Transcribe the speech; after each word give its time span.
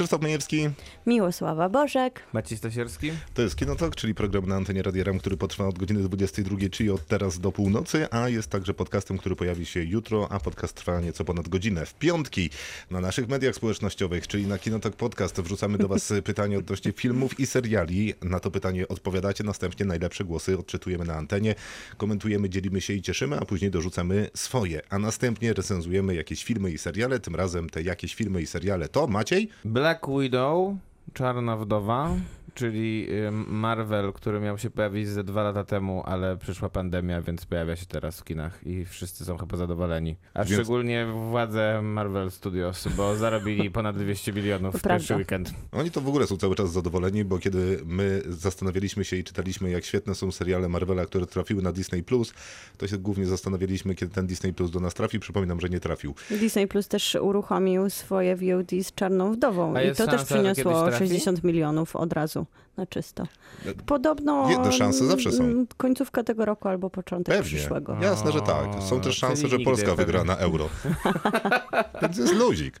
Krzysztof 0.00 0.22
Majewski, 0.22 0.70
Miłosława 1.06 1.68
Bożek. 1.68 2.22
Maciej 2.32 2.58
Stasierski? 2.58 3.10
to 3.34 3.42
jest 3.42 3.56
Kinotok, 3.56 3.96
czyli 3.96 4.14
program 4.14 4.46
na 4.46 4.56
antenie 4.56 4.82
Radia 4.82 5.04
Ram, 5.04 5.18
który 5.18 5.36
potrwa 5.36 5.66
od 5.66 5.78
godziny 5.78 6.00
22, 6.02 6.56
czyli 6.70 6.90
od 6.90 7.06
teraz 7.06 7.38
do 7.38 7.52
północy, 7.52 8.06
a 8.10 8.28
jest 8.28 8.50
także 8.50 8.74
podcastem, 8.74 9.18
który 9.18 9.36
pojawi 9.36 9.66
się 9.66 9.84
jutro, 9.84 10.32
a 10.32 10.40
podcast 10.40 10.74
trwa 10.74 11.00
nieco 11.00 11.24
ponad 11.24 11.48
godzinę. 11.48 11.86
W 11.86 11.94
piątki 11.94 12.50
na 12.90 13.00
naszych 13.00 13.28
mediach 13.28 13.54
społecznościowych, 13.54 14.28
czyli 14.28 14.46
na 14.46 14.58
Kinotok 14.58 14.96
Podcast, 14.96 15.40
wrzucamy 15.40 15.78
do 15.78 15.88
Was 15.88 16.12
pytanie 16.24 16.58
odnośnie 16.58 16.92
filmów 16.92 17.40
i 17.40 17.46
seriali. 17.46 18.14
Na 18.22 18.40
to 18.40 18.50
pytanie 18.50 18.88
odpowiadacie, 18.88 19.44
następnie 19.44 19.86
najlepsze 19.86 20.24
głosy 20.24 20.58
odczytujemy 20.58 21.04
na 21.04 21.14
antenie, 21.14 21.54
komentujemy, 21.96 22.48
dzielimy 22.50 22.80
się 22.80 22.92
i 22.92 23.02
cieszymy, 23.02 23.36
a 23.36 23.44
później 23.44 23.70
dorzucamy 23.70 24.30
swoje, 24.34 24.82
a 24.90 24.98
następnie 24.98 25.52
recenzujemy 25.52 26.14
jakieś 26.14 26.44
filmy 26.44 26.70
i 26.70 26.78
seriale, 26.78 27.20
tym 27.20 27.36
razem 27.36 27.70
te 27.70 27.82
jakieś 27.82 28.14
filmy 28.14 28.42
i 28.42 28.46
seriale 28.46 28.88
to 28.88 29.06
Maciej? 29.06 29.48
Black 29.64 29.89
Widow, 30.08 30.76
Czarna 31.14 31.56
Wdowa, 31.56 32.08
czyli 32.54 33.06
ym, 33.26 33.44
Marvel, 33.48 34.12
który 34.12 34.40
miał 34.40 34.58
się 34.58 34.70
pojawić 34.70 35.08
ze 35.08 35.24
dwa 35.24 35.42
lata 35.42 35.64
temu, 35.64 36.02
ale 36.06 36.36
przyszła 36.36 36.68
pandemia, 36.68 37.20
więc 37.22 37.46
pojawia 37.46 37.76
się 37.76 37.86
teraz 37.86 38.20
w 38.20 38.24
kinach 38.24 38.66
i 38.66 38.84
wszyscy 38.84 39.24
są 39.24 39.38
chyba 39.38 39.56
zadowoleni. 39.56 40.16
A 40.34 40.44
Więc- 40.44 40.52
szczególnie 40.52 41.06
władze 41.06 41.80
Marvel 41.82 42.30
Studios, 42.30 42.88
bo 42.96 43.16
zarobili 43.16 43.70
ponad 43.80 43.96
200 43.96 44.32
milionów 44.32 44.74
w 44.74 44.82
pierwszy 44.82 45.16
weekend. 45.16 45.54
Oni 45.72 45.90
to 45.90 46.00
w 46.00 46.08
ogóle 46.08 46.26
są 46.26 46.36
cały 46.36 46.54
czas 46.54 46.72
zadowoleni, 46.72 47.24
bo 47.24 47.38
kiedy 47.38 47.80
my 47.84 48.22
zastanawialiśmy 48.28 49.04
się 49.04 49.16
i 49.16 49.24
czytaliśmy, 49.24 49.70
jak 49.70 49.84
świetne 49.84 50.14
są 50.14 50.32
seriale 50.32 50.68
Marvela, 50.68 51.06
które 51.06 51.26
trafiły 51.26 51.62
na 51.62 51.72
Disney+, 51.72 52.04
to 52.78 52.86
się 52.88 52.98
głównie 52.98 53.26
zastanawialiśmy, 53.26 53.94
kiedy 53.94 54.14
ten 54.14 54.26
Disney 54.26 54.52
Plus 54.52 54.70
do 54.70 54.80
nas 54.80 54.94
trafi. 54.94 55.20
Przypominam, 55.20 55.60
że 55.60 55.68
nie 55.68 55.80
trafił. 55.80 56.14
Disney 56.30 56.68
Plus 56.68 56.88
też 56.88 57.16
uruchomił 57.20 57.90
swoje 57.90 58.36
VOD 58.36 58.70
z 58.82 58.94
Czarną 58.94 59.32
Wdową 59.32 59.76
A 59.76 59.82
i 59.82 59.94
to 59.94 60.06
też 60.06 60.24
przyniosło 60.24 60.72
kiedyś 60.72 60.88
trafi? 60.88 60.98
60 60.98 61.44
milionów 61.44 61.96
od 61.96 62.12
razu 62.12 62.39
na 62.76 62.86
czysto. 62.86 63.26
Podobno 63.86 64.50
Jedne 64.50 64.72
szanse 64.72 65.06
zawsze 65.06 65.32
są. 65.32 65.44
mm, 65.44 65.66
końcówka 65.76 66.22
tego 66.24 66.44
roku 66.44 66.68
albo 66.68 66.90
początek 66.90 67.36
Pewnie. 67.36 67.58
przyszłego. 67.58 67.96
Jasne, 68.02 68.32
że 68.32 68.40
tak. 68.40 68.82
Są 68.82 69.00
też 69.00 69.16
szanse, 69.16 69.48
że 69.48 69.58
Polska 69.58 69.94
wygra 69.94 70.24
na 70.24 70.36
euro. 70.36 70.68
Więc 72.02 72.16
jest 72.18 72.34
luzik. 72.34 72.80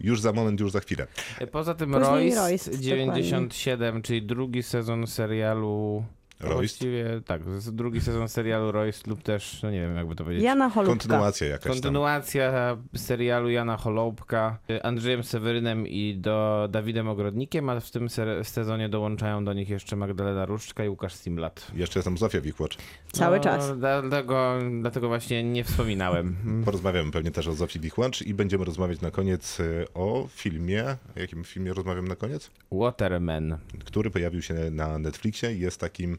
Już 0.00 0.20
za 0.20 0.32
moment, 0.32 0.60
już 0.60 0.70
za 0.72 0.80
chwilę. 0.80 1.06
Poza 1.52 1.74
tym 1.74 1.90
Później 1.92 2.10
Royce, 2.10 2.36
Royce, 2.40 2.78
97, 2.78 4.02
czyli 4.02 4.22
drugi 4.22 4.62
sezon 4.62 5.06
serialu... 5.06 6.04
Royce? 6.40 6.54
Właściwie 6.54 7.20
tak, 7.26 7.42
drugi 7.72 8.00
sezon 8.00 8.28
serialu 8.28 8.72
Royce 8.72 9.10
lub 9.10 9.22
też, 9.22 9.62
no 9.62 9.70
nie 9.70 9.80
wiem 9.80 9.96
jakby 9.96 10.14
to 10.14 10.24
powiedzieć. 10.24 10.44
Jana 10.44 10.70
Holubka. 10.70 10.92
Kontynuacja 10.98 11.46
jakaś 11.46 11.64
tam. 11.64 11.72
Kontynuacja 11.72 12.76
serialu 12.96 13.50
Jana 13.50 13.76
Holoubka 13.76 14.58
y, 14.70 14.82
Andrzejem 14.82 15.22
Sewerynem 15.22 15.86
i 15.86 16.16
do 16.16 16.68
Dawidem 16.70 17.08
Ogrodnikiem, 17.08 17.68
a 17.68 17.80
w 17.80 17.90
tym 17.90 18.08
sezonie 18.42 18.88
dołączają 18.88 19.44
do 19.44 19.52
nich 19.52 19.68
jeszcze 19.68 19.96
Magdalena 19.96 20.46
Różczka 20.46 20.84
i 20.84 20.88
Łukasz 20.88 21.14
Simlat. 21.14 21.70
Jeszcze 21.74 21.98
jestem 21.98 22.18
Zofia 22.18 22.40
Wikłacz. 22.40 22.78
Cały 23.12 23.36
No, 23.36 23.42
czas. 23.44 23.78
Dlatego, 23.78 24.58
dlatego 24.80 25.08
właśnie 25.08 25.44
nie 25.44 25.64
wspominałem. 25.64 26.36
Porozmawiamy 26.64 27.10
pewnie 27.10 27.30
też 27.30 27.48
o 27.48 27.54
Zofii 27.54 27.80
Wikłacz 27.80 28.22
i 28.22 28.34
będziemy 28.34 28.64
rozmawiać 28.64 29.00
na 29.00 29.10
koniec 29.10 29.60
y, 29.60 29.86
o 29.94 30.28
filmie. 30.30 30.84
O 31.16 31.20
jakim 31.20 31.44
filmie 31.44 31.74
rozmawiam 31.74 32.08
na 32.08 32.16
koniec? 32.16 32.50
Waterman. 32.72 33.58
Który 33.84 34.10
pojawił 34.10 34.42
się 34.42 34.54
na 34.70 34.98
Netflixie 34.98 35.52
i 35.54 35.60
jest 35.60 35.80
takim... 35.80 36.18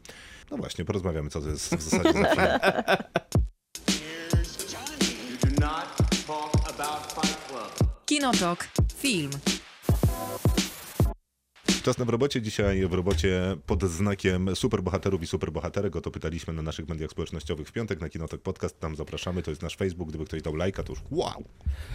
No 0.50 0.56
właśnie, 0.56 0.84
porozmawiamy, 0.84 1.30
co 1.30 1.40
to 1.40 1.48
jest 1.48 1.74
w 1.74 1.82
zasadzie 1.82 2.12
za 2.12 2.34
film. 2.34 2.48
Kinotok. 8.06 8.68
Film. 8.98 9.30
Czas 11.78 11.98
na 11.98 12.04
w 12.04 12.08
robocie. 12.08 12.42
Dzisiaj 12.42 12.88
w 12.88 12.92
robocie 12.92 13.56
pod 13.66 13.82
znakiem 13.82 14.56
superbohaterów 14.56 15.22
i 15.22 15.26
superbohaterek. 15.26 15.96
O 15.96 16.00
to 16.00 16.10
pytaliśmy 16.10 16.52
na 16.54 16.62
naszych 16.62 16.88
mediach 16.88 17.10
społecznościowych 17.10 17.68
w 17.68 17.72
piątek 17.72 18.00
na 18.00 18.08
Kinotok 18.08 18.40
Podcast. 18.40 18.80
Tam 18.80 18.96
zapraszamy. 18.96 19.42
To 19.42 19.50
jest 19.50 19.62
nasz 19.62 19.76
Facebook. 19.76 20.08
Gdyby 20.08 20.24
ktoś 20.24 20.42
dał 20.42 20.56
lajka, 20.56 20.82
to 20.82 20.92
już 20.92 21.02
wow. 21.10 21.44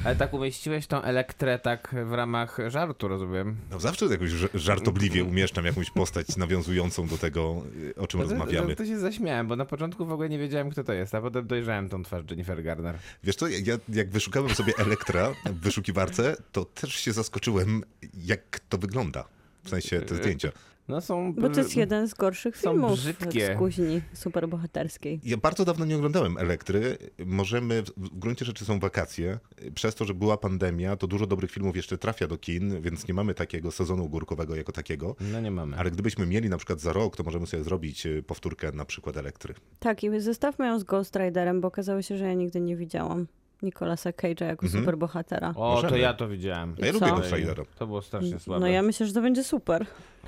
Ale 0.06 0.16
tak 0.16 0.34
umieściłeś 0.34 0.88
tą 0.88 1.02
elektrę 1.02 1.60
tak 1.60 1.96
w 2.06 2.14
ramach 2.14 2.58
żartu, 2.68 3.08
rozumiem. 3.08 3.56
No 3.72 3.80
zawsze 3.80 4.06
jakoś 4.06 4.30
żartobliwie 4.54 5.24
umieszczam 5.24 5.66
jakąś 5.66 5.92
postać 5.92 6.38
nawiązującą 6.38 7.08
do 7.08 7.18
tego, 7.18 7.64
y, 7.78 7.96
o 7.96 8.08
czym 8.08 8.20
To, 8.20 8.28
to, 8.28 8.34
rozmawiamy. 8.34 8.76
to 8.76 8.86
się 8.86 9.00
zaśmiałem, 9.00 9.48
bo 9.48 9.56
na 9.56 9.66
początku 9.66 10.06
w 10.06 10.12
ogóle 10.12 10.30
nie 10.30 10.40
wiedziałem, 10.40 10.70
kto 10.70 10.84
to 10.84 10.94
jest, 10.94 11.16
a 11.16 11.22
potem 11.22 11.48
dojrzałem 11.48 11.90
tą 11.90 12.04
twarz 12.04 12.24
Jennifer 12.30 12.64
Garner. 12.64 12.98
Wiesz 13.24 13.36
co, 13.36 13.48
ja 13.48 13.78
jak 13.90 14.10
wyszukałem 14.10 14.56
sobie 14.56 14.74
Elektra 14.78 15.34
w 15.46 15.60
wyszukiwarce, 15.60 16.36
to 16.52 16.66
też 16.66 16.94
się 16.96 17.14
zaskoczyłem, 17.14 17.84
jak 18.14 18.60
to 18.70 18.78
wygląda. 18.78 19.35
W 19.66 19.70
sensie 19.70 20.02
te 20.02 20.16
zdjęcia. 20.16 20.52
No 20.88 21.02
są... 21.02 21.34
Bo 21.34 21.50
to 21.50 21.60
jest 21.60 21.76
jeden 21.76 22.08
z 22.08 22.14
gorszych 22.14 22.58
Są 22.58 22.72
filmów 22.72 22.92
brzydkie. 22.94 23.56
z 23.56 23.58
kuźni 23.60 24.02
superbohaterskiej. 24.14 25.20
Ja 25.24 25.38
bardzo 25.38 25.66
dawno 25.66 25.86
nie 25.86 25.96
oglądałem 25.96 26.38
Elektry. 26.38 26.98
Możemy, 27.26 27.82
w- 27.84 27.86
w 27.98 28.20
gruncie 28.20 28.46
rzeczy 28.46 28.66
są 28.66 28.80
wakacje. 28.80 29.40
Przez 29.76 29.96
to, 29.96 30.06
że 30.06 30.14
była 30.14 30.38
pandemia, 30.38 30.96
to 30.96 31.08
dużo 31.08 31.28
dobrych 31.28 31.52
filmów 31.52 31.76
jeszcze 31.76 31.98
trafia 31.98 32.28
do 32.28 32.38
kin, 32.38 32.82
więc 32.82 33.08
nie 33.08 33.14
mamy 33.14 33.34
takiego 33.34 33.72
sezonu 33.72 34.10
górkowego 34.10 34.56
jako 34.56 34.72
takiego. 34.72 35.16
No 35.32 35.42
nie 35.42 35.52
mamy. 35.52 35.78
Ale 35.78 35.92
gdybyśmy 35.92 36.26
mieli 36.26 36.50
na 36.50 36.58
przykład 36.58 36.80
za 36.80 36.94
rok, 36.94 37.16
to 37.18 37.24
możemy 37.24 37.48
sobie 37.48 37.64
zrobić 37.64 38.06
y, 38.06 38.24
powtórkę 38.24 38.72
na 38.72 38.86
przykład 38.86 39.18
Elektry. 39.18 39.54
Tak, 39.80 40.04
i 40.04 40.20
zestawmy 40.20 40.68
ją 40.68 40.80
z 40.80 40.84
Ghost 40.84 41.16
Riderem, 41.16 41.62
bo 41.62 41.68
okazało 41.68 42.02
się, 42.02 42.18
że 42.18 42.26
ja 42.26 42.34
nigdy 42.34 42.60
nie 42.62 42.76
widziałam 42.76 43.28
Nicolasa 43.66 44.10
Cage'a 44.10 44.46
jako 44.46 44.66
Mhm. 44.66 44.84
superbohatera. 44.84 45.54
O, 45.56 45.82
to 45.90 45.96
ja 45.98 46.14
to 46.14 46.28
widziałem. 46.28 46.76
Ja 46.78 46.86
co? 46.88 47.00
lubię 47.00 47.12
Ghost 47.22 47.34
Ridera. 47.36 47.64
To 47.80 47.88
było 47.88 48.02
strasznie 48.02 48.40
słabe. 48.40 48.60
No 48.60 48.68
ja 48.68 48.82
myślę, 48.82 49.06
że 49.08 49.14
to 49.14 49.22
będzie 49.22 49.44
super. 49.44 49.86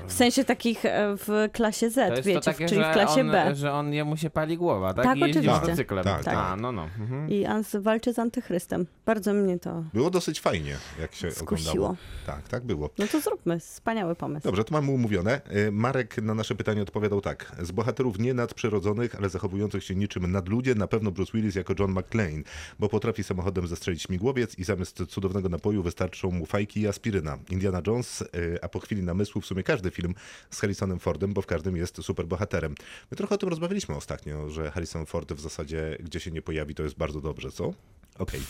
W 0.08 0.14
sensie 0.14 0.44
takich 0.46 0.86
e, 0.86 1.16
w 1.18 1.50
klasie 1.54 1.88
to 1.88 1.94
Z, 1.94 1.98
jest 1.98 2.24
wiecie, 2.28 2.40
to 2.40 2.46
takie, 2.46 2.66
czyli 2.66 2.82
w 2.84 2.92
klasie 2.94 3.22
on, 3.22 3.32
B. 3.32 3.56
że 3.56 3.74
on 3.74 3.94
jemu 3.94 4.18
się 4.18 4.30
pali 4.30 4.58
głowa, 4.58 4.94
tak? 4.94 5.06
Tak, 5.06 5.18
I 5.18 5.24
oczywiście. 5.24 5.52
motocyklem. 5.52 6.04
Tak, 6.04 6.24
tak. 6.24 6.34
A, 6.38 6.56
no, 6.56 6.72
no. 6.72 6.84
Mhm. 7.00 7.30
I 7.30 7.46
Ans 7.46 7.76
walczy 7.80 8.14
z 8.14 8.20
antychrystem. 8.20 8.86
Bardzo 9.06 9.34
mnie 9.34 9.60
to 9.60 9.84
Było 9.94 10.10
dosyć 10.10 10.40
fajnie, 10.42 10.76
jak 11.02 11.16
się 11.16 11.32
skusiło. 11.32 11.72
oglądało. 11.72 11.96
Tak, 12.26 12.48
tak 12.48 12.64
było. 12.66 12.90
No 12.98 13.08
to 13.08 13.22
zróbmy, 13.22 13.60
wspaniały 13.60 14.16
pomysł. 14.16 14.44
Dobrze, 14.44 14.64
to 14.64 14.74
mamy 14.74 14.92
umówione. 14.92 15.42
Y, 15.68 15.72
Marek 15.72 16.18
na 16.22 16.34
nasze 16.34 16.56
pytanie 16.56 16.82
odpowiadał 16.82 17.22
tak. 17.22 17.52
Z 17.62 17.72
bohaterów 17.72 18.20
nie 18.20 18.34
nadprzyrodzonych, 18.34 19.16
ale 19.16 19.30
zachowujących 19.30 19.84
się 19.84 19.96
niczym 19.96 20.32
nadludzie, 20.32 20.76
na 20.76 20.88
pewno 20.88 21.12
Bruce 21.12 21.32
Willis 21.34 21.56
jako 21.56 21.74
John 21.80 21.92
McClane, 21.92 22.42
bo 22.80 22.90
potrafi 22.90 23.24
samochodem 23.28 23.68
zestrzelić 23.68 24.02
śmigłowiec 24.02 24.60
i 24.60 24.64
zamiast 24.64 25.06
cudownego 25.06 25.50
napoju 25.50 25.84
wystarczą 25.84 26.32
mu 26.32 26.46
fajki 26.46 26.82
i 26.82 26.88
aspiryna. 26.88 27.38
Indiana 27.50 27.82
Jones, 27.88 28.22
y, 28.22 28.60
a 28.62 28.70
po 28.70 28.80
chwili 28.80 29.04
namysłu 29.04 29.42
w 29.42 29.46
sumie 29.46 29.64
każdy 29.64 29.92
film 29.92 30.16
z 30.50 30.60
Harrisonem 30.60 31.00
Fordem, 31.00 31.34
bo 31.34 31.42
w 31.42 31.46
każdym 31.46 31.78
jest 31.78 32.04
superbohaterem. 32.04 32.76
My 33.12 33.18
trochę 33.18 33.36
o 33.36 33.38
tym 33.38 33.50
rozmawialiśmy 33.50 33.96
ostatnio, 33.96 34.50
że 34.50 34.72
Harrison 34.72 35.06
Ford 35.06 35.34
w 35.34 35.40
zasadzie 35.40 35.98
gdzie 36.00 36.20
się 36.20 36.32
nie 36.32 36.42
pojawi, 36.42 36.76
to 36.76 36.84
jest 36.84 36.98
bardzo 36.98 37.22
dobrze, 37.22 37.52
co? 37.52 37.74
Okej. 38.20 38.42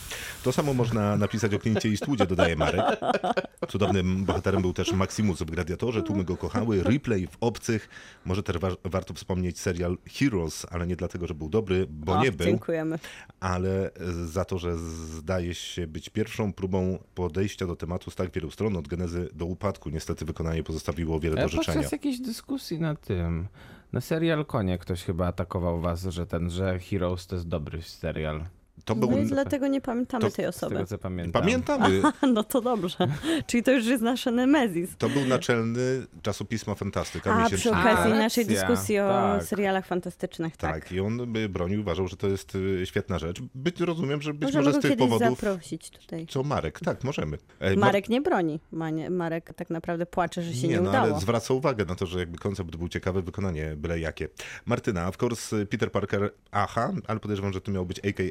To 0.42 0.52
samo 0.52 0.74
można 0.74 1.16
napisać 1.16 1.54
o 1.54 1.58
Clint'ie 1.58 1.90
Eastwoodzie, 1.90 2.26
dodaje 2.26 2.56
Marek. 2.56 2.82
Cudownym 3.68 4.24
bohaterem 4.24 4.62
był 4.62 4.72
też 4.72 4.92
Maximus 4.92 5.38
w 5.42 5.44
Gladiatorze, 5.50 6.02
tłumy 6.02 6.24
go 6.24 6.36
kochały, 6.36 6.82
Ripley 6.82 7.26
w 7.26 7.36
Obcych. 7.40 7.88
Może 8.24 8.42
też 8.42 8.58
wa- 8.58 8.76
warto 8.84 9.14
wspomnieć 9.14 9.58
serial 9.60 9.98
Heroes, 10.18 10.66
ale 10.70 10.86
nie 10.86 10.96
dlatego, 10.96 11.26
że 11.26 11.34
był 11.34 11.48
dobry, 11.48 11.86
bo 11.90 12.12
O, 12.12 12.22
nie 12.22 12.32
był, 12.32 12.46
Dziękujemy. 12.46 12.98
ale 13.40 13.90
za 14.24 14.44
to, 14.44 14.58
że 14.58 14.78
zdaje 14.78 15.54
się 15.54 15.86
być 15.86 16.08
pierwszą 16.08 16.52
próbą 16.52 16.98
podejścia 17.14 17.66
do 17.66 17.76
tematu 17.76 18.10
z 18.10 18.14
tak 18.14 18.30
wielu 18.32 18.50
stron, 18.50 18.76
od 18.76 18.88
genezy 18.88 19.28
do 19.34 19.44
upadku. 19.46 19.90
Niestety 19.90 20.24
wykonanie 20.24 20.62
pozostawiło 20.62 21.20
wiele 21.20 21.34
do 21.36 21.40
Ale 21.40 21.48
życzenia. 21.48 21.74
podczas 21.74 21.92
jakiejś 21.92 22.20
dyskusji 22.20 22.80
na 22.80 22.94
tym, 22.94 23.48
na 23.92 24.00
serial 24.00 24.46
Konie 24.46 24.78
ktoś 24.78 25.04
chyba 25.04 25.26
atakował 25.26 25.80
was, 25.80 26.02
że 26.02 26.26
ten, 26.26 26.50
że 26.50 26.78
Heroes 26.78 27.26
to 27.26 27.34
jest 27.36 27.48
dobry 27.48 27.82
serial. 27.82 28.44
To 28.84 28.94
był... 28.94 29.10
No 29.10 29.18
i 29.18 29.26
dlatego 29.26 29.66
nie 29.66 29.80
pamiętamy 29.80 30.24
to- 30.24 30.30
tej 30.36 30.44
Z 30.44 30.48
osoby. 30.48 30.74
tego 30.74 30.86
co 30.86 30.98
pamiętam. 30.98 31.42
Pamiętamy, 31.42 32.02
No 32.34 32.44
to 32.44 32.60
dobrze. 32.60 32.96
Czyli 33.46 33.62
to 33.62 33.70
już 33.72 33.86
jest 33.86 34.02
nasze 34.02 34.30
Nemezis. 34.30 34.90
to 34.98 35.08
był 35.08 35.24
naczelny 35.24 36.06
czasopisma 36.22 36.74
Fantastyka 36.74 37.34
A 37.34 37.50
przy 37.50 37.70
okazji 37.70 38.12
A, 38.12 38.18
naszej 38.18 38.46
dyskusji 38.46 38.98
o 38.98 39.08
tak. 39.08 39.44
serialach 39.44 39.86
fantastycznych, 39.86 40.56
tak. 40.56 40.74
Tak, 40.74 40.92
i 40.92 41.00
on 41.00 41.32
by 41.32 41.48
bronił, 41.48 41.80
uważał, 41.80 42.08
że 42.08 42.16
to 42.16 42.28
jest 42.28 42.54
y, 42.54 42.86
świetna 42.86 43.18
rzecz. 43.18 43.40
Być, 43.54 43.80
rozumiem, 43.80 44.22
że 44.22 44.34
być 44.34 44.42
Możemy 44.42 44.64
może 44.64 44.78
z 44.78 44.82
tych 44.82 44.96
powodów, 44.96 45.28
zaprosić 45.40 45.90
tutaj. 45.90 46.26
co 46.26 46.42
Marek. 46.42 46.80
Tak, 46.80 47.04
możemy. 47.04 47.38
E, 47.60 47.70
Mar- 47.70 47.78
Marek 47.78 48.08
nie 48.08 48.20
broni. 48.20 48.60
Manie- 48.72 49.10
Marek 49.10 49.52
tak 49.54 49.70
naprawdę 49.70 50.06
płacze, 50.06 50.42
że 50.42 50.54
się 50.54 50.68
nie, 50.68 50.74
nie, 50.74 50.80
no 50.80 50.90
udało. 50.90 51.08
ale 51.10 51.20
zwraca 51.20 51.54
uwagę 51.54 51.84
na 51.84 51.94
to, 51.94 52.06
że 52.06 52.18
jakby 52.18 52.38
koncept 52.38 52.76
był 52.76 52.88
ciekawy, 52.88 53.22
wykonanie 53.22 53.74
byle 53.76 54.00
jakie. 54.00 54.28
Martyna, 54.66 55.08
of 55.08 55.22
course 55.22 55.66
Peter 55.66 55.92
Parker, 55.92 56.30
aha, 56.52 56.92
ale 57.06 57.20
podejrzewam, 57.20 57.52
że 57.52 57.60
to 57.60 57.70
miał 57.72 57.86
być 57.86 57.98
aka 57.98 58.22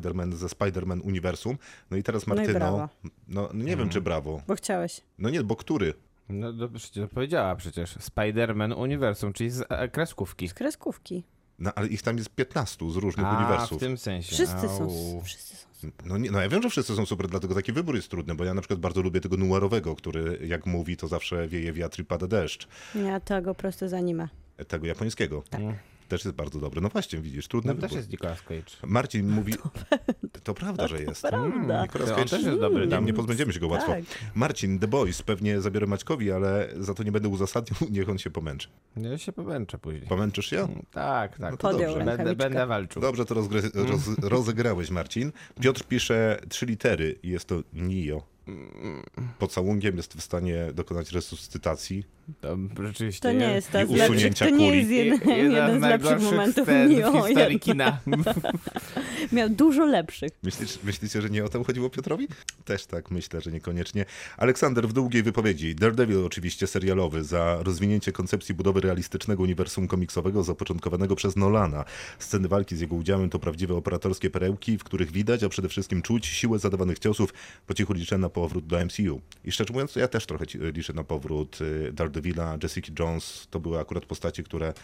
Spider-Man 0.00 0.32
ze 0.32 0.46
Spider-Man 0.46 1.00
Uniwersum. 1.04 1.58
No 1.90 1.96
i 1.96 2.02
teraz 2.02 2.26
No 2.26 2.34
i 2.34 2.36
Martyno, 2.38 2.58
brawo. 2.58 2.88
no, 3.28 3.48
nie 3.54 3.76
wiem 3.76 3.88
czy 3.88 4.00
brawo. 4.00 4.42
Bo 4.46 4.54
chciałeś. 4.54 5.00
No 5.18 5.30
nie, 5.30 5.42
bo 5.44 5.56
który? 5.56 5.94
No 6.28 6.52
to 6.52 6.68
przecież 6.68 7.08
powiedziała 7.14 7.56
przecież. 7.56 7.96
Spider-Man 7.98 8.78
Uniwersum, 8.80 9.32
czyli 9.32 9.50
z 9.50 9.64
e, 9.68 9.88
kreskówki. 9.88 10.48
Z 10.48 10.54
kreskówki. 10.54 11.24
No 11.58 11.72
ale 11.74 11.86
ich 11.88 12.02
tam 12.02 12.16
jest 12.16 12.30
15 12.30 12.90
z 12.90 12.96
różnych 12.96 13.26
A, 13.26 13.38
uniwersów. 13.38 13.78
w 13.78 13.80
tym 13.80 13.98
sensie. 13.98 14.34
Wszyscy 14.34 14.68
są, 14.68 14.82
Au. 14.82 15.20
wszyscy 15.24 15.56
są. 15.56 15.66
No, 16.04 16.18
nie, 16.18 16.30
no 16.30 16.40
ja 16.40 16.48
wiem, 16.48 16.62
że 16.62 16.70
wszyscy 16.70 16.94
są 16.96 17.06
super, 17.06 17.28
dlatego 17.28 17.54
taki 17.54 17.72
wybór 17.72 17.94
jest 17.96 18.08
trudny, 18.08 18.34
bo 18.34 18.44
ja 18.44 18.54
na 18.54 18.60
przykład 18.60 18.80
bardzo 18.80 19.02
lubię 19.02 19.20
tego 19.20 19.36
noirowego, 19.36 19.96
który 19.96 20.38
jak 20.46 20.66
mówi, 20.66 20.96
to 20.96 21.08
zawsze 21.08 21.48
wieje 21.48 21.72
wiatr 21.72 22.00
i 22.00 22.04
pada 22.04 22.26
deszcz. 22.26 22.68
Ja 22.94 23.20
tego 23.20 23.54
prosto 23.54 23.88
z 23.88 23.94
anime. 23.94 24.28
Tego 24.68 24.86
japońskiego. 24.86 25.42
Też 26.08 26.24
jest 26.24 26.36
bardzo 26.36 26.60
dobry. 26.60 26.80
No 26.80 26.88
właśnie, 26.88 27.18
widzisz, 27.20 27.48
trudny 27.48 27.74
No 27.74 27.80
też 27.80 27.82
wybór. 27.82 27.96
jest 27.96 28.10
Nicolas 28.12 28.42
Cage. 28.42 28.72
Marcin 28.86 29.28
mówi... 29.36 29.52
To 30.42 30.54
prawda, 30.54 30.88
że 30.88 31.02
jest. 31.02 31.22
Prawda. 31.22 31.82
Nicolas 31.82 32.08
To 32.08 32.14
on 32.14 32.20
Cage 32.20 32.30
też 32.30 32.44
jest 32.44 32.60
dobry 32.60 32.84
nie, 32.84 32.90
tam. 32.90 33.06
nie 33.06 33.12
pozbędziemy 33.14 33.52
się 33.52 33.60
go 33.60 33.68
łatwo. 33.68 33.92
Tak. 33.92 34.04
Marcin, 34.34 34.78
The 34.78 34.88
Boys, 34.88 35.22
pewnie 35.22 35.60
zabiorę 35.60 35.86
Maćkowi, 35.86 36.32
ale 36.32 36.68
za 36.76 36.94
to 36.94 37.02
nie 37.02 37.12
będę 37.12 37.28
uzasadniał, 37.28 37.80
niech 37.90 38.08
on 38.08 38.18
się 38.18 38.30
pomęczy. 38.30 38.68
Ja 38.96 39.18
się 39.18 39.32
pomęczę 39.32 39.78
później. 39.78 40.02
Pomęczysz 40.08 40.46
się? 40.46 40.68
Tak, 40.92 41.38
tak. 41.38 41.50
No 41.50 41.56
to 41.56 41.70
Podjął 41.70 41.94
dobrze. 41.94 42.16
Będę, 42.16 42.36
będę 42.36 42.66
walczył. 42.66 43.02
Dobrze 43.02 43.24
to 43.24 43.34
rozgry- 43.34 43.70
roz, 43.88 44.00
rozegrałeś, 44.22 44.90
Marcin. 44.90 45.32
Piotr 45.60 45.84
pisze 45.84 46.40
trzy 46.48 46.66
litery 46.66 47.18
i 47.22 47.28
jest 47.28 47.44
to 47.46 47.62
NIO. 47.72 48.22
Pocałunkiem 49.38 49.96
jest 49.96 50.14
w 50.14 50.22
stanie 50.22 50.66
dokonać 50.74 51.12
resuscytacji. 51.12 52.04
To 52.40 52.56
rzeczywiście. 52.82 53.20
To 53.20 53.32
nie 53.32 53.52
jest 53.52 53.70
ta 53.70 53.82
I 53.82 53.86
usunięcia 53.86 54.44
to 54.44 54.50
nie 54.50 54.66
kuli. 54.66 54.78
jest 54.78 54.90
jeden, 54.90 55.52
jeden 55.52 55.80
z 55.80 55.82
lepszych 55.82 56.20
momentów 56.20 56.68
w 56.68 57.26
historii 57.26 57.60
kina. 57.60 57.98
Miał 59.32 59.48
dużo 59.48 59.84
lepszych. 59.84 60.30
Myślisz, 60.42 60.78
myślicie, 60.84 61.22
że 61.22 61.30
nie 61.30 61.44
o 61.44 61.48
to 61.48 61.64
chodziło 61.64 61.90
Piotrowi? 61.90 62.28
Też 62.64 62.86
tak 62.86 63.10
myślę, 63.10 63.40
że 63.40 63.52
niekoniecznie. 63.52 64.04
Aleksander 64.36 64.88
w 64.88 64.92
długiej 64.92 65.22
wypowiedzi. 65.22 65.74
Daredevil 65.74 66.24
oczywiście 66.24 66.66
serialowy 66.66 67.24
za 67.24 67.58
rozwinięcie 67.62 68.12
koncepcji 68.12 68.54
budowy 68.54 68.80
realistycznego 68.80 69.42
uniwersum 69.42 69.88
komiksowego 69.88 70.42
zapoczątkowanego 70.42 71.16
przez 71.16 71.36
Nolana. 71.36 71.84
Sceny 72.18 72.48
walki 72.48 72.76
z 72.76 72.80
jego 72.80 72.96
udziałem 72.96 73.30
to 73.30 73.38
prawdziwe 73.38 73.74
operatorskie 73.74 74.30
perełki, 74.30 74.78
w 74.78 74.84
których 74.84 75.12
widać, 75.12 75.42
a 75.42 75.48
przede 75.48 75.68
wszystkim 75.68 76.02
czuć 76.02 76.26
siłę 76.26 76.58
zadawanych 76.58 76.98
ciosów. 76.98 77.34
Po 77.66 77.74
cichu 77.74 77.92
liczę 77.92 78.18
na 78.18 78.28
powrót 78.36 78.66
do 78.66 78.84
MCU. 78.84 79.20
I 79.44 79.52
szczerze 79.52 79.72
mówiąc, 79.72 79.96
ja 79.96 80.08
też 80.08 80.26
trochę 80.26 80.44
liczę 80.54 80.92
na 80.92 81.04
powrót 81.04 81.58
y, 81.60 81.92
Daredevila, 81.92 82.58
Jessica 82.62 82.92
Jones. 82.98 83.48
To 83.50 83.60
były 83.60 83.78
akurat 83.78 84.06
postacie, 84.06 84.42
które 84.42 84.74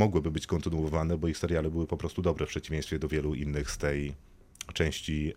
mogłyby 0.00 0.30
być 0.30 0.46
kontynuowane, 0.46 1.18
bo 1.18 1.28
ich 1.28 1.38
seriale 1.38 1.70
były 1.70 1.86
po 1.86 1.96
prostu 1.96 2.22
dobre 2.22 2.46
w 2.46 2.48
przeciwieństwie 2.48 2.98
do 2.98 3.08
wielu 3.08 3.34
innych 3.34 3.70
z 3.70 3.78
tej 3.78 4.14
części 4.72 5.34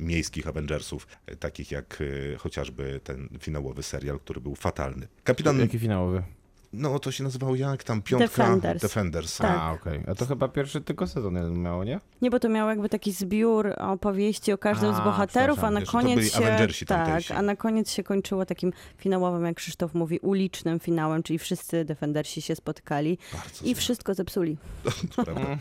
miejskich 0.00 0.46
Avengersów, 0.48 1.06
takich 1.40 1.70
jak 1.70 1.98
e, 2.32 2.36
chociażby 2.36 3.00
ten 3.04 3.28
finałowy 3.40 3.82
serial, 3.82 4.20
który 4.20 4.40
był 4.40 4.54
fatalny. 4.54 5.08
Kapitan, 5.24 5.60
Jaki 5.60 5.78
finałowy? 5.78 6.22
No 6.72 6.98
to 6.98 7.12
się 7.12 7.24
nazywał 7.24 7.56
jak 7.56 7.84
tam, 7.84 8.02
piątka? 8.02 8.28
Defenders. 8.28 8.82
Defenders. 8.82 9.36
Tak. 9.38 9.56
A, 9.60 9.72
okej. 9.72 10.00
A 10.08 10.14
to 10.14 10.26
chyba 10.26 10.48
pierwszy 10.48 10.80
tylko 10.80 11.06
sezon 11.06 11.62
miało, 11.62 11.84
nie? 11.84 12.00
Nie, 12.22 12.30
bo 12.30 12.40
to 12.40 12.48
miał 12.48 12.68
jakby 12.68 12.88
taki 12.88 13.12
zbiór 13.12 13.68
opowieści 13.78 14.52
o 14.52 14.58
każdym 14.58 14.94
z 14.94 14.98
A, 14.98 15.04
bohaterów, 15.04 15.64
a 15.64 15.70
na 15.70 15.80
wiesz, 15.80 15.90
koniec 15.90 16.14
byli 16.18 16.30
się... 16.30 16.38
Avengersi 16.38 16.86
Tak, 16.86 17.06
tamtejsi. 17.06 17.32
a 17.32 17.42
na 17.42 17.56
koniec 17.56 17.90
się 17.92 18.02
kończyło 18.02 18.46
takim 18.46 18.72
finałowym, 18.98 19.44
jak 19.44 19.56
Krzysztof 19.56 19.94
mówi, 19.94 20.18
ulicznym 20.18 20.80
finałem, 20.80 21.22
czyli 21.22 21.38
wszyscy 21.38 21.84
Defendersi 21.84 22.42
się 22.42 22.56
spotykali 22.56 23.18
Bardzo 23.32 23.64
i 23.64 23.68
złe, 23.68 23.74
wszystko 23.74 24.14
zepsuli. 24.14 24.56
to 25.16 25.24
prawda. 25.24 25.58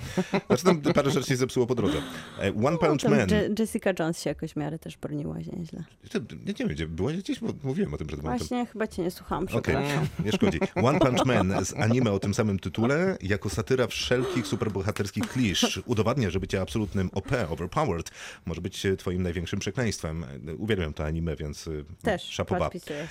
Znaczy 0.47 0.63
tam 0.63 0.81
parę 0.93 1.11
rzeczy 1.11 1.27
się 1.27 1.35
zepsuło 1.35 1.67
po 1.67 1.75
drodze. 1.75 1.97
E, 2.39 2.53
One 2.65 2.77
Punch 2.77 3.01
Tam 3.01 3.11
Man. 3.17 3.29
Je- 3.29 3.49
Jessica 3.59 3.91
Jones 3.99 4.21
się 4.21 4.29
jakoś 4.29 4.51
w 4.53 4.55
miarę 4.55 4.79
też 4.79 4.97
broniła 4.97 5.43
się 5.43 5.51
nieźle. 5.51 5.83
Nie, 6.13 6.19
nie 6.45 6.53
wiem, 6.53 6.67
gdzie 6.67 6.87
byłaś 6.87 7.17
gdzieś, 7.17 7.39
bo 7.39 7.47
mówiłem 7.63 7.93
o 7.93 7.97
tym 7.97 8.07
przed 8.07 8.23
momentem. 8.23 8.47
Właśnie, 8.47 8.65
chyba 8.65 8.87
cię 8.87 9.03
nie 9.03 9.11
słuchałam, 9.11 9.43
Okej, 9.43 9.61
przepraszam. 9.61 10.07
nie 10.25 10.31
szkodzi. 10.31 10.59
One 10.75 10.98
Punch 10.99 11.25
Man 11.25 11.65
z 11.65 11.73
anime 11.73 12.11
o 12.11 12.19
tym 12.19 12.33
samym 12.33 12.59
tytule, 12.59 13.17
jako 13.21 13.49
satyra 13.49 13.87
wszelkich 13.87 14.47
superbohaterskich 14.47 15.27
klisz, 15.27 15.81
udowadnia, 15.85 16.29
że 16.29 16.39
bycie 16.39 16.61
absolutnym 16.61 17.09
OP, 17.13 17.31
overpowered, 17.49 18.11
może 18.45 18.61
być 18.61 18.87
twoim 18.97 19.23
największym 19.23 19.59
przekleństwem. 19.59 20.25
Uwielbiam 20.57 20.93
to 20.93 21.05
anime, 21.05 21.35
więc 21.35 21.67
y, 21.67 21.85
Też 22.01 22.23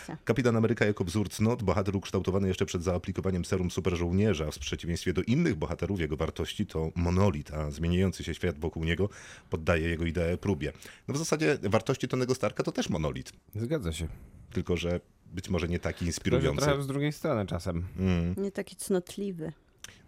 się. 0.06 0.16
Kapitan 0.24 0.56
Ameryka 0.56 0.84
jako 0.84 1.04
wzór 1.04 1.28
cnot, 1.28 1.62
bohater 1.62 1.96
ukształtowany 1.96 2.48
jeszcze 2.48 2.66
przed 2.66 2.82
zaaplikowaniem 2.82 3.44
serum 3.44 3.70
superżołnierza, 3.70 4.50
w 4.50 4.58
przeciwieństwie 4.58 5.12
do 5.12 5.22
innych 5.22 5.54
bohaterów 5.54 6.00
jego 6.00 6.16
wartości 6.16 6.66
to 6.66 6.90
monolit, 6.94 7.50
a 7.50 7.70
zmieniający 7.70 8.24
się 8.24 8.34
świat 8.34 8.58
wokół 8.58 8.84
niego 8.84 9.08
poddaje 9.50 9.88
jego 9.88 10.04
ideę 10.04 10.36
próbie. 10.36 10.72
No 11.08 11.14
w 11.14 11.18
zasadzie 11.18 11.58
wartości 11.62 12.08
Tonego 12.08 12.34
Starka 12.34 12.62
to 12.62 12.72
też 12.72 12.88
monolit, 12.88 13.32
Zgadza 13.54 13.92
się. 13.92 14.08
tylko 14.52 14.76
że 14.76 15.00
być 15.32 15.48
może 15.48 15.68
nie 15.68 15.78
taki 15.78 16.06
inspirujący. 16.06 16.62
trochę 16.62 16.82
z 16.82 16.86
drugiej 16.86 17.12
strony 17.12 17.46
czasem. 17.46 17.86
Mm. 17.98 18.34
Nie 18.36 18.52
taki 18.52 18.76
cnotliwy. 18.76 19.52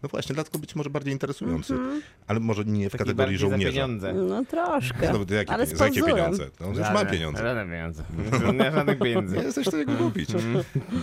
No 0.02 0.08
właśnie, 0.08 0.34
dlatego 0.34 0.58
być 0.58 0.74
może 0.74 0.90
bardziej 0.90 1.12
interesujący, 1.12 1.72
Mhm. 1.74 2.02
ale 2.26 2.40
może 2.40 2.64
nie 2.64 2.88
w 2.88 2.92
Taki 2.92 3.04
kategorii 3.04 3.38
żołnierza. 3.38 3.72
pieniądze. 3.72 4.12
No 4.12 4.44
troszkę. 4.44 5.12
No, 5.12 5.24
to 5.24 5.34
jakie, 5.34 5.52
Ale 5.52 5.66
za 5.66 5.84
jakie 5.84 6.02
pieniądze? 6.02 6.50
No, 6.60 6.66
już 6.68 6.78
mam 6.78 6.92
Żadne- 6.96 7.10
pieniądze. 7.12 7.42
Żadne 7.42 7.64
pieniądze. 7.72 8.02
Nie 8.64 8.72
żadnych 8.72 8.98
pieniędzy. 8.98 9.36
Nie 9.36 9.42
jesteś 9.42 9.66
tego 9.70 9.96
kupić. 9.96 10.28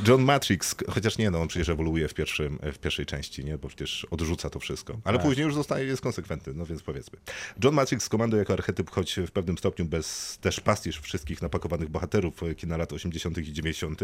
John 0.07 0.21
Matrix, 0.23 0.75
chociaż 0.89 1.17
nie, 1.17 1.31
no 1.31 1.41
on 1.41 1.47
przecież 1.47 1.69
ewoluuje 1.69 2.07
w, 2.07 2.13
pierwszym, 2.13 2.59
w 2.73 2.77
pierwszej 2.77 3.05
części, 3.05 3.45
nie? 3.45 3.57
Bo 3.57 3.67
przecież 3.67 4.05
odrzuca 4.11 4.49
to 4.49 4.59
wszystko. 4.59 4.97
Ale 5.03 5.17
Tak. 5.17 5.27
później 5.27 5.45
już 5.45 5.55
zostaje, 5.55 5.85
jest 5.85 6.01
konsekwentny, 6.01 6.53
no 6.53 6.65
więc 6.65 6.83
powiedzmy. 6.83 7.19
John 7.63 7.73
Matrix 7.75 8.09
komando 8.09 8.37
jako 8.37 8.53
archetyp, 8.53 8.89
choć 8.89 9.15
w 9.27 9.31
pewnym 9.31 9.57
stopniu 9.57 9.85
bez 9.85 10.37
też 10.41 10.59
pastisz 10.59 10.99
wszystkich 10.99 11.41
napakowanych 11.41 11.89
bohaterów 11.89 12.41
kina 12.57 12.77
lat 12.77 12.93
80. 12.93 13.37
i 13.37 13.53
90. 13.53 14.01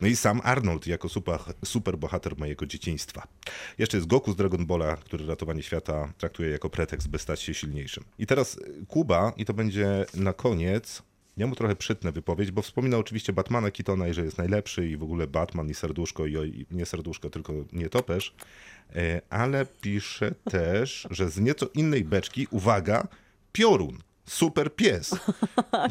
No 0.00 0.08
i 0.08 0.16
sam 0.16 0.40
Arnold 0.44 0.86
jako 0.86 1.08
super, 1.08 1.40
super 1.64 1.98
bohater 1.98 2.38
mojego 2.38 2.66
dzieciństwa. 2.66 3.26
Jeszcze 3.78 3.96
jest 3.96 4.06
Goku 4.10 4.32
z 4.32 4.36
Dragon 4.36 4.66
Balla, 4.66 4.96
który 4.96 5.26
ratowanie 5.26 5.62
świata 5.62 6.12
traktuje 6.18 6.50
jako 6.50 6.70
pretekst, 6.70 7.08
by 7.08 7.18
stać 7.18 7.42
się 7.42 7.54
silniejszym. 7.54 8.04
I 8.18 8.26
teraz 8.26 8.58
y, 8.58 8.86
Kuba, 8.88 9.32
i 9.36 9.44
to 9.44 9.54
będzie 9.54 10.06
na 10.14 10.32
koniec, 10.32 11.02
ja 11.36 11.46
mu 11.46 11.54
trochę 11.54 11.76
przytnę 11.76 12.12
wypowiedź, 12.12 12.50
bo 12.50 12.62
wspomina 12.62 12.98
oczywiście 12.98 13.32
Batmana 13.32 13.70
Keatona 13.70 14.08
i 14.08 14.14
że 14.14 14.24
jest 14.24 14.38
najlepszy 14.38 14.88
i 14.88 14.96
w 14.96 15.02
ogóle 15.02 15.26
Batman 15.26 15.68
i 15.68 15.74
serduszko 15.74 16.26
i, 16.26 16.34
i 16.34 16.66
nie 16.74 16.86
serduszko, 16.86 17.30
tylko 17.30 17.52
nie 17.72 17.88
topesz, 17.88 18.34
E, 18.96 19.20
ale 19.30 19.66
pisze 19.66 20.34
też, 20.50 21.08
że 21.10 21.30
z 21.30 21.40
nieco 21.40 21.66
innej 21.74 22.04
beczki, 22.04 22.46
uwaga, 22.50 23.08
piorun, 23.52 23.98
super 24.30 24.74
pies. 24.74 25.10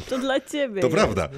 To 0.08 0.18
dla 0.18 0.40
ciebie. 0.40 0.80
To 0.80 0.86
jest. 0.86 0.98
prawda. 0.98 1.28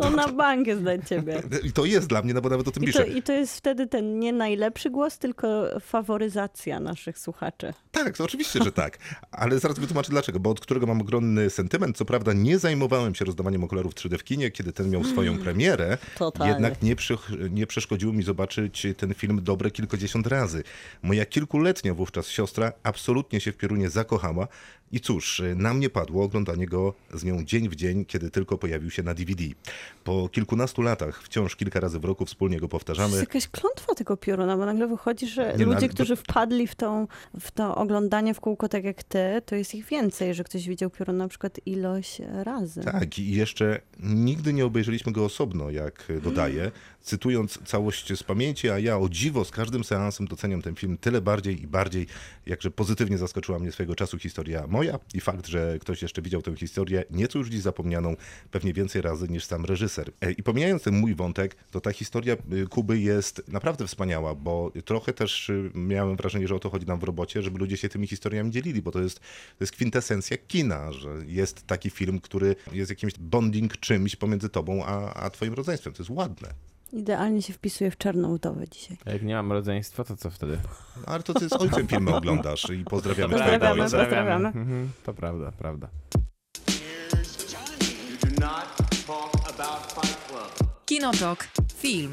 To 0.00 0.10
na 0.10 0.28
bank 0.28 0.66
jest 0.66 0.82
dla 0.82 0.98
ciebie. 0.98 1.42
I 1.62 1.72
to 1.72 1.84
jest 1.84 2.06
dla 2.06 2.22
mnie, 2.22 2.34
no 2.34 2.40
bo 2.40 2.48
nawet 2.48 2.68
o 2.68 2.70
tym 2.70 2.84
I 2.84 2.92
to, 2.92 3.04
pisze. 3.04 3.18
I 3.18 3.22
to 3.22 3.32
jest 3.32 3.56
wtedy 3.56 3.86
ten 3.86 4.18
nie 4.18 4.32
najlepszy 4.32 4.90
głos, 4.90 5.18
tylko 5.18 5.66
faworyzacja 5.80 6.80
naszych 6.80 7.18
słuchaczy. 7.18 7.74
Tak, 7.92 8.16
to 8.16 8.24
oczywiście, 8.24 8.64
że 8.64 8.72
tak. 8.72 8.98
Ale 9.30 9.58
zaraz 9.58 9.78
wytłumaczę 9.78 10.10
dlaczego, 10.10 10.40
bo 10.40 10.50
od 10.50 10.60
którego 10.60 10.86
mam 10.86 11.00
ogromny 11.00 11.50
sentyment. 11.50 11.96
Co 11.96 12.04
prawda 12.04 12.32
nie 12.32 12.58
zajmowałem 12.58 13.14
się 13.14 13.24
rozdawaniem 13.24 13.64
okularów 13.64 13.94
3D 13.94 14.18
w 14.18 14.24
kinie, 14.24 14.50
kiedy 14.50 14.72
ten 14.72 14.90
miał 14.90 15.04
swoją 15.04 15.38
premierę. 15.38 15.98
Totalnie. 16.18 16.52
Jednak 16.52 16.82
nie, 16.82 16.96
przy, 16.96 17.18
nie 17.50 17.66
przeszkodziło 17.66 18.12
mi 18.12 18.22
zobaczyć 18.22 18.86
ten 18.96 19.14
film 19.14 19.40
dobre 19.42 19.70
kilkadziesiąt 19.70 20.26
razy. 20.26 20.62
Moja 21.02 21.26
kilkuletnia 21.26 21.94
wówczas 21.94 22.28
siostra 22.28 22.72
absolutnie 22.82 23.40
się 23.40 23.52
w 23.52 23.56
Piorunie 23.56 23.90
zakochała 23.90 24.48
i 24.92 25.00
cóż, 25.00 25.42
na 25.56 25.74
mnie 25.74 25.90
padło 25.90 26.24
oglądanie 26.24 26.66
go 26.66 26.94
z 27.14 27.24
nią 27.24 27.44
dzień 27.44 27.68
w 27.68 27.74
dzień, 27.76 28.04
kiedy 28.04 28.30
tylko 28.30 28.58
pojawił 28.58 28.90
się 28.90 29.02
na 29.02 29.14
DVD. 29.14 29.44
Po 30.04 30.28
kilkunastu 30.28 30.82
latach, 30.82 31.22
wciąż 31.22 31.56
kilka 31.56 31.80
razy 31.80 31.98
w 31.98 32.04
roku 32.04 32.24
wspólnie 32.26 32.56
go 32.60 32.66
To 32.66 32.70
powtarzamy. 32.70 33.08
jest 33.08 33.20
jakaś 33.20 33.48
klątwa 33.48 33.94
tego 33.94 34.16
pioruna, 34.16 34.56
bo 34.56 34.66
nagle 34.66 34.86
wychodzi, 34.86 35.26
że 35.26 35.42
Nie, 35.58 35.66
no, 35.66 35.72
ludzie, 35.72 35.76
ale- 35.86 35.88
którzy 35.88 36.16
wpadli 36.16 36.66
w, 36.66 36.74
tą, 36.74 37.06
w 37.40 37.50
to 37.50 37.74
oglądanie 37.74 38.34
w 38.34 38.40
kółko 38.40 38.68
tak 38.68 38.84
jak 38.84 39.02
ty, 39.02 39.42
to 39.46 39.56
jest 39.56 39.74
ich 39.74 39.86
więcej, 39.86 40.34
że 40.34 40.44
ktoś 40.44 40.68
widział 40.68 40.90
piorun 40.90 41.16
na 41.16 41.28
przykład 41.28 41.60
ilość 41.66 42.18
razy. 42.42 42.80
Tak, 42.80 43.18
i 43.18 43.32
jeszcze 43.32 43.80
nigdy 44.00 44.52
nie 44.52 44.64
obejrzeliśmy 44.64 45.12
go 45.12 45.24
osobno, 45.24 45.70
jak 45.70 46.08
dodaję, 46.22 46.70
cytując 47.06 47.58
całość 47.64 48.18
z 48.18 48.22
pamięci, 48.22 48.70
a 48.70 48.78
ja 48.78 48.98
o 48.98 49.08
dziwo 49.08 49.44
z 49.44 49.50
każdym 49.50 49.84
seansem 49.84 50.26
doceniam 50.26 50.62
ten 50.62 50.74
film 50.74 50.98
tyle 50.98 51.20
bardziej 51.20 51.62
i 51.62 51.66
bardziej, 51.66 52.06
jakże 52.46 52.70
pozytywnie 52.70 53.18
zaskoczyła 53.18 53.58
mnie 53.58 53.72
swojego 53.72 53.94
czasu 53.94 54.18
historia 54.18 54.66
moja 54.66 54.98
i 55.14 55.20
fakt, 55.20 55.46
że 55.46 55.78
ktoś 55.78 56.02
jeszcze 56.02 56.22
widział 56.22 56.42
tę 56.42 56.56
historię, 56.56 57.04
nieco 57.10 57.38
już 57.38 57.48
dziś 57.48 57.60
zapomnianą, 57.60 58.16
pewnie 58.50 58.72
więcej 58.72 59.02
razy 59.02 59.28
niż 59.28 59.44
sam 59.44 59.64
reżyser. 59.64 60.12
E, 60.20 60.32
I 60.32 60.42
pomijając 60.42 60.82
ten 60.82 60.98
mój 60.98 61.14
wątek, 61.14 61.56
to 61.70 61.80
ta 61.80 61.92
historia 61.92 62.36
y, 62.52 62.66
Kuby 62.66 62.98
jest 62.98 63.48
naprawdę 63.48 63.86
wspaniała, 63.86 64.34
bo 64.34 64.72
trochę 64.84 65.12
też 65.12 65.48
y, 65.48 65.70
miałem 65.74 66.16
wrażenie, 66.16 66.48
że 66.48 66.54
o 66.54 66.58
to 66.58 66.70
chodzi 66.70 66.86
nam 66.86 67.00
w 67.00 67.02
robocie, 67.02 67.42
żeby 67.42 67.58
ludzie 67.58 67.76
się 67.76 67.88
tymi 67.88 68.06
historiami 68.06 68.50
dzielili, 68.50 68.82
bo 68.82 68.90
to 68.90 69.00
jest, 69.00 69.20
to 69.20 69.60
jest 69.60 69.72
kwintesencja 69.72 70.36
kina, 70.36 70.92
że 70.92 71.08
jest 71.26 71.66
taki 71.66 71.90
film, 71.90 72.20
który 72.20 72.56
jest 72.72 72.90
jakimś 72.90 73.12
bonding 73.18 73.76
czymś 73.76 74.16
pomiędzy 74.16 74.48
tobą 74.48 74.84
a, 74.84 75.14
a 75.14 75.30
twoim 75.30 75.54
rodzeństwem. 75.54 75.92
To 75.92 76.02
jest 76.02 76.10
ładne. 76.10 76.75
Idealnie 76.96 77.42
się 77.42 77.52
wpisuje 77.52 77.90
w 77.90 77.96
czarną 77.98 78.36
wdowę 78.36 78.68
dzisiaj. 78.68 78.96
A 79.06 79.10
jak 79.10 79.22
nie 79.22 79.34
mam 79.34 79.52
rodzeństwa, 79.52 80.04
to 80.04 80.16
co 80.16 80.30
wtedy? 80.30 80.58
No, 80.96 81.02
ale 81.06 81.22
to 81.22 81.34
ty 81.34 81.48
z 81.48 81.52
ojcem 81.52 81.86
filmy 81.88 82.14
oglądasz 82.14 82.70
i 82.70 82.84
pozdrawiamy 82.84 83.34
twojego 83.34 83.52
Pozdrawiamy, 83.52 83.82
ojca. 83.82 83.98
pozdrawiamy. 83.98 84.48
Mhm, 84.48 84.90
To 85.04 85.14
prawda, 85.14 85.52
prawda. 85.52 85.88
Kinotok. 90.86 91.48
Film. 91.76 92.10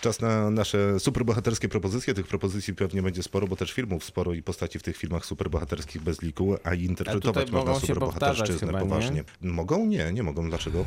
Czas 0.00 0.20
na 0.20 0.50
nasze 0.50 1.00
superbohaterskie 1.00 1.68
propozycje. 1.68 2.14
Tych 2.14 2.26
propozycji 2.26 2.74
pewnie 2.74 3.02
będzie 3.02 3.22
sporo, 3.22 3.46
bo 3.46 3.56
też 3.56 3.72
filmów 3.72 4.04
sporo 4.04 4.32
i 4.34 4.42
postaci 4.42 4.78
w 4.78 4.82
tych 4.82 4.96
filmach 4.96 5.26
superbohaterskich 5.26 6.02
bez 6.02 6.22
liku, 6.22 6.56
a 6.64 6.74
interpretować 6.74 7.50
mogą 7.50 7.72
można 7.72 7.86
superbohaterszczyznę 7.86 8.72
poważnie. 8.80 9.24
Mogą? 9.42 9.86
Nie, 9.86 10.12
nie 10.12 10.22
mogą. 10.22 10.48
Dlaczego? 10.48 10.84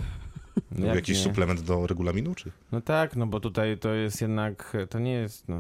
Jak 0.80 0.96
jakiś 0.96 1.18
nie? 1.18 1.24
suplement 1.24 1.62
do 1.62 1.88
regulaminu, 1.88 2.36
czy? 2.36 2.52
No 2.72 2.82
tak, 2.82 3.16
no 3.16 3.28
bo 3.28 3.40
tutaj 3.40 3.78
to 3.78 3.94
jest 3.94 4.22
jednak, 4.22 4.78
to 4.90 5.00
nie 5.00 5.14
jest, 5.14 5.48
no... 5.50 5.58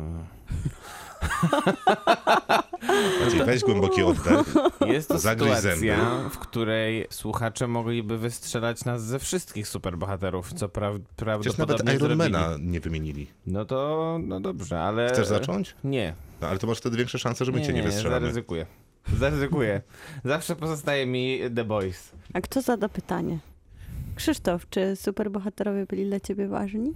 Maciej, 3.26 3.44
weź 3.46 3.62
głęboki 3.62 4.04
oddech. 4.04 4.54
Jest 4.86 5.08
to 5.08 5.20
Zagryź 5.20 5.56
sytuacja, 5.56 5.98
zęby. 5.98 6.30
w 6.30 6.38
której 6.40 7.08
słuchacze 7.10 7.68
mogliby 7.68 8.18
wystrzelać 8.18 8.86
nas 8.86 9.04
ze 9.04 9.20
wszystkich 9.20 9.68
superbohaterów, 9.68 10.54
co 10.54 10.70
pra 10.70 10.92
Przecież 10.92 11.08
nawet 11.08 11.16
prawdopodobnie 11.16 11.94
Ironmana 11.94 12.58
nie 12.60 12.80
wymienili. 12.80 13.28
No 13.48 13.66
to, 13.66 14.20
no 14.24 14.40
dobrze, 14.40 14.80
ale... 14.80 15.10
Chcesz 15.10 15.28
zacząć? 15.28 15.76
Nie. 15.84 16.14
No, 16.42 16.48
ale 16.48 16.60
to 16.60 16.68
masz 16.68 16.78
wtedy 16.78 16.98
większe 16.98 17.20
szanse, 17.20 17.46
że 17.46 17.52
my 17.52 17.62
cię 17.62 17.74
nie 17.74 17.84
wystrzelamy. 17.84 18.22
zaryzykuję. 18.22 18.66
Zaryzykuję. 19.20 19.82
Zawsze 20.26 20.56
pozostaje 20.56 21.06
mi 21.06 21.40
The 21.56 21.64
Boys. 21.64 22.12
A 22.34 22.42
kto 22.42 22.62
zada 22.62 22.90
pytanie? 22.90 23.40
Krzysztof, 24.22 24.70
czy 24.70 24.96
superbohaterowie 24.96 25.86
byli 25.86 26.06
dla 26.06 26.20
ciebie 26.20 26.48
ważni? 26.48 26.94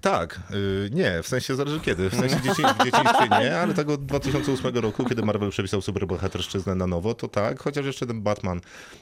Tak, 0.00 0.40
y, 0.86 0.90
nie, 0.92 1.22
w 1.22 1.28
sensie 1.28 1.56
zależy 1.56 1.80
kiedy. 1.80 2.10
W 2.10 2.14
sensie 2.14 2.36
dzieci, 2.36 2.62
w 2.62 2.84
dzieciństwie 2.84 3.28
nie, 3.40 3.58
ale 3.58 3.74
tego 3.74 3.96
2008 3.96 4.76
roku, 4.76 5.04
kiedy 5.04 5.22
Marvel 5.22 5.50
przepisał 5.50 5.82
superbohaterszczyznę 5.82 6.74
na 6.74 6.86
nowo, 6.86 7.14
to 7.14 7.28
tak, 7.28 7.60
chociaż 7.60 7.86
jeszcze 7.86 8.06
ten 8.06 8.22
Batman 8.22 8.60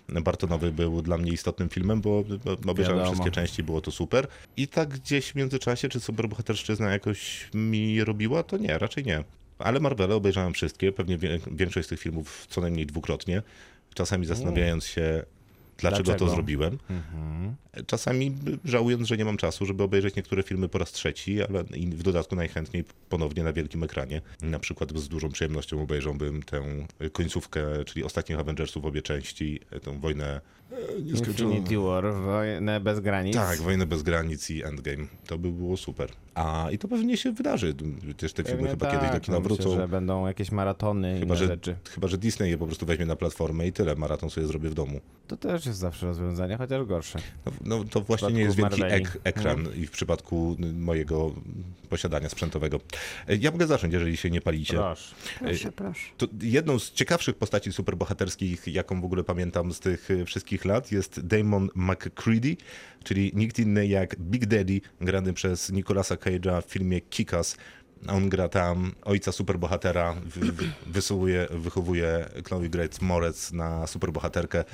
Bartonowy 0.09 0.73
był 0.73 1.03
dla 1.03 1.19
mnie 1.19 1.33
istotnym 1.33 1.69
filmem, 1.69 2.01
bo 2.01 2.25
obejrzałem 2.67 2.99
Wiadomo. 2.99 3.05
wszystkie 3.05 3.31
części, 3.31 3.63
było 3.63 3.81
to 3.81 3.91
super. 3.91 4.27
I 4.57 4.69
tak 4.69 4.89
gdzieś 4.89 5.33
w 5.33 5.35
międzyczasie, 5.35 5.89
czy 5.89 6.01
superbohaterszczyzna 6.01 6.91
jakoś 6.91 7.51
mi 7.55 8.05
robiła, 8.05 8.43
to 8.43 8.57
nie, 8.57 8.79
raczej 8.79 9.05
nie. 9.05 9.25
Ale 9.59 9.81
Marvele 9.81 10.15
obejrzałem 10.15 10.53
wszystkie, 10.53 10.93
pewnie 10.93 11.19
większość 11.53 11.87
z 11.87 11.89
tych 11.89 12.01
filmów 12.01 12.47
co 12.51 12.61
najmniej 12.61 12.87
dwukrotnie, 12.87 13.43
czasami 13.95 14.27
zastanawiając 14.27 14.87
się, 14.87 15.25
dlaczego, 15.79 16.03
Dlaczego? 16.03 16.27
to 16.31 16.35
zrobiłem. 16.35 16.79
Mhm. 16.91 17.55
Czasami 17.87 18.37
żałując, 18.65 19.09
że 19.09 19.17
nie 19.17 19.25
mam 19.25 19.37
czasu, 19.37 19.67
żeby 19.67 19.83
obejrzeć 19.83 20.17
niektóre 20.17 20.43
filmy 20.43 20.69
po 20.69 20.79
raz 20.79 20.93
trzeci, 20.93 21.43
ale 21.43 21.65
w 21.75 22.03
dodatku 22.03 22.37
najchętniej 22.37 22.85
ponownie 23.09 23.43
na 23.43 23.53
wielkim 23.53 23.83
ekranie. 23.83 24.23
Na 24.43 24.59
przykład 24.59 24.99
z 24.99 25.09
dużą 25.09 25.29
przyjemnością 25.31 25.83
obejrzałbym 25.83 26.43
tę 26.43 26.63
końcówkę, 27.13 27.85
czyli 27.85 28.05
ostatnich 28.05 28.39
Avengersów, 28.39 28.85
obie 28.85 29.03
części, 29.03 29.61
tę 29.83 30.01
wojnę 30.01 30.41
e, 30.73 31.03
nieskończoną. 31.03 31.51
Infinity 31.51 31.79
War, 31.79 32.15
wojnę 32.15 32.81
bez 32.81 33.01
granic. 33.01 33.35
Tak, 33.35 33.59
Wojnę 33.61 33.87
bez 33.87 34.03
granic 34.03 34.51
i 34.51 34.65
Endgame. 34.65 35.07
To 35.27 35.39
by 35.39 35.51
było 35.53 35.77
super. 35.77 36.11
A 36.35 36.69
i 36.73 36.79
to 36.79 36.89
pewnie 36.89 37.17
się 37.17 37.33
wydarzy. 37.33 37.75
Też 38.17 38.33
te 38.33 38.43
filmy 38.45 38.57
Pewnie 38.59 38.71
chyba 38.71 38.87
tak, 38.87 38.95
kiedyś 39.01 39.15
do 39.15 39.21
kina 39.21 39.37
no 39.37 39.41
myślę, 39.41 39.57
wrócą. 39.57 39.77
że 39.77 39.89
będą 39.89 40.27
jakieś 40.27 40.51
maratony 40.53 41.17
i 41.17 41.21
Chyba 41.21 41.35
że, 41.35 41.47
rzeczy. 41.47 41.77
chyba, 41.91 42.09
że 42.09 42.19
Disney 42.19 42.51
je 42.51 42.59
po 42.59 42.67
prostu 42.67 42.87
weźmie 42.87 43.07
na 43.07 43.17
platformę 43.17 43.67
i 43.67 43.73
tyle. 43.73 43.95
Maraton 43.95 44.31
sobie 44.31 44.47
zrobię 44.47 44.71
w 44.71 44.75
domu. 44.75 45.01
To 45.29 45.37
też 45.37 45.64
jest 45.67 45.79
zawsze 45.79 46.07
rozwiązanie, 46.07 46.57
chociaż 46.57 46.87
gorsze. 46.87 47.19
No, 47.47 47.53
no 47.65 47.85
to 47.85 48.01
właśnie 48.01 48.29
nie 48.29 48.41
jest 48.43 48.57
wielki 48.57 48.83
ek 48.85 49.19
ekran 49.25 49.69
i 49.77 49.87
w 49.87 49.91
przypadku 49.91 50.57
mojego 50.75 51.33
posiadania 51.89 52.29
sprzętowego. 52.29 52.81
E, 53.29 53.37
Ja 53.37 53.51
mogę 53.51 53.67
zacząć, 53.67 53.93
jeżeli 53.93 54.17
się 54.17 54.31
nie 54.31 54.41
palicie. 54.41 54.77
Proszę. 54.77 55.15
Proszę, 55.39 55.73
proszę. 55.73 56.09
To 56.17 56.27
jedną 56.43 56.79
z 56.79 56.93
ciekawszych 56.93 57.37
postaci 57.37 57.73
superbohaterskich, 57.73 58.67
jaką 58.67 59.01
w 59.01 59.05
ogóle 59.05 59.25
pamiętam 59.25 59.73
z 59.73 59.81
tych 59.81 60.11
e, 60.11 60.25
wszystkich 60.25 60.65
lat, 60.65 60.93
jest 60.93 61.21
Damon 61.21 61.69
McCready, 61.75 62.57
czyli 63.05 63.33
nikt 63.35 63.59
inny 63.59 63.87
jak 63.87 64.17
Big 64.21 64.47
Daddy, 64.47 64.81
grany 65.01 65.33
przez 65.33 65.73
Nicolasa 65.73 66.15
Cage'a 66.15 66.63
w 66.63 66.67
filmie 66.67 67.01
Kick-Ass. 67.01 67.57
On 68.09 68.29
gra 68.29 68.49
tam 68.49 68.93
ojca 69.05 69.33
superbohatera, 69.33 70.15
wy, 70.25 70.53
wychowuje 71.51 72.29
Chloe 72.49 72.69
Grace 72.69 73.05
Moretz 73.05 73.53
na 73.53 73.87
superbohaterkę. 73.87 74.65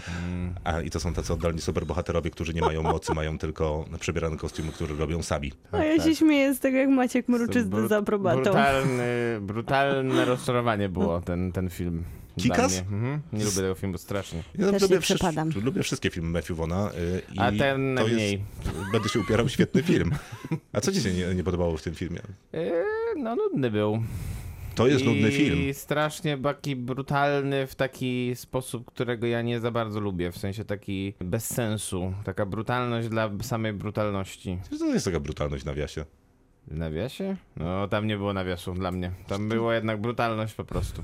A, 0.64 0.80
I 0.80 0.90
to 0.90 1.00
są 1.00 1.14
tacy 1.14 1.32
oddalni 1.32 1.60
superbohaterowie, 1.60 2.30
którzy 2.30 2.54
nie 2.54 2.60
mają 2.60 2.82
mocy, 2.82 3.14
mają 3.14 3.38
tylko 3.38 3.84
przebierane 4.00 4.36
kostiumy, 4.36 4.72
które 4.72 4.94
robią 4.94 5.22
sami. 5.22 5.52
A 5.72 5.84
ja 5.84 6.04
się 6.04 6.16
śmieję 6.16 6.54
z 6.54 6.58
tego, 6.60 6.78
jak 6.78 6.88
Maciek 6.88 7.28
mruczy 7.28 7.64
z 7.88 7.92
aprobatą. 7.92 8.42
Brutalny, 8.42 9.38
brutalne 9.40 10.24
rozczarowanie 10.24 10.88
było 10.88 11.20
ten, 11.20 11.52
ten 11.52 11.70
film. 11.70 12.04
mnie. 12.36 12.78
Mhm. 12.80 13.20
Nie 13.32 13.44
lubię 13.44 13.56
tego 13.56 13.74
filmu 13.74 13.98
strasznie. 13.98 14.42
Ja 14.54 14.70
Też 14.70 14.82
lubię, 14.82 14.94
nie 14.94 15.00
wszy- 15.00 15.14
przepadam. 15.14 15.50
lubię 15.64 15.82
wszystkie 15.82 16.10
filmy 16.10 16.28
Matthew 16.28 16.56
Vaughna. 16.56 16.90
y, 16.90 17.22
I 17.34 17.38
A 17.38 17.52
ten 17.52 17.96
to 17.96 18.02
najmniej. 18.04 18.32
Jest, 18.32 18.78
będę 18.92 19.08
się 19.08 19.20
upierał, 19.20 19.48
świetny 19.48 19.82
film. 19.82 20.10
A 20.72 20.80
co 20.80 20.92
ci 20.92 21.00
się 21.02 21.12
nie, 21.12 21.34
nie 21.34 21.44
podobało 21.44 21.76
w 21.76 21.82
tym 21.82 21.94
filmie? 21.94 22.20
No 23.22 23.36
nudny 23.36 23.70
był. 23.70 24.02
To 24.74 24.86
jest 24.86 25.04
I 25.04 25.08
nudny 25.08 25.30
film. 25.30 25.74
strasznie 25.74 26.38
taki 26.38 26.76
brutalny 26.76 27.66
w 27.66 27.74
taki 27.74 28.32
sposób, 28.36 28.86
którego 28.86 29.26
ja 29.26 29.42
nie 29.42 29.60
za 29.60 29.70
bardzo 29.70 30.00
lubię. 30.00 30.32
W 30.32 30.38
sensie 30.38 30.64
taki 30.64 31.14
bez 31.20 31.44
sensu. 31.46 32.14
Taka 32.24 32.46
brutalność 32.46 33.08
dla 33.08 33.30
samej 33.42 33.72
brutalności. 33.72 34.58
Co 34.70 34.78
to 34.78 34.86
jest 34.86 35.04
taka 35.04 35.20
brutalność 35.20 35.62
w 35.62 35.66
nawiasie? 35.66 36.04
W 36.66 36.76
nawiasie? 36.78 37.36
No 37.56 37.88
tam 37.88 38.06
nie 38.06 38.16
było 38.16 38.32
nawiasu 38.32 38.72
dla 38.74 38.90
mnie. 38.90 39.12
Tam 39.26 39.48
była 39.48 39.74
jednak 39.74 40.00
brutalność 40.00 40.54
po 40.54 40.64
prostu. 40.64 41.02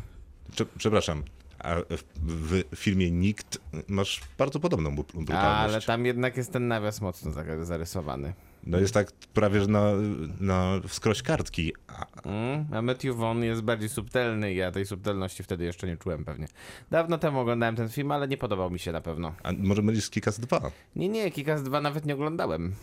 Prze- 0.53 0.67
Przepraszam, 0.79 1.23
a 1.59 1.75
w, 2.23 2.63
filmie 2.77 3.11
Nikt 3.11 3.59
masz 3.89 4.21
bardzo 4.39 4.61
podobną 4.61 4.97
brutalność. 4.97 5.75
Ale 5.75 5.83
tam 5.83 6.07
jednak 6.07 6.37
jest 6.37 6.53
ten 6.53 6.69
nawias 6.69 7.01
mocno 7.01 7.31
za- 7.31 7.65
zarysowany. 7.65 8.33
No 8.67 8.79
jest 8.79 8.95
tak 8.95 9.13
prawie, 9.13 9.61
że 9.61 9.67
na, 9.67 9.93
na 10.41 10.81
wskroś 10.89 11.23
kartki. 11.23 11.73
A, 11.87 12.07
Mm, 12.29 12.67
a 12.73 12.83
Matthew 12.83 13.17
Vaughn 13.17 13.43
jest 13.43 13.63
bardziej 13.63 13.89
subtelny 13.89 14.53
i 14.53 14.57
ja 14.57 14.73
tej 14.73 14.87
subtelności 14.87 15.43
wtedy 15.43 15.65
jeszcze 15.65 15.87
nie 15.87 15.97
czułem 15.97 16.25
pewnie. 16.25 16.49
Dawno 16.91 17.19
temu 17.19 17.41
oglądałem 17.41 17.77
ten 17.77 17.89
film, 17.89 18.13
ale 18.13 18.29
nie 18.29 18.37
podobał 18.37 18.71
mi 18.71 18.79
się 18.79 18.93
na 18.93 19.01
pewno. 19.01 19.33
a 19.43 19.53
może 19.59 19.83
mylisz 19.83 20.05
z 20.05 20.11
Kikas 20.11 20.41
2? 20.41 20.61
Nie, 20.97 21.09
nie, 21.09 21.31
Kikas 21.31 21.63
2 21.63 21.81
nawet 21.81 22.07
nie 22.07 22.15
oglądałem. 22.15 22.75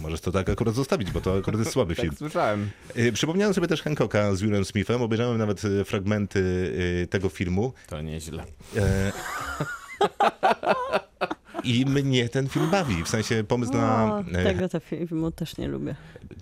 Możesz 0.00 0.20
to 0.20 0.32
tak 0.32 0.48
akurat 0.48 0.74
zostawić, 0.74 1.10
bo 1.10 1.20
to 1.20 1.38
akurat 1.38 1.60
jest 1.60 1.72
słaby 1.72 1.94
film. 1.94 2.08
Tak 2.10 2.18
słyszałem. 2.18 2.70
Y, 2.96 3.12
Przypomniałem 3.12 3.54
sobie 3.54 3.66
też 3.66 3.82
Hancocka 3.82 4.34
z 4.34 4.42
Willem 4.42 4.64
Smithem. 4.64 5.02
Obejrzałem 5.02 5.38
nawet 5.38 5.64
y, 5.64 5.84
fragmenty 5.84 6.38
y, 7.02 7.06
tego 7.10 7.28
filmu. 7.28 7.72
To 7.86 8.00
nieźle. 8.00 8.44
E, 8.76 9.12
I 11.64 11.86
mnie 11.86 12.28
ten 12.28 12.48
film 12.48 12.70
bawi. 12.70 13.04
W 13.04 13.08
sensie 13.08 13.44
pomysł 13.44 13.72
na. 13.72 14.14
O, 14.14 14.20
e, 14.20 14.44
tego 14.44 14.68
to 14.68 14.80
filmu 14.80 15.30
też 15.30 15.56
nie 15.56 15.68
lubię. 15.68 15.94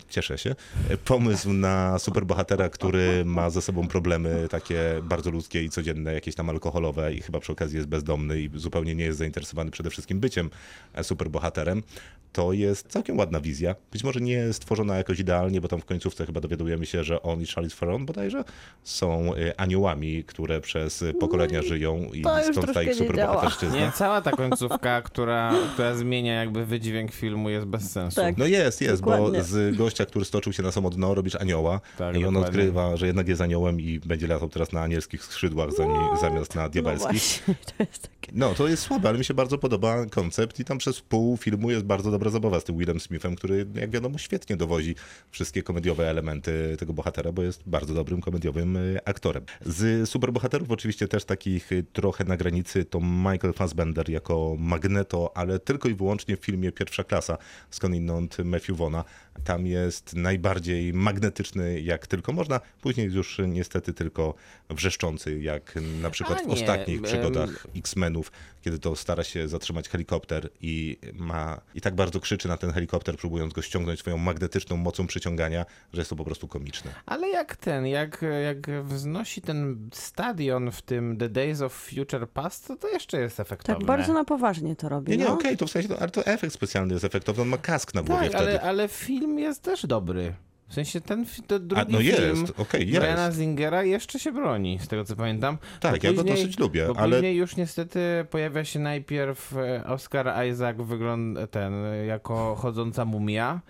Cieszę 0.08 0.38
się. 0.38 0.54
E, 0.88 0.96
Pomysł 0.96 1.52
na 1.52 1.98
superbohatera, 1.98 2.68
który 2.68 3.24
ma 3.24 3.50
ze 3.50 3.62
sobą 3.62 3.88
problemy 3.88 4.48
takie 4.50 4.80
bardzo 5.02 5.30
ludzkie 5.30 5.62
i 5.64 5.70
codzienne, 5.70 6.14
jakieś 6.14 6.34
tam 6.34 6.50
alkoholowe 6.50 7.14
i 7.14 7.20
chyba 7.20 7.40
przy 7.40 7.52
okazji 7.52 7.76
jest 7.76 7.88
bezdomny 7.88 8.40
i 8.40 8.50
zupełnie 8.54 8.94
nie 8.94 9.04
jest 9.04 9.18
zainteresowany 9.18 9.70
przede 9.70 9.90
wszystkim 9.90 10.20
byciem 10.20 10.50
e, 10.94 11.04
superbohaterem. 11.04 11.82
To 12.32 12.52
jest 12.52 12.88
całkiem 12.88 13.18
ładna 13.18 13.40
wizja. 13.40 13.74
Być 13.92 14.04
może 14.04 14.20
nie 14.20 14.52
stworzona 14.52 14.96
jakoś 14.96 15.18
idealnie, 15.18 15.60
bo 15.60 15.68
tam 15.68 15.80
w 15.80 15.84
końcówce 15.84 16.26
chyba 16.26 16.40
dowiadujemy 16.40 16.86
się, 16.86 17.04
że 17.04 17.22
on 17.22 17.42
i 17.42 17.46
Charlize 17.46 17.76
Theron 17.76 18.06
bodajże 18.06 18.44
są 18.84 19.34
e, 19.34 19.60
aniołami, 19.60 20.24
które 20.24 20.60
przez 20.60 21.04
pokolenia 21.20 21.62
żyją 21.62 22.10
i 22.14 22.22
stąd 22.52 22.74
ta 22.74 22.82
ich 22.82 22.88
nie 22.88 22.94
superbohaterszczyzna. 22.94 23.76
Nie, 23.80 23.92
cała 23.92 24.20
ta 24.20 24.30
końcówka, 24.30 25.02
która, 25.10 25.54
która 25.74 25.94
zmienia 25.94 26.34
jakby 26.34 26.66
wydźwięk 26.66 27.12
filmu 27.12 27.50
jest 27.50 27.66
bez 27.66 27.90
sensu. 27.92 28.16
Tak. 28.20 28.36
No 28.38 28.46
jest, 28.46 28.80
jest, 28.80 29.02
Dokładnie. 29.02 29.38
bo 29.38 29.44
z 29.44 29.76
gościa, 29.76 30.06
który 30.06 30.24
stoczył 30.24 30.52
się 30.52 30.62
na 30.62 30.72
samo 30.72 30.90
dno, 30.90 31.14
robisz 31.14 31.34
anioła 31.36 31.80
Tak, 31.98 32.14
i 32.14 32.18
on 32.18 32.34
dokładnie. 32.34 32.40
odkrywa, 32.46 32.96
że 32.96 33.06
jednak 33.06 33.28
jest 33.28 33.40
aniołem 33.40 33.80
i 33.80 33.98
będzie 34.00 34.26
latał 34.26 34.48
teraz 34.48 34.72
na 34.72 34.82
anielskich 34.82 35.24
skrzydłach 35.24 35.70
zami- 35.70 36.20
zamiast 36.20 36.54
na 36.54 36.62
No 36.62 36.68
diabelskich. 36.68 37.10
właśnie, 37.10 37.54
to 37.76 37.84
jest 37.90 38.02
takie. 38.02 38.32
No, 38.34 38.54
to 38.54 38.68
jest 38.68 38.82
słabe, 38.82 39.08
ale 39.08 39.18
mi 39.18 39.24
się 39.24 39.34
bardzo 39.34 39.58
podoba 39.58 40.06
koncept 40.06 40.60
i 40.60 40.64
tam 40.64 40.78
przez 40.78 41.00
pół 41.00 41.36
filmu 41.36 41.70
jest 41.70 41.84
bardzo 41.84 42.10
dobra 42.20 42.30
zabawa 42.30 42.60
z 42.60 42.64
tym 42.64 42.78
Willem 42.78 43.00
Smithem, 43.00 43.36
który 43.36 43.66
jak 43.74 43.90
wiadomo 43.90 44.18
świetnie 44.18 44.56
dowozi 44.56 44.94
wszystkie 45.30 45.62
komediowe 45.62 46.10
elementy 46.10 46.76
tego 46.78 46.92
bohatera, 46.92 47.32
bo 47.32 47.42
jest 47.42 47.62
bardzo 47.66 47.94
dobrym 47.94 48.20
komediowym 48.20 48.76
y, 48.76 48.98
aktorem. 49.04 49.44
Z 49.66 50.08
superbohaterów 50.08 50.70
oczywiście 50.70 51.08
też 51.08 51.24
takich 51.24 51.72
y, 51.72 51.84
trochę 51.92 52.24
na 52.24 52.36
granicy 52.36 52.84
to 52.84 53.00
Michael 53.00 53.52
Fassbender 53.54 54.10
jako 54.10 54.56
Magneto, 54.58 55.36
ale 55.36 55.58
tylko 55.58 55.88
i 55.88 55.94
wyłącznie 55.94 56.36
w 56.36 56.40
filmie 56.40 56.72
Pierwsza 56.72 57.04
Klasa, 57.04 57.38
skądinąd 57.70 58.38
Matthew 58.44 58.76
Vaughna. 58.76 59.04
Tam 59.44 59.66
jest 59.66 60.16
najbardziej 60.16 60.92
magnetyczny 60.92 61.80
jak 61.80 62.06
tylko 62.06 62.32
można, 62.32 62.60
później 62.80 63.12
już 63.12 63.38
niestety 63.48 63.92
tylko 63.92 64.34
wrzeszczący, 64.70 65.40
jak 65.40 65.74
na 66.02 66.10
przykład 66.10 66.46
w 66.46 66.50
ostatnich 66.50 67.02
przygodach 67.02 67.66
X-Menów, 67.76 68.32
kiedy 68.62 68.78
to 68.78 68.96
stara 68.96 69.24
się 69.24 69.48
zatrzymać 69.48 69.88
helikopter 69.88 70.48
i 70.60 70.98
ma 71.14 71.60
i 71.74 71.80
tak 71.80 71.94
bardzo 71.94 72.20
krzyczy 72.20 72.48
na 72.48 72.56
ten 72.56 72.70
helikopter, 72.72 73.16
próbując 73.16 73.52
go 73.52 73.62
ściągnąć 73.62 73.98
swoją 74.00 74.18
magnetyczną 74.18 74.76
mocą 74.76 75.06
przyciągania, 75.06 75.66
że 75.92 76.00
jest 76.00 76.10
to 76.10 76.16
po 76.16 76.24
prostu 76.24 76.48
komiczne. 76.48 76.90
Ale 77.06 77.28
jak 77.28 77.56
ten, 77.56 77.86
jak, 77.86 78.24
jak 78.44 78.84
wznosi 78.84 79.42
ten 79.42 79.90
stadion 79.92 80.70
w 80.70 80.82
tym 80.82 81.16
The 81.16 81.28
Days 81.28 81.60
of 81.60 81.72
Future 81.72 82.28
Past, 82.28 82.66
to 82.68 82.76
to 82.76 82.88
jeszcze 82.88 83.20
jest 83.20 83.40
efektowne. 83.40 83.78
Tak 83.78 83.86
bardzo 83.86 84.12
na 84.12 84.24
poważnie 84.24 84.76
to 84.76 84.88
robi. 84.88 85.10
Nie, 85.10 85.16
nie, 85.18 85.24
no. 85.24 85.32
okej, 85.32 85.56
to 85.56 85.66
w 85.66 85.70
sensie, 85.70 85.88
ale 86.00 86.10
to 86.10 86.26
efekt 86.26 86.54
specjalny 86.54 86.92
jest 86.94 87.04
efektowny, 87.04 87.42
on 87.42 87.48
ma 87.48 87.58
kask 87.58 87.94
na 87.94 88.02
głowie 88.02 88.30
Tak, 88.30 88.40
wtedy. 88.42 88.60
ale, 88.60 88.60
ale 88.60 88.88
film 88.88 89.29
jest 89.38 89.62
też 89.62 89.86
dobry. 89.86 90.34
W 90.68 90.74
sensie 90.74 91.00
ten 91.00 91.26
to 91.46 91.58
drugi 91.58 91.82
A, 91.82 91.84
no 91.92 91.98
film 91.98 92.46
jest. 92.76 92.90
Briana 92.90 93.30
Zingera 93.30 93.84
jeszcze 93.84 94.18
się 94.18 94.32
broni, 94.32 94.78
z 94.82 94.88
tego 94.88 95.04
co 95.04 95.16
pamiętam. 95.16 95.58
Tak, 95.80 95.90
Bo 96.00 96.06
ja 96.06 96.12
go 96.12 96.22
później- 96.22 96.36
dosyć 96.36 96.58
lubię, 96.58 96.86
Bo 96.88 96.96
ale 97.00 97.16
później 97.16 97.36
już 97.36 97.56
niestety 97.56 98.00
pojawia 98.30 98.64
się 98.64 98.78
najpierw 98.78 99.56
e, 99.56 99.84
Oscar 99.86 100.46
Isaac 100.48 100.76
wygląda 100.80 101.46
ten 101.46 101.72
jako 102.06 102.54
chodząca 102.56 103.04
mumia, 103.04 103.60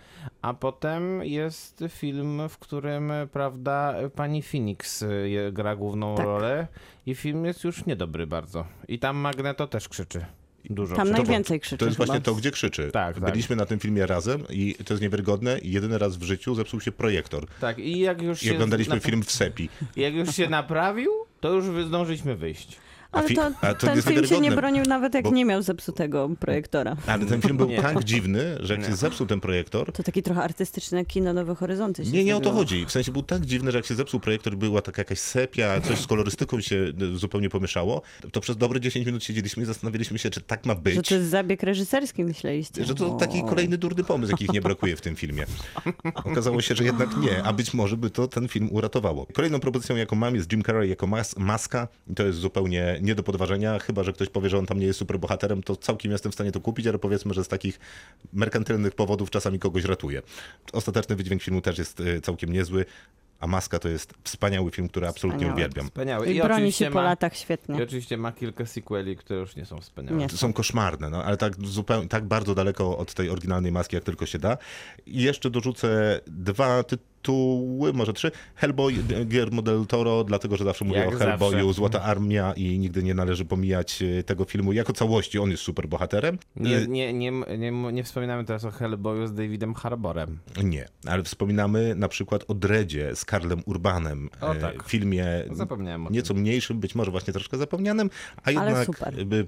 a 0.43 0.55
potem 0.55 1.25
jest 1.25 1.85
film, 1.89 2.43
w 2.49 2.59
którym 2.59 3.13
prawda 3.33 3.95
pani 4.15 4.43
Phoenix 4.43 5.03
e, 5.03 5.07
gra 5.53 5.77
główną 5.77 6.15
Tak. 6.17 6.27
rolę 6.27 6.67
i 7.07 7.15
film 7.15 7.45
jest 7.45 7.65
już 7.65 7.87
niedobry 7.87 8.27
bardzo. 8.27 8.65
I 8.89 8.99
tam 8.99 9.17
Magneto 9.17 9.67
też 9.67 9.89
krzyczy. 9.89 10.25
Dużo 10.65 10.97
Tam 10.97 11.11
najwięcej 11.11 11.61
krzyczy 11.61 11.77
to 11.79 11.85
jest 11.85 11.97
właśnie 11.97 12.15
chyba. 12.15 12.25
to, 12.25 12.35
gdzie 12.35 12.51
krzyczy. 12.51 12.91
Tak, 12.93 13.21
tak. 13.21 13.25
Byliśmy 13.33 13.57
na 13.57 13.67
tym 13.67 13.79
filmie 13.79 14.07
razem 14.07 14.43
i 14.51 14.75
to 14.85 14.95
jest 14.95 15.03
niewiarygodne. 15.03 15.59
Jedyny 15.63 15.99
raz 15.99 16.17
w 16.17 16.23
życiu 16.23 16.55
zepsuł 16.55 16.81
się 16.81 16.93
projektor. 16.93 17.47
Tak, 17.61 17.79
i 17.79 17.99
jak 17.99 18.23
już 18.23 18.43
I 18.43 18.47
się 18.47 18.55
oglądaliśmy 18.55 18.97
nap- 18.97 19.05
film 19.05 19.23
w 19.23 19.33
sepi. 19.33 19.69
Jak 19.97 20.15
już 20.15 20.35
się 20.37 20.49
naprawił, 20.49 21.11
to 21.41 21.53
już 21.53 21.87
zdążyliśmy 21.87 22.37
wyjść. 22.37 22.77
Ale 23.13 23.29
fi- 23.29 23.35
to, 23.37 23.51
a 23.61 23.75
to 23.75 23.87
ten 23.87 23.97
jest 23.97 24.09
film 24.09 24.27
się 24.27 24.41
nie 24.41 24.51
bronił 24.51 24.85
nawet 24.85 25.15
jak 25.15 25.25
bo- 25.25 25.31
nie 25.31 25.45
miał 25.45 25.63
zepsutego 25.63 26.31
projektora. 26.41 26.97
Ale 27.07 27.27
ten 27.27 27.43
film 27.43 27.57
był 27.57 27.69
Nie. 27.69 27.83
tak 27.83 28.05
dziwny, 28.05 28.57
że 28.61 28.75
jak 28.75 28.85
się 28.87 28.97
zepsuł 28.97 29.27
ten 29.27 29.41
projektor, 29.41 29.93
To 29.93 30.03
taki 30.03 30.23
trochę 30.23 30.43
artystyczne 30.43 31.05
kino 31.05 31.33
Nowe 31.33 31.55
Horyzonty 31.55 32.05
się 32.05 32.11
Nie, 32.11 32.25
nie 32.25 32.37
o 32.37 32.41
to 32.41 32.53
chodzi. 32.53 32.87
W 32.87 32.91
sensie 32.93 33.13
był 33.13 33.23
tak 33.23 33.47
dziwny, 33.47 33.71
że 33.73 33.79
jak 33.79 33.87
się 33.87 33.95
zepsuł 33.95 34.21
projektor, 34.21 34.57
była 34.57 34.83
taka 34.83 35.01
jakaś 35.01 35.19
sepia, 35.19 35.81
coś 35.81 35.99
z 35.99 36.07
kolorystyką 36.07 36.61
się 36.61 36.77
y, 37.03 37.19
zupełnie 37.19 37.49
pomieszało, 37.51 38.03
to 38.33 38.41
przez 38.41 38.57
dobre 38.57 38.81
10 38.81 39.07
minut 39.07 39.25
siedzieliśmy 39.25 39.63
i 39.63 39.67
zastanawialiśmy 39.67 40.19
się, 40.19 40.31
czy 40.31 40.41
tak 40.41 40.67
ma 40.67 40.75
być. 40.75 40.95
Że 40.95 41.03
to 41.03 41.15
jest 41.15 41.31
zabieg 41.31 41.63
reżyserski, 41.63 42.25
myśleliście. 42.25 42.85
Że 42.85 42.95
to 42.95 43.15
O. 43.15 43.19
taki 43.19 43.43
kolejny 43.43 43.79
durny 43.79 44.05
pomysł, 44.05 44.31
jakich 44.33 44.53
nie 44.53 44.61
brakuje 44.61 44.97
w 44.97 45.01
tym 45.01 45.17
filmie. 45.17 45.47
Okazało 46.15 46.61
się, 46.61 46.75
że 46.75 46.85
jednak 46.85 47.17
nie, 47.17 47.43
a 47.43 47.53
być 47.53 47.75
może 47.75 47.97
by 47.97 48.11
to 48.11 48.29
ten 48.29 48.49
film 48.49 48.69
uratowało. 48.73 49.27
Kolejną 49.33 49.61
propozycją, 49.61 49.97
jaką 49.97 50.17
mam, 50.17 50.35
jest 50.35 50.53
Jim 50.53 50.63
Carrey 50.63 50.89
jako 50.91 51.07
mas 51.07 51.37
maska. 51.37 51.89
I 52.11 52.15
to 52.15 52.23
jest 52.27 52.39
zupełnie 52.39 52.99
nie 53.03 53.15
do 53.15 53.23
podważenia, 53.23 53.79
chyba 53.79 54.03
że 54.05 54.13
ktoś 54.13 54.29
powie, 54.29 54.49
że 54.51 54.59
on 54.59 54.67
tam 54.67 54.79
nie 54.81 54.87
jest 54.87 54.99
superbohaterem, 54.99 55.63
to 55.63 55.77
całkiem 55.77 56.13
jestem 56.13 56.33
w 56.33 56.35
stanie 56.35 56.53
to 56.53 56.61
kupić, 56.61 56.87
ale 56.87 56.99
powiedzmy, 56.99 57.35
że 57.35 57.45
z 57.45 57.49
takich 57.49 57.81
merkantylnych 58.33 58.95
powodów 58.95 59.31
czasami 59.31 59.59
kogoś 59.59 59.85
ratuje. 59.85 60.23
Ostateczny 60.73 61.17
wydźwięk 61.17 61.43
filmu 61.43 61.61
też 61.61 61.79
jest 61.79 62.01
y, 62.01 62.21
całkiem 62.21 62.53
niezły, 62.53 62.85
a 63.41 63.47
Maska 63.47 63.79
to 63.79 63.89
jest 63.89 64.15
wspaniały 64.25 64.71
film, 64.71 64.89
który 64.89 65.09
absolutnie 65.09 65.39
Wspaniały. 65.39 65.55
uwielbiam. 65.61 65.87
Wspaniały. 65.87 66.27
I 66.33 66.39
broni 66.39 66.53
oczywiście 66.55 66.85
się 66.85 66.91
po 66.91 66.95
ma- 66.99 67.03
latach 67.03 67.35
I 67.37 67.39
świetnie. 67.39 67.83
oczywiście 67.83 68.17
ma 68.17 68.33
kilka 68.33 68.67
sequeli, 68.67 69.17
które 69.17 69.41
już 69.41 69.57
nie 69.57 69.67
są 69.67 69.81
wspaniałe. 69.81 70.17
Nie. 70.19 70.29
Są 70.29 70.53
koszmarne, 70.53 71.11
no, 71.11 71.25
ale 71.25 71.37
tak 71.37 71.67
zupełnie, 71.67 72.09
tak 72.09 72.25
bardzo 72.25 72.55
daleko 72.55 72.99
od 72.99 73.15
tej 73.15 73.31
oryginalnej 73.31 73.73
maski, 73.73 73.97
jak 73.97 74.05
tylko 74.05 74.27
się 74.27 74.39
da. 74.39 74.59
I 75.07 75.23
jeszcze 75.23 75.51
dorzucę 75.51 76.21
dwa 76.27 76.83
tytuły, 76.83 77.11
może 77.95 78.13
trzy. 78.13 78.31
Hellboy 78.55 78.93
Guillermo 79.27 79.63
del 79.63 79.87
Toro, 79.87 80.25
dlatego, 80.25 80.57
że 80.57 80.65
zawsze 80.65 80.85
mówię 80.85 80.99
Jak 80.99 81.15
o 81.15 81.19
Hellboyu, 81.19 81.53
zawsze. 81.53 81.73
Złota 81.73 82.03
Armia 82.03 82.53
i 82.57 82.79
nigdy 82.79 83.03
nie 83.03 83.15
należy 83.15 83.45
pomijać 83.45 84.03
e, 84.03 84.23
tego 84.23 84.45
filmu 84.45 84.73
jako 84.73 84.93
całości. 84.93 85.39
On 85.39 85.51
jest 85.51 85.63
super 85.63 85.89
bohaterem. 85.89 86.39
Nie, 86.57 86.87
nie, 86.87 87.13
nie, 87.13 87.31
nie, 87.59 87.71
nie 87.73 88.05
wspominamy 88.05 88.45
teraz 88.45 88.65
o 88.65 88.71
Hellboyu 88.71 89.27
z 89.27 89.35
Davidem 89.35 89.75
Harborem. 89.75 90.39
Nie, 90.65 90.89
ale 91.07 91.23
wspominamy 91.23 91.95
na 91.95 92.09
przykład 92.09 92.45
o 92.49 92.55
Dredzie 92.55 93.17
z 93.17 93.25
Karlem 93.25 93.63
Urbanem, 93.67 94.31
O, 94.41 94.53
e, 94.55 94.57
tak. 94.61 94.83
filmie 94.83 95.27
Zapomniałem 95.53 96.03
o 96.03 96.07
tym. 96.07 96.15
nieco 96.15 96.35
mniejszym, 96.35 96.81
być 96.81 96.95
może 96.95 97.11
właśnie 97.11 97.33
troszkę 97.33 97.59
zapomnianym, 97.59 98.11
a 98.45 98.51
jednak 98.51 98.89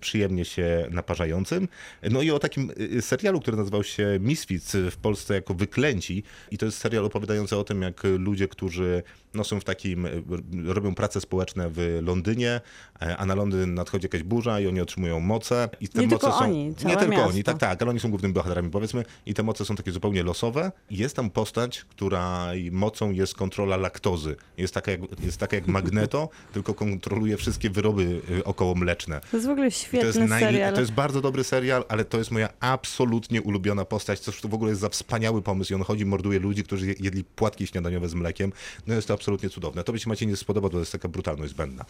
przyjemnie 0.01 0.45
się 0.45 0.87
naparzającym. 0.91 1.69
No 2.11 2.23
i 2.23 2.31
o 2.31 2.39
takim 2.39 2.71
serialu, 3.01 3.41
który 3.41 3.57
nazywał 3.57 3.85
się 3.85 4.19
Misfits 4.21 4.77
w 4.91 4.97
Polsce 4.97 5.35
jako 5.35 5.55
Wyklęci 5.55 6.23
i 6.51 6.59
to 6.59 6.67
jest 6.67 6.79
serial 6.79 7.05
opowiadający 7.05 7.57
o 7.57 7.62
tym, 7.65 7.83
jak 7.83 8.03
ludzie, 8.19 8.49
którzy 8.49 9.03
no, 9.35 9.45
są 9.45 9.61
w 9.61 9.65
takim, 9.65 10.07
y, 10.07 10.23
robią 10.67 10.95
prace 10.95 11.21
społeczne 11.21 11.71
w 11.71 11.99
Londynie, 12.03 12.61
e, 13.03 13.17
a 13.17 13.27
na 13.27 13.35
Londyn 13.35 13.75
nadchodzi 13.75 14.05
jakaś 14.05 14.23
burza 14.23 14.61
i 14.61 14.67
oni 14.67 14.81
otrzymują 14.81 15.21
moce. 15.21 15.69
I 15.81 15.89
te 15.89 16.01
Nie 16.01 16.07
moce 16.07 16.19
tylko 16.19 16.39
są, 16.39 16.45
oni, 16.45 16.65
Nie 16.69 16.75
całe 16.75 16.97
tylko 16.97 17.13
miasto. 17.13 17.29
oni, 17.29 17.45
tak, 17.45 17.59
tak, 17.59 17.83
ale 17.83 17.91
oni 17.91 18.01
są 18.01 18.09
głównymi 18.11 18.35
bohaterami, 18.35 18.71
powiedzmy, 18.71 19.05
i 19.27 19.35
te 19.35 19.43
moce 19.43 19.65
są 19.65 19.77
takie 19.77 19.93
zupełnie 19.93 20.23
losowe. 20.23 20.73
Jest 20.91 21.17
tam 21.17 21.31
postać, 21.31 21.85
której 21.85 22.71
mocą 22.73 23.11
jest 23.13 23.35
kontrola 23.35 23.77
laktozy. 23.77 24.37
Jest 24.59 24.75
taka 24.75 24.91
jak, 24.91 25.01
jest 25.25 25.39
taka 25.39 25.57
jak 25.57 25.67
Magneto, 25.67 26.29
tylko 26.55 26.75
kontroluje 26.75 27.37
wszystkie 27.37 27.71
wyroby 27.71 28.21
y, 28.31 28.45
okołomleczne. 28.45 29.21
To 29.31 29.37
jest 29.37 29.47
w 29.47 29.51
ogóle 29.51 29.67
I 29.69 29.71
to, 29.71 29.77
jest 30.07 30.19
świetny 30.19 30.29
serial. 30.41 30.75
to 30.75 30.81
jest 30.81 30.93
bardzo 30.93 31.21
dobry 31.21 31.45
serial, 31.45 31.85
ale 31.89 32.05
to 32.05 32.19
jest 32.19 32.31
moja 32.31 32.49
absolutnie 32.61 33.43
ulubiona 33.43 33.85
postać, 33.85 34.21
to 34.21 34.49
w 34.49 34.55
ogóle 34.55 34.71
jest 34.71 34.81
za 34.81 34.89
wspaniały 34.89 35.43
pomysł 35.43 35.73
i 35.73 35.77
on 35.77 35.83
chodzi, 35.83 36.07
morduje 36.07 36.39
ludzi, 36.39 36.65
którzy 36.65 36.87
je- 36.87 36.95
jedli 37.01 37.25
płatki 37.25 37.67
śniadaniowe 37.67 38.09
z 38.09 38.15
mlekiem. 38.15 38.53
No 38.87 38.95
jest 38.95 39.09
to 39.09 39.15
absolutnie 39.23 39.51
cudowne. 39.51 39.85
To 39.85 39.93
by 39.93 39.99
się 39.99 40.09
Macie 40.09 40.27
nie 40.27 40.37
spodoba, 40.37 40.69
to 40.69 40.79
jest 40.79 40.93
taka 40.93 41.09
brutalność 41.09 41.53
zbędna. 41.53 41.85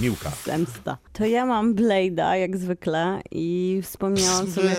Miłka. 0.00 0.30
Zemsta. 0.44 0.98
To 1.12 1.24
ja 1.24 1.46
mam 1.46 1.74
Blade'a, 1.74 2.32
jak 2.32 2.56
zwykle, 2.56 3.20
i 3.30 3.80
wspomniałam 3.82 4.46
sobie... 4.46 4.76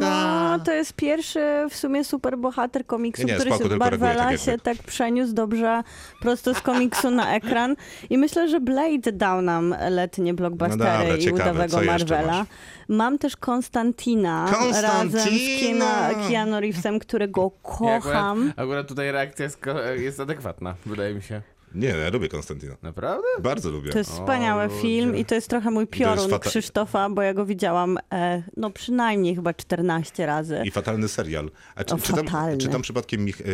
No, 0.00 0.58
to 0.64 0.72
jest 0.72 0.92
pierwszy 0.92 1.40
w 1.70 1.76
sumie 1.76 2.04
superbohater 2.04 2.86
komiksu, 2.86 3.22
Nie, 3.22 3.32
nie, 3.32 3.38
który 3.38 3.50
spoko, 3.50 3.68
się 3.70 3.76
Marvela 3.76 4.22
tak 4.22 4.32
jak 4.32 4.40
się 4.40 4.58
tak 4.58 4.76
przeniósł 4.78 5.32
dobrze 5.32 5.82
prosto 6.20 6.54
z 6.54 6.60
komiksu 6.60 7.10
na 7.10 7.34
ekran. 7.34 7.76
I 8.10 8.18
myślę, 8.18 8.48
że 8.48 8.60
Blade 8.60 9.12
dał 9.12 9.42
nam 9.42 9.74
letnie 9.90 10.34
blockbustery 10.34 10.84
No 10.92 10.98
dobra, 10.98 11.16
i 11.16 11.20
ciekawe, 11.20 11.42
udawego 11.42 11.82
Marvela. 11.82 12.46
Mam 12.88 13.18
też 13.18 13.36
Konstantina, 13.36 14.46
Konstantina! 14.50 14.82
razem 14.82 15.10
z 15.10 15.60
Kina, 15.60 16.10
Keanu 16.28 16.60
Reevesem, 16.60 16.98
którego 16.98 17.42
I 17.42 17.66
akurat, 17.66 18.02
kocham. 18.02 18.52
akurat 18.56 18.88
tutaj 18.88 19.12
reakcja 19.12 19.44
jest, 19.44 19.60
jest 19.96 20.20
adekwatna, 20.20 20.74
wydaje 20.86 21.14
mi 21.14 21.22
się. 21.22 21.42
Nie, 21.74 21.88
ja 21.88 22.10
lubię 22.12 22.28
Konstantina. 22.28 22.76
Naprawdę? 22.82 23.26
Bardzo 23.40 23.70
lubię. 23.70 23.90
To 23.92 23.98
jest 23.98 24.10
wspaniały 24.10 24.64
ludzie. 24.66 24.80
film 24.80 25.16
i 25.16 25.24
to 25.24 25.34
jest 25.34 25.50
trochę 25.50 25.70
mój 25.70 25.86
piorun 25.86 26.28
fata- 26.30 26.48
Krzysztofa, 26.48 27.10
bo 27.10 27.22
ja 27.22 27.34
go 27.34 27.46
widziałam 27.46 27.98
e, 28.12 28.42
no 28.56 28.70
przynajmniej 28.70 29.34
chyba 29.34 29.54
14 29.54 30.26
razy. 30.26 30.62
I 30.64 30.70
fatalny 30.70 31.08
serial. 31.08 31.50
A 31.74 31.84
czy, 31.84 31.94
O, 31.94 31.98
czy, 31.98 32.12
tam, 32.12 32.26
fatalny. 32.26 32.58
czy 32.58 32.68
tam 32.68 32.82
przypadkiem 32.82 33.24
Mich, 33.24 33.40
e, 33.40 33.44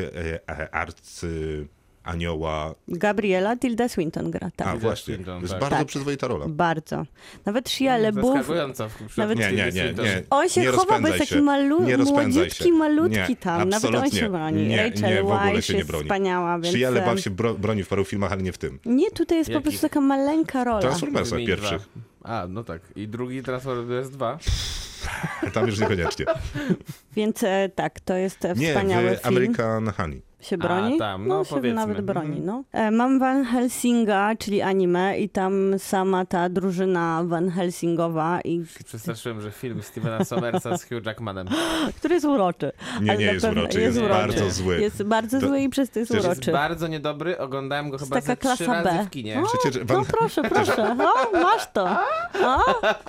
e, 0.48 0.74
arcy 0.74 1.66
anioła... 2.04 2.74
Gabriela 2.88 3.56
Tilda 3.56 3.88
Swinton 3.88 4.30
gra, 4.30 4.50
tak. 4.56 4.68
A 4.68 4.76
właśnie, 4.76 5.14
Swinton, 5.14 5.34
to 5.36 5.40
jest 5.40 5.52
tak. 5.52 5.60
bardzo 5.60 5.76
Tak. 5.76 5.86
przyzwoita 5.86 6.28
rola. 6.28 6.46
Bardzo. 6.48 7.06
Nawet 7.46 7.70
Shia 7.70 7.98
w 8.12 8.14
przypadku 8.14 8.54
Nawet- 9.16 9.38
Nie, 9.38 9.52
nie, 9.52 9.72
nie, 9.72 9.92
nie. 9.92 10.22
On 10.30 10.48
się 10.48 10.60
nie 10.60 10.68
chowa, 10.68 11.00
bo 11.00 11.08
jest 11.08 11.18
się. 11.18 11.26
taki 11.34 11.42
malu- 11.42 12.04
młodziutki, 12.10 12.64
się. 12.64 12.72
malutki 12.72 13.18
nie, 13.28 13.36
tam. 13.36 13.68
Nawet 13.68 13.94
on 13.94 14.10
się 14.10 14.28
broni. 14.30 14.66
Nie, 14.66 14.76
Rachel 14.76 15.14
nie, 15.14 15.22
w 15.22 15.24
ogóle 15.26 15.52
Weisz 15.52 15.66
się 15.66 15.72
nie 15.72 15.78
jest 15.78 15.90
broni. 15.90 16.04
wspaniała, 16.04 16.58
więc... 16.58 16.76
Shia 16.76 16.88
em, 16.88 16.94
LaBeouf 16.94 17.20
się 17.20 17.30
bro, 17.30 17.54
broni 17.54 17.84
w 17.84 17.88
paru 17.88 18.04
filmach, 18.04 18.32
ale 18.32 18.42
nie 18.42 18.52
w 18.52 18.58
tym. 18.58 18.78
Nie, 18.84 19.10
tutaj 19.10 19.38
jest 19.38 19.50
po 19.52 19.60
prostu 19.60 19.80
taka 19.80 20.00
maleńka 20.00 20.64
rola. 20.64 20.80
Transformersach 20.80 21.38
pierwszych. 21.46 21.88
A, 22.22 22.46
no 22.48 22.64
tak. 22.64 22.82
I 22.96 23.08
drugi 23.08 23.42
Transformers 23.42 24.10
2. 24.10 24.38
Tam 25.54 25.66
już 25.66 25.78
niekoniecznie. 25.78 26.26
Więc 27.16 27.42
e, 27.42 27.70
tak, 27.74 28.00
to 28.00 28.14
jest 28.14 28.44
e, 28.44 28.54
Nie, 28.54 28.68
wspaniały 28.68 29.10
w 29.16 29.20
film. 29.20 29.20
American 29.36 29.88
Honey. 29.96 30.22
Się 30.42 30.56
A, 30.56 30.58
broni? 30.58 30.98
tam, 30.98 31.28
no, 31.28 31.44
się 31.44 31.50
powiedzmy. 31.50 31.74
nawet 31.74 32.00
broni, 32.00 32.26
Mhm. 32.38 32.44
no. 32.46 32.64
E, 32.72 32.90
Mam 32.90 33.18
Van 33.18 33.44
Helsinga, 33.44 34.36
czyli 34.38 34.62
anime 34.62 35.18
i 35.18 35.28
tam 35.28 35.78
sama 35.78 36.24
ta 36.26 36.48
drużyna 36.48 37.22
Van 37.26 37.50
Helsingowa, 37.50 38.40
i, 38.40 38.64
Przestraszyłem, 38.84 39.40
że 39.40 39.50
film 39.50 39.82
Stevena 39.82 40.24
Somersa 40.24 40.76
z 40.78 40.84
Hugh 40.84 41.06
Jackmanem. 41.06 41.48
który 41.98 42.14
jest 42.14 42.26
uroczy. 42.26 42.72
Nie, 43.00 43.16
nie 43.16 43.24
jest 43.24 43.44
uroczy, 43.44 43.80
jest 43.80 43.96
jest, 43.96 43.98
uroczy. 43.98 44.14
bardzo 44.28 44.50
zły. 44.50 44.80
Jest 44.80 45.02
bardzo 45.02 45.40
To- 45.40 45.46
zły 45.46 45.60
i 45.60 45.68
przez 45.68 45.90
to 45.90 45.98
jest 45.98 46.12
Przecież 46.12 46.28
Jest 46.28 46.38
uroczy. 46.38 46.52
bardzo 46.52 46.86
niedobry, 46.88 47.38
oglądałem 47.38 47.90
go 47.90 47.98
chyba 47.98 48.16
taka 48.16 48.26
ze 48.26 48.36
trzy 48.36 48.64
klasa 48.64 48.82
razy 48.82 48.98
B. 48.98 49.04
w 49.06 49.10
kinie. 49.10 49.42
Przecież 49.60 49.84
Van, 49.84 49.98
No 49.98 50.04
proszę, 50.18 50.42
proszę. 50.54 50.96
O, 51.32 51.38
masz 51.42 51.72
to. 51.72 51.88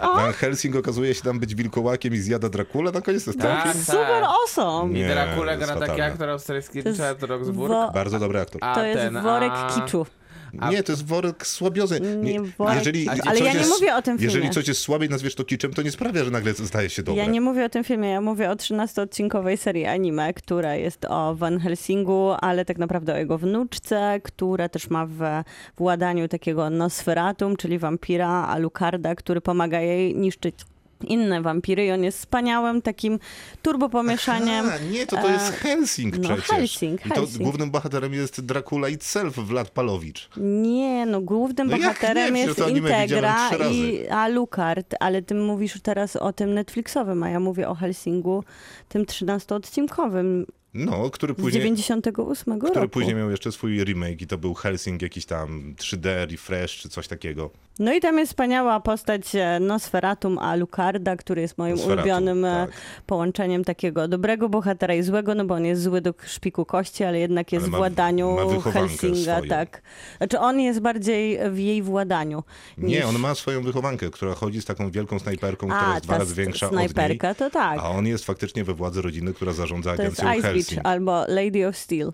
O, 0.02 0.16
Van 0.16 0.34
Helsing 0.34 0.76
okazuje 0.76 1.14
się 1.14 1.22
tam 1.22 1.40
być 1.40 1.56
wilkołakiem 1.56 2.14
i 2.14 2.18
zjada 2.18 2.50
Drakulę 2.50 2.92
na 2.92 3.02
koniec 3.02 3.26
Tak. 3.26 3.36
tak. 3.38 3.76
super 3.76 4.24
awesome. 4.24 4.92
I 4.92 4.94
Nie, 4.94 5.08
Dracula 5.08 5.52
jest 5.54 5.66
gra 5.66 5.76
taki 5.88 6.02
aktor 6.02 6.30
australijski 6.30 6.82
Richard 6.82 7.23
Roxburgh. 7.26 7.70
wo- 7.72 7.92
Bardzo 7.94 8.20
dobry 8.20 8.40
aktor. 8.40 8.62
A 8.64 8.76
To 8.76 8.86
jest 8.86 9.00
ten, 9.02 9.22
worek 9.22 9.52
a... 9.56 9.70
kiczu. 9.76 10.06
A- 10.60 10.70
Nie, 10.72 10.84
to 10.84 10.92
jest 10.92 11.06
worek 11.06 11.48
słabiozy. 11.48 12.00
Nie 12.02 12.42
worek 12.42 12.78
jeżeli, 12.78 13.10
Ale 13.10 13.40
ja 13.40 13.54
nie 13.54 13.60
jest, 13.60 13.70
mówię 13.70 13.96
o 13.96 14.02
tym 14.02 14.18
filmie. 14.18 14.34
Jeżeli 14.34 14.54
coś 14.54 14.68
jest 14.68 14.82
słabe 14.82 15.06
i 15.06 15.10
nazwiesz 15.10 15.36
to 15.36 15.44
kiczem, 15.44 15.74
to 15.74 15.82
nie 15.82 15.92
sprawia, 15.92 16.24
że 16.24 16.32
nagle 16.32 16.54
staje 16.54 16.90
się 16.90 17.04
dobre. 17.04 17.24
Ja 17.24 17.30
nie 17.30 17.42
mówię 17.42 17.66
o 17.66 17.70
tym 17.70 17.84
filmie, 17.84 18.10
ja 18.10 18.22
mówię 18.22 18.50
o 18.50 18.54
13-odcinkowej 18.56 19.58
serii 19.58 19.86
anime, 19.86 20.34
która 20.34 20.76
jest 20.76 21.06
o 21.06 21.36
Van 21.36 21.60
Helsingu, 21.60 22.32
ale 22.42 22.66
tak 22.66 22.78
naprawdę 22.78 23.14
o 23.14 23.18
jego 23.18 23.38
wnuczce, 23.38 24.20
która 24.24 24.70
też 24.70 24.90
ma 24.90 25.06
w 25.06 25.20
władaniu 25.78 26.28
takiego 26.28 26.70
Nosferatum, 26.70 27.56
czyli 27.58 27.80
wampira 27.80 28.30
Alucarda, 28.30 29.16
który 29.16 29.42
pomaga 29.42 29.80
jej 29.82 30.16
niszczyć 30.16 30.56
inne 31.04 31.42
wampiry 31.42 31.86
i 31.86 31.92
on 31.92 32.04
jest 32.04 32.18
wspaniałym 32.20 32.82
takim 32.82 33.20
turbopomieszaniem. 33.62 34.66
A, 34.70 34.78
nie, 34.78 35.08
to 35.08 35.16
to 35.22 35.30
jest 35.30 35.50
E, 35.50 35.52
Helsing 35.52 36.18
no, 36.18 36.24
przecież. 36.24 36.46
Helsing, 36.46 37.06
I 37.06 37.10
to 37.10 37.16
Helsing. 37.16 37.44
głównym 37.44 37.72
bohaterem 37.72 38.14
jest 38.14 38.42
Dracula 38.46 38.90
itself, 38.90 39.36
Vlad 39.36 39.70
Palowicz. 39.70 40.30
Nie, 40.38 41.06
no 41.06 41.22
głównym 41.22 41.68
No 41.68 41.78
bohaterem 41.78 42.38
jest 42.38 42.60
Integra 42.70 43.50
i 43.72 44.08
Alucard, 44.08 44.96
ale 45.00 45.22
ty 45.22 45.36
mówisz 45.36 45.82
teraz 45.82 46.16
o 46.16 46.34
tym 46.34 46.54
Netflixowym, 46.54 47.24
a 47.24 47.30
ja 47.30 47.40
mówię 47.40 47.70
o 47.70 47.76
Helsingu, 47.76 48.44
tym 48.90 49.06
13-odcinkowym. 49.06 50.46
No, 50.74 51.10
który 51.10 51.34
Z 51.34 51.38
później... 51.38 51.62
98 51.64 52.60
Który 52.60 52.74
roku. 52.74 52.90
później 52.90 53.16
miał 53.16 53.32
jeszcze 53.32 53.52
swój 53.52 53.84
remake 53.84 54.22
i 54.22 54.28
to 54.28 54.38
był 54.38 54.54
Helsing 54.54 55.02
jakiś 55.02 55.26
tam 55.26 55.76
3D, 55.78 56.32
refresh 56.32 56.78
czy 56.78 56.90
coś 56.90 57.08
takiego. 57.08 57.50
No 57.80 57.94
i 57.94 58.00
tam 58.02 58.18
jest 58.20 58.32
wspaniała 58.32 58.80
postać 58.80 59.36
e, 59.36 59.60
Nosferatum 59.60 60.38
Alucarda, 60.38 61.16
który 61.16 61.42
jest 61.42 61.58
moim 61.58 61.72
Nosferatu, 61.76 62.00
ulubionym 62.00 62.46
e, 62.46 62.68
tak. 62.68 62.76
połączeniem 63.06 63.64
takiego 63.64 64.08
dobrego 64.08 64.50
bohatera 64.50 64.94
i 64.94 65.04
złego, 65.04 65.36
no 65.36 65.46
bo 65.46 65.56
on 65.56 65.66
jest 65.66 65.82
zły 65.82 66.02
do 66.02 66.14
szpiku 66.28 66.66
kości, 66.66 67.04
ale 67.04 67.20
jednak 67.20 67.52
jest 67.52 67.64
Ale 67.64 67.70
w 67.70 67.72
ma- 67.72 67.78
władaniu 67.78 68.32
ma 68.32 68.46
wychowankę 68.46 68.80
Helsinga, 68.98 69.36
swoją. 69.36 69.50
tak. 69.50 69.82
Znaczy 70.18 70.40
on 70.40 70.60
jest 70.60 70.80
bardziej 70.80 71.40
w 71.52 71.58
jej 71.60 71.82
władaniu. 71.82 72.44
Nie, 72.78 72.96
niż... 72.98 73.06
on 73.06 73.20
ma 73.20 73.36
swoją 73.36 73.62
wychowankę, 73.64 74.10
która 74.10 74.34
chodzi 74.34 74.62
z 74.62 74.66
taką 74.66 74.92
wielką 74.92 75.20
snajperką, 75.20 75.68
która 75.68 75.88
A, 75.92 75.94
jest 75.94 76.06
dwa 76.06 76.18
razy 76.18 76.36
większa 76.36 76.70
snajperka, 76.70 77.30
od 77.30 77.38
to 77.38 77.50
tak. 77.50 77.72
niej. 77.78 77.86
A 77.86 77.90
on 77.90 78.08
jest 78.08 78.26
faktycznie 78.26 78.64
we 78.64 78.74
władzy 78.74 79.02
rodziny, 79.02 79.34
która 79.34 79.54
zarządza 79.54 79.96
To 79.96 80.02
agencją 80.04 80.34
Ice 80.34 80.63
Beach 80.70 80.80
albo 80.84 81.26
Lady 81.28 81.64
of 81.64 81.76
Steel. 81.76 82.14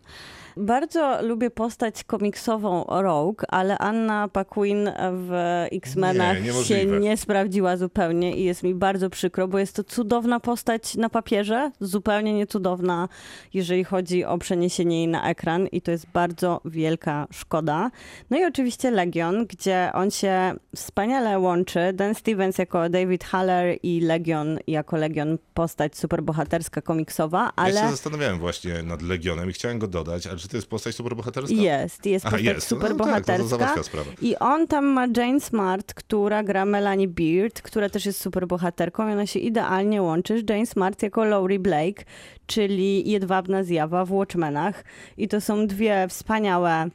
Bardzo 0.59 1.21
lubię 1.21 1.49
postać 1.49 2.03
komiksową 2.03 2.85
Rogue, 2.87 3.35
ale 3.47 3.77
Anna 3.77 4.27
Paquin 4.27 4.89
w 5.11 5.31
X-Menach 5.71 6.43
Nie, 6.43 6.53
się 6.53 6.85
nie 6.85 7.17
sprawdziła 7.17 7.77
zupełnie 7.77 8.35
i 8.35 8.43
jest 8.43 8.63
mi 8.63 8.75
bardzo 8.75 9.09
przykro, 9.09 9.47
bo 9.47 9.59
jest 9.59 9.75
to 9.75 9.83
cudowna 9.83 10.39
postać 10.39 10.95
na 10.95 11.09
papierze, 11.09 11.71
zupełnie 11.79 12.33
niecudowna, 12.33 13.09
jeżeli 13.53 13.83
chodzi 13.83 14.25
o 14.25 14.37
przeniesienie 14.37 14.97
jej 14.97 15.07
na 15.07 15.29
ekran 15.29 15.67
i 15.67 15.81
to 15.81 15.91
jest 15.91 16.05
bardzo 16.13 16.61
wielka 16.65 17.27
szkoda. 17.31 17.91
No 18.29 18.37
i 18.39 18.45
oczywiście 18.45 18.91
Legion, 18.91 19.45
gdzie 19.45 19.91
on 19.93 20.11
się 20.11 20.53
wspaniale 20.75 21.39
łączy. 21.39 21.93
Dan 21.93 22.15
Stevens 22.15 22.57
jako 22.57 22.89
David 22.89 23.23
Haller 23.23 23.77
i 23.83 24.01
Legion 24.01 24.59
jako 24.67 24.97
Legion 24.97 25.37
postać 25.53 25.97
superbohaterska 25.97 26.81
komiksowa, 26.81 27.43
Ja 27.43 27.51
ale... 27.55 27.81
się 27.81 27.89
zastanawiałem 27.89 28.39
właśnie 28.39 28.83
nad 28.83 29.01
Legionem 29.01 29.49
i 29.49 29.53
chciałem 29.53 29.79
go 29.79 29.87
dodać, 29.87 30.27
ale 30.27 30.37
czy 30.37 30.48
to 30.49 30.57
jest 30.57 30.67
postać 30.69 30.95
superbohaterska? 30.95 31.55
Jest, 31.55 32.05
jest 32.05 32.25
Aha, 32.25 32.37
postać 32.37 32.55
jest. 32.55 32.67
super 32.67 32.89
No, 32.91 32.97
tak, 32.97 33.07
bohaterska. 33.07 33.37
to 33.43 33.47
załatwia 33.47 33.83
sprawę. 33.83 34.11
I 34.21 34.35
on 34.35 34.67
tam 34.67 34.85
ma 34.85 35.07
Jane 35.17 35.39
Smart, 35.39 35.93
która 35.93 36.43
gra 36.43 36.65
Melanie 36.65 37.07
Beard, 37.07 37.61
która 37.61 37.89
też 37.89 38.05
jest 38.05 38.21
super 38.21 38.47
bohaterką 38.47 39.09
i 39.09 39.11
ona 39.11 39.25
się 39.25 39.39
idealnie 39.39 40.01
łączy 40.01 40.39
z 40.39 40.49
Jane 40.49 40.65
Smart 40.65 41.03
jako 41.03 41.23
Laurie 41.25 41.59
Blake, 41.59 42.03
czyli 42.47 43.09
jedwabna 43.11 43.63
zjawa 43.63 44.05
w 44.05 44.11
Watchmenach. 44.11 44.83
I 45.17 45.27
to 45.27 45.41
są 45.41 45.67
dwie 45.67 46.07
wspaniałe 46.09 46.89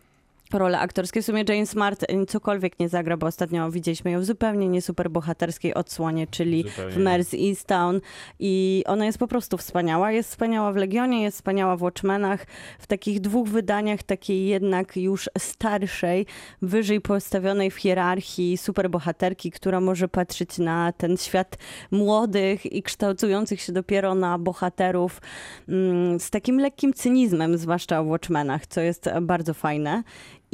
role 0.55 0.79
aktorskie. 0.79 1.23
W 1.23 1.25
sumie 1.25 1.45
Jane 1.49 1.67
Smart 1.67 2.03
e, 2.03 2.27
cokolwiek 2.27 2.79
nie 2.79 2.89
zagra, 2.89 3.17
bo 3.17 3.27
ostatnio 3.27 3.71
widzieliśmy 3.71 4.11
ją 4.11 4.21
w 4.21 4.25
zupełnie 4.25 4.69
nie 4.69 4.83
super 4.83 5.11
bohaterskiej 5.11 5.75
odsłonie, 5.75 6.27
czyli 6.27 6.63
Zupełnie 6.63 6.93
w. 6.93 6.97
Mers 6.97 7.35
Easttown 7.35 8.01
i 8.39 8.85
ona 8.87 9.07
jest 9.07 9.19
po 9.19 9.29
prostu 9.29 9.57
wspaniała. 9.59 10.13
Jest 10.13 10.31
wspaniała 10.31 10.73
w 10.73 10.77
Legionie, 10.77 11.23
jest 11.23 11.37
wspaniała 11.37 11.77
w 11.77 11.83
Watchmenach. 11.83 12.47
W 12.79 12.87
takich 12.87 13.21
dwóch 13.21 13.49
wydaniach, 13.49 14.03
takiej 14.03 14.47
jednak 14.47 14.97
już 14.97 15.31
starszej, 15.39 16.27
wyżej 16.63 17.01
postawionej 17.01 17.71
w 17.71 17.77
hierarchii 17.77 18.57
superbohaterki, 18.57 19.51
która 19.51 19.81
może 19.81 20.09
patrzeć 20.09 20.59
na 20.59 20.93
ten 20.93 21.17
świat 21.17 21.59
młodych 21.91 22.73
i 22.73 22.83
kształtujących 22.83 23.61
się 23.61 23.73
dopiero 23.73 24.15
na 24.15 24.39
bohaterów 24.39 25.21
mm, 25.69 26.21
z 26.21 26.31
takim 26.31 26.61
lekkim 26.61 26.93
cynizmem, 26.93 27.59
zwłaszcza 27.59 28.03
w 28.03 28.07
Watchmenach, 28.07 28.67
co 28.67 28.81
jest 28.81 29.11
bardzo 29.23 29.55
fajne. 29.55 30.03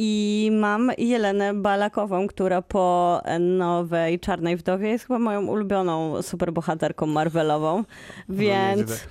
I 0.02 0.50
mam 0.52 0.90
Jelenę 0.98 1.54
Balakową, 1.54 2.26
która 2.26 2.62
po 2.62 3.20
nowej 3.40 4.20
Czarnej 4.20 4.56
Wdowie 4.56 4.88
jest 4.88 5.06
chyba 5.06 5.18
moją 5.18 5.46
ulubioną 5.46 6.22
superbohaterką 6.22 7.06
Marvelową, 7.06 7.84
więc 8.28 9.06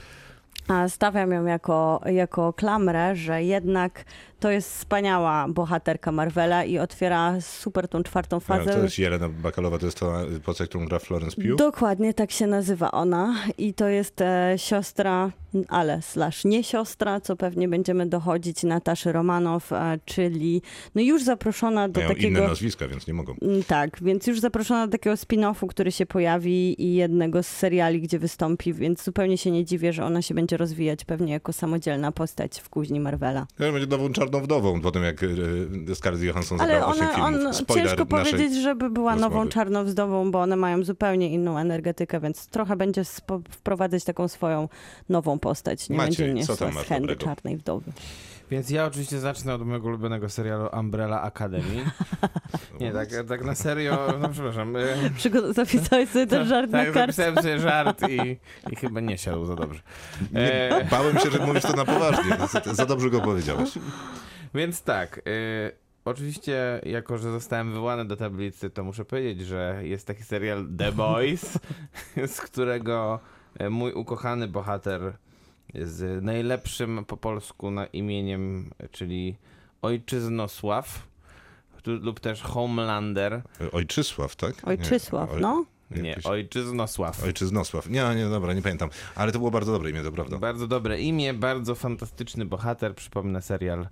a, 0.68 0.90
stawiam 0.90 1.32
ją 1.32 1.46
jako, 1.46 2.02
jako 2.06 2.54
klamrę, 2.54 3.16
że 3.16 3.44
jednak 3.44 4.06
to 4.40 4.52
jest 4.52 4.78
wspaniała 4.78 5.48
bohaterka 5.48 6.12
Marvela 6.12 6.64
i 6.64 6.78
otwiera 6.78 7.42
super 7.42 7.88
tą 7.88 8.04
czwartą 8.04 8.40
fazę. 8.40 8.74
to 8.74 8.84
jest 8.84 9.00
Jelena 9.00 9.30
Bakalowa, 9.30 9.78
to 9.78 9.86
jest 9.86 10.00
ta 10.00 10.06
postać, 10.46 10.70
którą 10.70 10.86
gra 10.86 11.00
Florence 11.00 11.36
Pugh? 11.42 11.56
Dokładnie 11.58 12.14
tak 12.14 12.32
się 12.32 12.48
nazywa 12.48 12.92
ona 12.92 13.36
i 13.58 13.74
to 13.74 13.88
jest 13.88 14.22
e, 14.22 14.54
siostra, 14.58 15.32
ale 15.68 16.02
slash 16.02 16.46
nie 16.46 16.64
siostra, 16.64 17.22
co 17.22 17.36
pewnie 17.36 17.68
będziemy 17.68 18.06
dochodzić 18.06 18.64
Nataszy 18.64 19.12
Romanow, 19.12 19.74
e, 19.74 20.00
czyli 20.06 20.62
no 20.96 21.02
już 21.02 21.24
zaproszona 21.24 21.90
do 21.90 22.00
Mają 22.00 22.10
takiego... 22.14 22.40
inne 22.40 22.48
nazwiska, 22.48 22.88
więc 22.88 23.08
nie 23.08 23.14
mogą. 23.14 23.36
Mm, 23.42 23.64
Tak, 23.64 24.04
więc 24.04 24.28
już 24.28 24.40
zaproszona 24.40 24.88
do 24.88 24.92
takiego 24.92 25.16
spin-offu, 25.16 25.68
który 25.68 25.92
się 25.92 26.06
pojawi 26.06 26.82
i 26.84 26.96
jednego 26.96 27.44
z 27.44 27.48
seriali, 27.48 28.02
gdzie 28.02 28.20
wystąpi, 28.20 28.74
więc 28.74 29.04
zupełnie 29.04 29.38
się 29.38 29.52
nie 29.52 29.66
dziwię, 29.66 29.94
że 29.94 30.06
ona 30.06 30.22
się 30.22 30.34
będzie 30.34 30.58
rozwijać 30.58 31.06
pewnie 31.06 31.34
jako 31.34 31.54
samodzielna 31.54 32.12
postać 32.12 32.60
w 32.60 32.70
kuźni 32.70 33.00
Marvela. 33.00 33.48
Ja, 33.60 33.72
Będzie 33.72 33.88
nową 33.88 34.14
czarną 34.14 34.29
wdową, 34.30 34.82
po 34.82 34.92
tym 34.92 35.04
jak 35.04 35.24
e, 35.24 35.96
Scarlett 35.96 36.24
Johansson 36.24 36.62
Ale 36.62 36.74
zagrała 36.74 36.94
8 36.94 37.04
ona, 37.08 37.16
filmów. 37.16 37.46
on, 37.48 37.54
Spoiler 37.54 37.88
ciężko 37.88 38.06
powiedzieć, 38.06 38.56
żeby 38.62 38.90
była 38.90 39.16
nową 39.16 39.28
rozmowy. 39.36 39.50
czarnowzdową, 39.50 40.32
bo 40.32 40.42
one 40.42 40.56
mają 40.56 40.84
zupełnie 40.84 41.30
inną 41.30 41.58
energetykę, 41.58 42.20
więc 42.20 42.48
trochę 42.48 42.76
będzie 42.76 43.04
wprowadzać 43.52 44.04
taką 44.04 44.28
swoją 44.28 44.70
nową 45.10 45.40
postać. 45.40 45.90
Nie 45.90 45.98
Maciej, 45.98 46.28
będzie 46.28 46.46
co 46.46 46.58
tam 46.58 46.74
masz 46.74 46.88
czarnej 47.18 47.58
wdowy. 47.58 47.92
Więc 48.52 48.70
ja 48.70 48.86
oczywiście 48.86 49.20
zacznę 49.20 49.54
od 49.54 49.66
mojego 49.66 49.88
ulubionego 49.88 50.30
serialu 50.30 50.70
Umbrella 50.80 51.22
Academy. 51.22 51.86
Nie, 52.80 52.92
tak, 52.92 53.10
tak 53.28 53.44
na 53.46 53.56
serio, 53.56 54.14
no 54.22 54.30
przepraszam. 54.30 54.76
e, 54.76 54.80
Przygo- 55.18 55.54
Zapisałeś 55.54 56.10
sobie 56.10 56.28
ten 56.28 56.48
żart 56.50 56.72
tak, 56.72 56.88
na 56.88 56.94
kartce? 56.94 57.14
zapisałem 57.24 57.36
sobie 57.36 57.60
żart 57.60 58.02
i, 58.10 58.38
i 58.72 58.76
chyba 58.76 59.00
nie 59.00 59.18
siadł 59.18 59.46
za 59.46 59.56
dobrze. 59.56 59.82
Nie, 60.32 60.76
E, 60.76 60.86
bałem 60.92 61.20
się, 61.20 61.32
że 61.32 61.46
mówisz 61.46 61.64
to 61.64 61.74
na 61.76 61.86
poważnie. 61.86 62.38
Za, 62.74 62.86
dobrze 62.86 63.10
go 63.10 63.22
powiedziałeś. 63.22 63.70
Więc 64.54 64.84
tak, 64.84 65.18
y, 65.18 65.22
oczywiście 66.06 66.82
jako, 66.86 67.18
że 67.18 67.32
zostałem 67.32 67.70
wywołany 67.72 68.06
do 68.06 68.16
tablicy, 68.16 68.70
to 68.70 68.84
muszę 68.84 69.06
powiedzieć, 69.06 69.48
że 69.48 69.80
jest 69.84 70.08
taki 70.08 70.24
serial 70.24 70.68
The 70.78 70.92
Boys, 70.92 71.60
z 72.36 72.42
którego 72.42 73.20
e, 73.60 73.70
mój 73.70 73.94
ukochany 73.94 74.48
bohater 74.48 75.14
z 75.76 76.24
najlepszym 76.24 77.06
po 77.06 77.18
polsku 77.18 77.72
na 77.72 77.86
imieniem, 77.86 78.70
czyli 78.92 79.36
Ojczyznosław 79.82 81.08
lub 81.86 82.20
też 82.20 82.42
Homelander. 82.42 83.42
Ojczysław, 83.72 84.36
tak? 84.36 84.54
Ojczysław, 84.68 85.30
Nie, 85.30 85.36
oj- 85.38 85.42
no. 85.42 85.66
Nie, 85.92 86.16
Ojczyznosław. 86.24 87.24
Ojczyznosław. 87.24 87.90
Nie, 87.90 88.04
nie, 88.16 88.26
dobra, 88.26 88.54
nie 88.54 88.62
pamiętam. 88.62 88.90
Ale 89.16 89.32
to 89.32 89.38
było 89.40 89.52
bardzo 89.52 89.72
dobre 89.72 89.90
imię, 89.90 90.04
to 90.04 90.12
prawda. 90.12 90.38
Bardzo 90.38 90.68
dobre 90.68 91.02
imię, 91.02 91.34
bardzo 91.34 91.76
fantastyczny 91.76 92.46
bohater. 92.46 92.96
Przypomnę 92.96 93.42
serial, 93.42 93.88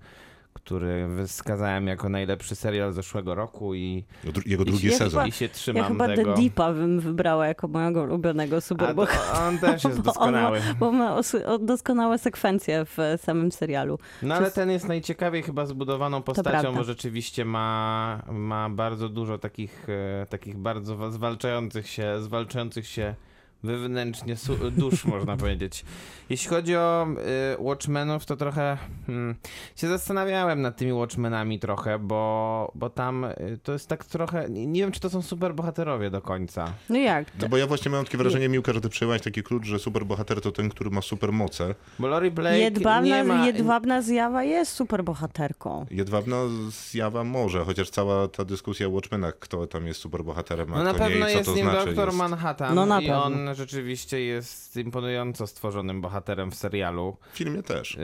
który 0.58 1.08
wskazałem 1.28 1.88
jako 1.88 2.10
najlepszy 2.10 2.56
serial 2.56 2.94
zeszłego 2.94 3.36
roku 3.36 3.76
i, 3.76 4.04
Dru- 4.24 4.42
Jego 4.46 4.66
drugi 4.66 4.88
Ja 4.88 4.94
sezon. 4.98 5.10
chyba- 5.10 5.28
i 5.28 5.32
się 5.32 5.50
trzymam 5.50 5.84
Ja 5.84 5.88
chyba 5.90 6.08
tego. 6.08 6.34
The 6.34 6.42
Deepa 6.42 6.74
bym 6.74 7.00
wybrała 7.00 7.48
jako 7.48 7.68
mojego 7.68 8.04
ulubionego 8.04 8.56
A 8.58 8.62
superbohatera. 8.62 9.48
on 9.48 9.58
też 9.60 9.84
jest 9.84 10.02
Bo 10.02 10.14
on 10.14 10.32
ma- 10.34 10.52
doskonały. 10.52 10.62
Bo 10.80 10.92
ma 10.92 11.20
doskonałe 11.60 12.18
sekwencje 12.18 12.86
w 12.86 13.00
e, 13.00 13.18
samym 13.18 13.52
serialu. 13.52 14.00
No 14.24 14.36
ale 14.36 14.52
ten 14.52 14.72
jest 14.72 14.88
najciekawiej 14.88 15.44
chyba 15.44 15.66
zbudowaną 15.66 16.22
postacią, 16.22 16.76
bo 16.76 16.84
rzeczywiście 16.84 17.46
ma, 17.46 18.24
ma 18.32 18.70
bardzo 18.70 19.10
dużo 19.10 19.38
takich, 19.38 19.88
e, 19.90 20.26
takich 20.30 20.58
bardzo 20.58 20.98
wa- 20.98 21.12
zwalczających 21.12 21.88
się, 21.88 22.22
zwalczających 22.22 22.88
się 22.88 23.16
wewnętrznie 23.64 24.36
dusz, 24.72 25.06
można 25.16 25.38
powiedzieć. 25.38 25.86
Jeśli 26.30 26.50
chodzi 26.50 26.76
o 26.76 27.08
y, 27.54 27.64
Watchmenów, 27.64 28.26
to 28.26 28.38
trochę 28.38 28.78
hmm, 29.08 29.36
się 29.76 29.88
zastanawiałem 29.88 30.62
nad 30.62 30.78
tymi 30.78 30.94
Watchmenami 30.94 31.60
trochę, 31.60 32.00
bo, 32.00 32.72
bo 32.76 32.90
tam 32.90 33.24
y, 33.24 33.60
to 33.64 33.74
jest 33.74 33.88
tak 33.88 34.06
trochę, 34.06 34.50
nie, 34.50 34.68
nie 34.68 34.82
wiem 34.82 34.92
czy 34.92 35.00
to 35.00 35.10
są 35.10 35.22
super 35.22 35.56
bohaterowie 35.56 36.10
do 36.10 36.22
końca. 36.22 36.74
No 36.90 36.98
jak? 36.98 37.28
No 37.42 37.50
bo 37.50 37.58
ja 37.58 37.68
właśnie 37.68 37.92
miałem 37.92 38.06
takie 38.06 38.18
wrażenie, 38.18 38.50
Miłka, 38.50 38.74
że 38.74 38.82
ty 38.82 38.90
przyjęłaś 38.90 39.22
taki 39.22 39.44
klucz, 39.44 39.66
że 39.66 39.80
superbohater 39.80 40.42
to 40.42 40.52
ten, 40.52 40.70
który 40.70 40.90
ma 40.90 41.02
supermoce. 41.02 41.76
Bo 42.00 42.08
Lori 42.08 42.32
Blake 42.32 42.58
nie 42.58 42.64
Jedwabna, 42.64 43.24
ma... 43.24 43.46
jedwabna 43.46 44.02
zjawa 44.02 44.44
jest 44.44 44.72
superbohaterką. 44.72 45.86
Jedwabna 45.92 46.38
zjawa 46.70 47.24
może, 47.24 47.66
chociaż 47.66 47.90
cała 47.90 48.28
ta 48.28 48.46
dyskusja 48.46 48.88
o 48.88 48.90
Watchmenach, 48.90 49.40
kto 49.40 49.68
tam 49.68 49.88
jest 49.88 50.00
superbohaterem, 50.00 50.74
a 50.74 50.78
No 50.78 50.84
na 50.84 50.94
kto 50.94 51.04
nie 51.04 51.10
pewno 51.10 51.30
i 51.30 51.32
co 51.32 51.38
jest 51.38 51.50
to 51.50 51.56
nim 51.56 51.70
znaczy. 51.70 51.86
Doktor 51.86 52.08
jest... 52.08 52.18
Manhattan 52.18 52.76
No 52.76 52.86
na 52.86 53.02
pewno. 53.02 53.47
On 53.48 53.56
rzeczywiście 53.56 54.22
jest 54.22 54.78
imponująco 54.78 55.48
stworzonym 55.48 56.02
bohaterem 56.02 56.52
w 56.52 56.56
serialu. 56.56 57.18
W 57.34 57.38
filmie 57.38 57.64
też. 57.64 57.96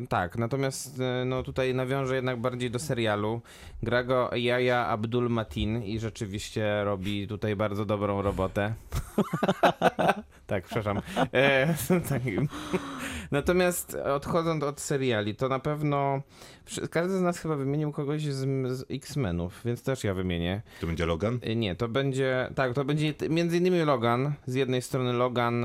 Yy, 0.00 0.06
tak, 0.06 0.38
natomiast 0.38 0.98
yy, 0.98 1.24
no 1.24 1.42
tutaj 1.42 1.74
nawiążę 1.74 2.14
jednak 2.14 2.40
bardziej 2.40 2.70
do 2.70 2.78
serialu. 2.78 3.40
Gra 3.82 4.04
go 4.04 4.30
Yahya 4.34 4.86
Abdul 4.88 5.30
Matin 5.30 5.82
i 5.82 5.98
rzeczywiście 5.98 6.84
robi 6.84 7.28
tutaj 7.28 7.56
bardzo 7.56 7.84
dobrą 7.84 8.22
robotę. 8.22 8.74
tak, 10.46 10.64
przepraszam. 10.64 11.02
E, 11.32 11.74
tak. 12.08 12.22
Natomiast 13.30 13.94
odchodząc 13.94 14.64
od 14.64 14.80
seriali, 14.80 15.34
to 15.34 15.48
na 15.48 15.58
pewno 15.58 16.22
każdy 16.90 17.18
z 17.18 17.20
nas 17.20 17.38
chyba 17.38 17.56
wymienił 17.56 17.92
kogoś 17.92 18.22
z, 18.22 18.46
z 18.78 18.84
X-Menów, 18.90 19.60
więc 19.64 19.82
też 19.82 20.04
ja 20.04 20.14
wymienię. 20.14 20.62
To 20.80 20.86
będzie 20.86 21.06
Logan? 21.06 21.38
Y, 21.46 21.56
Nie, 21.56 21.74
to 21.76 21.88
będzie. 21.88 22.50
Tak, 22.54 22.74
to 22.74 22.84
będzie 22.84 23.14
między 23.30 23.56
innymi 23.56 23.78
Logan. 23.80 24.32
Z 24.46 24.54
jednej 24.54 24.82
strony 24.82 25.12
Logan. 25.12 25.64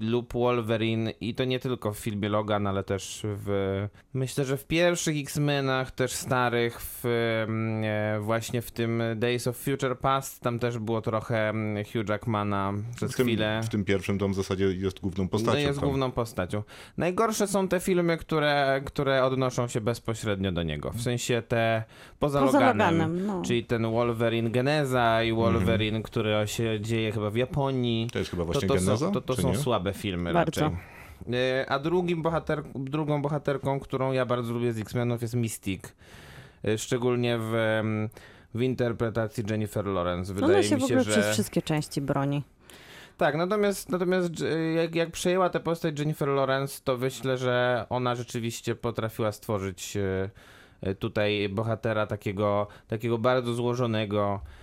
Lub 0.00 0.32
Wolverine 0.32 1.10
i 1.20 1.34
to 1.34 1.44
nie 1.44 1.58
tylko 1.60 1.92
w 1.92 1.98
filmie 1.98 2.28
Logan, 2.28 2.66
ale 2.66 2.84
też 2.84 3.20
w 3.24 3.86
myślę, 4.14 4.44
że 4.44 4.56
w 4.56 4.64
pierwszych 4.66 5.16
X-Menach, 5.18 5.90
też 5.90 6.12
starych, 6.12 6.80
w, 6.80 7.04
mm, 7.48 7.84
e, 7.84 8.20
właśnie 8.20 8.62
w 8.62 8.70
tym 8.70 9.02
Days 9.16 9.46
of 9.46 9.56
Future 9.56 9.98
Past, 9.98 10.40
tam 10.40 10.58
też 10.58 10.78
było 10.78 11.00
trochę 11.02 11.48
mm, 11.48 11.84
Hugh 11.84 12.08
Jackmana 12.08 12.72
przez 12.96 13.12
W 13.12 13.16
tym, 13.16 13.26
chwilę. 13.26 13.60
w 13.64 13.68
tym 13.68 13.84
pierwszym 13.84 14.18
to 14.18 14.24
on 14.26 14.32
w 14.32 14.34
zasadzie 14.34 14.64
jest 14.64 15.00
główną 15.00 15.28
postacią. 15.28 15.52
No 15.52 15.58
jest 15.58 15.80
tam. 15.80 15.88
główną 15.88 16.10
postacią. 16.12 16.62
Najgorsze 16.96 17.46
są 17.46 17.68
te 17.68 17.80
filmy, 17.80 18.16
które, 18.16 18.82
które 18.84 19.24
odnoszą 19.24 19.68
się 19.68 19.80
bezpośrednio 19.80 20.52
do 20.52 20.62
niego. 20.62 20.90
W 20.90 21.02
sensie 21.02 21.42
te 21.48 21.84
poza, 22.18 22.40
Poza 22.40 22.58
Loganem. 22.60 22.98
Loganem, 22.98 23.26
no. 23.26 23.42
Czyli 23.42 23.64
ten 23.64 23.90
Wolverine 23.90 24.50
Geneza 24.50 25.22
i 25.22 25.32
Wolverine, 25.32 25.96
Mhm. 25.96 26.02
który 26.02 26.34
się 26.46 26.80
dzieje 26.80 27.12
chyba 27.12 27.30
w 27.30 27.36
Japonii. 27.36 28.08
To 28.12 28.18
jest 28.18 28.30
chyba 28.30 28.42
To, 28.42 28.46
właśnie 28.52 28.68
to, 28.68 28.74
Geneza, 28.74 28.96
są, 28.96 29.12
to, 29.12 29.20
to 29.20 29.36
są 29.36 29.48
nie? 29.50 29.56
słabe 29.58 29.89
filmy 29.92 30.32
Bardzo. 30.32 30.60
raczej. 30.60 30.78
E, 31.60 31.66
A 31.70 31.78
drugim 31.78 32.22
bohater, 32.22 32.62
drugą 32.74 33.22
bohaterką, 33.22 33.80
którą 33.80 34.12
ja 34.12 34.26
bardzo 34.26 34.52
lubię 34.52 34.72
z 34.72 34.78
X-Menów 34.78 35.22
jest 35.22 35.34
Mystique. 35.34 35.94
E, 36.64 36.78
Szczególnie 36.78 37.38
w, 37.40 37.52
w 38.54 38.62
interpretacji 38.62 39.44
Jennifer 39.50 39.86
Lawrence. 39.86 40.34
Wydaje 40.34 40.52
Ona 40.54 40.62
się 40.62 40.76
mi 40.76 40.82
w 40.82 40.86
się, 40.88 40.94
ogóle 40.94 41.04
że... 41.04 41.10
przez 41.10 41.32
wszystkie 41.32 41.62
części 41.62 42.00
broni. 42.00 42.42
Tak, 43.16 43.36
natomiast, 43.36 43.88
natomiast 43.88 44.30
dż- 44.30 44.74
jak, 44.76 44.94
jak 44.94 45.10
przejęła 45.10 45.50
tę 45.50 45.60
postać 45.60 45.98
Jennifer 45.98 46.28
Lawrence, 46.28 46.80
to 46.84 46.96
myślę, 46.96 47.38
że 47.38 47.86
ona 47.90 48.14
rzeczywiście 48.14 48.74
potrafiła 48.74 49.32
stworzyć 49.32 49.96
e, 49.96 50.30
e, 50.80 50.94
tutaj 50.94 51.48
bohatera 51.48 52.06
takiego, 52.06 52.66
takiego 52.88 53.18
bardzo 53.18 53.54
złożonego, 53.54 54.40
e, 54.44 54.59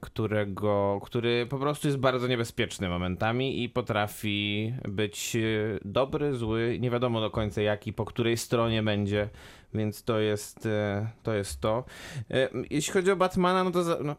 którego, 0.00 1.00
który 1.04 1.46
po 1.46 1.58
prostu 1.58 1.88
jest 1.88 1.98
bardzo 1.98 2.26
niebezpieczny 2.28 2.88
momentami 2.88 3.62
i 3.62 3.68
potrafi 3.68 4.74
być 4.88 5.36
e, 5.36 5.40
dobry, 5.84 6.34
zły, 6.34 6.78
nie 6.80 6.90
wiadomo 6.90 7.20
do 7.20 7.30
końca 7.30 7.62
jaki, 7.62 7.92
po 7.92 8.04
której 8.04 8.36
stronie 8.36 8.82
będzie, 8.82 9.28
więc 9.74 10.04
to 10.04 10.20
jest 10.20 10.66
e, 10.66 11.10
to. 11.22 11.34
Jest 11.34 11.60
to. 11.60 11.84
E, 12.30 12.48
Jeśli 12.70 12.92
chodzi 12.92 13.10
o 13.10 13.16
Batmana, 13.16 13.64
no 13.64 13.70
to 13.70 13.82
za, 13.82 13.98
no, 14.04 14.16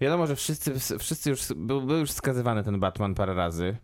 Wiadomo, 0.00 0.26
że 0.26 0.36
wszyscy, 0.36 0.98
wszyscy 0.98 1.30
już, 1.30 1.40
był, 1.56 1.82
był 1.82 1.98
już 1.98 2.10
skazywany 2.10 2.64
ten 2.64 2.80
Batman 2.80 3.14
parę 3.14 3.34
razy. 3.34 3.76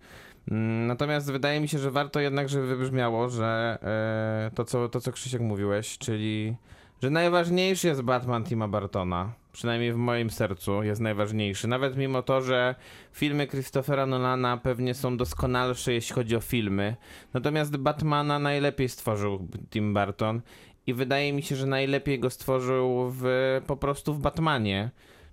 Mm, 0.50 0.87
Natomiast 0.87 1.33
wydaje 1.33 1.61
mi 1.61 1.68
się, 1.68 1.78
że 1.78 1.90
warto 1.90 2.20
jednak, 2.20 2.48
żeby 2.48 2.66
wybrzmiało, 2.66 3.28
że 3.28 3.78
e, 3.83 4.50
to, 4.54 4.64
co, 4.64 4.88
to, 4.88 5.00
co 5.00 5.12
Krzysiek 5.12 5.40
mówiłeś, 5.40 5.98
czyli 5.98 6.56
że 7.03 7.11
najważniejszy 7.11 7.89
jest 7.89 8.03
Batman 8.03 8.45
Tima 8.45 8.69
Bartona. 8.69 9.33
Przynajmniej 9.53 9.93
w 9.93 9.97
moim 9.97 10.31
sercu 10.31 10.83
jest 10.83 11.01
najważniejszy. 11.01 11.69
Nawet 11.69 11.97
mimo 11.97 12.23
to, 12.23 12.43
że 12.43 12.75
filmy 13.13 13.47
Christophera 13.47 14.07
Nolana 14.07 14.57
pewnie 14.57 14.95
są 14.95 15.17
doskonalsze, 15.17 15.93
jeśli 15.93 16.15
chodzi 16.15 16.37
o 16.37 16.41
filmy. 16.41 16.97
Natomiast 17.35 17.77
Batmana 17.77 18.39
najlepiej 18.39 18.89
stworzył 18.89 19.49
Tim 19.71 19.95
Burton. 19.95 20.41
I 20.87 20.95
wydaje 20.95 21.33
mi 21.33 21.43
się, 21.43 21.57
że 21.57 21.67
najlepiej 21.67 22.21
go 22.21 22.31
stworzył 22.31 23.11
w, 23.11 23.25
po 23.67 23.77
prostu 23.77 24.15
w 24.15 24.19
Batmanie 24.19 24.91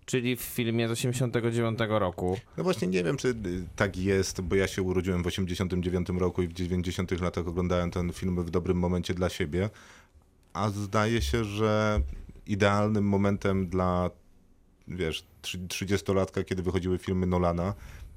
czyli 0.08 0.36
w 0.36 0.42
filmie 0.42 0.88
z 0.88 0.92
89 0.92 1.80
roku. 1.90 2.38
No 2.58 2.64
właśnie 2.64 2.88
nie 2.88 3.04
wiem, 3.04 3.18
czy 3.18 3.36
tak 3.76 3.98
jest, 3.98 4.42
bo 4.42 4.56
ja 4.56 4.68
się 4.68 4.82
urodziłem 4.82 5.24
w 5.24 5.28
89 5.28 6.10
roku 6.10 6.42
i 6.42 6.48
w 6.48 6.54
90 6.54 7.22
latach 7.22 7.48
oglądałem 7.48 7.92
ten 7.92 8.14
film 8.14 8.44
w 8.44 8.50
dobrym 8.50 8.78
momencie 8.78 9.14
dla 9.14 9.30
siebie, 9.30 9.70
a 10.58 10.70
zdaje 10.70 11.22
się, 11.22 11.44
że 11.44 12.02
idealnym 12.48 13.04
momentem 13.04 13.68
dla, 13.68 14.10
wiesz, 14.88 15.26
30-latka, 15.42 16.46
kiedy 16.46 16.64
wychodziły 16.64 16.98
filmy 16.98 17.26
Nolana, 17.28 17.74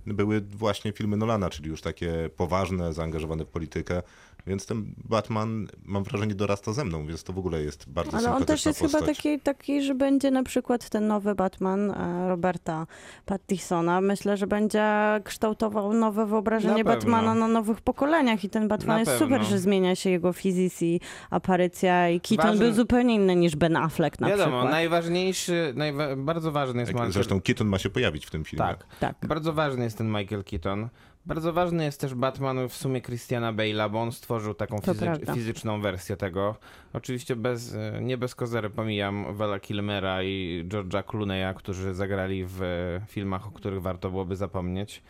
były 0.06 0.40
właśnie 0.40 0.92
filmy 0.92 1.16
Nolana, 1.16 1.50
czyli 1.50 1.68
już 1.68 1.80
takie 1.80 2.30
poważne, 2.36 2.92
zaangażowane 2.92 3.44
w 3.44 3.48
politykę, 3.48 4.02
więc 4.50 4.66
ten 4.66 4.94
Batman, 5.04 5.66
mam 5.84 6.04
wrażenie, 6.04 6.34
dorasta 6.34 6.72
ze 6.72 6.84
mną, 6.84 7.06
więc 7.06 7.24
to 7.24 7.32
w 7.32 7.38
ogóle 7.38 7.62
jest 7.62 7.88
bardzo 7.90 8.16
Ale 8.16 8.32
on 8.34 8.44
też 8.44 8.66
jest 8.66 8.80
postać. 8.80 9.00
chyba 9.00 9.12
taki, 9.14 9.40
taki, 9.40 9.82
że 9.82 9.94
będzie 9.94 10.30
na 10.30 10.42
przykład 10.42 10.88
ten 10.90 11.06
nowy 11.06 11.34
Batman 11.34 11.90
e, 11.90 12.28
Roberta 12.28 12.86
Pattisona. 13.26 14.00
Myślę, 14.00 14.36
że 14.36 14.46
będzie 14.46 14.84
kształtował 15.24 15.92
nowe 15.92 16.26
wyobrażenie 16.26 16.84
Na. 16.84 16.90
Batmana 16.90 17.34
na 17.34 17.48
nowych 17.48 17.80
pokoleniach 17.80 18.44
i 18.44 18.50
ten 18.50 18.68
Batman 18.68 18.94
Na 18.96 19.00
jest 19.00 19.12
pewno. 19.12 19.26
super, 19.36 19.46
że 19.50 19.58
zmienia 19.58 19.94
się 19.94 20.10
jego 20.10 20.32
fizis 20.32 20.82
i 20.82 21.00
aparycja 21.30 22.08
i 22.10 22.20
Keaton 22.20 22.46
Ważny- 22.46 22.64
był 22.64 22.72
zupełnie 22.74 23.14
inny 23.14 23.36
niż 23.36 23.56
Ben 23.56 23.76
Affleck 23.76 24.20
na 24.20 24.28
Wiadomo, 24.28 24.50
przykład. 24.50 24.70
najważniejszy, 24.70 25.72
najwa 25.76 26.16
bardzo 26.16 26.52
ważny 26.52 26.80
jest 26.80 26.88
Jak- 26.88 26.94
Michael... 26.96 27.12
Zresztą 27.12 27.40
Keaton 27.40 27.66
ma 27.66 27.78
się 27.78 27.90
pojawić 27.90 28.26
w 28.26 28.30
tym 28.30 28.44
filmie. 28.44 28.64
Tak, 28.66 28.86
Tak. 29.00 29.16
bardzo 29.28 29.52
ważny 29.52 29.84
jest 29.84 29.98
ten 29.98 30.08
Michael 30.08 30.44
Keaton. 30.44 30.88
Bardzo 31.26 31.52
ważny 31.52 31.84
jest 31.84 32.00
też 32.00 32.14
Batman 32.14 32.68
w 32.68 32.74
sumie 32.74 33.00
Christiana 33.02 33.52
Bale'a, 33.52 33.90
bo 33.90 34.00
on 34.02 34.12
stworzył 34.12 34.54
taką 34.54 34.76
fizy- 34.92 35.04
fizyczną 35.34 35.80
wersję 35.80 36.16
tego. 36.16 36.56
Oczywiście 36.92 37.36
bez, 37.36 37.74
e, 37.74 37.98
nie 38.02 38.18
bez 38.18 38.34
kozery 38.34 38.70
pomijam 38.70 39.34
Vala 39.34 39.60
Kilmera 39.60 40.22
i 40.22 40.64
George'a 40.68 41.02
Clooney'a, 41.02 41.54
którzy 41.54 41.94
zagrali 41.94 42.44
w 42.44 42.62
e, 42.62 43.00
filmach, 43.08 43.46
o 43.46 43.50
których 43.50 43.82
warto 43.82 44.10
byłoby 44.10 44.36
zapomnieć. 44.36 45.02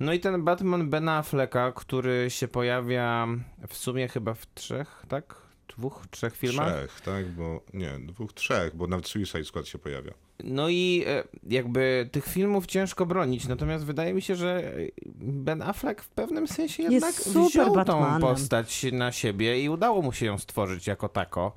No 0.00 0.12
i 0.12 0.20
ten 0.20 0.44
Batman 0.44 0.90
Bena 0.90 1.18
Afflecka, 1.18 1.72
który 1.72 2.26
się 2.30 2.48
pojawia 2.48 3.28
w 3.68 3.76
sumie 3.76 4.08
chyba 4.08 4.34
w 4.34 4.46
trzech, 4.54 5.02
tak? 5.08 5.41
Dwóch, 5.78 6.02
trzech 6.10 6.36
filmach? 6.36 6.68
Trzech, 6.74 7.00
tak? 7.00 7.28
Bo 7.28 7.60
nie, 7.74 7.90
dwóch, 8.06 8.32
trzech, 8.32 8.76
bo 8.76 8.86
nawet 8.86 9.08
Suicide 9.08 9.44
Squad 9.44 9.66
się 9.68 9.78
pojawia. 9.78 10.12
No 10.44 10.68
i 10.68 11.04
e, 11.06 11.24
jakby 11.48 12.08
tych 12.12 12.24
filmów 12.26 12.66
ciężko 12.66 13.06
bronić, 13.06 13.48
natomiast 13.48 13.84
wydaje 13.84 14.14
mi 14.14 14.22
się, 14.22 14.36
że 14.36 14.72
Ben 15.16 15.62
Affleck 15.62 16.02
w 16.02 16.08
pewnym 16.08 16.48
sensie 16.48 16.82
Jest 16.82 16.92
jednak 16.92 17.14
super 17.14 17.50
wziął 17.50 17.66
tą 17.66 17.74
Batmanem. 17.74 18.20
postać 18.20 18.86
na 18.92 19.12
siebie 19.12 19.64
i 19.64 19.68
udało 19.68 20.02
mu 20.02 20.12
się 20.12 20.26
ją 20.26 20.38
stworzyć 20.38 20.86
jako 20.86 21.08
tako. 21.08 21.52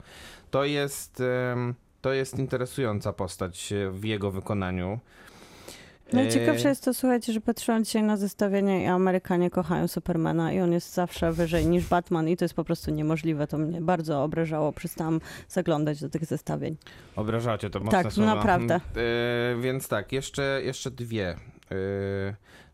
To 0.51 0.65
jest, 0.65 1.23
to 2.01 2.13
jest 2.13 2.39
interesująca 2.39 3.13
postać 3.13 3.73
w 3.91 4.04
jego 4.04 4.32
wykonaniu. 4.32 4.99
Najciekawsze 6.13 6.65
E, 6.65 6.70
jest 6.70 6.84
to, 6.86 6.94
słuchajcie, 6.94 7.34
że 7.34 7.41
patrzyłam 7.41 7.84
dzisiaj 7.84 8.04
na 8.04 8.18
zestawienie 8.18 8.84
i 8.84 8.86
Amerykanie 8.86 9.50
kochają 9.50 9.88
Supermana 9.88 10.54
i 10.54 10.60
on 10.62 10.72
jest 10.74 10.94
zawsze 10.94 11.32
wyżej 11.32 11.65
niż 11.65 11.88
Batman 11.88 12.30
i 12.30 12.38
to 12.38 12.46
jest 12.46 12.56
po 12.56 12.63
prostu 12.63 12.91
niemożliwe. 12.91 13.48
To 13.48 13.58
mnie 13.58 13.82
bardzo 13.82 14.24
obrażało. 14.24 14.72
Przestałam 14.72 15.22
zaglądać 15.50 16.02
do 16.02 16.10
tych 16.10 16.26
zestawień. 16.26 16.78
Obrażacie 17.15 17.70
to 17.70 17.80
mocne 17.80 18.04
Tak, 18.04 18.13
słowa. 18.13 18.36
naprawdę. 18.36 18.76
E, 18.76 18.82
więc 19.62 19.88
tak, 19.88 20.12
jeszcze, 20.12 20.62
jeszcze 20.63 20.91
dwie. 20.91 21.30
E, 21.30 21.36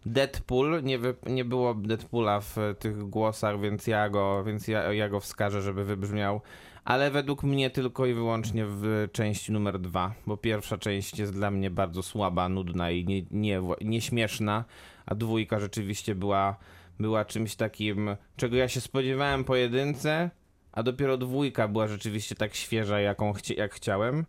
Deadpool, 0.06 0.84
nie, 0.84 1.00
wy, 1.00 1.16
nie 1.26 1.46
było 1.46 1.74
Deadpoola 1.74 2.40
w 2.40 2.56
tych 2.80 3.10
głosach, 3.10 3.60
więc 3.62 3.88
ja 3.88 4.10
go, 4.10 4.44
więc 4.44 4.68
ja, 4.68 4.94
ja 4.94 5.10
go 5.10 5.20
wskażę, 5.20 5.62
żeby 5.62 5.86
wybrzmiał. 5.86 6.42
Ale 6.86 7.12
według 7.12 7.44
mnie 7.44 7.70
tylko 7.70 8.06
i 8.06 8.14
wyłącznie 8.14 8.66
w 8.68 9.08
części 9.12 9.52
numer 9.52 9.80
dwa, 9.80 10.14
bo 10.28 10.38
pierwsza 10.38 10.78
część 10.78 11.20
jest 11.20 11.34
dla 11.34 11.52
mnie 11.52 11.72
bardzo 11.72 12.04
słaba, 12.04 12.50
nudna 12.50 12.92
i 12.92 13.06
nie, 13.06 13.24
nie, 13.32 13.62
nieśmieszna, 13.82 14.66
a 15.06 15.16
dwójka 15.16 15.60
rzeczywiście 15.60 16.16
była, 16.16 16.56
była 17.00 17.26
czymś 17.26 17.56
takim, 17.56 18.16
czego 18.36 18.56
ja 18.56 18.68
się 18.68 18.82
spodziewałem 18.82 19.44
po 19.44 19.56
jedynce, 19.56 20.30
a 20.72 20.84
dopiero 20.84 21.18
dwójka 21.18 21.68
była 21.68 21.88
rzeczywiście 21.88 22.36
tak 22.36 22.56
świeża, 22.56 23.00
jaką 23.00 23.34
chci- 23.34 23.58
jak 23.58 23.74
chciałem. 23.74 24.26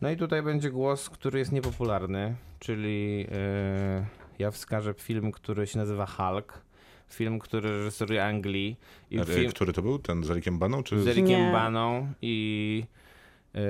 No 0.00 0.10
i 0.10 0.16
tutaj 0.16 0.42
będzie 0.42 0.70
głos, 0.70 1.10
który 1.10 1.38
jest 1.38 1.52
niepopularny, 1.52 2.34
czyli 2.58 3.18
yy, 3.18 3.26
ja 4.38 4.50
wskażę 4.50 4.94
film, 4.94 5.32
który 5.32 5.66
się 5.66 5.78
nazywa 5.78 6.06
Hulk. 6.06 6.62
Film, 7.12 7.38
który 7.38 7.70
reżyseruje 7.70 8.24
Anglii. 8.24 8.76
I 9.10 9.20
A, 9.20 9.24
film 9.24 9.50
Który 9.50 9.72
to 9.72 9.82
był? 9.82 9.98
Ten 9.98 10.24
z 10.24 10.30
Ericiem 10.30 10.58
Baną? 10.58 10.82
Czy... 10.82 11.02
z 11.02 11.08
Ericiem 11.08 11.40
Nie. 11.40 11.52
Baną 11.52 12.12
i... 12.22 12.84
Yy, 13.54 13.60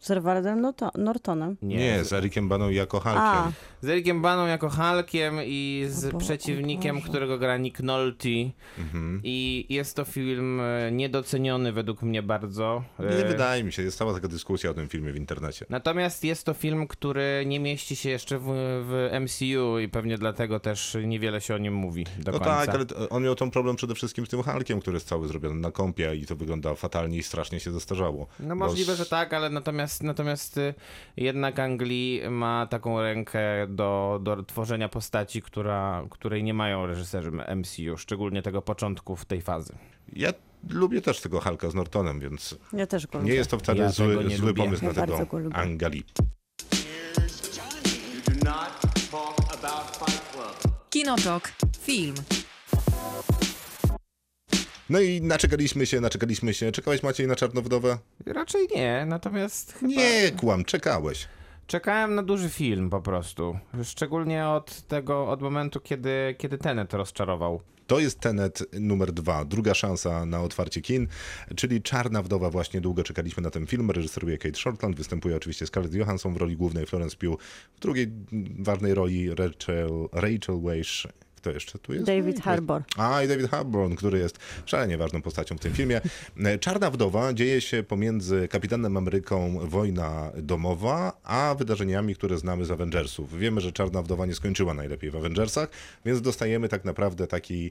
Z 0.00 0.10
Edwardem 0.10 0.60
Norto- 0.62 0.90
Nortonem. 0.98 1.56
nie, 1.62 1.76
Nie, 1.76 2.04
z 2.04 2.12
Ericiem 2.12 2.48
Baną 2.48 2.70
jako 2.70 3.00
Hulkiem. 3.00 3.20
A, 3.22 3.52
z 3.82 3.88
Ericiem 3.88 4.22
Baną 4.22 4.46
jako 4.46 4.70
Hulkiem 4.70 5.34
i 5.44 5.84
z 5.88 6.12
Bo- 6.12 6.18
przeciwnikiem, 6.18 6.96
Boże. 6.96 7.08
którego 7.08 7.38
gra 7.38 7.56
Nick 7.56 7.80
Nolte. 7.80 8.28
Mhm. 8.78 9.20
I 9.24 9.66
jest 9.68 9.96
to 9.96 10.04
film 10.04 10.60
e, 10.60 10.92
niedoceniony 10.92 11.72
według 11.72 12.02
mnie 12.02 12.22
bardzo. 12.22 12.84
Nie 12.98 13.06
E, 13.06 13.28
wydaje 13.28 13.64
mi 13.64 13.72
się, 13.72 13.82
jest 13.82 13.98
cała 13.98 14.14
taka 14.14 14.28
dyskusja 14.28 14.70
o 14.70 14.74
tym 14.74 14.88
filmie 14.88 15.12
w 15.12 15.16
internecie. 15.16 15.66
Natomiast 15.68 16.24
jest 16.24 16.46
to 16.46 16.54
film, 16.54 16.86
który 16.86 17.44
nie 17.46 17.60
mieści 17.60 17.96
się 17.96 18.10
jeszcze 18.10 18.38
w, 18.38 18.44
w 18.86 19.10
MCU 19.20 19.78
i 19.78 19.88
pewnie 19.88 20.18
dlatego 20.18 20.60
też 20.60 20.96
niewiele 21.04 21.40
się 21.40 21.54
o 21.54 21.58
nim 21.58 21.74
mówi 21.74 22.06
do 22.18 22.32
No 22.32 22.38
końca. 22.38 22.66
tak, 22.66 22.74
ale 22.74 23.08
on 23.08 23.22
miał 23.22 23.34
ten 23.34 23.50
problem 23.50 23.76
przede 23.76 23.94
wszystkim 23.94 24.26
z 24.26 24.28
tym 24.28 24.42
Hulkiem, 24.42 24.80
który 24.80 24.96
jest 24.96 25.08
cały 25.08 25.28
zrobiony 25.28 25.54
na 25.60 25.70
kompie 25.70 26.14
i 26.16 26.26
to 26.26 26.36
wygląda 26.36 26.74
fatalnie 26.74 27.18
i 27.18 27.22
strasznie 27.22 27.60
się 27.60 27.72
zestarzało. 27.72 28.26
No 28.40 28.48
Bo 28.48 28.54
możliwe, 28.66 28.94
z- 28.94 28.98
że 28.98 29.06
tak, 29.06 29.32
ale 29.32 29.50
natomiast, 29.50 29.89
natomiast 30.02 30.56
y, 30.58 30.74
jednak 31.16 31.58
Anglii 31.58 32.22
ma 32.30 32.66
taką 32.70 33.02
rękę 33.02 33.66
do, 33.68 34.20
do 34.22 34.42
tworzenia 34.42 34.88
postaci, 34.88 35.42
która, 35.42 36.04
której 36.10 36.42
nie 36.44 36.54
mają 36.54 36.86
reżyserzy 36.86 37.30
MCU, 37.56 37.96
szczególnie 37.96 38.42
tego 38.42 38.62
początku 38.62 39.16
w 39.16 39.24
tej 39.24 39.42
fazy. 39.42 39.74
Ja 40.12 40.32
lubię 40.68 41.00
też 41.00 41.20
tego 41.20 41.40
Hulka 41.40 41.70
z 41.70 41.74
Nortonem, 41.74 42.20
więc 42.20 42.58
ja 42.72 42.86
też 42.86 43.06
go 43.06 43.18
lubię. 43.18 43.30
nie 43.30 43.36
jest 43.36 43.50
to 43.50 43.58
wcale 43.58 43.78
Ja 43.78 43.88
zły, 43.90 44.30
zły 44.36 44.48
lubię. 44.48 44.62
pomysł 44.64 44.84
Ja 44.84 44.92
na 44.92 45.06
tego. 45.06 45.26
Angali. 45.52 46.04
Kinotok. 50.90 51.52
film. 51.80 52.14
No 54.90 55.00
i 55.00 55.20
naczekaliśmy 55.22 55.86
się, 55.86 56.00
naczekaliśmy 56.00 56.54
się. 56.54 56.72
Czekałeś 56.72 57.02
Maciej 57.02 57.26
na 57.26 57.36
Czarną 57.36 57.62
Wdowę? 57.62 57.98
Raczej 58.26 58.68
nie, 58.76 59.04
natomiast 59.08 59.72
chyba... 59.72 59.92
Nie, 59.92 60.30
kłam, 60.30 60.64
czekałeś. 60.64 61.28
Czekałem 61.66 62.14
na 62.14 62.22
duży 62.22 62.48
film 62.48 62.90
po 62.90 63.00
prostu. 63.00 63.58
Szczególnie 63.84 64.46
od 64.46 64.82
tego, 64.82 65.28
od 65.28 65.42
momentu, 65.42 65.80
kiedy, 65.80 66.34
kiedy 66.38 66.58
Tenet 66.58 66.94
rozczarował. 66.94 67.60
To 67.86 67.98
jest 68.00 68.20
Tenet 68.20 68.62
numer 68.80 69.12
dwa, 69.12 69.44
druga 69.44 69.74
szansa 69.74 70.26
na 70.26 70.42
otwarcie 70.42 70.80
kin, 70.80 71.06
czyli 71.56 71.82
Czarna 71.82 72.22
Wdowa. 72.22 72.50
Właśnie 72.50 72.80
długo 72.80 73.04
czekaliśmy 73.04 73.42
na 73.42 73.50
ten 73.50 73.66
film. 73.66 73.90
Reżyseruje 73.90 74.38
Kate 74.38 74.58
Shortland, 74.58 74.96
występuje 74.96 75.36
oczywiście 75.36 75.66
Scarlett 75.66 75.94
Johansson 75.94 76.34
w 76.34 76.36
roli 76.36 76.56
głównej, 76.56 76.86
Florence 76.86 77.16
Pugh 77.16 77.40
w 77.76 77.80
drugiej 77.80 78.12
ważnej 78.58 78.94
roli 78.94 79.34
Rachel, 79.34 80.08
Rachel 80.12 80.60
Weisz. 80.62 81.08
Kto 81.40 81.50
jeszcze 81.50 81.78
tu 81.78 81.92
jest? 81.94 82.06
David 82.06 82.36
No 82.36 82.42
Harbour. 82.44 82.82
A, 82.96 83.22
i 83.22 83.28
David 83.28 83.50
Harbour, 83.50 83.94
który 83.96 84.18
jest 84.18 84.38
szalenie 84.66 84.98
ważną 84.98 85.22
postacią 85.22 85.56
w 85.56 85.60
tym 85.60 85.72
filmie. 85.72 86.00
E, 86.44 86.58
Czarna 86.58 86.90
Wdowa 86.90 87.32
dzieje 87.32 87.60
się 87.60 87.82
pomiędzy 87.82 88.48
Kapitanem 88.48 88.96
Ameryką 88.96 89.58
Wojna 89.68 90.32
Domowa, 90.36 91.20
a 91.24 91.54
wydarzeniami, 91.58 92.14
które 92.14 92.38
znamy 92.38 92.64
z 92.64 92.70
Avengersów. 92.70 93.38
Wiemy, 93.38 93.60
że 93.60 93.72
Czarna 93.72 94.02
Wdowa 94.02 94.26
nie 94.26 94.34
skończyła 94.34 94.74
najlepiej 94.74 95.10
w 95.10 95.16
Avengersach, 95.16 95.68
więc 96.04 96.20
dostajemy 96.20 96.68
tak 96.68 96.84
naprawdę 96.84 97.26
taki 97.26 97.70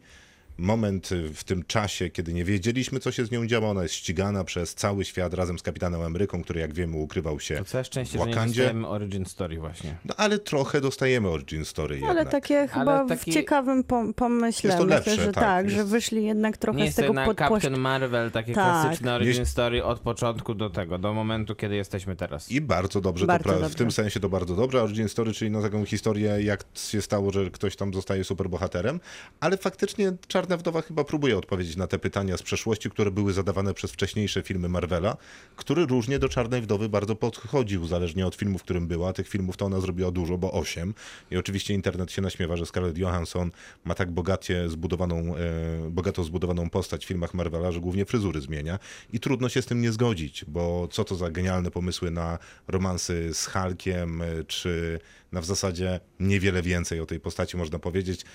moment 0.60 1.10
w 1.34 1.44
tym 1.44 1.64
czasie, 1.64 2.10
kiedy 2.10 2.34
nie 2.34 2.46
wiedzieliśmy, 2.46 3.00
co 3.00 3.12
się 3.12 3.26
z 3.26 3.32
nią 3.32 3.48
działo. 3.48 3.70
Ona 3.70 3.84
jest 3.84 3.96
ścigana 3.96 4.44
przez 4.44 4.76
cały 4.76 5.06
świat 5.06 5.34
razem 5.34 5.60
z 5.60 5.62
Kapitanem 5.64 6.02
Ameryką, 6.02 6.44
który 6.44 6.60
jak 6.60 6.74
wiemy 6.74 6.98
ukrywał 6.98 7.40
się 7.40 7.56
To 7.58 7.66
całe 7.66 7.84
szczęście, 7.84 8.18
w 8.18 8.22
że 8.22 8.28
nie 8.28 8.34
Wakandzie. 8.36 8.62
dostajemy 8.62 8.88
origin 8.88 9.26
story 9.26 9.58
właśnie. 9.60 9.96
No 10.06 10.14
ale 10.18 10.40
trochę 10.40 10.82
dostajemy 10.82 11.30
origin 11.30 11.66
story 11.66 11.96
Ale 11.96 12.08
jednak. 12.08 12.30
takie 12.32 12.68
chyba 12.68 13.06
taki- 13.06 13.32
w 13.32 13.34
ciekawym 13.34 13.84
pom- 13.84 14.14
pomyśle. 14.14 14.68
Jest 14.68 14.78
to 14.78 14.84
Myślę, 14.86 14.96
lepsze, 14.96 15.16
że 15.16 15.26
tak, 15.32 15.44
tak, 15.44 15.70
że 15.70 15.78
jest- 15.78 15.90
wyszli 15.90 16.26
jednak 16.26 16.58
trochę 16.58 16.80
Nie 16.80 16.92
z 16.92 16.96
tego 16.96 17.14
na 17.14 17.26
podpłosz... 17.26 17.50
Captain 17.64 17.78
Marvel, 17.82 18.32
takie 18.32 18.54
Tak. 18.54 18.64
klasyczne 18.82 19.16
origin 19.16 19.46
story 19.46 19.84
od 19.84 20.00
początku 20.00 20.54
do 20.56 20.70
tego, 20.70 20.98
do 20.98 21.14
momentu, 21.14 21.56
kiedy 21.56 21.76
jesteśmy 21.76 22.16
teraz. 22.16 22.52
I 22.52 22.62
bardzo 22.62 23.02
dobrze, 23.02 23.26
Bardzo 23.26 23.44
to 23.44 23.50
pra- 23.56 23.58
w 23.58 23.62
dobrze. 23.62 23.76
tym 23.78 23.92
sensie 23.92 24.20
to 24.20 24.30
bardzo 24.30 24.56
dobrze. 24.56 24.84
Origin 24.84 25.10
Story, 25.10 25.34
czyli 25.34 25.52
no 25.52 25.62
taką 25.62 25.86
historię, 25.86 26.38
jak 26.44 26.64
się 26.76 27.02
stało, 27.02 27.32
że 27.32 27.52
ktoś 27.52 27.76
tam 27.76 27.94
zostaje 27.94 28.24
superbohaterem, 28.24 29.00
ale 29.40 29.58
faktycznie 29.58 30.12
Czarna 30.50 30.58
Wdowa 30.58 30.82
chyba 30.82 31.04
próbuje 31.04 31.38
odpowiedzieć 31.38 31.76
na 31.76 31.88
te 31.88 32.00
pytania 32.00 32.38
z 32.38 32.42
przeszłości, 32.44 32.90
które 32.90 33.12
były 33.12 33.34
zadawane 33.34 33.74
przez 33.74 33.92
wcześniejsze 33.92 34.42
filmy 34.42 34.70
Marvela, 34.70 35.18
który 35.56 35.86
różnie 35.86 36.20
do 36.20 36.30
Czarnej 36.30 36.62
Wdowy 36.62 36.90
bardzo 36.90 37.16
podchodził, 37.16 37.88
zależnie 37.88 38.28
od 38.28 38.36
filmu, 38.36 38.58
w 38.58 38.64
którym 38.64 38.88
była. 38.88 39.14
Tych 39.14 39.28
filmów 39.28 39.58
to 39.58 39.66
ona 39.66 39.80
zrobiła 39.80 40.12
dużo, 40.12 40.38
bo 40.38 40.52
osiem. 40.52 40.94
I 41.32 41.38
oczywiście 41.38 41.74
internet 41.74 42.12
się 42.12 42.22
naśmiewa, 42.22 42.58
że 42.58 42.66
Scarlett 42.66 42.98
Johansson 42.98 43.52
ma 43.86 43.96
tak 43.96 44.12
bogacie 44.12 44.70
zbudowaną, 44.70 45.36
e, 45.36 45.90
bogato 45.90 46.24
zbudowaną 46.24 46.70
postać 46.70 47.06
w 47.06 47.08
filmach 47.08 47.34
Marvela, 47.34 47.72
że 47.72 47.80
głównie 47.80 48.06
fryzury 48.06 48.42
zmienia. 48.42 48.80
I 49.14 49.20
trudno 49.20 49.50
się 49.50 49.62
z 49.62 49.66
tym 49.66 49.82
nie 49.82 49.92
zgodzić, 49.92 50.46
bo 50.46 50.88
co 50.92 51.04
to 51.04 51.16
za 51.16 51.32
genialne 51.32 51.72
pomysły 51.72 52.12
na 52.12 52.38
romansy 52.68 53.34
z 53.34 53.48
Hulkiem, 53.48 54.22
e, 54.22 54.44
czy 54.44 55.00
na 55.32 55.42
w 55.42 55.46
zasadzie 55.46 56.00
niewiele 56.20 56.62
więcej 56.62 57.00
o 57.00 57.06
tej 57.06 57.20
postaci 57.20 57.58
można 57.58 57.80
powiedzieć. 57.80 58.26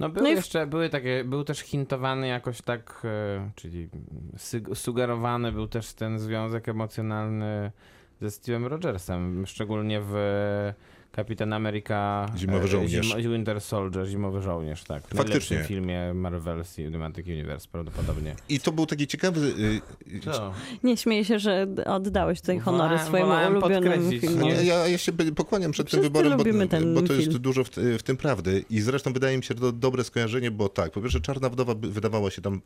No 0.00 0.08
były 0.08 0.22
No 0.24 0.30
i 0.30 0.32
w- 0.34 0.36
jeszcze, 0.36 0.66
były 0.66 0.88
takie, 0.88 1.24
był 1.24 1.44
też 1.44 1.58
hintowany 1.58 2.26
jakoś 2.28 2.62
tak, 2.62 3.02
e, 3.04 3.50
czyli 3.54 3.88
sugerowany 4.74 5.52
był 5.52 5.68
też 5.68 5.92
ten 5.92 6.18
związek 6.18 6.68
emocjonalny 6.68 7.70
ze 8.20 8.26
Steve'em 8.28 8.66
Rogersem, 8.66 9.46
szczególnie 9.46 10.00
w 10.04 10.14
Kapitan 11.16 11.52
Ameryka 11.52 12.26
Zimowy 12.36 12.64
e, 12.64 12.68
żołnierz. 12.68 13.06
Zim, 13.20 13.32
Winter 13.32 13.60
Soldier, 13.60 14.06
Zimowy 14.06 14.42
Żołnierz, 14.42 14.84
tak. 14.84 15.02
W 15.02 15.16
Faktycznie. 15.16 15.26
najlepszym 15.56 15.64
filmie 15.64 16.14
Marvel 16.14 16.64
Cinematic 16.76 17.26
Universe 17.26 17.68
prawdopodobnie. 17.72 18.34
I 18.48 18.60
to 18.60 18.72
był 18.72 18.86
taki 18.86 19.06
ciekawy. 19.06 19.40
y, 19.40 20.14
y, 20.16 20.20
Co? 20.20 20.52
Nie 20.82 20.96
śmieję 20.96 21.24
się, 21.24 21.38
że 21.38 21.66
oddałeś 21.86 22.40
tutaj 22.40 22.58
honory 22.58 22.96
Wolałem- 22.96 23.06
swojemu 23.06 23.28
wolałem 23.30 23.56
ulubionemu 23.56 24.10
filmowi. 24.20 24.66
ja, 24.66 24.88
ja, 24.88 24.98
się 24.98 25.12
pokłaniam 25.12 25.72
przed 25.72 25.90
tym 25.90 26.00
Wszyscy 26.00 26.12
wyborem, 26.22 26.58
bo, 26.58 26.66
ten 26.66 26.94
bo 26.94 27.02
to 27.02 27.12
jest 27.12 27.28
film. 27.28 27.42
dużo 27.42 27.64
w, 27.64 27.70
w 27.98 28.02
tym 28.02 28.16
prawdy. 28.16 28.64
I 28.70 28.80
zresztą 28.80 29.12
wydaje 29.12 29.36
mi 29.36 29.44
się 29.44 29.54
to 29.54 29.72
dobre 29.72 30.04
skojarzenie, 30.04 30.50
bo 30.50 30.68
tak, 30.68 30.90
po 30.92 31.00
pierwsze 31.00 31.20
Czarna 31.20 31.48
Wdowa 31.48 31.74
wydawała 31.74 32.30
się 32.30 32.42
tam 32.42 32.60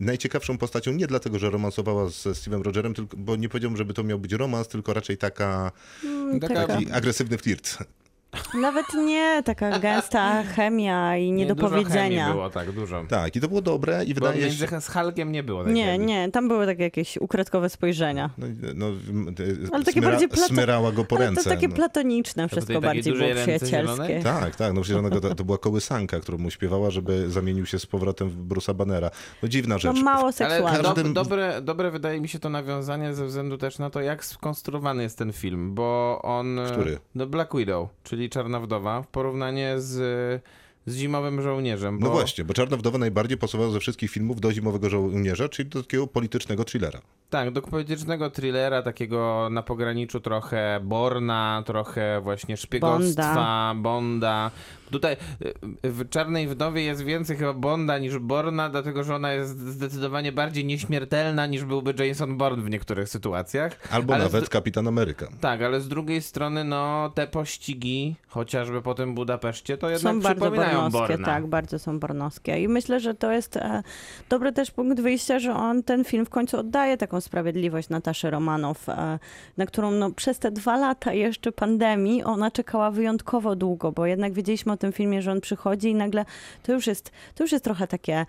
najciekawszą 0.00 0.58
postacią 0.58 0.92
nie 0.92 1.06
dlatego, 1.06 1.38
że 1.38 1.50
romansowała 1.50 2.08
ze 2.08 2.30
Steve'em 2.30 2.62
Rogerem, 2.62 2.94
tylko, 2.94 3.16
bo 3.16 3.36
nie 3.36 3.48
powiedziałbym, 3.48 3.76
żeby 3.76 3.94
to 3.94 4.02
miał 4.04 4.18
być 4.18 4.32
romans, 4.32 4.68
tylko 4.68 4.92
raczej 4.94 5.16
taka, 5.18 5.72
Mm, 6.04 6.40
Taka- 6.40 6.54
taka, 6.54 6.66
taki 6.66 6.92
agresywny 6.92 7.38
flirt. 7.38 7.78
Nawet 8.54 8.86
nie, 8.94 9.42
taka 9.44 9.78
gęsta 9.78 10.42
chemia 10.42 11.16
i 11.16 11.32
Nie, 11.32 11.46
Dużo 11.46 11.54
niedopowiedzenia. 11.54 12.20
chemii 12.24 12.32
było, 12.34 12.50
tak, 12.50 12.72
dużo. 12.72 13.04
Tak, 13.08 13.36
i 13.36 13.40
to 13.40 13.48
było 13.48 13.62
dobre 13.62 14.04
i 14.04 14.14
wydaje 14.14 14.52
się... 14.52 14.80
z 14.80 14.88
Hulkiem 14.88 15.32
nie 15.32 15.42
było 15.42 15.64
Nie, 15.64 15.84
chemii. 15.84 16.06
nie, 16.06 16.30
tam 16.30 16.48
były 16.48 16.66
takie 16.66 16.82
jakieś 16.82 17.16
ukradkowe 17.16 17.70
spojrzenia. 17.70 18.30
No, 18.38 18.46
no, 18.74 18.86
Ale 19.72 19.84
takie 19.84 19.92
smyra, 19.92 20.10
bardziej 20.10 20.28
plato- 20.28 20.48
smyrała 20.48 20.92
go 20.92 21.04
po 21.04 21.16
Ale 21.16 21.24
ręce. 21.26 21.44
to 21.44 21.50
takie 21.50 21.68
no. 21.68 21.74
platoniczne, 21.74 22.48
wszystko 22.48 22.80
bardziej 22.80 23.12
było 23.14 23.34
przyjacielskie. 23.42 24.20
Tak, 24.22 24.56
tak, 24.56 24.72
no 24.74 24.80
przecież 24.80 24.98
ona 24.98 25.10
go, 25.10 25.20
to, 25.20 25.34
to 25.34 25.44
była 25.44 25.58
kołysanka, 25.58 26.20
którą 26.20 26.38
mu 26.38 26.50
śpiewała, 26.50 26.90
żeby 26.90 27.30
zamienił 27.30 27.66
się 27.66 27.78
z 27.78 27.86
powrotem 27.86 28.30
w 28.30 28.48
Bruce'a 28.48 28.74
Bannera. 28.74 29.10
No 29.42 29.48
dziwna 29.48 29.74
No 29.74 29.78
rzecz. 29.78 30.02
mało 30.02 30.22
Ale 30.22 30.32
seksualne. 30.32 30.82
każdym- 30.82 31.06
dob- 31.06 31.12
dobre, 31.12 31.62
dobre 31.62 31.90
wydaje 31.90 32.20
mi 32.20 32.28
się 32.28 32.38
to 32.38 32.50
nawiązanie 32.50 33.14
ze 33.14 33.26
względu 33.26 33.58
też 33.58 33.78
na 33.78 33.90
to, 33.90 34.00
jak 34.00 34.24
skonstruowany 34.24 35.02
jest 35.02 35.18
ten 35.18 35.32
film, 35.32 35.74
bo 35.74 36.20
on... 36.22 36.60
Który? 36.72 36.98
No 37.14 37.26
Black 37.26 37.56
Widow, 37.56 37.88
czyli 38.04 38.30
Czarna 38.40 38.60
Wdowa, 38.60 39.02
w 39.02 39.06
porównaniu 39.06 39.64
z, 39.76 39.92
z 40.86 40.96
Zimowym 40.96 41.42
Żołnierzem. 41.42 41.98
Bo, 41.98 42.06
No 42.06 42.12
właśnie, 42.12 42.44
bo 42.44 42.54
Czarna 42.54 42.76
Wdowa 42.76 42.98
najbardziej 42.98 43.38
pasowała 43.38 43.70
ze 43.70 43.80
wszystkich 43.80 44.10
filmów 44.10 44.40
do 44.40 44.52
Zimowego 44.52 44.90
Żołnierza, 44.90 45.48
czyli 45.48 45.68
do 45.68 45.82
takiego 45.82 46.06
politycznego 46.06 46.64
thrillera. 46.64 47.00
Tak, 47.30 47.50
do 47.50 47.62
politycznego 47.62 48.30
thrillera, 48.30 48.82
takiego 48.82 49.48
na 49.50 49.62
pograniczu 49.62 50.20
trochę 50.20 50.80
Borna, 50.82 51.62
trochę 51.66 52.20
właśnie 52.20 52.56
szpiegostwa, 52.56 53.74
Bonda. 53.76 54.50
Tutaj 54.90 55.16
y, 55.84 55.90
w 55.90 56.08
Czarnej 56.08 56.48
Wdowie 56.48 56.82
jest 56.82 57.02
więcej 57.04 57.36
chyba 57.36 57.52
Bonda 57.52 57.98
niż 57.98 58.18
Borna, 58.18 58.68
dlatego 58.68 59.04
że 59.04 59.14
ona 59.14 59.32
jest 59.32 59.58
zdecydowanie 59.58 60.32
bardziej 60.32 60.64
nieśmiertelna 60.64 61.46
niż 61.46 61.64
byłby 61.64 62.06
Jason 62.06 62.36
Bourne 62.36 62.62
w 62.62 62.70
niektórych 62.70 63.08
sytuacjach. 63.08 63.88
Albo 63.90 64.14
Ale 64.14 64.24
nawet 64.24 64.46
z- 64.46 64.48
Kapitan 64.48 64.88
Ameryka. 64.88 65.26
Tak, 65.40 65.62
ale 65.62 65.80
z 65.80 65.88
drugiej 65.88 66.22
strony, 66.22 66.64
no, 66.64 67.10
te 67.14 67.26
pościgi, 67.26 68.16
chociażby 68.28 68.82
po 68.82 68.94
tym 68.94 69.14
Budapeszcie, 69.14 69.78
to 69.78 69.90
jednak 69.90 70.14
Są 70.14 70.20
bardzo 70.20 70.40
przypominają 70.40 70.90
Borna. 70.90 71.26
tak, 71.26 71.46
bardzo 71.46 71.78
są 71.78 71.98
bornowskie. 71.98 72.62
I 72.62 72.68
myślę, 72.68 73.00
że 73.00 73.14
to 73.14 73.32
jest 73.32 73.56
e, 73.56 73.82
dobry 74.28 74.52
też 74.52 74.70
punkt 74.70 75.00
wyjścia, 75.00 75.38
że 75.38 75.54
on 75.54 75.82
ten 75.82 76.04
film 76.04 76.26
w 76.26 76.30
końcu 76.30 76.58
oddaje 76.58 76.96
taką 76.96 77.20
sprawiedliwość 77.20 77.88
Nataszy 77.88 78.30
Romanow, 78.30 78.88
e, 78.88 79.18
na 79.56 79.66
którą 79.66 79.90
no, 79.90 80.10
przez 80.10 80.38
te 80.38 80.50
dwa 80.50 80.76
lata 80.76 81.12
jeszcze 81.12 81.52
pandemii 81.52 82.22
ona 82.24 82.50
czekała 82.50 82.90
wyjątkowo 82.90 83.56
długo, 83.56 83.92
bo 83.92 84.06
jednak 84.06 84.32
wiedzieliśmy 84.32 84.72
o 84.72 84.76
tym 84.80 84.92
filmie, 84.92 85.22
że 85.22 85.32
on 85.32 85.40
przychodzi 85.40 85.88
i 85.88 85.94
nagle 85.94 86.24
to 86.62 86.72
już 86.72 86.86
jest, 86.86 87.10
to 87.34 87.44
już 87.44 87.52
jest 87.52 87.64
trochę 87.64 87.86
takie, 87.86 88.26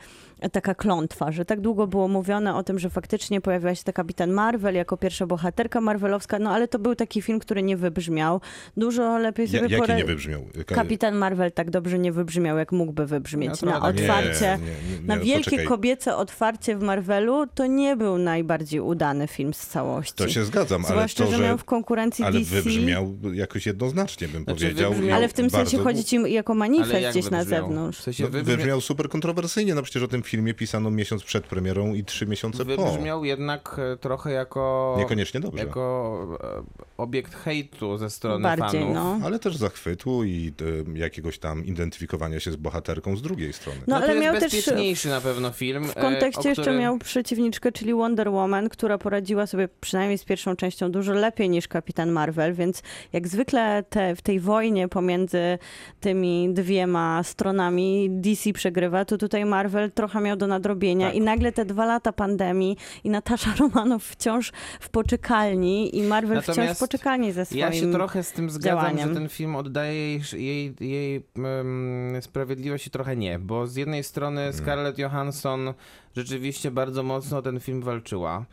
taka 0.49 0.75
klątwa, 0.75 1.31
że 1.31 1.45
tak 1.45 1.61
długo 1.61 1.87
było 1.87 2.07
mówione 2.07 2.55
o 2.55 2.63
tym, 2.63 2.79
że 2.79 2.89
faktycznie 2.89 3.41
pojawiła 3.41 3.75
się 3.75 3.83
ta 3.83 3.93
kapitan 3.93 4.31
Marvel 4.31 4.75
jako 4.75 4.97
pierwsza 4.97 5.25
bohaterka 5.27 5.81
marvelowska, 5.81 6.39
no 6.39 6.49
ale 6.51 6.67
to 6.67 6.79
był 6.79 6.95
taki 6.95 7.21
film, 7.21 7.39
który 7.39 7.63
nie 7.63 7.77
wybrzmiał. 7.77 8.41
Dużo 8.77 9.17
lepiej 9.17 9.45
Ja, 9.45 9.51
sobie 9.59 9.75
jaki 9.75 9.83
pora- 9.83 9.95
nie 9.97 10.05
wybrzmiał? 10.05 10.41
Jaka- 10.57 10.75
Kapitan 10.75 11.15
Marvel 11.15 11.51
tak 11.51 11.69
dobrze 11.69 11.99
nie 11.99 12.11
wybrzmiał, 12.11 12.57
jak 12.57 12.71
mógłby 12.71 13.01
Ja 13.01 13.07
wybrzmieć. 13.07 13.59
trochę 13.59 13.79
Na 13.79 13.91
Nie, 13.91 14.01
otwarcie, 14.01 14.57
nie, 14.61 14.65
nie, 14.65 15.01
nie, 15.01 15.07
na 15.07 15.15
no 15.15 15.21
wielkie 15.23 15.43
poczekaj. 15.43 15.65
kobiece 15.65 16.15
otwarcie 16.15 16.75
w 16.77 16.81
Marvelu, 16.81 17.45
to 17.55 17.65
nie 17.65 17.95
był 17.95 18.17
najbardziej 18.17 18.79
udany 18.79 19.27
film 19.27 19.53
z 19.53 19.67
całości. 19.67 20.13
To 20.15 20.27
się 20.29 20.43
zgadzam, 20.45 20.81
ale 20.85 20.93
Zwłaszcza, 20.95 21.25
to, 21.25 21.31
że 21.31 21.39
miał 21.43 21.57
w 21.57 21.63
konkurencji 21.63 22.25
ale 22.25 22.39
DC. 22.39 22.55
wybrzmiał 22.55 23.17
jakoś 23.33 23.65
jednoznacznie, 23.65 24.27
bym 24.27 24.43
Znaczy, 24.43 24.59
powiedział. 24.61 24.93
wybrzmiał- 24.93 25.15
Ale 25.17 25.27
w 25.27 25.33
tym 25.33 25.49
sensie 25.49 25.77
chodzi 25.77 26.03
ci 26.03 26.33
jako 26.33 26.53
Ale 26.53 26.59
manifest 26.59 27.09
gdzieś 27.09 27.29
na 27.31 27.37
wybrzmiał? 27.39 27.61
zewnątrz. 27.67 27.99
W 27.99 28.01
sensie 28.03 28.23
No, 28.23 28.29
wybrzmiał, 28.29 28.57
wybrzmiał 28.57 28.81
super 28.81 29.09
kontrowersyjnie, 29.09 29.75
no 29.75 29.81
przecież 29.81 30.03
o 30.03 30.07
tym 30.07 30.23
filmie 30.23 30.30
pisano 30.57 30.91
miesiąc 30.91 31.23
przed 31.23 31.47
premierą 31.47 31.93
i 31.93 32.03
trzy 32.03 32.27
miesiące 32.27 32.65
po. 32.65 32.83
wybrzmiał 32.83 33.25
jednak 33.25 33.79
e, 33.93 33.97
trochę 33.97 34.31
jako... 34.31 34.95
Niekoniecznie 34.99 35.39
dobrze. 35.39 35.63
Jako 35.63 36.37
e, 36.43 36.63
obiekt 36.97 37.35
hejtu 37.35 37.97
ze 37.97 38.09
strony 38.09 38.43
Bardziej, 38.43 38.81
fanów. 38.81 38.95
no. 38.95 39.19
Ale 39.23 39.39
też 39.39 39.55
zachwytu 39.55 40.23
i 40.23 40.53
e, 40.95 40.99
jakiegoś 40.99 41.39
tam 41.39 41.65
identyfikowania 41.65 42.39
się 42.39 42.51
z 42.51 42.55
bohaterką 42.55 43.17
z 43.17 43.21
drugiej 43.21 43.53
strony. 43.53 43.79
No, 43.87 43.97
to 43.97 44.03
ale 44.03 44.13
jest 44.13 44.23
miał 44.23 44.33
też 44.33 44.43
bezpieczniejszy 44.43 45.09
na 45.09 45.21
pewno 45.21 45.51
film. 45.51 45.85
w 45.85 45.93
kontekście 45.93 46.49
jeszcze 46.49 46.61
którym... 46.61 46.79
miał 46.79 46.97
przeciwniczkę, 46.97 47.71
czyli 47.71 47.93
Wonder 47.93 48.29
Woman, 48.29 48.69
która 48.69 48.97
poradziła 48.97 49.47
sobie 49.47 49.69
przynajmniej 49.81 50.17
z 50.17 50.23
pierwszą 50.23 50.55
częścią 50.55 50.91
dużo 50.91 51.13
lepiej 51.13 51.49
niż 51.49 51.67
Kapitan 51.67 52.11
Marvel, 52.11 52.53
więc 52.53 52.83
jak 53.13 53.27
zwykle 53.27 53.83
te, 53.89 54.15
w 54.15 54.21
tej 54.21 54.39
wojnie 54.39 54.87
pomiędzy 54.87 55.57
tymi 55.99 56.53
dwiema 56.53 57.23
stronami 57.23 58.09
DC 58.09 58.53
przegrywa, 58.53 59.05
to 59.05 59.17
tutaj 59.17 59.45
Marvel 59.45 59.91
trochę 59.91 60.20
miał 60.21 60.37
do 60.37 60.47
nadrobienia 60.47 61.07
Tak. 61.07 61.15
i 61.15 61.21
nagle 61.21 61.51
te 61.51 61.65
dwa 61.65 61.85
lata 61.85 62.11
pandemii 62.13 62.77
i 63.03 63.09
Natasza 63.09 63.53
Romanow 63.59 64.03
wciąż 64.03 64.51
w 64.79 64.89
poczekalni 64.89 65.97
i 65.97 66.03
Marvel 66.03 66.41
wciąż 66.41 66.57
Natomiast 66.57 66.79
poczekalni 66.79 67.31
ze 67.31 67.45
swoim 67.45 67.59
Ja 67.59 67.71
się 67.71 67.91
trochę 67.91 68.23
z 68.23 68.31
tym 68.31 68.49
zgadzam, 68.49 68.79
działaniem. 68.79 69.09
że 69.09 69.15
ten 69.15 69.29
film 69.29 69.55
oddaje 69.55 69.93
jej, 69.93 70.21
jej, 70.33 70.75
jej 70.79 71.23
em, 71.59 72.21
sprawiedliwość 72.21 72.87
i 72.87 72.89
trochę 72.89 73.15
nie, 73.15 73.39
bo 73.39 73.67
z 73.67 73.75
jednej 73.75 74.03
strony 74.03 74.41
Mm. 74.41 74.53
Scarlett 74.53 74.97
Johansson 74.97 75.73
rzeczywiście 76.15 76.71
bardzo 76.71 77.03
mocno 77.03 77.37
o 77.37 77.41
ten 77.41 77.59
film 77.59 77.81
walczyła. 77.81 78.45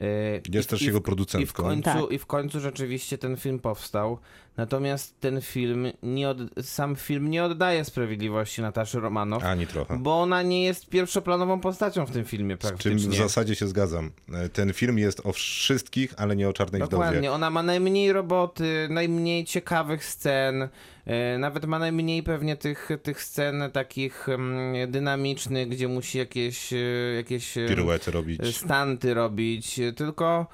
E, 0.00 0.06
Jest 0.52 0.66
i- 0.66 0.70
też 0.70 0.82
i 0.82 0.84
w- 0.84 0.86
jego 0.86 0.98
I 0.98 1.00
w, 1.00 1.04
producentką. 1.04 1.62
końcu, 1.62 1.82
Tak. 1.84 2.10
I 2.10 2.18
w 2.18 2.26
końcu 2.26 2.60
rzeczywiście 2.60 3.18
ten 3.18 3.36
film 3.36 3.58
powstał. 3.58 4.18
Natomiast 4.56 5.20
ten 5.20 5.40
film, 5.40 5.86
nie 6.02 6.28
od, 6.28 6.38
sam 6.62 6.96
film 6.96 7.30
nie 7.30 7.44
oddaje 7.44 7.84
sprawiedliwości 7.84 8.62
Nataszy 8.62 9.00
Romanow, 9.00 9.44
Ani 9.44 9.66
trochę. 9.66 9.98
bo 9.98 10.20
ona 10.22 10.42
nie 10.42 10.64
jest 10.64 10.88
pierwszoplanową 10.88 11.60
postacią 11.60 12.06
w 12.06 12.10
tym 12.10 12.24
filmie 12.24 12.54
Z 12.54 12.58
czym 12.60 12.68
praktycznie. 12.68 13.10
w 13.10 13.14
zasadzie 13.14 13.54
się 13.54 13.68
zgadzam. 13.68 14.10
E, 14.32 14.48
Ten 14.48 14.72
film 14.72 14.98
jest 14.98 15.26
o 15.26 15.32
wszystkich, 15.32 16.14
ale 16.16 16.36
nie 16.36 16.48
o 16.48 16.52
czarnej 16.52 16.80
Dokładnie, 16.82 17.12
wdowie. 17.18 17.32
ona 17.32 17.50
ma 17.50 17.62
najmniej 17.62 18.12
roboty, 18.12 18.86
najmniej 18.90 19.44
ciekawych 19.44 20.04
scen, 20.04 20.68
e, 21.06 21.38
nawet 21.38 21.64
ma 21.66 21.78
najmniej 21.78 22.22
pewnie 22.22 22.56
tych, 22.56 22.88
tych 23.02 23.22
scen 23.22 23.62
takich 23.72 24.28
mm, 24.28 24.90
dynamicznych, 24.90 25.68
gdzie 25.68 25.88
musi 25.88 26.18
jakieś, 26.18 26.72
e, 26.72 26.76
jakieś 27.16 27.54
Piruety 27.68 28.10
robić. 28.10 28.56
stanty 28.56 29.14
robić, 29.14 29.80
tylko 29.96 30.46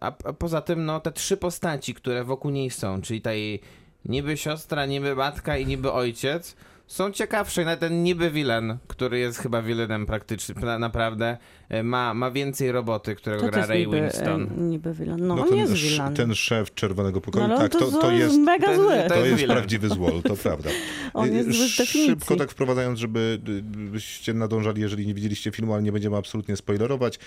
a, 0.00 0.06
a 0.24 0.32
poza 0.32 0.60
tym 0.60 0.84
no 0.84 1.00
te 1.00 1.12
trzy 1.12 1.36
postaci, 1.36 1.94
które 1.94 2.24
wokół 2.24 2.50
niej 2.50 2.70
są, 2.70 3.02
czyli 3.02 3.20
ta 3.20 3.32
jej 3.32 3.60
niby 4.04 4.36
siostra, 4.36 4.86
niby 4.86 5.16
matka 5.16 5.56
i 5.56 5.66
niby 5.66 5.92
ojciec, 5.92 6.56
są 6.86 7.10
ciekawsze. 7.12 7.64
Nawet 7.64 7.80
ten 7.80 8.02
niby 8.02 8.30
villain, 8.30 8.76
który 8.88 9.18
jest 9.18 9.38
chyba 9.38 9.62
villainem 9.62 10.06
praktycznie, 10.06 10.54
na- 10.54 10.78
naprawdę, 10.78 11.26
e, 11.26 11.36
ma, 11.84 12.14
ma 12.14 12.30
więcej 12.30 12.72
roboty, 12.72 13.14
którego 13.14 13.42
To 13.42 13.48
gra 13.52 13.66
Ray 13.66 13.86
niby, 13.86 14.00
Winston. 14.00 14.42
e, 14.58 14.60
niby 14.60 14.94
villain. 14.94 15.26
No, 15.26 15.34
No 15.36 15.42
on 15.42 15.48
ten, 15.48 15.58
jest 15.58 15.72
sz- 15.72 15.90
villain. 15.92 16.14
ten 16.14 16.34
szef 16.34 16.74
Czerwonego 16.74 17.20
Pokoju, 17.20 17.48
no, 17.48 17.58
tak, 17.58 17.72
to, 17.72 17.90
to 17.90 18.10
jest... 18.12 18.38
mega 18.38 18.66
to- 18.66 18.76
zły. 18.82 18.96
to 19.02 19.14
To 19.14 19.24
jest 19.24 19.40
villain. 19.40 19.58
prawdziwy 19.58 19.88
złol, 19.88 20.22
to 20.22 20.36
prawda. 20.36 20.70
On 21.14 21.32
jest 21.32 21.48
Y, 21.48 21.52
zły 21.52 21.68
z 21.68 21.76
definicji. 21.76 22.06
Szybko 22.10 22.36
tak 22.36 22.50
wprowadzając, 22.50 22.98
żeby 22.98 23.38
y, 23.48 23.62
byście 23.62 24.34
nadążali, 24.34 24.80
jeżeli 24.82 25.06
nie 25.06 25.14
widzieliście 25.14 25.50
filmu, 25.50 25.74
ale 25.74 25.82
nie 25.82 25.92
będziemy 25.92 26.16
absolutnie 26.16 26.56
spoilerować. 26.56 27.18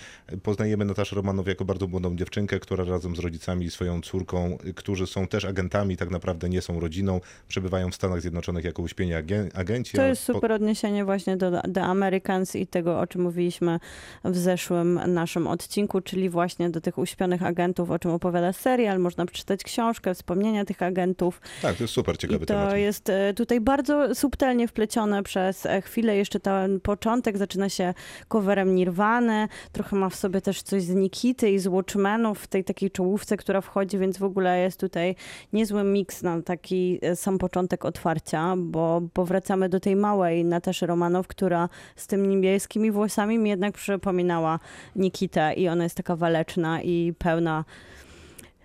Poznajemy 0.43 0.85
Nataszę 0.85 1.15
Romanow 1.15 1.47
jako 1.47 1.65
bardzo 1.65 1.87
młodą 1.87 2.15
dziewczynkę, 2.15 2.59
która 2.59 2.83
razem 2.83 3.15
z 3.15 3.19
rodzicami 3.19 3.65
i 3.65 3.71
swoją 3.71 4.01
córką, 4.01 4.57
y, 4.65 4.73
którzy 4.73 5.07
są 5.07 5.27
też 5.27 5.45
agentami, 5.45 5.97
tak 5.97 6.09
naprawdę 6.09 6.49
nie 6.49 6.61
są 6.61 6.79
rodziną, 6.79 7.21
przebywają 7.47 7.91
w 7.91 7.95
Stanach 7.95 8.21
Zjednoczonych 8.21 8.65
jako 8.65 8.81
uśpieni 8.81 9.11
agen- 9.13 9.49
agenci. 9.53 9.97
To 9.97 10.01
jest 10.03 10.27
po- 10.27 10.33
super 10.33 10.51
odniesienie 10.51 11.05
właśnie 11.05 11.37
do 11.37 11.51
The 11.73 11.83
Americans 11.83 12.55
i 12.55 12.67
tego, 12.67 12.99
o 12.99 13.07
czym 13.07 13.21
mówiliśmy 13.21 13.79
w 14.23 14.36
zeszłym 14.37 14.99
naszym 15.07 15.47
odcinku, 15.47 16.01
czyli 16.01 16.29
właśnie 16.29 16.69
do 16.69 16.81
tych 16.81 16.97
uśpionych 16.97 17.43
agentów, 17.43 17.91
o 17.91 17.99
czym 17.99 18.11
opowiada 18.11 18.53
serial. 18.53 18.99
Można 18.99 19.25
przeczytać 19.25 19.63
książkę, 19.63 20.13
wspomnienia 20.13 20.65
tych 20.65 20.81
agentów. 20.81 21.41
Tak, 21.61 21.75
to 21.75 21.83
jest 21.83 21.93
super 21.93 22.17
ciekawy 22.17 22.43
I 22.43 22.47
to 22.47 22.53
temat. 22.53 22.77
jest 22.77 23.09
e, 23.09 23.33
tutaj 23.33 23.61
bardzo 23.61 24.15
subtelnie 24.15 24.67
wplecione 24.67 25.23
przez 25.23 25.65
e, 25.65 25.81
chwilę. 25.81 26.17
Jeszcze 26.17 26.39
ten 26.39 26.79
początek 26.79 27.37
zaczyna 27.37 27.69
się 27.69 27.93
coverem 28.27 28.75
Nirwany. 28.75 29.47
Trochę 29.71 29.95
ma 29.95 30.09
w 30.09 30.15
sobie 30.15 30.41
też 30.41 30.61
coś 30.61 30.83
z 30.83 30.95
Nikity 30.95 31.51
i 31.51 31.59
z 31.59 31.67
Watchmenów 31.67 32.39
w 32.39 32.47
tej 32.47 32.63
takiej 32.63 32.91
czołówce, 32.91 33.37
która 33.37 33.61
wchodzi, 33.61 33.97
więc 33.97 34.17
w 34.17 34.23
ogóle 34.23 34.59
jest 34.59 34.79
tutaj 34.79 35.15
niezły 35.53 35.83
miks 35.83 36.23
na 36.23 36.41
taki 36.41 36.99
e, 37.01 37.15
sam 37.15 37.37
początek 37.37 37.85
otwarcia, 37.85 38.55
bo 38.57 39.01
powracamy 39.13 39.69
do 39.69 39.79
tej 39.79 39.95
małej 39.95 40.45
Nataszy 40.45 40.85
Romanow, 40.85 41.27
która 41.27 41.69
z 41.95 42.07
tymi 42.07 42.27
niebieskimi 42.27 42.91
włosami 42.91 43.37
mi 43.39 43.49
jednak 43.49 43.77
przypominała 44.17 44.59
Nikitę 44.95 45.53
i 45.53 45.67
ona 45.67 45.83
jest 45.83 45.97
taka 45.97 46.15
waleczna 46.15 46.81
i 46.81 47.13
pełna 47.17 47.65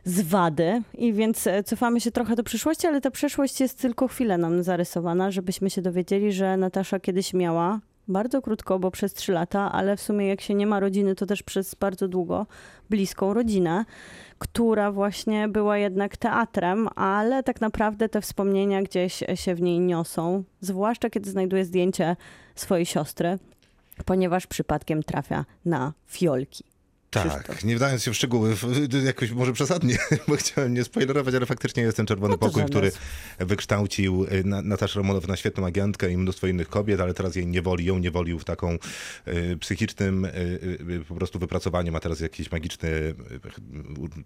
z 0.05 0.21
wady 0.23 0.83
i 0.95 1.13
więc 1.13 1.47
e, 1.47 1.63
cofamy 1.63 2.01
się 2.01 2.11
trochę 2.11 2.37
do 2.37 2.43
przyszłości, 2.43 2.87
ale 2.87 3.01
ta 3.01 3.11
przeszłość 3.11 3.61
jest 3.61 3.81
tylko 3.81 4.09
chwilę 4.09 4.39
nam 4.39 4.63
zarysowana, 4.63 5.31
żebyśmy 5.31 5.71
się 5.71 5.83
dowiedzieli, 5.83 6.33
że 6.33 6.57
Natasza 6.57 7.01
kiedyś 7.01 7.35
miała 7.35 7.81
bardzo 8.09 8.43
krótko, 8.43 8.79
bo 8.79 8.91
przez 8.91 9.15
trzy 9.15 9.33
lata, 9.33 9.73
ale 9.73 9.97
w 9.97 10.01
sumie 10.01 10.29
jak 10.29 10.41
się 10.41 10.55
nie 10.55 10.67
ma 10.67 10.81
rodziny, 10.81 11.15
to 11.15 11.27
też 11.27 11.43
przez 11.43 11.75
bardzo 11.75 12.09
długo 12.09 12.47
bliską 12.91 13.35
rodzinę, 13.35 13.85
która 14.39 14.93
właśnie 14.93 15.49
była 15.49 15.79
jednak 15.79 16.17
teatrem, 16.17 16.89
ale 16.97 17.43
tak 17.43 17.61
naprawdę 17.61 18.09
te 18.09 18.21
wspomnienia 18.21 18.83
gdzieś 18.83 19.25
się 19.35 19.55
w 19.55 19.61
niej 19.61 19.81
niosą, 19.81 20.45
zwłaszcza 20.61 21.11
kiedy 21.11 21.31
znajduje 21.31 21.65
zdjęcie 21.65 22.17
swojej 22.55 22.87
siostry, 22.87 23.39
ponieważ 24.05 24.47
przypadkiem 24.47 25.03
trafia 25.03 25.45
na 25.65 25.93
fiolki. 26.07 26.72
Tak, 27.13 27.29
Krzysztof. 27.29 27.65
nie 27.65 27.77
wdając 27.77 28.03
się 28.03 28.11
w 28.11 28.15
szczegóły, 28.17 28.57
jakoś 29.05 29.31
może 29.31 29.53
przesadnie, 29.53 29.99
bo 30.29 30.37
chciałem 30.37 30.75
nie 30.75 30.85
spoilerować, 30.85 31.35
ale 31.35 31.47
faktycznie 31.47 31.83
jest 31.83 31.97
ten 31.97 32.07
czerwony 32.07 32.33
No 32.33 32.39
pokój, 32.39 32.65
który 32.65 32.93
wykształcił 33.39 34.25
y, 34.25 34.45
Na- 34.45 34.63
Nataszę 34.63 34.99
Romanow 34.99 35.29
na 35.29 35.37
świetną 35.37 35.67
agentkę 35.67 36.11
i 36.11 36.17
mnóstwo 36.17 36.47
innych 36.47 36.69
kobiet, 36.69 37.01
ale 37.01 37.15
teraz 37.15 37.37
jej 37.37 37.47
niewoli, 37.47 37.85
ją 37.85 37.99
niewolił 37.99 38.39
w 38.39 38.45
taką 38.45 38.79
y, 39.29 39.57
psychicznym 39.61 40.25
y, 40.25 40.29
y, 40.91 41.05
po 41.09 41.15
prostu 41.15 41.39
wypracowaniu, 41.39 41.93
ma 41.93 42.01
teraz 42.01 42.21
jakiś 42.21 42.51
magiczny 42.51 42.89
y, 42.89 43.15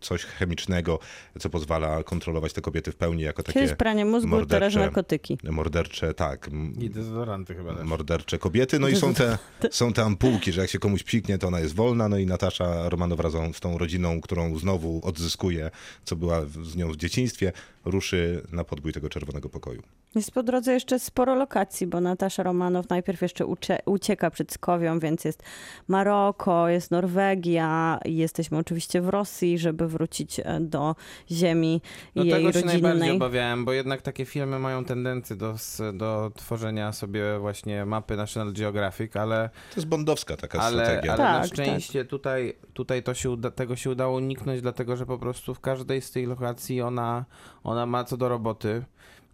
coś 0.01 0.25
chemicznego, 0.25 0.99
co 1.41 1.51
pozwala 1.51 2.03
kontrolować 2.03 2.53
te 2.53 2.61
kobiety 2.61 2.93
w 2.93 2.97
pełni 2.97 3.23
jako 3.23 3.43
Kiedyś 3.43 3.63
takie 3.63 3.77
pranie 3.77 4.05
mózgu, 4.05 4.29
teraz 4.29 4.41
mordercze, 4.41 4.79
narkotyki. 4.81 5.39
mordercze, 5.45 6.15
tak, 6.15 6.51
I 6.79 6.91
dezodoranty 6.91 7.55
chyba 7.55 7.75
też. 7.75 7.85
mordercze 7.87 8.39
kobiety. 8.39 8.79
No 8.79 8.89
i 8.89 8.97
są 8.97 9.15
te, 9.15 9.39
są 9.71 9.93
te 9.93 10.03
ampułki, 10.03 10.53
że 10.53 10.61
jak 10.61 10.71
się 10.71 10.79
komuś 10.79 11.03
psiknie, 11.03 11.39
to 11.39 11.49
ona 11.49 11.61
jest 11.61 11.75
wolna. 11.75 12.09
No 12.09 12.19
i 12.19 12.27
Natasza 12.27 12.76
Romanow 12.89 13.21
razem 13.21 13.55
z 13.55 13.61
tą 13.61 13.79
rodziną, 13.79 14.21
którą 14.21 14.59
znowu 14.59 15.01
odzyskuje, 15.03 15.71
co 16.05 16.17
była 16.17 16.47
z 16.63 16.77
nią 16.77 16.93
w 16.93 16.97
dzieciństwie, 16.97 17.53
ruszy 17.87 18.43
na 18.53 18.65
podbój 18.65 18.93
tego 18.93 19.09
czerwonego 19.09 19.49
pokoju. 19.49 19.83
Jest 20.15 20.31
po 20.31 20.43
drodze 20.43 20.73
jeszcze 20.73 20.99
sporo 20.99 21.35
lokacji, 21.35 21.87
bo 21.87 22.01
Natasza 22.01 22.43
Romanow 22.43 22.89
najpierw 22.89 23.23
jeszcze 23.23 23.47
ucie- 23.47 23.79
ucieka 23.87 24.31
przed 24.31 24.53
Skowią, 24.53 24.99
więc 24.99 25.25
jest 25.25 25.43
Maroko, 25.89 26.69
jest 26.69 26.91
Norwegia, 26.91 27.99
jesteśmy 28.05 28.59
oczywiście 28.59 29.01
w 29.01 29.09
Rosji, 29.09 29.59
żeby 29.59 29.89
wrócić 29.89 30.41
e, 30.41 30.61
do 30.61 30.95
ziemi 31.31 31.81
No 32.15 32.23
jej 32.25 32.33
tego 32.33 32.53
się 32.53 32.65
najbardziej 32.67 32.83
rodzinnej. 33.01 33.17
obawiałem, 33.17 33.65
bo 33.65 33.73
jednak 33.73 34.03
takie 34.03 34.25
filmy 34.25 34.59
mają 34.59 34.85
tendencję 34.85 35.37
do, 35.37 35.55
do 35.95 36.31
tworzenia 36.37 36.93
sobie 36.93 37.39
właśnie 37.39 37.85
mapy 37.85 38.17
National 38.17 38.53
Geographic, 38.53 39.17
ale, 39.17 39.51
To 39.75 39.81
jest 39.81 39.89
bondowska 39.89 40.37
taka 40.37 40.59
ale, 40.61 40.85
strategia. 40.85 41.13
ale 41.13 41.23
na 41.25 41.41
Tak, 41.41 41.47
szczęście 41.53 42.05
tutaj, 42.05 42.57
tutaj 42.75 43.03
to 43.03 43.15
się 43.15 43.31
uda, 43.31 43.51
tego 43.51 43.77
się 43.77 43.91
udało 43.91 44.17
uniknąć, 44.17 44.61
dlatego 44.61 44.97
że 44.97 45.07
po 45.07 45.19
prostu 45.19 45.55
w 45.55 45.61
każdej 45.61 46.01
z 46.03 46.11
tych 46.11 46.29
lokacji 46.29 46.83
ona, 46.83 47.25
ona 47.67 47.87
ma 47.87 48.05
co 48.05 48.17
do 48.17 48.29
roboty. 48.29 48.85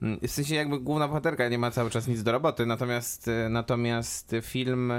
Mm, 0.02 0.18
W 0.20 0.30
sensie 0.30 0.54
jakby 0.54 0.80
główna 0.80 1.08
bohaterka 1.08 1.48
nie 1.48 1.58
ma 1.58 1.70
cały 1.70 1.90
czas 1.90 2.08
nic 2.08 2.22
do 2.22 2.32
roboty, 2.32 2.66
natomiast, 2.66 3.28
e, 3.28 3.48
natomiast 3.48 4.34
film, 4.42 4.92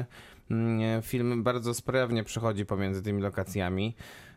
mm, 0.52 1.02
film 1.02 1.44
bardzo 1.44 1.74
sprawnie 1.74 2.24
przechodzi 2.24 2.66
pomiędzy 2.66 3.02
tymi 3.04 3.22
lokacjami. 3.22 3.96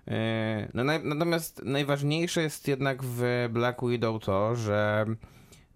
E, 0.08 0.68
No, 0.74 0.84
natomiast 1.04 1.62
najważniejsze 1.64 2.42
jest 2.42 2.68
jednak 2.68 3.02
w 3.02 3.48
Black 3.50 3.80
Widow 3.88 4.22
to, 4.24 4.56
że 4.56 5.04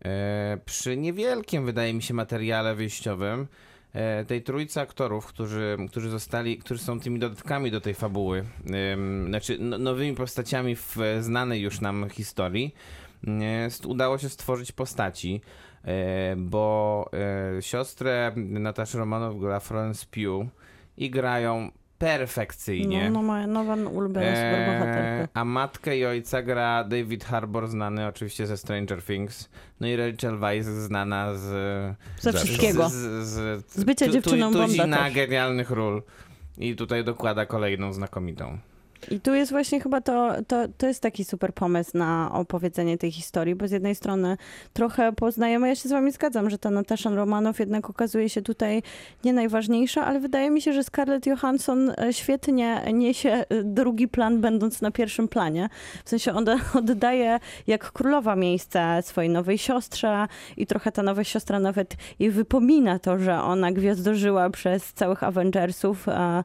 e, 0.04 0.58
przy 0.64 0.96
niewielkim, 0.96 1.66
wydaje 1.66 1.94
mi 1.94 2.02
się, 2.02 2.14
materiale 2.14 2.74
wyjściowym 2.74 3.46
e, 3.92 4.24
tej 4.24 4.42
trójcy 4.42 4.80
aktorów, 4.80 5.26
którzy, 5.26 5.76
którzy 5.90 6.08
zostali, 6.10 6.58
którzy 6.58 6.82
są 6.82 7.00
tymi 7.00 7.18
dodatkami 7.18 7.70
do 7.70 7.80
tej 7.80 7.94
fabuły, 7.94 8.44
znaczy 9.28 9.56
no, 9.60 9.78
nowymi 9.78 10.16
postaciami 10.16 10.76
w 10.76 10.96
znanej 11.20 11.60
już 11.62 11.80
nam 11.80 12.08
historii, 12.10 12.74
e, 12.74 12.74
st- 12.74 13.09
udało 13.86 14.18
się 14.18 14.28
stworzyć 14.28 14.72
postaci, 14.72 15.40
e, 15.84 16.34
bo 16.36 17.10
e, 17.58 17.62
siostrę 17.62 18.32
Nataszy 18.36 18.98
Romanow 18.98 19.40
gra 19.40 19.60
Florence 19.60 20.06
Pugh 20.06 20.46
i 20.96 21.10
grają 21.10 21.70
perfekcyjnie. 21.98 23.04
No, 23.04 23.10
no 23.10 23.22
moja 23.22 23.46
nowa 23.46 23.74
ulubiona. 23.74 24.26
Eee, 24.26 25.28
a 25.34 25.44
matkę 25.44 25.98
i 25.98 26.04
ojca 26.04 26.42
gra 26.42 26.84
David 26.84 27.24
Harbour, 27.24 27.68
znany 27.68 28.06
oczywiście 28.06 28.46
ze 28.46 28.56
Stranger 28.56 29.02
Things. 29.02 29.50
No 29.80 29.86
i 29.86 29.96
Rachel 29.96 30.38
Weisz, 30.38 30.64
znana 30.66 31.34
z... 31.34 31.42
Ze 32.20 32.32
wszystkiego. 32.32 32.88
Z, 32.88 32.92
z, 33.26 33.66
Z 33.66 33.84
bycia 33.84 34.06
tu- 34.06 34.12
dziewczyną 34.12 34.52
tu, 34.52 34.58
Bonda 34.76 35.10
genialnych 35.10 35.70
ról. 35.70 36.02
I 36.58 36.76
tutaj 36.76 37.04
dokłada 37.04 37.46
kolejną 37.46 37.92
znakomitą. 37.92 38.58
I 39.10 39.20
tu 39.20 39.34
jest 39.34 39.52
właśnie 39.52 39.80
chyba 39.80 40.00
to, 40.00 40.32
to, 40.46 40.56
to 40.78 40.86
jest 40.86 41.02
taki 41.02 41.24
super 41.24 41.54
pomysł 41.54 41.90
na 41.94 42.30
opowiedzenie 42.32 42.98
tej 42.98 43.12
historii, 43.12 43.54
bo 43.54 43.68
z 43.68 43.70
jednej 43.70 43.94
strony 43.94 44.36
trochę 44.72 45.12
poznajemy, 45.12 45.68
ja 45.68 45.74
się 45.74 45.88
z 45.88 45.92
wami 45.92 46.12
zgadzam, 46.12 46.50
że 46.50 46.58
ta 46.58 46.70
Natasza 46.70 47.10
Romanow 47.10 47.58
jednak 47.58 47.90
okazuje 47.90 48.28
się 48.28 48.42
tutaj 48.42 48.82
nie 49.24 49.32
najważniejsza, 49.32 50.04
ale 50.04 50.20
wydaje 50.20 50.50
mi 50.50 50.62
się, 50.62 50.72
że 50.72 50.84
Scarlett 50.84 51.26
Johansson 51.26 51.90
e, 51.90 52.12
świetnie 52.12 52.82
niesie 52.92 53.30
e, 53.30 53.44
drugi 53.64 54.08
plan, 54.08 54.40
będąc 54.40 54.82
na 54.82 54.90
pierwszym 54.90 55.28
planie. 55.28 55.68
W 56.04 56.08
sensie 56.10 56.32
ona 56.32 56.56
oddaje 56.78 57.40
jak 57.66 57.92
królowa 57.92 58.36
miejsce 58.36 59.02
swojej 59.02 59.30
nowej 59.30 59.58
siostrze 59.58 60.26
i 60.56 60.66
trochę 60.66 60.92
ta 60.92 61.02
nowa 61.02 61.24
siostra 61.24 61.60
nawet 61.60 61.96
jej 62.18 62.30
wypomina 62.30 62.98
to, 62.98 63.18
że 63.18 63.42
ona 63.42 63.72
gwiazdożyła 63.72 64.50
przez 64.50 64.92
całych 64.92 65.22
Avengersów, 65.22 66.08
e, 66.08 66.42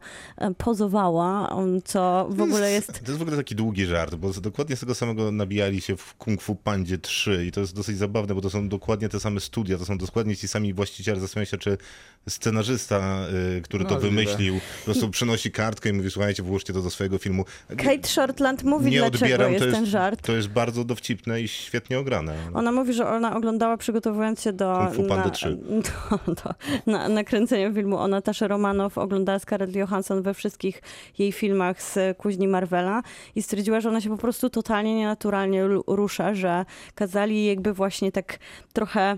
pozowała, 0.57 1.55
co 1.85 2.27
w 2.29 2.44
ogóle 2.45 2.71
jest... 2.71 2.87
To 2.87 3.05
jest 3.07 3.17
w 3.17 3.21
ogóle 3.21 3.37
taki 3.37 3.55
długi 3.55 3.85
żart, 3.85 4.15
bo 4.15 4.33
dokładnie 4.33 4.75
z 4.75 4.79
tego 4.79 4.95
samego 4.95 5.31
nabijali 5.31 5.81
się 5.81 5.97
w 5.97 6.13
Kung 6.13 6.41
Fu 6.41 6.55
Pandzie 6.55 6.97
3 6.97 7.45
i 7.45 7.51
to 7.51 7.61
jest 7.61 7.75
dosyć 7.75 7.97
zabawne, 7.97 8.35
bo 8.35 8.41
to 8.41 8.49
są 8.49 8.69
dokładnie 8.69 9.09
te 9.09 9.19
same 9.19 9.39
studia, 9.39 9.77
to 9.77 9.85
są 9.85 9.97
dokładnie 9.97 10.37
ci 10.37 10.47
sami 10.47 10.73
właściciele. 10.73 11.19
Zastanawiam 11.19 11.45
się, 11.51 11.57
czy 11.57 11.77
scenarzysta, 12.30 13.26
y, 13.57 13.61
który 13.61 13.84
No, 13.84 13.89
to 13.89 13.99
wymyślił, 13.99 14.55
po 14.80 14.86
prostu 14.86 15.09
przynosi 15.09 15.51
kartkę 15.51 15.89
i 15.89 15.93
mówi, 15.93 16.11
słuchajcie, 16.11 16.43
włóżcie 16.43 16.73
to 16.73 16.82
do 16.82 16.89
swojego 16.89 17.17
filmu. 17.17 17.45
Kate 17.67 18.07
Shortland 18.07 18.63
mówi, 18.63 18.91
nie 18.91 18.97
dlaczego 18.97 19.26
odbieram, 19.26 19.51
jest 19.51 19.59
to 19.59 19.65
jest, 19.65 19.78
ten 19.78 19.86
żart. 19.86 20.21
to 20.21 20.36
jest 20.36 20.47
bardzo 20.47 20.84
dowcipne 20.84 21.41
i 21.41 21.47
świetnie 21.47 21.99
ograne. 21.99 22.36
Ona 22.53 22.71
mówi, 22.71 22.93
że 22.93 23.09
ona 23.09 23.36
oglądała 23.36 23.78
przygotowując 23.78 24.41
się 24.41 24.53
do, 24.53 24.78
Kung 24.78 24.95
Fu 24.95 25.03
Panda 25.03 25.26
na, 25.26 25.30
3. 25.39 25.57
do, 26.28 26.34
do 26.34 26.53
na, 26.86 27.09
nakręcenia 27.09 27.73
filmu 27.73 27.97
o 27.97 28.07
Nataszy 28.07 28.47
Romanow. 28.47 28.97
Oglądała 28.97 29.39
Scarlett 29.39 29.76
Johansson 29.76 30.21
we 30.21 30.34
wszystkich 30.34 30.82
jej 31.17 31.32
filmach 31.32 31.82
z 31.82 32.17
kuźni 32.17 32.47
Marvela 32.47 33.01
i 33.36 33.41
stwierdziła, 33.41 33.82
że 33.82 33.89
ona 33.89 34.01
się 34.01 34.09
po 34.09 34.17
prostu 34.17 34.49
totalnie 34.49 34.95
nienaturalnie 34.95 35.63
rusza, 35.88 36.36
że 36.36 36.65
kazali 36.95 37.36
jej 37.36 37.45
jakby 37.47 37.73
właśnie 37.73 38.11
tak 38.11 38.39
trochę 38.73 39.17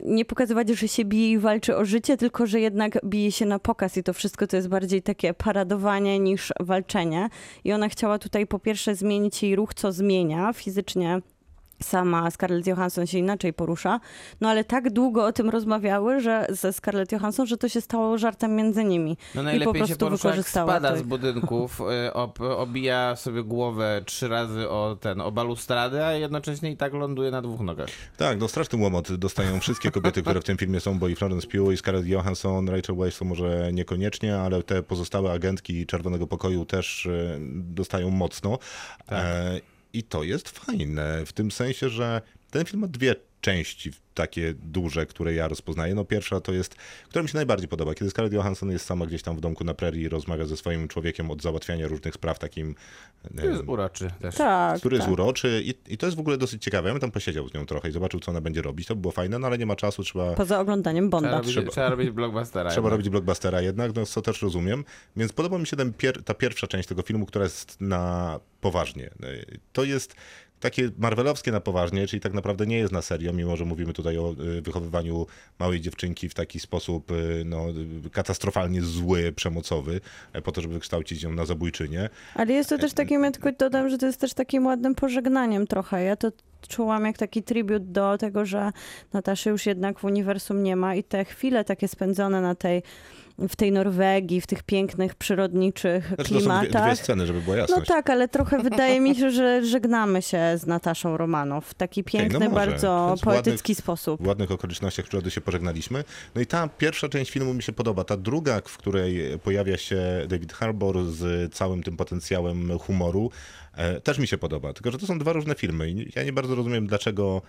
nie 0.00 0.24
pokazywać, 0.24 0.68
że 0.68 0.88
się 0.88 1.04
bije 1.04 1.30
i 1.30 1.38
walczy 1.38 1.76
o 1.76 1.84
życie, 1.84 2.16
tylko 2.16 2.46
że 2.46 2.60
jednak 2.60 2.98
bije 3.04 3.32
się 3.32 3.46
na 3.46 3.58
pokaz 3.58 3.96
i 3.96 4.02
to 4.02 4.12
wszystko 4.12 4.46
to 4.46 4.56
jest 4.56 4.68
bardziej 4.68 5.02
takie 5.02 5.34
paradowanie 5.34 6.18
niż 6.18 6.52
walczenie. 6.60 7.28
I 7.64 7.72
ona 7.72 7.88
chciała 7.88 8.18
tutaj 8.18 8.46
po 8.46 8.58
pierwsze 8.58 8.94
zmienić 8.94 9.42
jej 9.42 9.56
ruch, 9.56 9.74
co 9.74 9.92
zmienia 9.92 10.52
fizycznie. 10.52 11.20
Sama 11.82 12.30
Scarlett 12.30 12.66
Johansson 12.66 13.06
się 13.06 13.18
inaczej 13.18 13.52
porusza, 13.52 14.00
no 14.40 14.48
ale 14.48 14.64
tak 14.64 14.90
długo 14.90 15.26
o 15.26 15.32
tym 15.32 15.50
rozmawiały, 15.50 16.20
że 16.20 16.46
ze 16.48 16.72
Scarlett 16.72 17.12
Johansson, 17.12 17.46
że 17.46 17.56
to 17.56 17.68
się 17.68 17.80
stało 17.80 18.18
żartem 18.18 18.56
między 18.56 18.84
nimi. 18.84 19.16
No 19.34 19.42
I 19.42 19.44
najlepiej 19.44 19.66
po 19.66 19.72
się 19.72 19.78
prostu 19.78 20.06
porusza, 20.06 20.28
jak 20.28 20.36
wykorzystała 20.36 20.72
spada 20.72 20.90
to. 20.90 20.96
z 20.96 21.02
budynków, 21.02 21.80
y, 22.06 22.12
ob, 22.12 22.40
obija 22.40 23.16
sobie 23.16 23.42
głowę 23.42 24.02
trzy 24.06 24.28
razy 24.28 24.68
o 24.68 24.96
ten, 25.00 25.20
o 25.20 25.32
balustradę, 25.32 26.06
a 26.06 26.12
jednocześnie 26.12 26.70
i 26.70 26.76
tak 26.76 26.92
ląduje 26.92 27.30
na 27.30 27.42
dwóch 27.42 27.60
nogach. 27.60 27.88
Tak, 28.16 28.40
no 28.40 28.48
straszny 28.48 28.78
łomot 28.78 29.14
dostają 29.14 29.60
wszystkie 29.60 29.90
kobiety, 29.90 30.22
które 30.22 30.40
w 30.40 30.44
tym 30.44 30.56
filmie 30.56 30.80
są, 30.80 30.98
bo 30.98 31.08
i 31.08 31.16
Florence 31.16 31.46
Pugh, 31.46 31.72
i 31.72 31.76
Scarlett 31.76 32.06
Johansson, 32.06 32.68
Rachel 32.68 32.96
Weisz 32.96 33.18
to 33.18 33.24
może 33.24 33.72
niekoniecznie, 33.72 34.36
ale 34.36 34.62
te 34.62 34.82
pozostałe 34.82 35.32
agentki 35.32 35.86
Czerwonego 35.86 36.26
Pokoju 36.26 36.64
też 36.64 37.06
e, 37.06 37.38
dostają 37.50 38.10
mocno. 38.10 38.58
E, 39.12 39.73
I 39.94 40.02
to 40.02 40.22
jest 40.22 40.48
fajne, 40.48 41.26
w 41.26 41.32
tym 41.32 41.50
sensie, 41.50 41.88
że 41.88 42.22
ten 42.50 42.64
film 42.64 42.80
ma 42.80 42.88
dwie 42.88 43.14
części 43.44 43.92
takie 44.14 44.54
duże, 44.62 45.06
które 45.06 45.34
ja 45.34 45.48
rozpoznaję. 45.48 45.94
No 45.94 46.04
pierwsza 46.04 46.40
to 46.40 46.52
jest, 46.52 46.74
która 47.08 47.22
mi 47.22 47.28
się 47.28 47.36
najbardziej 47.38 47.68
podoba, 47.68 47.94
kiedy 47.94 48.10
Scarlett 48.10 48.32
Johansson 48.34 48.70
jest 48.70 48.86
sama 48.86 49.06
gdzieś 49.06 49.22
tam 49.22 49.36
w 49.36 49.40
domku 49.40 49.64
na 49.64 49.74
prerii 49.74 50.02
i 50.02 50.08
rozmawia 50.08 50.44
ze 50.44 50.56
swoim 50.56 50.88
człowiekiem 50.88 51.30
od 51.30 51.42
załatwiania 51.42 51.88
różnych 51.88 52.14
spraw 52.14 52.38
takim 52.38 52.74
To 53.36 53.46
jest 53.46 53.62
uroczy 53.66 54.10
też. 54.20 54.34
Tak, 54.34 54.78
który 54.78 54.98
tak. 54.98 55.06
jest 55.06 55.12
uroczy 55.12 55.62
i, 55.64 55.92
i 55.94 55.98
to 55.98 56.06
jest 56.06 56.16
w 56.16 56.20
ogóle 56.20 56.38
dosyć 56.38 56.62
ciekawe. 56.62 56.88
Ja 56.88 56.94
bym 56.94 57.00
tam 57.00 57.10
posiedział 57.10 57.48
z 57.48 57.54
nią 57.54 57.66
trochę 57.66 57.88
i 57.88 57.92
zobaczył, 57.92 58.20
co 58.20 58.30
ona 58.30 58.40
będzie 58.40 58.62
robić. 58.62 58.86
To 58.88 58.94
by 58.94 59.00
było 59.00 59.12
fajne, 59.12 59.38
no 59.38 59.46
ale 59.46 59.58
nie 59.58 59.66
ma 59.66 59.76
czasu, 59.76 60.02
trzeba, 60.02 60.34
Poza 60.34 60.60
oglądaniem 60.60 61.04
Trzeba 61.10 61.20
Bonda. 61.20 61.36
robić, 61.38 61.50
Trzeba- 61.52 61.70
trzeba 61.70 61.88
robić 61.90 62.10
blockbustera. 62.10 62.70
trzeba 62.70 62.78
jednak. 62.80 62.90
robić 62.92 63.08
blockbustera 63.08 63.60
jednak, 63.60 63.94
no 63.96 64.06
co 64.06 64.22
też 64.22 64.42
rozumiem. 64.42 64.84
Więc 65.16 65.32
podoba 65.32 65.58
mi 65.58 65.66
się 65.66 65.76
ten 65.76 65.92
pier, 65.92 66.24
ta 66.24 66.34
pierwsza 66.34 66.66
część 66.66 66.88
tego 66.88 67.02
filmu, 67.02 67.26
która 67.26 67.44
jest 67.44 67.80
na 67.80 68.40
poważnie. 68.60 69.10
To 69.72 69.84
jest 69.84 70.14
takie 70.64 70.90
marvelowskie 70.98 71.52
na 71.52 71.60
poważnie, 71.60 72.06
czyli 72.06 72.20
tak 72.20 72.32
naprawdę 72.32 72.66
nie 72.66 72.78
jest 72.78 72.92
na 72.92 73.02
serio, 73.02 73.32
mimo 73.32 73.56
że 73.56 73.64
mówimy 73.64 73.92
tutaj 73.92 74.18
o 74.18 74.34
y, 74.58 74.62
wychowywaniu 74.62 75.26
małej 75.58 75.80
dziewczynki 75.80 76.28
w 76.28 76.34
taki 76.34 76.60
sposób 76.60 77.10
y, 77.10 77.42
no, 77.44 77.70
y, 78.06 78.10
katastrofalnie 78.10 78.82
zły, 78.82 79.32
przemocowy, 79.32 80.00
e, 80.32 80.42
po 80.42 80.52
to, 80.52 80.60
żeby 80.60 80.80
kształcić 80.80 81.22
ją 81.22 81.32
na 81.32 81.46
zabójczynię. 81.46 82.08
Ale 82.34 82.52
jest 82.52 82.70
to 82.70 82.78
też 82.78 82.92
takim, 82.92 83.24
ja 83.24 83.30
tylko 83.30 83.52
dodam, 83.52 83.88
że 83.88 83.98
to 83.98 84.06
jest 84.06 84.20
też 84.20 84.34
takim 84.34 84.66
ładnym 84.66 84.94
pożegnaniem 84.94 85.66
trochę. 85.66 86.02
Ja 86.02 86.16
to 86.16 86.32
czułam 86.68 87.04
jak 87.06 87.18
taki 87.18 87.42
tribut 87.42 87.92
do 87.92 88.18
tego, 88.18 88.46
że 88.46 88.72
Nataszy 89.12 89.50
już 89.50 89.66
jednak 89.66 89.98
w 89.98 90.04
uniwersum 90.04 90.62
nie 90.62 90.76
ma 90.76 90.94
i 90.94 91.04
te 91.04 91.24
chwile 91.24 91.64
takie 91.64 91.88
spędzone 91.88 92.40
na 92.40 92.54
tej, 92.54 92.82
w 93.38 93.56
tej 93.56 93.72
Norwegii, 93.72 94.40
w 94.40 94.46
tych 94.46 94.62
pięknych, 94.62 95.14
przyrodniczych 95.14 96.06
Znaczy, 96.06 96.16
to 96.16 96.24
są 96.24 96.30
dwie, 96.34 96.38
klimatach. 96.38 96.86
dwie 96.86 96.96
sceny, 96.96 97.26
żeby 97.26 97.40
była 97.40 97.56
No 97.56 97.62
jasność. 97.62 97.88
tak, 97.88 98.10
ale 98.10 98.28
trochę 98.28 98.58
wydaje 98.70 99.00
mi 99.00 99.14
się, 99.16 99.30
że 99.30 99.64
żegnamy 99.66 100.22
się 100.22 100.38
z 100.58 100.66
Nataszą 100.66 101.16
Romanow 101.16 101.66
w 101.66 101.74
taki 101.74 102.04
piękny, 102.04 102.38
no 102.38 102.50
może. 102.50 102.50
To 102.50 102.56
bardzo 102.70 103.14
poetycki 103.24 103.74
sposób. 103.74 104.22
w 104.22 104.26
ładnych 104.26 104.50
okolicznościach 104.50 105.04
przyrody 105.06 105.30
się 105.30 105.40
pożegnaliśmy. 105.40 106.04
No 106.34 106.40
i 106.40 106.46
ta 106.46 106.68
pierwsza 106.68 107.08
część 107.08 107.30
filmu 107.30 107.54
mi 107.54 107.62
się 107.62 107.72
podoba. 107.72 108.04
Ta 108.04 108.16
druga, 108.16 108.60
w 108.64 108.76
której 108.76 109.38
pojawia 109.38 109.76
się 109.76 110.02
David 110.28 110.52
Harbour 110.52 111.04
z 111.04 111.54
całym 111.54 111.82
tym 111.82 111.96
potencjałem 111.96 112.78
humoru, 112.78 113.30
e, 113.76 114.00
też 114.00 114.18
mi 114.18 114.26
się 114.26 114.38
podoba. 114.38 114.72
Tylko, 114.72 114.90
że 114.90 114.98
to 114.98 115.06
są 115.06 115.18
dwa 115.18 115.32
różne 115.32 115.54
filmy 115.54 115.90
i 115.90 116.12
ja 116.16 116.22
nie 116.22 116.32
bardzo 116.32 116.54
rozumiem, 116.54 116.86
dlaczego 116.86 117.42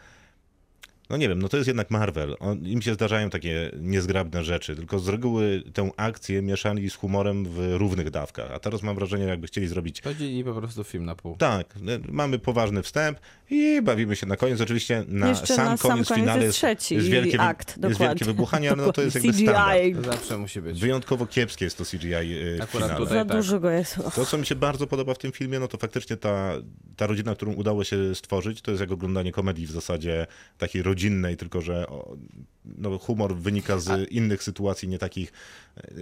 no 1.10 1.18
nie 1.18 1.30
wiem, 1.30 1.42
no 1.42 1.50
to 1.50 1.58
jest 1.58 1.68
jednak 1.68 1.92
Marvel. 1.92 2.36
On, 2.40 2.66
Im 2.68 2.82
się 2.82 2.94
zdarzają 2.94 3.30
takie 3.30 3.72
niezgrabne 3.80 4.44
rzeczy, 4.44 4.76
tylko 4.76 5.00
z 5.00 5.08
reguły 5.08 5.64
tę 5.74 5.90
akcję 5.98 6.42
mieszali 6.42 6.90
z 6.90 6.96
humorem 6.96 7.46
w 7.46 7.76
równych 7.78 8.10
dawkach. 8.10 8.52
A 8.52 8.60
teraz 8.60 8.84
mam 8.84 8.96
wrażenie, 8.96 9.24
jakby 9.26 9.48
chcieli 9.48 9.68
zrobić 9.68 10.02
Podzielili 10.02 10.44
po 10.44 10.54
prostu 10.54 10.84
film 10.84 11.06
na 11.06 11.16
pół. 11.16 11.36
tak, 11.38 11.76
e, 11.76 12.00
mamy 12.12 12.40
poważny 12.40 12.84
wstęp 12.84 13.20
i 13.50 13.82
bawimy 13.82 14.16
się 14.16 14.26
na 14.26 14.38
koniec. 14.38 14.62
Oczywiście 14.62 15.04
na 15.08 15.28
Jeszcze 15.30 15.56
sam 15.56 15.66
na 15.66 15.78
sam 15.78 15.92
koniec 15.92 16.08
koniec 16.08 16.24
finale 16.24 16.44
jest 16.46 16.58
trzeci 16.58 16.96
jest 16.96 17.08
wielkie, 17.08 17.42
akt, 17.42 17.68
jest 17.70 17.80
dokładnie. 17.82 18.08
wielkie 18.08 18.26
wybuchanie, 18.26 18.72
ale 18.72 18.84
no 18.86 18.94
to 18.94 19.02
jest 19.06 19.16
jakby 19.16 19.32
CGI. 19.34 19.44
standard. 19.44 20.06
To 20.06 20.12
zawsze 20.12 20.38
musi 20.38 20.62
być. 20.62 20.80
Wyjątkowo 20.80 21.26
kiepskie 21.28 21.66
jest 21.66 21.78
to 21.78 21.84
CGI 21.86 22.14
e, 22.14 22.20
Akurat 22.64 22.70
finale. 22.72 22.96
tutaj- 22.96 23.18
Za 23.18 23.26
tak. 23.26 23.38
dużo 23.38 23.60
go 23.60 23.70
jest. 23.70 23.96
To, 24.16 24.26
co 24.26 24.38
mi 24.38 24.46
się 24.46 24.56
bardzo 24.56 24.88
podoba 24.88 25.14
w 25.14 25.18
tym 25.18 25.32
filmie, 25.32 25.60
no 25.60 25.68
to 25.68 25.78
faktycznie 25.78 26.18
ta, 26.18 26.52
ta 26.96 27.08
rodzina, 27.08 27.36
którą 27.36 27.54
udało 27.54 27.84
się 27.84 28.16
stworzyć, 28.16 28.62
to 28.62 28.72
jest 28.72 28.82
jak 28.82 28.92
oglądanie 28.92 29.32
komedii 29.32 29.68
w 29.68 29.72
zasadzie 29.72 30.28
takiej 30.58 30.84
rodzinnej, 30.96 31.38
tylko 31.38 31.62
że 31.62 31.86
no, 32.66 32.98
humor 32.98 33.36
wynika 33.36 33.80
z 33.80 34.12
innych 34.12 34.44
sytuacji, 34.44 34.88
nie 34.88 35.00
takich 35.00 35.34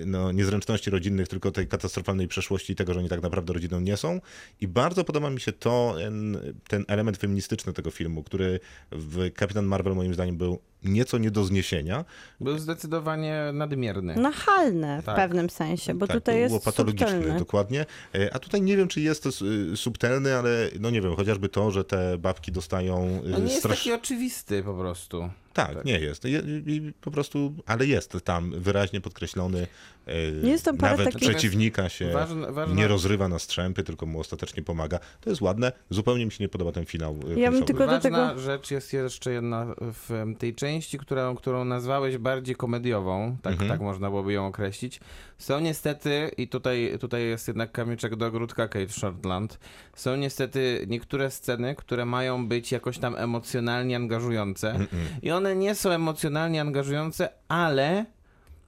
no, 0.05 0.32
niezręczności 0.32 0.89
rodzinnych, 0.89 1.28
tylko 1.28 1.51
tej 1.51 1.67
katastrofalnej 1.67 2.28
przeszłości 2.28 2.74
i 2.74 2.76
tego, 2.76 2.93
że 2.93 2.99
oni 2.99 3.09
tak 3.09 3.21
naprawdę 3.21 3.53
rodziną 3.53 3.80
nie 3.80 3.97
są. 3.97 4.21
I 4.61 4.67
bardzo 4.67 5.03
podoba 5.03 5.30
mi 5.30 5.39
się 5.41 5.51
to, 5.51 5.95
ten, 5.99 6.38
ten 6.67 6.86
element 6.88 7.17
feministyczny 7.17 7.74
tego 7.74 7.91
filmu, 7.91 8.24
który 8.24 8.59
w 8.91 9.32
Kapitan 9.34 9.65
Marvel 9.65 9.95
moim 9.95 10.13
zdaniem 10.13 10.38
był 10.38 10.59
nieco 10.84 11.17
nie 11.17 11.32
do 11.32 11.43
zniesienia. 11.45 12.05
Był 12.39 12.57
zdecydowanie 12.57 13.39
nadmierny. 13.53 14.15
Nachalne 14.15 15.01
w 15.01 15.05
Tak. 15.05 15.15
pewnym 15.15 15.49
sensie, 15.49 15.93
bo 15.93 16.07
tak, 16.07 16.15
tutaj 16.17 16.39
jest 16.39 16.49
było 16.51 16.61
patologiczny, 16.61 17.07
subtelny. 17.11 17.39
dokładnie. 17.39 17.86
E, 18.15 18.34
A 18.34 18.39
tutaj 18.39 18.61
nie 18.61 18.78
wiem, 18.78 18.88
czy 18.88 19.01
jest 19.01 19.24
to 19.24 19.30
y, 19.74 19.78
subtelny, 19.78 20.36
ale 20.36 20.69
no 20.80 20.89
nie 20.89 21.01
wiem, 21.01 21.15
chociażby 21.15 21.49
to, 21.49 21.71
że 21.71 21.84
te 21.84 22.17
babki 22.17 22.51
dostają 22.51 23.21
No 23.26 23.38
nie 23.39 23.43
jest 23.43 23.59
strasz- 23.65 23.78
taki 23.78 23.93
oczywisty 23.93 24.63
po 24.63 24.74
prostu. 24.74 25.30
Tak, 25.53 25.75
tak. 25.75 25.85
nie 25.85 25.99
jest. 25.99 26.23
I 26.65 26.93
po 27.01 27.11
prostu, 27.11 27.53
ale 27.65 27.85
jest 27.85 28.17
tam 28.23 28.61
wyraźnie 28.61 29.01
podkreślony. 29.01 29.67
E, 30.07 30.47
Jest 30.47 30.65
tam 30.65 30.77
parę 30.77 30.97
Nawet 30.97 31.13
takich- 31.13 31.29
przeciwnika 31.29 31.89
się 31.89 32.11
Ważne- 32.11 32.51
ważne- 32.51 32.75
nie 32.75 32.87
rozrywa 32.87 33.27
na 33.27 33.39
strzępy, 33.39 33.83
tylko 33.83 34.05
mu 34.05 34.19
ostatecznie 34.19 34.63
pomaga. 34.63 34.99
To 35.21 35.29
jest 35.29 35.41
ładne. 35.41 35.71
Zupełnie 35.89 36.25
mi 36.25 36.31
się 36.31 36.43
nie 36.43 36.49
podoba 36.49 36.71
ten 36.71 36.85
finał. 36.85 37.11
e, 37.13 37.17
bym 37.25 37.35
końcowy. 37.43 37.65
tylko 37.65 37.79
do 37.79 37.91
Ważna 37.91 37.99
tego- 38.29 38.39
rzecz 38.41 38.71
jest 38.71 38.93
jeszcze 38.93 39.31
jedna 39.31 39.65
w 39.79 40.25
tej 40.39 40.55
części, 40.55 40.97
którą, 40.97 41.35
którą 41.35 41.65
nazwałeś 41.65 42.17
bardziej 42.17 42.55
komediową, 42.55 43.37
tak, 43.41 43.53
Mhm. 43.53 43.69
tak 43.71 43.81
można 43.81 44.09
byłoby 44.09 44.33
ją 44.33 44.47
określić. 44.47 44.99
Są 45.37 45.59
niestety, 45.59 46.31
i 46.37 46.47
tutaj, 46.47 46.97
tutaj 46.99 47.23
jest 47.25 47.47
jednak 47.47 47.71
kamyczek 47.71 48.15
do 48.15 48.25
ogródka 48.25 48.67
Kate 48.67 48.89
Shortland, 48.89 49.59
są 49.95 50.15
niestety 50.15 50.85
niektóre 50.87 51.31
sceny, 51.31 51.75
które 51.75 52.05
mają 52.05 52.47
być 52.47 52.71
jakoś 52.71 52.97
tam 52.97 53.15
emocjonalnie 53.15 53.95
angażujące. 53.95 54.79
I 55.21 55.31
one 55.31 55.55
nie 55.55 55.75
są 55.75 55.89
emocjonalnie 55.89 56.61
angażujące, 56.61 57.29
ale 57.47 58.05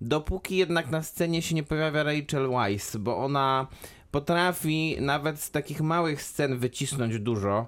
dopóki 0.01 0.57
jednak 0.57 0.91
na 0.91 1.03
scenie 1.03 1.41
się 1.41 1.55
nie 1.55 1.63
pojawia 1.63 2.03
Rachel 2.03 2.49
Weisz, 2.49 2.97
bo 2.97 3.17
ona 3.17 3.67
potrafi 4.11 4.97
nawet 5.01 5.39
z 5.41 5.51
takich 5.51 5.81
małych 5.81 6.21
scen 6.21 6.57
wycisnąć 6.57 7.19
dużo. 7.19 7.67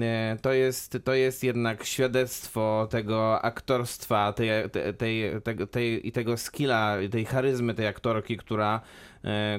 E, 0.00 0.36
To 0.42 0.52
jest, 0.52 0.98
to 1.04 1.14
jest 1.14 1.44
jednak 1.44 1.84
świadectwo 1.84 2.88
tego 2.90 3.42
aktorstwa, 3.42 4.32
tej, 4.32 4.48
tej, 4.70 5.40
tej, 5.42 5.68
tej, 5.68 6.08
i 6.08 6.12
tego 6.12 6.36
skilla, 6.36 6.96
tej 7.10 7.24
charyzmy 7.24 7.74
tej 7.74 7.86
aktorki, 7.86 8.36
która, 8.36 8.80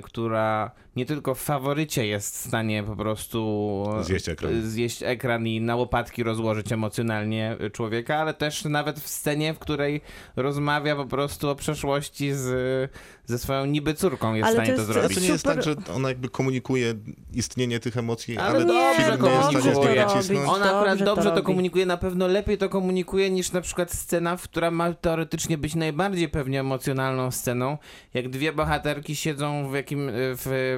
która 0.03 0.71
nie 0.95 1.05
tylko 1.05 1.35
w 1.35 1.39
faworycie 1.41 2.07
jest 2.07 2.35
w 2.35 2.47
stanie 2.47 2.83
po 2.83 2.95
prostu 2.95 3.83
Zjeść 4.01 4.29
ekran. 4.29 4.61
zjeść 4.69 5.03
ekran 5.03 5.47
i 5.47 5.61
na 5.61 5.75
łopatki 5.75 6.23
rozłożyć 6.23 6.71
emocjonalnie 6.71 7.57
człowieka, 7.73 8.15
ale 8.17 8.33
też 8.33 8.65
nawet 8.65 8.99
w 8.99 9.07
scenie, 9.09 9.53
w 9.53 9.59
której 9.59 10.01
rozmawia 10.35 10.95
po 10.95 11.05
prostu 11.05 11.49
o 11.49 11.55
przeszłości 11.55 12.33
z, 12.33 12.91
ze 13.25 13.39
swoją 13.39 13.65
niby 13.65 13.93
córką 13.93 14.33
jest 14.33 14.45
Ale 14.47 14.53
w 14.53 14.55
stanie 14.57 14.69
to 14.69 14.75
to, 14.75 14.81
jest- 14.81 14.91
Ale 14.91 14.99
zrobić. 15.01 15.17
to 15.17 15.23
nie 15.23 15.29
jest 15.31 15.43
Super. 15.43 15.55
tak, 15.55 15.65
że 15.87 15.93
ona 15.95 16.09
jakby 16.09 16.29
komunikuje 16.29 16.93
istnienie 17.33 17.79
tych 17.79 17.97
emocji, 17.97 18.37
Ale 18.37 18.49
ale, 18.49 18.65
dobrze 18.65 19.03
film 19.03 19.23
nie 19.23 19.29
jest 19.55 19.67
w 19.67 19.81
stanie 19.83 19.95
To 20.05 20.15
nacisnąć. 20.15 20.49
Ona 20.49 20.65
akurat 20.77 20.89
Dobrze 20.99 21.05
to 21.05 21.15
dobrze 21.15 21.29
to, 21.29 21.35
robi. 21.35 21.45
komunikuje, 21.45 21.85
na 21.85 21.97
pewno 21.97 22.27
lepiej 22.27 22.57
to 22.57 22.69
komunikuje 22.69 23.29
niż 23.31 23.51
na 23.51 23.61
przykład 23.61 23.91
scena, 23.91 24.37
która 24.43 24.71
ma 24.71 24.93
teoretycznie 24.93 25.57
być 25.57 25.75
najbardziej 25.75 26.29
pewnie 26.29 26.59
emocjonalną 26.59 27.31
sceną, 27.31 27.77
jak 28.13 28.29
dwie 28.29 28.53
bohaterki 28.53 29.15
siedzą 29.15 29.48
w, 29.69 29.75
jakim, 29.75 30.11
w, 30.13 30.77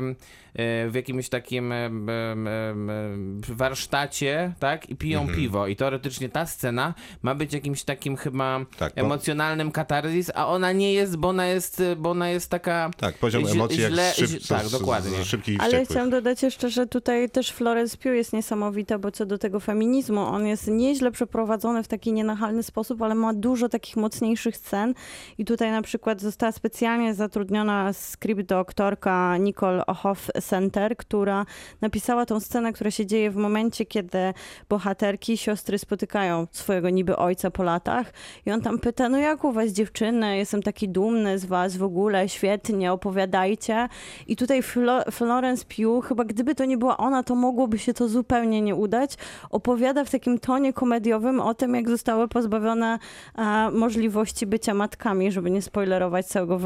w 0.56 0.92
jakimś 0.94 1.30
takim 1.30 1.72
em, 1.72 2.08
warsztacie, 3.50 4.54
tak, 4.60 4.90
i 4.90 4.96
piją 4.96 5.20
Mhm. 5.22 5.40
piwo. 5.40 5.68
I 5.68 5.76
teoretycznie 5.76 6.30
ta 6.30 6.46
scena 6.46 6.94
ma 7.22 7.36
być 7.36 7.54
jakimś 7.54 7.84
takim 7.84 8.16
chyba 8.18 8.60
Tak, 8.78 8.94
bo- 8.96 9.02
emocjonalnym 9.02 9.72
katarzis, 9.72 10.32
a 10.36 10.48
ona 10.48 10.72
nie 10.72 10.94
jest, 10.94 11.18
bo 11.18 11.28
ona 11.30 11.48
jest, 11.48 11.84
bo 11.98 12.10
ona 12.12 12.30
jest 12.30 12.50
taka... 12.50 12.90
Tak, 12.98 13.18
poziom 13.18 13.44
źle- 13.44 13.52
emocji 13.52 13.82
jak 13.82 13.92
źle- 13.92 14.12
z 14.12 14.16
szyb, 14.16 14.48
tak, 14.48 14.66
z, 14.66 14.72
dokładnie. 14.72 15.12
Z 15.24 15.36
Ale 15.60 15.86
chciałam 15.86 16.10
dodać 16.10 16.44
jeszcze, 16.44 16.70
że 16.70 16.88
tutaj 16.88 17.30
też 17.30 17.52
Florence 17.52 17.98
Pugh 17.98 18.16
jest 18.16 18.34
niesamowita, 18.34 19.00
bo 19.00 19.12
co 19.12 19.26
do 19.26 19.38
tego 19.38 19.60
feminizmu, 19.60 20.20
on 20.22 20.46
jest 20.48 20.68
nieźle 20.68 21.12
przeprowadzony 21.12 21.84
w 21.84 21.88
taki 21.88 22.14
nienachalny 22.14 22.64
sposób, 22.64 23.02
ale 23.02 23.16
ma 23.16 23.34
dużo 23.34 23.70
takich 23.70 23.98
mocniejszych 23.98 24.58
scen 24.58 24.94
i 25.38 25.46
tutaj 25.46 25.72
na 25.72 25.82
przykład 25.82 26.22
została 26.22 26.52
specjalnie 26.52 27.14
zatrudniona 27.14 27.94
script 27.94 28.42
doktorka 28.42 29.38
Nicole 29.38 29.84
Hoff 29.98 30.28
Center, 30.42 30.98
która 30.98 31.46
napisała 31.82 32.26
tą 32.26 32.40
scenę, 32.40 32.74
która 32.74 32.92
się 32.92 33.06
dzieje 33.06 33.32
w 33.32 33.36
momencie, 33.36 33.86
kiedy 33.86 34.34
bohaterki, 34.70 35.38
siostry 35.38 35.78
spotykają 35.78 36.48
swojego 36.52 36.90
niby 36.90 37.16
ojca 37.16 37.52
po 37.52 37.64
latach. 37.64 38.14
I 38.46 38.52
on 38.52 38.62
tam 38.62 38.80
pyta, 38.80 39.10
no 39.10 39.18
jak 39.18 39.44
u 39.44 39.52
was 39.52 39.70
dziewczyny, 39.70 40.38
jestem 40.38 40.64
taki 40.64 40.90
dumny 40.90 41.40
z 41.40 41.46
was 41.46 41.78
w 41.78 41.84
ogóle, 41.84 42.30
świetnie, 42.30 42.92
opowiadajcie. 42.92 43.90
I 44.28 44.36
tutaj 44.36 44.62
Flo- 44.62 45.12
Florence 45.12 45.66
Pugh, 45.66 46.08
chyba 46.08 46.24
gdyby 46.24 46.56
to 46.56 46.66
nie 46.66 46.78
była 46.78 46.98
ona, 46.98 47.24
to 47.24 47.36
mogłoby 47.36 47.80
się 47.80 47.94
to 47.94 48.08
zupełnie 48.08 48.62
nie 48.62 48.76
udać, 48.76 49.18
opowiada 49.50 50.04
w 50.06 50.10
takim 50.10 50.40
tonie 50.40 50.74
komediowym 50.74 51.40
o 51.40 51.54
tym, 51.54 51.76
jak 51.76 51.90
zostały 51.90 52.28
pozbawione 52.28 53.00
e, 53.38 53.72
możliwości 53.72 54.46
bycia 54.46 54.74
matkami, 54.74 55.32
żeby 55.32 55.52
nie 55.52 55.62
spoilerować 55.62 56.26
całego 56.26 56.60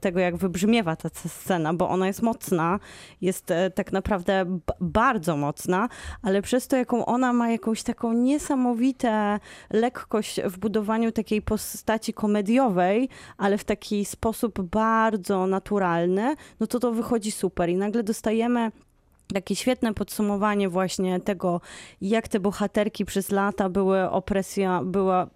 tego, 0.00 0.20
jak 0.20 0.36
wybrzmiewa 0.36 0.96
ta 0.96 1.08
scena, 1.08 1.74
bo 1.74 1.88
ona 1.88 2.06
jest 2.06 2.22
mocna, 2.22 2.75
jest 3.20 3.50
e, 3.50 3.70
tak 3.70 3.92
naprawdę 3.92 4.58
bardzo 4.80 5.36
mocna, 5.36 5.88
ale 6.22 6.42
przez 6.42 6.68
to, 6.68 6.76
jaką 6.76 7.06
ona 7.06 7.32
ma 7.32 7.50
jakąś 7.50 7.82
taką 7.82 8.12
niesamowitą 8.12 9.08
lekkość 9.70 10.40
w 10.42 10.58
budowaniu 10.58 11.12
takiej 11.12 11.42
postaci 11.42 12.12
komediowej, 12.12 13.08
ale 13.38 13.58
w 13.58 13.64
taki 13.64 14.04
sposób 14.04 14.62
bardzo 14.62 15.46
naturalny, 15.46 16.34
no 16.60 16.66
to 16.66 16.80
to 16.80 16.92
wychodzi 16.92 17.30
super. 17.30 17.68
I 17.70 17.76
nagle 17.76 18.02
dostajemy 18.02 18.72
takie 19.34 19.56
świetne 19.56 19.94
podsumowanie 19.94 20.68
właśnie 20.68 21.20
tego, 21.20 21.60
jak 22.00 22.28
te 22.28 22.40
bohaterki 22.40 23.04
przez 23.04 23.30
lata 23.30 23.68
były 23.68 24.10
opresja, 24.10 24.80
była 24.84 25.26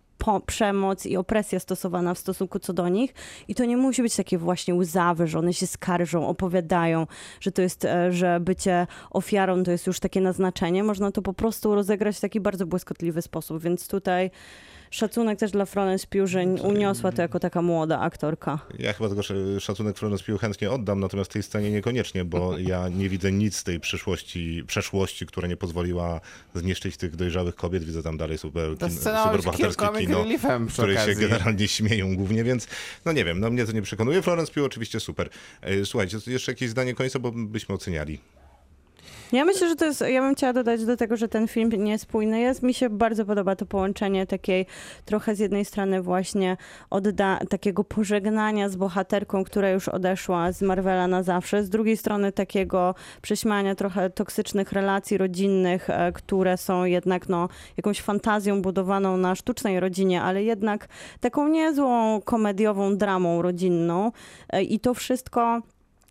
przemoc 0.46 1.06
i 1.06 1.16
opresja 1.16 1.60
stosowana 1.60 2.14
w 2.14 2.18
stosunku 2.18 2.58
co 2.58 2.72
do 2.72 2.88
nich. 2.88 3.14
I 3.48 3.54
to 3.54 3.64
nie 3.64 3.76
musi 3.76 4.02
być 4.02 4.16
takie 4.16 4.38
właśnie 4.38 4.74
łzawe, 4.74 5.26
że 5.26 5.38
one 5.38 5.54
się 5.54 5.66
skarżą, 5.66 6.28
opowiadają, 6.28 7.06
że 7.40 7.52
to 7.52 7.62
jest, 7.62 7.84
e, 7.84 8.12
że 8.12 8.40
bycie 8.40 8.86
ofiarą 9.10 9.62
to 9.62 9.70
jest 9.70 9.86
już 9.86 10.00
takie 10.00 10.20
naznaczenie. 10.20 10.84
Można 10.84 11.12
to 11.12 11.22
po 11.22 11.32
prostu 11.32 11.74
rozegrać 11.74 12.16
w 12.16 12.20
taki 12.20 12.40
bardzo 12.40 12.66
błyskotliwy 12.66 13.22
sposób, 13.22 13.62
więc 13.62 13.88
tutaj 13.88 14.30
szacunek 14.90 15.38
też 15.38 15.50
dla 15.50 15.66
Florence 15.66 16.06
Pugh, 16.06 16.26
że 16.28 16.42
uniosła 16.44 17.12
to 17.12 17.22
jako 17.22 17.40
taka 17.40 17.62
młoda 17.62 18.00
aktorka. 18.00 18.58
Ja 18.78 18.92
chyba 18.92 19.08
tego 19.08 19.20
sz- 19.20 19.62
szacunek 19.62 19.98
Florence 19.98 20.24
Pugh 20.24 20.40
chętnie 20.40 20.70
oddam, 20.70 21.00
natomiast 21.00 21.30
w 21.30 21.32
tej 21.32 21.42
scenie 21.42 21.70
niekoniecznie, 21.70 22.24
bo 22.24 22.58
ja 22.72 22.88
nie 22.88 23.08
widzę 23.08 23.32
nic 23.32 23.56
z 23.56 23.64
tej 23.64 23.80
przyszłości, 23.80 24.64
przeszłości, 24.66 25.26
która 25.26 25.48
nie 25.48 25.56
pozwoliła 25.56 26.20
zniszczyć 26.54 26.96
tych 26.96 27.16
dojrzałych 27.16 27.54
kobiet. 27.54 27.84
Widzę 27.84 28.02
tam 28.02 28.16
dalej 28.16 28.38
super, 28.38 28.70
kin- 28.70 28.90
super 28.90 29.42
bohaterskie 29.44 29.86
kino, 29.98 30.24
które 30.68 30.94
się 31.06 31.14
generalnie 31.14 31.68
śmieją 31.68 32.16
głównie, 32.16 32.44
więc 32.44 32.66
no 33.04 33.12
nie 33.12 33.24
wiem, 33.24 33.40
no 33.40 33.50
mnie 33.50 33.66
to 33.66 33.72
nie 33.72 33.82
przekonuje. 33.82 34.22
Florence 34.22 34.52
Pugh 34.52 34.66
oczywiście 34.66 35.00
super. 35.00 35.28
E, 35.62 35.84
Słuchajcie, 35.84 36.18
jeszcze 36.26 36.52
jakieś 36.52 36.70
zdanie 36.70 36.94
końca, 36.94 37.18
bo 37.18 37.32
byśmy 37.32 37.74
oceniali. 37.74 38.18
Ja 39.32 39.44
myślę, 39.44 39.68
że 39.68 39.76
to 39.76 39.84
jest, 39.84 40.04
ja 40.08 40.22
bym 40.22 40.34
chciała 40.34 40.52
dodać 40.52 40.84
do 40.84 40.96
tego, 40.96 41.16
że 41.16 41.28
ten 41.28 41.48
film 41.48 41.70
niespójny 41.70 42.40
jest. 42.40 42.62
Mi 42.62 42.74
się 42.74 42.90
bardzo 42.90 43.24
podoba 43.24 43.56
to 43.56 43.66
połączenie 43.66 44.26
takiej 44.26 44.66
trochę 45.04 45.34
z 45.34 45.38
jednej 45.38 45.64
strony 45.64 46.02
właśnie 46.02 46.56
odda, 46.90 47.38
takiego 47.48 47.84
pożegnania 47.84 48.68
z 48.68 48.76
bohaterką, 48.76 49.44
która 49.44 49.70
już 49.70 49.88
odeszła 49.88 50.52
z 50.52 50.62
Marvela 50.62 51.06
na 51.06 51.22
zawsze, 51.22 51.64
z 51.64 51.70
drugiej 51.70 51.96
strony 51.96 52.32
takiego 52.32 52.94
prześmania 53.22 53.74
trochę 53.74 54.10
toksycznych 54.10 54.72
relacji 54.72 55.18
rodzinnych, 55.18 55.90
e, 55.90 56.12
które 56.12 56.56
są 56.56 56.84
jednak 56.84 57.28
no, 57.28 57.48
jakąś 57.76 58.00
fantazją 58.00 58.62
budowaną 58.62 59.16
na 59.16 59.34
sztucznej 59.34 59.80
rodzinie, 59.80 60.22
ale 60.22 60.42
jednak 60.42 60.88
taką 61.20 61.48
niezłą 61.48 62.20
komediową 62.20 62.96
dramą 62.96 63.42
rodzinną 63.42 64.10
E, 64.52 64.62
i 64.62 64.80
to 64.80 64.94
wszystko 64.94 65.62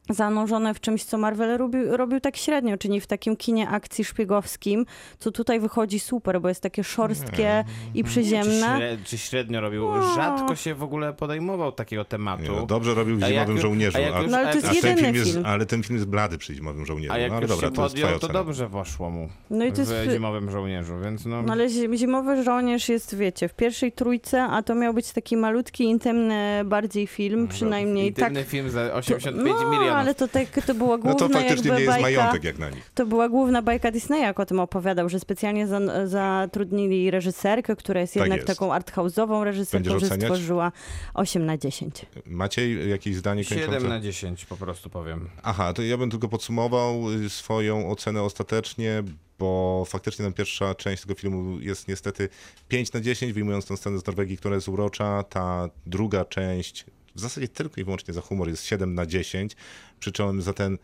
zanurzone 0.10 0.74
w 0.74 0.80
czymś, 0.80 1.04
co 1.04 1.18
Marvel 1.18 1.58
robił, 1.58 1.98
robił 1.98 2.20
tak 2.20 2.38
średnio, 2.38 2.78
czyli 2.78 3.02
w 3.02 3.08
takim 3.08 3.36
kinie 3.36 3.70
akcji 3.70 4.06
szpiegowskim, 4.06 4.86
co 5.20 5.32
tutaj 5.32 5.60
wychodzi 5.60 6.00
super, 6.00 6.42
bo 6.42 6.50
jest 6.50 6.62
takie 6.62 6.84
szorstkie 6.84 7.64
i 7.94 8.04
Czy, 8.04 8.10
przyziemne. 8.10 8.76
śre, 8.78 8.98
czy 9.04 9.18
średnio 9.18 9.62
robił? 9.62 9.90
No. 9.92 10.16
Rzadko 10.16 10.56
się 10.56 10.76
w 10.76 10.84
ogóle 10.84 11.14
podejmował 11.14 11.72
takiego 11.72 12.06
tematu. 12.06 12.44
Nie, 12.44 12.50
no, 12.50 12.66
dobrze 12.66 12.94
robił 12.94 13.18
w 13.18 13.20
jak 13.20 13.30
Zimowym 13.32 13.54
już- 13.56 13.62
Żołnierzu, 13.62 13.98
a 13.98 14.02
jak 14.02 14.14
a, 14.14 14.22
już- 14.22 14.32
No 14.32 14.38
ale 14.38 14.50
to 14.50 14.56
jest 14.56 14.68
a 14.68 14.70
ten 14.70 14.76
jedyny 14.76 15.02
film 15.02 15.16
jest, 15.16 15.32
film. 15.32 15.46
ale 15.46 15.66
ten 15.66 15.84
film 15.84 15.96
jest 15.96 16.08
blady 16.10 16.38
przy 16.38 16.56
Zimowym 16.56 16.86
Żołnierzu. 16.86 17.14
A 17.14 17.18
jak 17.18 17.32
no, 17.32 17.38
ale 17.38 17.46
już 17.46 17.52
dobra, 17.52 17.68
się 17.70 17.74
to 17.76 17.82
podjął, 17.82 18.20
to 18.20 18.28
dobrze 18.28 18.70
poszło 18.70 19.10
mu 19.10 19.30
No 19.50 19.66
i 19.66 19.72
to 19.72 19.82
jest... 19.82 19.94
w 19.94 20.12
Zimowym 20.12 20.52
Żołnierzu, 20.52 20.94
więc 21.04 21.26
no... 21.26 21.42
No 21.42 21.54
ale 21.54 21.70
zi- 21.70 21.98
Zimowy 21.98 22.44
Żołnierz 22.44 22.90
jest, 22.90 23.16
wiecie, 23.16 23.48
w 23.48 23.54
pierwszej 23.54 23.92
trójce, 23.92 24.44
a 24.44 24.64
to 24.64 24.76
miał 24.76 24.94
być 24.94 25.12
taki 25.12 25.38
malutki, 25.38 25.84
intymny 25.84 26.62
bardziej 26.66 27.08
film, 27.08 27.48
przynajmniej 27.48 28.14
tak. 28.14 28.30
Intymny 28.30 28.44
film 28.44 28.70
za 28.70 28.94
85 28.94 29.56
no, 29.62 29.70
milionów. 29.72 29.99
Ale 30.00 30.16
to, 30.16 30.28
tak, 30.28 30.66
to 30.66 30.74
była 30.76 30.98
No 30.98 31.04
główna 31.04 31.28
to 31.28 31.34
faktycznie 31.34 31.56
jakby 31.56 31.70
nie 31.72 31.80
jest 31.80 32.02
bajka. 32.02 32.20
majątek 32.22 32.44
jak 32.44 32.60
na 32.60 32.70
nich. 32.70 32.92
To 32.96 33.06
była 33.06 33.30
główna 33.30 33.62
bajka 33.62 33.92
Disneya, 33.92 34.22
jak 34.22 34.40
o 34.40 34.46
tym 34.46 34.60
opowiadał, 34.60 35.10
że 35.10 35.20
specjalnie 35.20 35.68
za, 35.68 36.08
zatrudnili 36.08 37.12
reżyserkę, 37.12 37.76
która 37.76 38.02
jest 38.02 38.14
Tak 38.14 38.22
jednak 38.24 38.38
jest. 38.38 38.48
taką 38.48 38.72
arthouse'ową 38.74 39.44
reżyserką, 39.44 39.84
Będziesz 39.90 40.02
że 40.10 40.16
oceniać? 40.16 40.28
stworzyła 40.32 40.72
8 41.14 41.46
na 41.46 41.58
10. 41.58 42.06
Maciej, 42.26 42.90
jakieś 42.90 43.16
zdanie 43.16 43.44
kończące? 43.46 43.74
7 43.74 43.90
na 43.90 44.00
10 44.00 44.46
po 44.46 44.58
prostu 44.58 44.90
powiem. 44.90 45.30
Aha, 45.44 45.74
to 45.74 45.82
ja 45.82 45.98
bym 45.98 46.10
tylko 46.12 46.28
podsumował 46.28 47.12
y, 47.12 47.30
swoją 47.30 47.90
ocenę 47.92 48.22
ostatecznie, 48.24 49.04
bo 49.40 49.84
faktycznie 49.88 50.26
tam 50.26 50.34
pierwsza 50.34 50.76
część 50.76 51.02
tego 51.04 51.16
filmu 51.16 51.60
jest 51.60 51.88
niestety 51.88 52.30
5 52.68 52.94
na 52.94 53.02
10, 53.02 53.34
wyjmując 53.34 53.66
tę 53.66 53.78
scenę 53.78 54.00
z 54.00 54.06
Norwegii, 54.08 54.38
która 54.38 54.56
jest 54.56 54.68
urocza. 54.68 55.24
Ta 55.24 55.70
druga 55.86 56.26
część 56.26 56.86
w 57.20 57.22
zasadzie 57.22 57.48
tylko 57.48 57.82
i 57.82 57.84
wyłącznie 57.84 58.14
za 58.14 58.22
humor 58.22 58.50
jest 58.50 58.64
7 58.64 58.96
na 58.96 59.06
10, 59.06 59.56
przy 60.00 60.12
czym 60.12 60.42
za 60.42 60.54
ten 60.54 60.78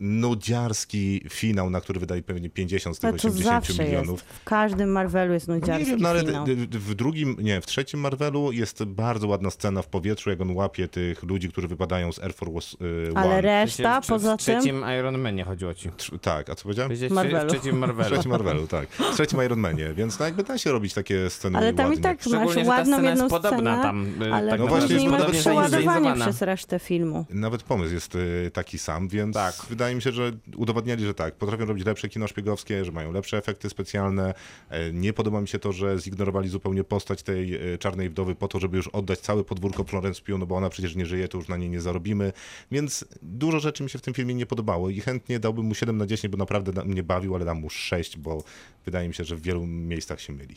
nudziarski 0.00 1.22
finał, 1.30 1.70
na 1.70 1.80
który 1.80 2.00
wydali 2.00 2.22
pewnie 2.22 2.50
50 2.50 2.96
z 2.96 3.00
tych 3.00 3.08
Ale 3.10 3.18
to 3.18 3.28
80 3.28 3.66
zawsze 3.66 3.84
milionów. 3.84 4.20
jest. 4.22 4.40
W 4.40 4.44
każdym 4.44 4.92
Marvelu 4.92 5.32
jest 5.34 5.48
No 5.48 5.54
nie 5.54 5.60
nudziarski 5.60 5.90
wiem, 5.90 6.00
no 6.00 6.08
ale 6.08 6.20
finał. 6.20 6.44
w 6.70 6.94
drugim, 6.94 7.36
nie, 7.38 7.60
w 7.60 7.66
trzecim 7.66 8.00
Marvelu 8.00 8.52
jest 8.52 8.84
bardzo 8.84 9.28
ładna 9.28 9.50
scena 9.50 9.82
w 9.82 9.86
powietrzu, 9.86 10.30
jak 10.30 10.40
on 10.40 10.50
łapie 10.50 10.88
tych 10.88 11.22
ludzi, 11.22 11.48
którzy 11.48 11.68
wypadają 11.68 12.12
z 12.12 12.18
Air 12.18 12.34
Force 12.34 12.76
y, 12.84 13.10
One. 13.14 13.20
Ale 13.20 13.40
reszta, 13.40 14.00
w, 14.00 14.06
poza 14.06 14.36
w 14.36 14.40
trzecim 14.40 14.80
tym... 14.80 14.90
Iron 14.98 15.18
Manie 15.18 15.44
chodziło 15.44 15.74
ci. 15.74 15.90
Tr- 15.90 16.18
Tak, 16.20 16.50
a 16.50 16.54
co 16.54 16.62
powiedziałem? 16.62 16.92
Marvelu. 17.10 17.48
w 17.48 17.52
trzecim 17.52 17.76
W 17.76 17.78
Marvelu. 17.78 18.10
trzecim 18.14 18.30
Marvelu, 18.30 18.66
tak. 18.66 18.88
W 18.88 19.14
trzecim 19.14 19.42
Iron 19.44 19.58
Manie, 19.60 19.94
więc 19.94 20.18
no 20.18 20.24
jakby 20.24 20.42
da 20.42 20.58
się 20.58 20.72
robić 20.72 20.94
takie 20.94 21.30
sceny 21.30 21.58
Ale 21.58 21.72
tam 21.74 21.94
i 21.94 21.98
tak 21.98 22.26
masz 22.26 22.56
ładną 22.56 22.84
scena 22.96 23.08
jedną 23.08 23.24
jest 23.24 23.34
podobna 23.34 23.50
scenę, 23.78 23.82
tam. 23.82 24.22
y, 24.22 24.34
ale 24.34 24.50
tak 24.50 24.60
No 24.60 24.66
właśnie, 24.66 24.94
jest 24.94 25.06
masz 25.06 25.18
podobnie 25.20 25.40
przeładowanie 25.40 26.14
przez 26.20 26.42
resztę 26.42 26.78
filmu. 26.78 27.26
Nawet 27.30 27.62
pomysł 27.62 27.94
jest 27.94 28.14
y, 28.14 28.50
taki 28.52 28.78
sam, 28.78 29.08
więc 29.08 29.34
Tak. 29.34 29.54
wydaje 29.70 29.85
mi 29.94 30.02
się, 30.02 30.12
że 30.12 30.32
udowodnili, 30.56 31.06
że 31.06 31.14
tak, 31.14 31.34
potrafią 31.34 31.64
robić 31.64 31.86
lepsze 31.86 32.08
kino 32.08 32.28
szpiegowskie, 32.28 32.84
że 32.84 32.92
mają 32.92 33.12
lepsze 33.12 33.38
efekty 33.38 33.68
specjalne. 33.70 34.34
E, 34.70 34.92
Nie 34.92 35.12
podoba 35.12 35.40
mi 35.40 35.48
się 35.48 35.58
to, 35.58 35.72
że 35.72 35.98
zignorowali 35.98 36.48
zupełnie 36.48 36.84
postać 36.84 37.22
tej 37.22 37.54
e, 37.74 37.78
czarnej 37.78 38.10
wdowy 38.10 38.34
po 38.34 38.48
to, 38.48 38.60
żeby 38.60 38.76
już 38.76 38.88
oddać 38.88 39.18
całe 39.18 39.44
podwórko 39.44 39.84
Florence 39.84 40.22
Pugh, 40.22 40.38
no 40.38 40.46
bo 40.46 40.56
ona 40.56 40.68
przecież 40.70 40.96
nie 40.96 41.06
żyje, 41.06 41.28
to 41.28 41.38
już 41.38 41.48
na 41.48 41.56
niej 41.56 41.70
nie 41.70 41.80
zarobimy. 41.80 42.32
Więc 42.70 43.04
dużo 43.22 43.60
rzeczy 43.60 43.82
mi 43.82 43.90
się 43.90 43.98
w 43.98 44.02
tym 44.02 44.14
filmie 44.14 44.34
nie 44.34 44.46
podobało 44.46 44.90
i 44.90 45.00
chętnie 45.00 45.40
dałbym 45.40 45.64
mu 45.66 45.74
7 45.74 45.96
na 45.98 46.06
10, 46.06 46.32
bo 46.32 46.38
naprawdę 46.38 46.84
mnie 46.84 47.02
bawił, 47.02 47.34
ale 47.34 47.44
dam 47.44 47.60
mu 47.60 47.70
6, 47.70 48.16
bo 48.16 48.44
wydaje 48.84 49.08
mi 49.08 49.14
się, 49.14 49.24
że 49.24 49.36
w 49.36 49.42
wielu 49.42 49.66
miejscach 49.66 50.20
się 50.20 50.32
myli. 50.32 50.56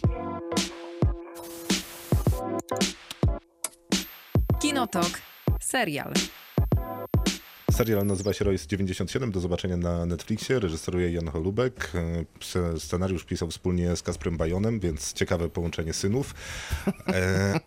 Kinotok. 4.62 5.22
Serial. 5.62 6.14
Serial 7.80 8.06
nazywa 8.06 8.34
się 8.34 8.46
Royce 8.46 8.68
97, 8.68 9.32
do 9.32 9.40
zobaczenia 9.40 9.78
na 9.78 10.06
Netflixie, 10.06 10.60
reżyseruje 10.60 11.12
Jan 11.12 11.28
Holubek, 11.28 11.92
Ps- 12.40 12.84
scenariusz 12.84 13.26
pisał 13.26 13.50
wspólnie 13.50 13.96
z 13.96 14.02
Kasprem 14.02 14.38
Bajonem, 14.38 14.80
więc 14.80 15.14
ciekawe 15.14 15.50
połączenie 15.50 15.94
synów. 15.94 16.34
E, 17.08 17.60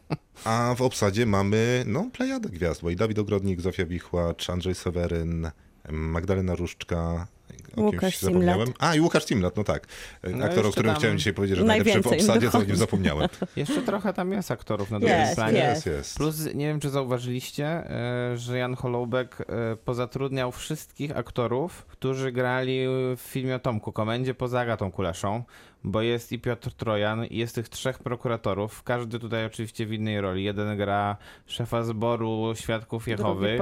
a 0.45 0.75
w 0.77 0.83
obsadzie 0.83 1.27
mamy, 1.27 1.85
no, 1.87 2.11
plejadę 2.13 2.49
gwiazd, 2.49 2.83
bo 2.83 2.91
i 2.91 2.97
Dawid 2.97 3.19
Ogrodnik, 3.19 3.61
Zofia 3.61 3.87
Wichłacz, 3.87 4.51
Andrzej 4.51 4.75
Seweryn, 4.75 5.51
Magdalena 5.91 6.55
Różczka 6.55 7.27
O 7.73 7.75
kimś 7.75 7.95
Łukasz 7.95 8.19
zapomniałem. 8.19 8.67
Simlat. 8.67 8.77
A, 8.83 8.95
i 8.95 9.01
Łukasz 9.01 9.25
Simlat, 9.25 9.57
no 9.57 9.65
tak. 9.65 9.87
No 10.35 10.45
Aktor, 10.45 10.67
o 10.67 10.71
którym 10.71 10.91
tam 10.91 10.99
chciałem 10.99 11.19
dzisiaj 11.19 11.33
powiedzieć, 11.35 11.59
że 11.59 11.65
najlepszy 11.65 12.03
w 12.03 12.07
obsadzie, 12.07 12.51
co 12.51 12.59
o 12.59 12.63
nim 12.63 12.77
zapomniałem. 12.77 13.29
Jeszcze 13.57 13.83
trochę 13.83 14.13
tam 14.13 14.33
jest 14.33 14.51
aktorów 14.51 14.91
na 14.91 15.01
drugim 15.01 15.17
Jest, 15.19 15.35
planie. 15.35 15.59
jest. 15.59 15.87
Jest, 15.87 15.99
jest. 15.99 16.17
Plus 16.17 16.55
nie 16.55 16.67
wiem, 16.67 16.81
czy 16.81 16.91
zauważyliście, 16.91 17.67
e, 17.67 18.37
że 18.37 18.59
Jan 18.59 18.75
Holoubek 18.77 19.37
e, 19.41 19.77
pozatrudniał 19.77 20.53
wszystkich 20.53 21.17
aktorów, 21.17 21.87
którzy 21.87 22.33
grali 22.33 22.79
w 23.17 23.21
filmie 23.21 23.55
o 23.55 23.59
Tomku 23.59 23.93
Komendzie 23.93 24.35
poza 24.35 24.61
Agatą 24.61 24.91
Kuleszą, 24.91 25.43
bo 25.85 26.03
jest 26.03 26.33
i 26.33 26.39
Piotr 26.39 26.73
Trojan, 26.73 27.25
i 27.25 27.37
jest 27.39 27.55
tych 27.55 27.69
trzech 27.69 27.99
prokuratorów, 27.99 28.83
każdy 28.83 29.19
tutaj 29.19 29.47
oczywiście 29.47 29.87
w 29.87 29.93
innej 29.93 30.21
roli. 30.21 30.45
Jeden 30.45 30.77
gra 30.77 31.17
szefa 31.47 31.83
zboru 31.83 32.53
Świadków 32.57 33.09
Jehowy, 33.09 33.59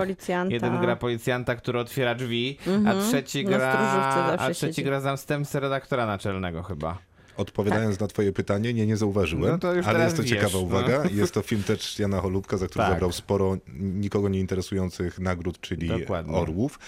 jeden 0.48 0.80
gra 0.80 0.96
policjanta, 0.96 1.54
który 1.54 1.78
otwiera 1.78 2.14
drzwi, 2.14 2.58
a 2.66 2.70
Mhm. 2.70 3.00
trzeci 3.08 3.44
gra, 3.44 3.58
stróżówce 3.88 4.26
zawsze 4.30 4.46
a 4.46 4.50
trzeci 4.54 4.74
siedzi. 4.74 4.84
gra 4.84 5.00
zastępcę 5.00 5.60
redaktora 5.60 6.06
naczelnego 6.06 6.62
chyba. 6.62 6.98
Odpowiadając 7.36 8.00
na 8.00 8.06
twoje 8.06 8.32
pytanie, 8.32 8.74
nie, 8.74 8.86
nie 8.86 8.96
zauważyłem, 8.96 9.52
No 9.52 9.58
to 9.58 9.74
już 9.74 9.86
ale 9.86 10.04
jest 10.04 10.16
to 10.16 10.22
wiesz, 10.22 10.30
ciekawa 10.30 10.52
no. 10.52 10.58
uwaga. 10.58 11.02
Jest 11.12 11.34
to 11.34 11.42
film 11.42 11.62
też 11.62 11.98
Jana 11.98 12.20
Holubka, 12.20 12.56
za 12.56 12.66
który 12.66 12.82
Tak. 12.84 12.92
zabrał 12.92 13.12
sporo 13.12 13.56
nikogo 13.78 14.28
nie 14.28 14.40
interesujących 14.40 15.18
nagród, 15.18 15.60
czyli 15.60 15.88
Dokładnie. 15.88 16.34
Orłów. 16.34 16.78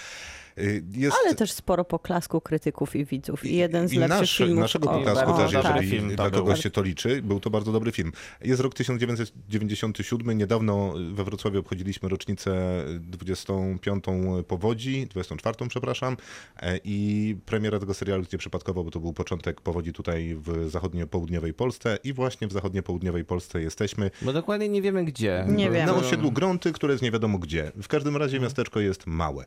Y, 0.57 0.83
Jest... 0.91 1.17
Ale 1.25 1.35
też 1.35 1.51
sporo 1.51 1.85
poklasku 1.85 2.41
krytyków 2.41 2.95
i 2.95 3.05
widzów. 3.05 3.45
I 3.45 3.55
jeden 3.55 3.87
z 3.87 3.93
I 3.93 3.97
lepszych 3.99 4.19
nasz, 4.19 4.37
filmów. 4.37 4.59
Naszego 4.59 4.91
o- 4.91 4.97
poklasku 4.97 5.25
bardzo 5.25 5.43
też, 5.43 5.51
dobry 5.53 5.69
jeżeli 5.69 5.89
film 5.89 6.15
dla 6.15 6.29
był. 6.29 6.39
kogoś 6.39 6.63
się 6.63 6.69
to 6.69 6.81
liczy, 6.81 7.21
był 7.21 7.39
to 7.39 7.49
bardzo 7.49 7.71
dobry 7.71 7.91
film. 7.91 8.11
Jest 8.41 8.61
rok 8.61 8.73
1997, 8.73 10.37
niedawno 10.37 10.93
we 11.13 11.23
Wrocławiu 11.23 11.59
obchodziliśmy 11.59 12.09
rocznicę 12.09 12.83
25. 12.99 14.03
powodzi, 14.47 15.07
24. 15.07 15.69
przepraszam, 15.69 16.17
e, 16.57 16.79
i 16.83 17.35
premiera 17.45 17.79
tego 17.79 17.93
serialu 17.93 18.23
nieprzypadkowo, 18.33 18.83
bo 18.83 18.91
to 18.91 18.99
był 18.99 19.13
początek 19.13 19.61
powodzi 19.61 19.93
tutaj 19.93 20.35
w 20.35 20.69
zachodnio-południowej 20.69 21.53
Polsce 21.53 21.97
i 22.03 22.13
właśnie 22.13 22.47
w 22.47 22.53
zachodnio-południowej 22.53 23.23
Polsce 23.25 23.61
jesteśmy. 23.61 24.11
Bo 24.21 24.33
dokładnie 24.33 24.69
nie 24.69 24.81
wiemy 24.81 25.05
gdzie. 25.05 25.45
Nie 25.49 25.67
Bo- 25.67 25.73
wiemy. 25.73 25.85
Na 25.85 25.95
osiedlu 25.95 26.31
Grąty, 26.31 26.71
które 26.71 26.93
jest 26.93 27.03
nie 27.03 27.11
wiadomo 27.11 27.37
gdzie. 27.39 27.71
W 27.81 27.87
każdym 27.87 28.17
razie 28.17 28.39
miasteczko 28.39 28.79
jest 28.79 29.07
małe. 29.07 29.45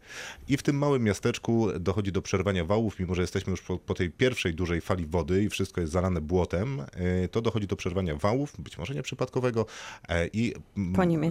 I 0.48 0.57
w 0.57 0.62
tym 0.62 0.78
małym 0.78 0.95
miasteczku 0.99 1.68
dochodzi 1.80 2.12
do 2.12 2.22
przerwania 2.22 2.64
wałów, 2.64 2.99
mimo 2.99 3.14
że 3.14 3.22
jesteśmy 3.22 3.51
już 3.51 3.62
po, 3.62 3.78
po 3.78 3.94
tej 3.94 4.11
pierwszej 4.11 4.55
dużej 4.55 4.80
fali 4.80 5.07
wody 5.07 5.42
i 5.42 5.49
wszystko 5.49 5.80
jest 5.80 5.92
zalane 5.92 6.20
błotem, 6.20 6.80
e, 6.80 7.28
to 7.28 7.42
dochodzi 7.42 7.66
do 7.66 7.76
przerwania 7.76 8.16
wałów, 8.16 8.55
być 8.59 8.78
może 8.78 8.94
nieprzypadkowego, 8.94 9.66
e, 10.09 10.26
i 10.26 10.55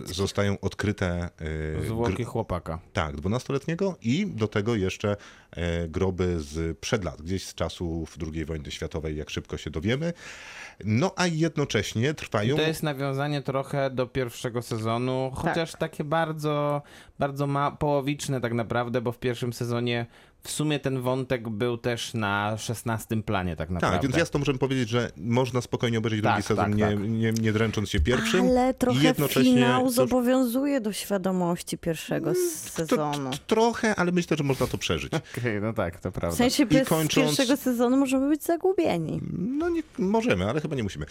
zostają 0.05 0.59
odkryte 0.59 1.29
e, 1.79 1.85
Zwłoki 1.85 2.23
gr- 2.23 2.25
chłopaka. 2.25 2.79
tak, 2.93 3.15
12-letniego 3.15 3.95
i 4.01 4.27
do 4.27 4.47
tego 4.47 4.75
jeszcze 4.75 5.17
groby 5.87 6.39
z 6.39 6.77
przed 6.79 7.03
lat, 7.03 7.21
gdzieś 7.21 7.45
z 7.45 7.53
czasów 7.53 8.17
II 8.33 8.45
wojny 8.45 8.71
światowej, 8.71 9.17
jak 9.17 9.29
szybko 9.29 9.57
się 9.57 9.69
dowiemy. 9.69 10.13
No 10.85 11.11
a 11.15 11.27
jednocześnie 11.27 12.13
trwają... 12.13 12.55
To 12.55 12.61
jest 12.61 12.83
nawiązanie 12.83 13.41
trochę 13.41 13.89
do 13.89 14.07
pierwszego 14.07 14.61
sezonu, 14.61 15.31
chociaż 15.35 15.71
takie 15.71 16.03
bardzo, 16.03 16.81
bardzo 17.19 17.47
ma 17.47 17.71
połowiczne 17.71 18.41
tak 18.41 18.53
naprawdę, 18.53 19.01
bo 19.01 19.11
w 19.11 19.19
pierwszym 19.19 19.53
sezonie 19.53 20.05
w 20.45 20.51
sumie 20.51 20.79
ten 20.79 21.01
wątek 21.01 21.49
był 21.49 21.77
też 21.77 22.13
na 22.13 22.57
szesnastym 22.57 23.23
planie 23.23 23.55
tak 23.55 23.69
naprawdę. 23.69 23.97
Tak, 23.97 24.03
więc 24.03 24.17
jasno 24.17 24.39
możemy 24.39 24.59
powiedzieć, 24.59 24.89
że 24.89 25.11
można 25.17 25.61
spokojnie 25.61 25.97
obejrzeć 25.97 26.23
Tak, 26.23 26.33
drugi 26.33 26.47
sezon, 26.47 26.65
tak, 26.65 26.75
nie, 26.75 26.85
tak. 26.85 26.99
Nie, 26.99 27.31
nie 27.31 27.51
dręcząc 27.53 27.89
się 27.89 27.99
pierwszym. 27.99 28.41
Ale 28.41 28.71
I 28.71 28.73
trochę 28.73 29.03
jednocześnie 29.03 29.53
finał 29.53 29.89
zobowiązuje 29.89 30.81
do 30.81 30.93
świadomości 30.93 31.77
pierwszego 31.77 32.33
To, 32.33 32.39
sezonu. 32.69 33.31
to, 33.31 33.37
trochę, 33.47 33.95
ale 33.95 34.11
myślę, 34.11 34.37
że 34.37 34.43
można 34.43 34.67
to 34.67 34.77
przeżyć. 34.77 35.13
Okej, 35.37 35.61
no 35.61 35.73
tak, 35.73 35.99
to 35.99 36.11
W 36.11 36.13
prawda. 36.13 36.37
sensie 36.37 36.65
bez 36.65 36.87
kończąc- 36.87 37.25
pierwszego 37.25 37.57
sezonu 37.57 37.97
możemy 37.97 38.29
być 38.29 38.43
zagubieni. 38.43 39.21
No 39.37 39.69
nie, 39.69 39.83
możemy, 39.97 40.49
ale 40.49 40.61
chyba 40.61 40.75
nie 40.75 40.83
musimy. 40.83 41.05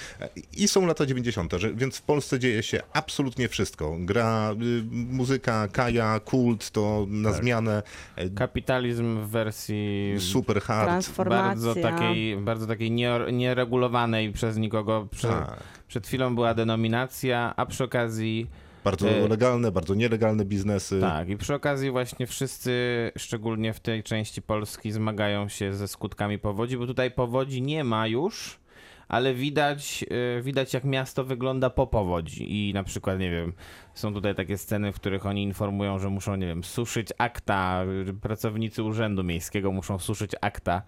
I 0.57 0.69
są 0.69 0.87
lata 0.87 1.07
90., 1.07 1.53
że, 1.53 1.75
więc 1.75 1.97
w 1.97 2.03
Polsce 2.03 2.39
dzieje 2.39 2.63
się 2.63 2.81
absolutnie 2.93 3.49
wszystko. 3.49 3.97
Gra, 4.01 4.53
y, 4.53 4.83
muzyka, 4.93 5.69
kaja, 5.69 6.21
kult, 6.21 6.71
to 6.71 7.07
na 7.09 7.31
Tak. 7.33 7.41
zmianę, 7.43 7.83
e, 8.17 8.31
Kapitalizm 8.31 9.24
w 9.25 9.29
wersji 9.29 10.15
super 10.19 10.61
hard. 10.61 11.19
Bardzo 11.29 11.75
takiej, 11.75 12.37
bardzo 12.37 12.67
takiej 12.67 12.91
nie, 12.91 13.11
nieregulowanej 13.33 14.33
przez 14.33 14.57
nikogo. 14.57 15.09
Prze, 15.11 15.29
Tak. 15.29 15.57
Przed 15.89 16.07
chwilą 16.07 16.35
była 16.35 16.55
denominacja, 16.55 17.55
a 17.57 17.67
przy 17.67 17.85
okazji 17.85 18.47
Bardzo 18.85 19.11
E, 19.11 19.29
legalne, 19.29 19.73
bardzo 19.73 19.95
nielegalne 19.95 20.45
biznesy. 20.45 21.01
Tak, 21.01 21.29
i 21.29 21.37
przy 21.37 21.55
okazji 21.55 21.91
właśnie 21.91 22.27
wszyscy, 22.27 22.73
szczególnie 23.17 23.73
w 23.73 23.81
tej 23.81 24.03
części 24.03 24.43
Polski, 24.43 24.93
zmagają 24.93 25.49
się 25.49 25.75
ze 25.75 25.89
skutkami 25.89 26.39
powodzi, 26.39 26.77
bo 26.77 26.87
tutaj 26.87 27.11
powodzi 27.11 27.63
nie 27.63 27.85
ma 27.85 28.07
już, 28.07 28.59
ale 29.09 29.35
widać, 29.35 30.05
y, 30.39 30.43
widać 30.43 30.75
jak 30.75 30.85
miasto 30.85 31.25
wygląda 31.25 31.71
po 31.71 31.87
powodzi. 31.87 32.69
I 32.69 32.75
na 32.75 32.85
przykład, 32.85 33.19
nie 33.19 33.31
wiem, 33.31 33.53
są 33.95 34.15
tutaj 34.15 34.35
takie 34.35 34.59
sceny, 34.59 34.93
w 34.93 34.97
których 34.97 35.27
oni 35.27 35.43
informują, 35.43 35.99
że 35.99 36.11
muszą, 36.11 36.37
nie 36.37 36.47
wiem, 36.47 36.65
suszyć 36.65 37.09
akta, 37.19 37.85
pracownicy 38.21 38.83
urzędu 38.83 39.25
miejskiego 39.25 39.73
muszą 39.73 39.99
suszyć 39.99 40.33
akta, 40.41 40.83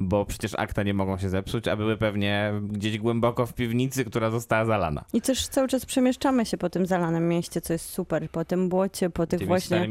bo 0.00 0.24
przecież 0.24 0.52
akta 0.58 0.82
nie 0.82 0.94
mogą 0.94 1.18
się 1.18 1.28
zepsuć, 1.28 1.68
a 1.68 1.76
były 1.76 1.96
pewnie 1.96 2.52
gdzieś 2.62 2.98
głęboko 2.98 3.46
w 3.46 3.52
piwnicy, 3.54 4.04
która 4.04 4.30
została 4.30 4.64
zalana. 4.64 5.04
I 5.12 5.20
też 5.20 5.48
cały 5.48 5.68
czas 5.68 5.86
przemieszczamy 5.86 6.46
się 6.46 6.56
po 6.56 6.70
tym 6.70 6.86
zalanym 6.86 7.28
mieście, 7.28 7.60
co 7.60 7.72
jest 7.72 7.90
super. 7.90 8.30
Po 8.30 8.44
tym 8.44 8.68
błocie, 8.68 9.10
po 9.10 9.26
tych 9.26 9.38
Tymi 9.38 9.48
właśnie 9.48 9.88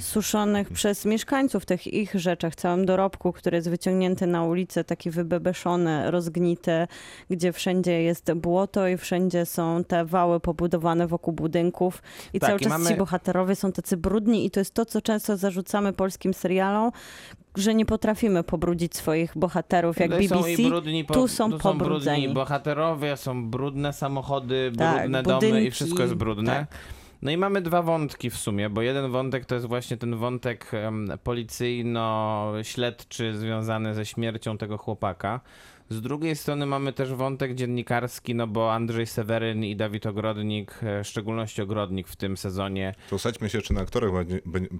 suszonych 0.00 0.70
przez 0.70 1.04
mieszkańców 1.04 1.66
tych 1.66 1.86
ich 1.86 2.14
rzeczach, 2.14 2.54
całym 2.54 2.86
dorobku, 2.86 3.32
który 3.32 3.56
jest 3.56 3.70
wyciągnięty 3.70 4.26
na 4.26 4.44
ulicę, 4.44 4.84
taki 4.84 5.10
wybebeszony, 5.10 6.10
rozgnity, 6.10 6.86
gdzie 7.30 7.52
wszędzie 7.52 8.02
jest 8.02 8.32
błoto 8.32 8.88
i 8.88 8.96
wszędzie 8.96 9.46
są 9.46 9.84
te 9.84 10.04
wały 10.04 10.40
pobudowane 10.40 11.06
wokół 11.06 11.32
budynków 11.34 12.02
i 12.32 12.40
Tak, 12.40 12.48
cały 12.48 12.60
i 12.60 12.62
czas 12.62 12.70
mamy- 12.72 12.88
ci 12.90 12.96
bohaterowie 12.96 13.56
są 13.56 13.72
tacy 13.72 13.96
brudni 13.96 14.46
i 14.46 14.50
to 14.50 14.60
jest 14.60 14.74
to, 14.74 14.86
co 14.86 15.02
często 15.02 15.36
zarzucamy 15.36 15.92
polskim 15.92 16.34
serialom, 16.34 16.90
że 17.58 17.74
nie 17.74 17.86
potrafimy 17.86 18.42
pobrudzić 18.42 18.96
swoich 18.96 19.32
bohaterów 19.36 20.00
jak 20.00 20.10
No 20.10 20.16
BBC. 20.16 20.34
Są 20.34 20.46
i 20.46 20.68
brudni, 20.68 21.04
po, 21.04 21.14
tu 21.14 21.28
są 21.28 21.50
tu 21.52 21.58
są 21.58 21.78
brudni 21.78 22.28
bohaterowie, 22.28 23.16
są 23.16 23.50
brudne 23.50 23.92
samochody, 23.92 24.72
Tak, 24.78 24.98
brudne 25.00 25.22
domy 25.22 25.34
budynki, 25.36 25.68
i 25.68 25.70
wszystko 25.70 26.02
jest 26.02 26.14
brudne. 26.14 26.52
tak. 26.52 26.66
No 27.22 27.30
i 27.30 27.36
mamy 27.36 27.60
dwa 27.60 27.82
wątki 27.82 28.30
w 28.30 28.36
sumie, 28.36 28.70
bo 28.70 28.82
jeden 28.82 29.10
wątek 29.10 29.44
to 29.44 29.54
jest 29.54 29.66
właśnie 29.66 29.96
ten 29.96 30.16
wątek 30.16 30.74
em, 30.74 31.08
policyjno-śledczy 31.24 33.36
związany 33.36 33.94
ze 33.94 34.06
śmiercią 34.06 34.58
tego 34.58 34.78
chłopaka. 34.78 35.40
Z 35.90 36.00
drugiej 36.00 36.36
strony 36.36 36.66
mamy 36.66 36.92
też 36.92 37.14
wątek 37.14 37.54
dziennikarski, 37.54 38.34
no 38.34 38.46
bo 38.46 38.72
Andrzej 38.74 39.06
Seweryn 39.06 39.64
i 39.64 39.76
Dawid 39.76 40.06
Ogrodnik, 40.06 40.80
e, 40.82 41.04
w 41.04 41.06
szczególności 41.06 41.62
Ogrodnik 41.62 42.08
w 42.08 42.16
tym 42.16 42.36
sezonie, 42.36 42.94
To 43.10 43.18
sadźmy 43.18 43.48
się 43.50 43.58
jeszcze 43.58 43.74
na 43.74 43.80
aktorach, 43.80 44.10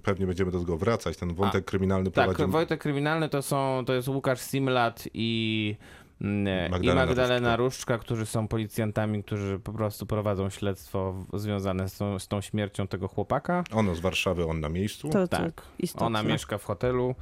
pewnie 0.03 0.27
będziemy 0.27 0.51
do 0.51 0.59
tego 0.59 0.77
wracać. 0.77 1.17
Ten 1.17 1.33
wątek 1.33 1.65
kryminalny 1.65 2.11
Tak, 2.11 2.25
prowadzi... 2.25 2.51
Wojtek 2.51 2.81
Kryminalny 2.81 3.29
to 3.29 3.41
są, 3.41 3.83
to 3.85 3.93
jest 3.93 4.07
Łukasz 4.07 4.39
Simlat 4.39 5.07
i, 5.13 5.75
mm, 6.21 6.71
Magdalena 6.71 7.03
i 7.03 7.07
Magdalena 7.07 7.55
Różczka. 7.55 7.93
Różczka, 7.93 7.97
którzy 8.05 8.25
są 8.25 8.47
policjantami, 8.47 9.23
którzy 9.23 9.59
po 9.59 9.73
prostu 9.73 10.05
prowadzą 10.05 10.49
śledztwo 10.49 11.25
związane 11.33 11.89
z 11.89 11.97
tą, 11.97 12.19
z 12.19 12.27
tą 12.27 12.41
śmiercią 12.41 12.87
tego 12.87 13.07
chłopaka. 13.07 13.63
Ono 13.73 13.95
z 13.95 13.99
Warszawy, 13.99 14.45
on 14.45 14.59
na 14.59 14.69
miejscu. 14.69 15.09
To, 15.09 15.27
to 15.27 15.37
Tak, 15.37 15.61
istotne. 15.79 16.07
ona 16.07 16.23
mieszka 16.23 16.57
w 16.57 16.63
hotelu. 16.63 17.15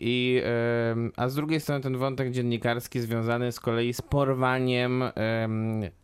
I, 0.00 0.42
a 1.16 1.28
z 1.28 1.34
drugiej 1.34 1.60
strony 1.60 1.80
ten 1.80 1.96
wątek 1.96 2.30
dziennikarski 2.30 3.00
związany 3.00 3.52
z 3.52 3.60
kolei 3.60 3.92
z 3.92 4.02
porwaniem 4.02 5.04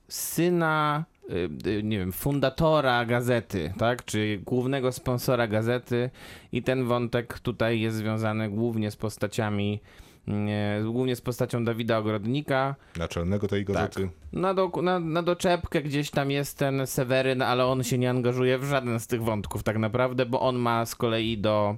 syna, 0.09 1.05
y, 1.31 1.69
y, 1.71 1.83
nie 1.83 1.99
wiem, 1.99 2.13
fundatora 2.13 3.05
gazety, 3.05 3.73
tak, 3.79 4.05
czy 4.05 4.41
głównego 4.45 4.93
sponsora 4.93 5.47
gazety 5.47 6.11
i 6.53 6.63
ten 6.63 6.85
wątek 6.85 7.39
tutaj 7.39 7.81
jest 7.81 7.97
związany 7.97 8.51
głównie 8.51 8.91
z 8.91 8.97
postaciami, 8.97 9.81
nie, 10.27 10.81
głównie 10.85 11.17
z 11.17 11.21
postacią 11.21 11.65
Dawida 11.65 11.99
Ogrodnika. 11.99 12.75
Naczelnego 12.97 13.49
tej 13.49 13.65
gazety. 13.65 14.09
Na, 14.33 14.55
do, 14.55 14.71
na, 14.83 15.01
na 15.01 15.23
doczepkę 15.23 15.83
gdzieś 15.83 16.11
tam 16.11 16.31
jest 16.31 16.59
ten 16.59 16.87
Seweryn, 16.87 17.43
ale 17.43 17.67
on 17.67 17.85
się 17.85 17.99
nie 17.99 18.11
angażuje 18.11 18.59
w 18.59 18.65
żaden 18.65 19.01
z 19.01 19.07
tych 19.07 19.23
wątków 19.23 19.63
tak 19.63 19.79
naprawdę, 19.79 20.27
bo 20.27 20.41
on 20.41 20.57
ma 20.57 20.87
z 20.87 20.95
kolei 20.95 21.39
do, 21.39 21.77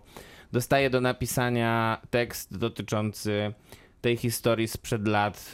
dostaje 0.52 0.90
do 0.90 1.00
napisania 1.00 2.00
tekst 2.10 2.58
dotyczący 2.58 3.52
tej 4.00 4.16
historii 4.16 4.68
sprzed 4.68 5.08
lat 5.08 5.36
y, 5.36 5.50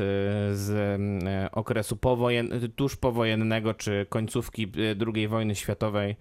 z 0.57 0.71
y, 0.71 1.51
okresu 1.51 1.97
powojen, 1.97 2.71
tuż 2.77 2.97
powojennego 2.97 3.75
czy 3.75 4.07
końcówki 4.09 4.73
y, 4.77 4.97
II 5.15 5.29
wojny 5.29 5.55
światowej, 5.55 6.17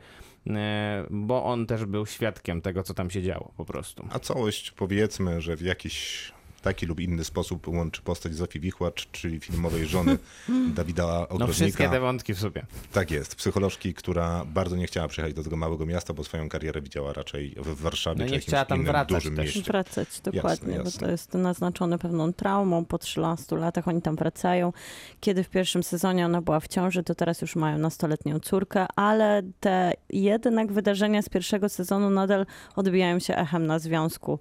bo 1.09 1.43
on 1.43 1.65
też 1.65 1.85
był 1.85 2.05
świadkiem 2.05 2.61
tego, 2.61 2.83
co 2.83 2.93
tam 2.93 3.09
się 3.09 3.23
działo 3.23 3.53
po 3.57 3.65
prostu. 3.65 4.07
A 4.09 4.19
całość 4.19 4.71
powiedzmy, 4.71 5.41
że 5.41 5.55
w 5.55 5.61
jakiś 5.61 6.31
w 6.61 6.63
taki 6.63 6.85
lub 6.85 6.99
inny 6.99 7.23
sposób 7.23 7.67
łączy 7.67 8.01
postać 8.01 8.35
Zofii 8.35 8.59
Wichłacz, 8.59 9.07
czyli 9.11 9.39
filmowej 9.39 9.85
żony 9.85 10.17
Dawida 10.75 11.03
No 11.07 11.19
Ogrodnika. 11.29 11.53
wszystkie 11.53 11.89
te 11.89 11.99
wątki 11.99 12.33
w 12.33 12.39
sobie. 12.39 12.65
Tak 12.93 13.11
jest, 13.11 13.35
psycholożki, 13.35 13.93
która 13.93 14.45
bardzo 14.45 14.75
nie 14.75 14.87
chciała 14.87 15.07
przyjechać 15.07 15.33
do 15.33 15.43
tego 15.43 15.55
małego 15.57 15.85
miasta, 15.85 16.13
bo 16.13 16.23
swoją 16.23 16.49
karierę 16.49 16.81
widziała 16.81 17.13
raczej 17.13 17.55
w 17.57 17.81
Warszawie 17.81 18.15
No 18.19 18.25
czy 18.25 18.29
nie 18.31 18.35
jakimś 18.35 18.47
chciała 18.47 18.65
tam 18.65 18.77
innym 18.77 18.91
wracać 18.91 19.09
dużym 19.23 19.35
też. 19.35 19.45
mieście. 19.45 19.61
Wracać, 19.71 20.21
dokładnie, 20.21 20.73
jasne. 20.75 20.91
bo 20.91 21.05
to 21.05 21.11
jest 21.11 21.33
naznaczone 21.33 21.97
pewną 21.99 22.33
traumą. 22.33 22.85
Po 22.85 22.97
13 22.97 23.55
latach 23.57 23.87
oni 23.87 24.01
tam 24.01 24.15
wracają. 24.15 24.73
Kiedy 25.19 25.43
w 25.43 25.49
pierwszym 25.49 25.83
sezonie 25.83 26.25
ona 26.25 26.41
była 26.41 26.59
w 26.59 26.67
ciąży, 26.67 27.03
to 27.03 27.15
teraz 27.15 27.41
już 27.41 27.55
mają 27.55 27.77
nastoletnią 27.77 28.39
córkę, 28.39 28.85
ale 28.95 29.41
te 29.59 29.93
jednak 30.09 30.71
wydarzenia 30.71 31.21
z 31.21 31.29
pierwszego 31.29 31.69
sezonu 31.69 32.09
nadal 32.09 32.45
odbijają 32.75 33.19
się 33.19 33.35
echem 33.35 33.65
na 33.67 33.79
związku 33.79 34.39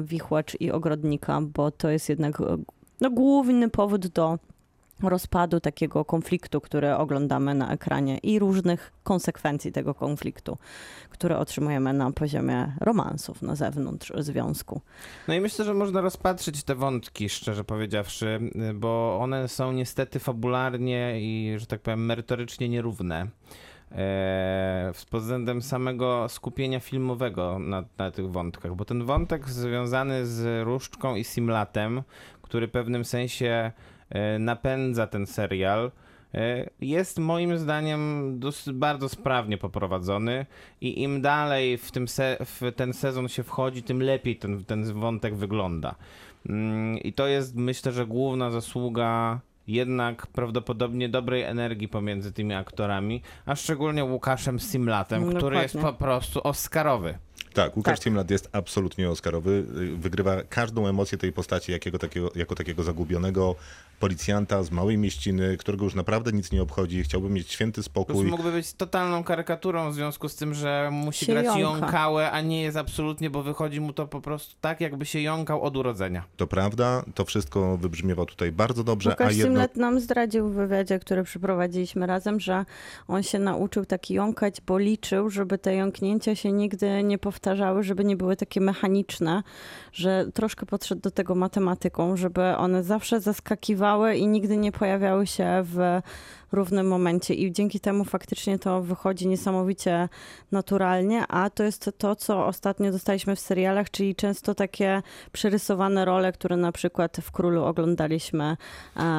Wichłacz 0.00 0.56
i 0.60 0.70
Ogrodnika, 0.70 1.40
bo 1.40 1.70
to 1.70 1.90
jest 1.90 2.08
jednak 2.08 2.40
e, 2.40 2.58
no, 3.00 3.10
główny 3.10 3.70
powód 3.70 4.06
do 4.06 4.38
rozpadu 5.02 5.60
takiego 5.60 6.04
konfliktu, 6.04 6.60
który 6.60 6.94
oglądamy 6.94 7.54
na 7.54 7.72
ekranie 7.72 8.18
i 8.18 8.38
różnych 8.38 8.92
konsekwencji 9.02 9.72
tego 9.72 9.94
konfliktu, 9.94 10.58
które 11.10 11.38
otrzymujemy 11.38 11.92
na 11.92 12.10
poziomie 12.10 12.72
romansów 12.80 13.42
na 13.42 13.54
zewnątrz 13.54 14.12
związku. 14.18 14.80
No 15.28 15.34
i 15.34 15.40
myślę, 15.40 15.64
że 15.64 15.74
można 15.74 16.00
rozpatrzyć 16.00 16.62
te 16.64 16.74
wątki, 16.74 17.28
szczerze 17.28 17.64
powiedziawszy, 17.64 18.40
bo 18.74 19.18
one 19.20 19.48
są 19.48 19.72
niestety 19.72 20.18
fabularnie 20.18 21.20
i, 21.20 21.54
że 21.58 21.66
tak 21.66 21.80
powiem, 21.80 22.06
merytorycznie 22.06 22.68
nierówne. 22.68 23.26
Eee, 23.96 24.92
pod 25.10 25.22
względem 25.22 25.62
samego 25.62 26.28
skupienia 26.28 26.80
filmowego 26.80 27.58
na, 27.58 27.84
na 27.98 28.10
tych 28.10 28.30
wątkach, 28.30 28.74
bo 28.74 28.84
ten 28.84 29.04
wątek 29.04 29.48
związany 29.48 30.26
z 30.26 30.64
Różdżką 30.66 31.16
i 31.16 31.24
Simlatem, 31.24 32.02
który 32.42 32.66
w 32.66 32.70
pewnym 32.70 33.04
sensie 33.04 33.72
e, 34.10 34.38
napędza 34.38 35.06
ten 35.06 35.26
serial, 35.26 35.92
e, 36.34 36.70
jest 36.80 37.18
moim 37.18 37.58
zdaniem 37.58 38.32
dos- 38.38 38.68
bardzo 38.74 39.08
sprawnie 39.08 39.58
poprowadzony 39.58 40.46
i 40.80 41.02
im 41.02 41.20
dalej 41.22 41.78
w, 41.78 41.90
tym 41.92 42.08
se- 42.08 42.36
w 42.40 42.72
ten 42.76 42.92
sezon 42.92 43.28
się 43.28 43.42
wchodzi, 43.42 43.82
tym 43.82 44.02
lepiej 44.02 44.36
ten, 44.36 44.64
ten 44.64 44.84
wątek 44.92 45.34
wygląda. 45.36 45.94
Mm, 46.48 46.98
I 46.98 47.12
to 47.12 47.26
jest 47.26 47.56
myślę, 47.56 47.92
że 47.92 48.06
główna 48.06 48.50
zasługa 48.50 49.40
jednak 49.66 50.26
prawdopodobnie 50.26 51.08
dobrej 51.08 51.42
energii 51.42 51.88
pomiędzy 51.88 52.32
tymi 52.32 52.54
aktorami, 52.54 53.22
a 53.46 53.56
szczególnie 53.56 54.04
Łukaszem 54.04 54.60
Simlatem, 54.60 55.22
Mm, 55.22 55.36
który 55.36 55.56
jest 55.56 55.74
po 55.74 55.78
dokładnie. 55.78 55.98
prostu 55.98 56.40
Oscarowy. 56.48 57.18
Tak, 57.54 57.76
Łukasz 57.76 57.98
Tak. 57.98 58.04
Ciemlat 58.04 58.30
jest 58.30 58.48
absolutnie 58.52 59.10
Oscarowy. 59.10 59.50
Y, 59.80 59.96
Wygrywa 59.96 60.42
każdą 60.48 60.86
emocję 60.86 61.18
tej 61.18 61.32
postaci 61.32 61.72
jakiego 61.72 61.98
takiego, 61.98 62.30
jako 62.34 62.54
takiego 62.54 62.82
zagubionego 62.82 63.54
policjanta 64.02 64.62
z 64.62 64.70
małej 64.70 64.98
mieściny, 64.98 65.56
którego 65.56 65.84
już 65.84 65.94
naprawdę 65.94 66.32
nic 66.32 66.52
nie 66.52 66.62
obchodzi. 66.62 67.02
Chciałby 67.02 67.30
mieć 67.30 67.52
święty 67.52 67.74
Plus 67.74 67.86
spokój. 67.86 68.24
mógłby 68.24 68.52
być 68.52 68.72
totalną 68.72 69.24
karykaturą 69.24 69.90
w 69.90 69.94
związku 69.94 70.28
z 70.28 70.36
tym, 70.36 70.54
że 70.54 70.88
musi 70.92 71.26
Się 71.26 71.32
grać 71.32 71.46
jąka. 71.46 71.60
jąkałę, 71.60 72.30
a 72.30 72.40
nie 72.40 72.62
jest 72.62 72.76
absolutnie, 72.76 73.30
bo 73.30 73.42
wychodzi 73.42 73.80
mu 73.80 73.92
to 73.92 74.06
po 74.06 74.20
prostu 74.20 74.54
tak, 74.60 74.80
jakby 74.80 75.06
się 75.06 75.20
jąkał 75.20 75.62
od 75.62 75.76
urodzenia. 75.76 76.24
To 76.36 76.46
prawda, 76.46 77.04
to 77.14 77.24
wszystko 77.24 77.76
wybrzmiewa 77.76 78.24
tutaj 78.26 78.52
bardzo 78.52 78.84
dobrze, 78.84 79.10
a 79.10 79.12
Łukasz 79.12 79.36
jedno... 79.36 79.44
Simlet 79.44 79.76
nam 79.76 80.00
zdradził 80.00 80.48
w 80.48 80.54
wywiadzie, 80.54 80.98
który 80.98 81.24
przeprowadziliśmy 81.24 82.06
razem, 82.06 82.40
że 82.40 82.64
on 83.08 83.22
się 83.22 83.38
nauczył 83.38 83.84
tak 83.84 84.10
jąkać, 84.10 84.60
bo 84.60 84.78
liczył, 84.78 85.30
żeby 85.30 85.58
te 85.58 85.74
jąknięcia 85.74 86.34
się 86.34 86.52
nigdy 86.52 87.02
nie 87.02 87.18
powtarzały, 87.18 87.82
żeby 87.82 88.04
nie 88.04 88.16
były 88.16 88.36
takie 88.36 88.60
mechaniczne, 88.60 89.42
że 89.92 90.26
troszkę 90.34 90.66
podszedł 90.66 91.00
do 91.00 91.10
tego 91.10 91.34
matematyką, 91.34 92.16
żeby 92.16 92.42
one 92.42 92.84
zawsze 92.84 93.20
zaskakiwały 93.20 93.91
i 94.18 94.26
nigdy 94.26 94.56
nie 94.56 94.72
pojawiały 94.72 95.26
się 95.26 95.46
w 95.62 96.00
równym 96.52 96.86
momencie 96.88 97.34
i 97.34 97.52
dzięki 97.52 97.80
temu 97.80 98.04
faktycznie 98.04 98.58
to 98.58 98.82
wychodzi 98.82 99.28
niesamowicie 99.28 100.08
naturalnie, 100.52 101.26
a 101.28 101.50
to 101.50 101.62
jest 101.62 101.90
to, 101.98 102.16
co 102.16 102.46
ostatnio 102.46 102.92
dostaliśmy 102.92 103.36
w 103.36 103.40
serialach, 103.40 103.90
czyli 103.90 104.14
często 104.14 104.54
takie 104.54 105.02
przerysowane 105.32 106.04
role, 106.04 106.32
które 106.32 106.56
na 106.56 106.72
przykład 106.72 107.16
w 107.22 107.30
Królu 107.30 107.64
oglądaliśmy 107.64 108.44
e, 108.44 108.56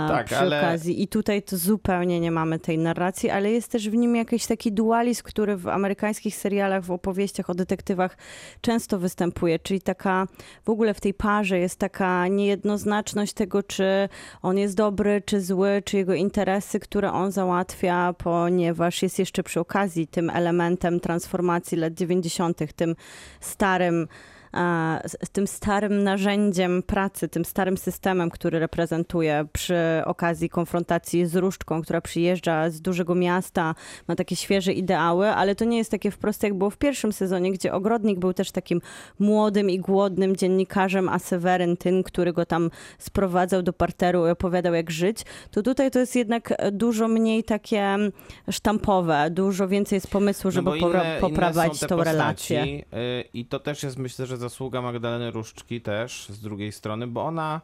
Tak, 0.07 0.25
przy 0.25 0.37
ale- 0.37 0.59
okazji. 0.59 1.03
I 1.03 1.07
tutaj 1.07 1.41
to 1.43 1.57
zupełnie 1.57 2.19
nie 2.19 2.31
mamy 2.31 2.59
tej 2.59 2.77
narracji, 2.77 3.29
ale 3.29 3.51
jest 3.51 3.71
też 3.71 3.89
w 3.89 3.93
nim 3.93 4.15
jakiś 4.15 4.45
taki 4.45 4.71
dualizm, 4.71 5.23
który 5.23 5.57
w 5.57 5.67
amerykańskich 5.67 6.35
serialach, 6.35 6.83
w 6.83 6.91
opowieściach 6.91 7.49
o 7.49 7.53
detektywach 7.53 8.17
często 8.61 8.99
występuje, 8.99 9.59
czyli 9.59 9.81
taka 9.81 10.27
w 10.65 10.69
ogóle 10.69 10.93
w 10.93 11.01
tej 11.01 11.13
parze 11.13 11.59
jest 11.59 11.79
taka 11.79 12.27
niejednoznaczność 12.27 13.33
tego, 13.33 13.63
czy 13.63 14.09
on 14.41 14.57
jest 14.57 14.75
dobry, 14.75 15.21
czy 15.25 15.41
zły, 15.41 15.81
czy 15.85 15.97
jego 15.97 16.13
interesy, 16.13 16.79
które 16.79 17.11
on 17.11 17.22
załatwia, 17.31 18.13
ponieważ 18.17 19.01
jest 19.01 19.19
jeszcze 19.19 19.43
przy 19.43 19.59
okazji 19.59 20.07
tym 20.07 20.29
elementem 20.29 20.99
transformacji 20.99 21.77
lat 21.77 21.93
90., 21.93 22.73
tym 22.75 22.95
starym 23.39 24.07
tym 25.31 25.47
starym 25.47 26.03
narzędziem 26.03 26.83
pracy, 26.83 27.27
tym 27.27 27.45
starym 27.45 27.77
systemem, 27.77 28.29
który 28.29 28.59
reprezentuje 28.59 29.45
przy 29.53 29.75
okazji 30.05 30.49
konfrontacji 30.49 31.25
z 31.25 31.35
Różdżką, 31.35 31.81
która 31.81 32.01
przyjeżdża 32.01 32.69
z 32.69 32.81
dużego 32.81 33.15
miasta, 33.15 33.75
ma 34.07 34.15
takie 34.15 34.35
świeże 34.35 34.73
ideały, 34.73 35.27
ale 35.29 35.55
to 35.55 35.65
nie 35.65 35.77
jest 35.77 35.91
takie 35.91 36.11
wprost 36.11 36.43
jak 36.43 36.53
było 36.53 36.69
w 36.69 36.77
pierwszym 36.77 37.13
sezonie, 37.13 37.51
gdzie 37.51 37.73
Ogrodnik 37.73 38.19
był 38.19 38.33
też 38.33 38.51
takim 38.51 38.81
młodym 39.19 39.69
i 39.69 39.79
głodnym 39.79 40.35
dziennikarzem, 40.35 41.09
a 41.09 41.19
Seweryn 41.19 41.77
ten, 41.77 42.03
który 42.03 42.33
go 42.33 42.45
tam 42.45 42.69
sprowadzał 42.97 43.61
do 43.63 43.73
parteru 43.73 44.27
i 44.27 44.29
opowiadał 44.29 44.73
jak 44.73 44.91
żyć, 44.91 45.17
to 45.51 45.61
tutaj 45.63 45.91
to 45.91 45.99
jest 45.99 46.15
jednak 46.15 46.53
dużo 46.71 47.07
mniej 47.07 47.43
takie 47.43 47.97
sztampowe, 48.51 49.29
dużo 49.31 49.67
więcej 49.67 49.97
jest 49.97 50.07
pomysłu, 50.07 50.51
żeby 50.51 50.69
No 50.69 50.77
bo 50.77 50.87
popra- 50.87 51.01
inne- 51.01 51.19
poprawiać 51.19 51.79
inne 51.81 51.87
tą 51.89 51.97
postaci, 51.97 52.53
relację. 52.53 52.63
y, 52.63 53.23
I 53.33 53.45
to 53.45 53.59
też 53.59 53.83
jest 53.83 53.97
myślę, 53.97 54.25
że 54.25 54.37
zasługa 54.43 54.81
Magdaleny 54.81 55.31
Różczki 55.31 55.81
też 55.81 56.29
z 56.29 56.41
drugiej 56.41 56.71
strony, 56.71 57.07
bo 57.07 57.23
ona 57.23 57.61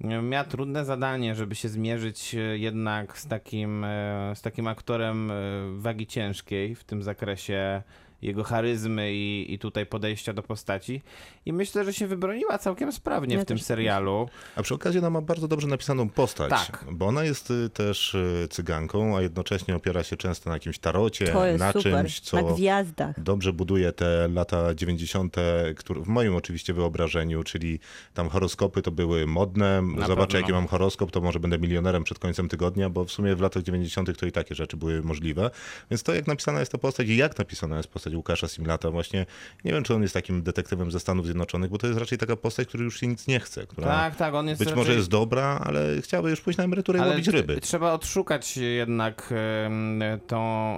y, 0.00 0.22
miała 0.22 0.44
trudne 0.44 0.84
zadanie, 0.84 1.34
żeby 1.34 1.54
się 1.54 1.68
zmierzyć 1.68 2.34
y, 2.34 2.58
jednak 2.58 3.18
z 3.18 3.26
takim, 3.26 3.84
y, 3.84 3.88
z 4.34 4.42
takim 4.42 4.66
aktorem 4.66 5.32
wagi 5.76 6.06
ciężkiej 6.06 6.74
w 6.74 6.84
tym 6.84 7.02
zakresie 7.02 7.82
jego 8.22 8.44
charyzmy 8.44 9.12
i, 9.14 9.54
i 9.54 9.58
tutaj 9.58 9.86
podejścia 9.86 10.32
do 10.32 10.42
postaci. 10.42 11.02
I 11.46 11.52
myślę, 11.52 11.84
że 11.84 11.92
się 11.92 12.06
wybroniła 12.06 12.58
całkiem 12.58 12.92
sprawnie 12.92 13.34
Ja 13.36 13.42
w 13.42 13.44
tym 13.44 13.58
serialu. 13.58 14.28
A 14.56 14.62
przy 14.62 14.74
okazji 14.74 14.98
ona 14.98 15.10
ma 15.10 15.20
bardzo 15.20 15.48
dobrze 15.48 15.66
napisaną 15.68 16.08
postać, 16.08 16.50
Tak. 16.50 16.84
bo 16.92 17.06
ona 17.06 17.24
jest 17.24 17.50
y, 17.50 17.70
też 17.70 18.14
y, 18.14 18.46
cyganką, 18.50 19.16
a 19.16 19.22
jednocześnie 19.22 19.76
opiera 19.76 20.02
się 20.02 20.16
często 20.16 20.50
na 20.50 20.56
jakimś 20.56 20.78
tarocie, 20.78 21.26
To 21.26 21.46
jest 21.46 21.58
na 21.58 21.72
super, 21.72 21.82
czymś, 21.92 22.20
co 22.20 22.42
na 22.42 22.52
gwiazdach. 22.54 23.20
dobrze 23.22 23.52
buduje 23.52 23.92
te 23.92 24.28
lata 24.28 24.74
90., 24.74 25.36
które 25.76 26.00
w 26.00 26.08
moim 26.08 26.36
oczywiście 26.36 26.74
wyobrażeniu, 26.74 27.42
czyli 27.44 27.78
tam 28.14 28.28
horoskopy 28.28 28.82
to 28.82 28.90
były 28.90 29.26
modne. 29.26 29.82
Na 29.82 30.06
Zobaczę, 30.06 30.26
pewno. 30.26 30.38
jaki 30.40 30.52
mam 30.52 30.66
horoskop, 30.66 31.10
to 31.10 31.20
może 31.20 31.40
będę 31.40 31.58
milionerem 31.58 32.04
przed 32.04 32.18
końcem 32.18 32.48
tygodnia, 32.48 32.90
bo 32.90 33.04
w 33.04 33.10
sumie 33.10 33.36
w 33.36 33.40
latach 33.40 33.62
90. 33.62 34.18
to 34.18 34.26
i 34.26 34.32
takie 34.32 34.54
rzeczy 34.54 34.76
były 34.76 35.02
możliwe. 35.02 35.50
Więc 35.90 36.02
to, 36.02 36.14
jak 36.14 36.26
napisana 36.26 36.60
jest 36.60 36.72
ta 36.72 36.78
postać 36.78 37.08
i 37.08 37.16
jak 37.16 37.38
napisana 37.38 37.76
jest 37.76 37.88
postać 37.88 38.11
Łukasza 38.16 38.48
Simlata, 38.48 38.90
właśnie 38.90 39.26
nie 39.64 39.72
wiem, 39.72 39.84
czy 39.84 39.94
on 39.94 40.02
jest 40.02 40.14
takim 40.14 40.42
detektywem 40.42 40.90
ze 40.90 41.00
Stanów 41.00 41.24
Zjednoczonych, 41.24 41.70
bo 41.70 41.78
to 41.78 41.86
jest 41.86 41.98
raczej 41.98 42.18
taka 42.18 42.36
postać, 42.36 42.68
która 42.68 42.84
już 42.84 43.00
się 43.00 43.06
nic 43.06 43.26
nie 43.26 43.40
chce, 43.40 43.66
która 43.66 43.86
Tak, 43.86 44.16
tak, 44.16 44.34
on 44.34 44.48
jest 44.48 44.58
być 44.58 44.68
raczej... 44.68 44.78
może 44.78 44.94
jest 44.94 45.08
dobra, 45.08 45.60
ale 45.64 46.02
chciałaby 46.02 46.30
już 46.30 46.40
pójść 46.40 46.56
na 46.58 46.64
emeryturę 46.64 46.98
i 46.98 47.08
łowić 47.08 47.28
ryby. 47.28 47.60
Trzeba 47.60 47.92
odszukać 47.92 48.56
jednak 48.56 49.34
tą, 50.26 50.76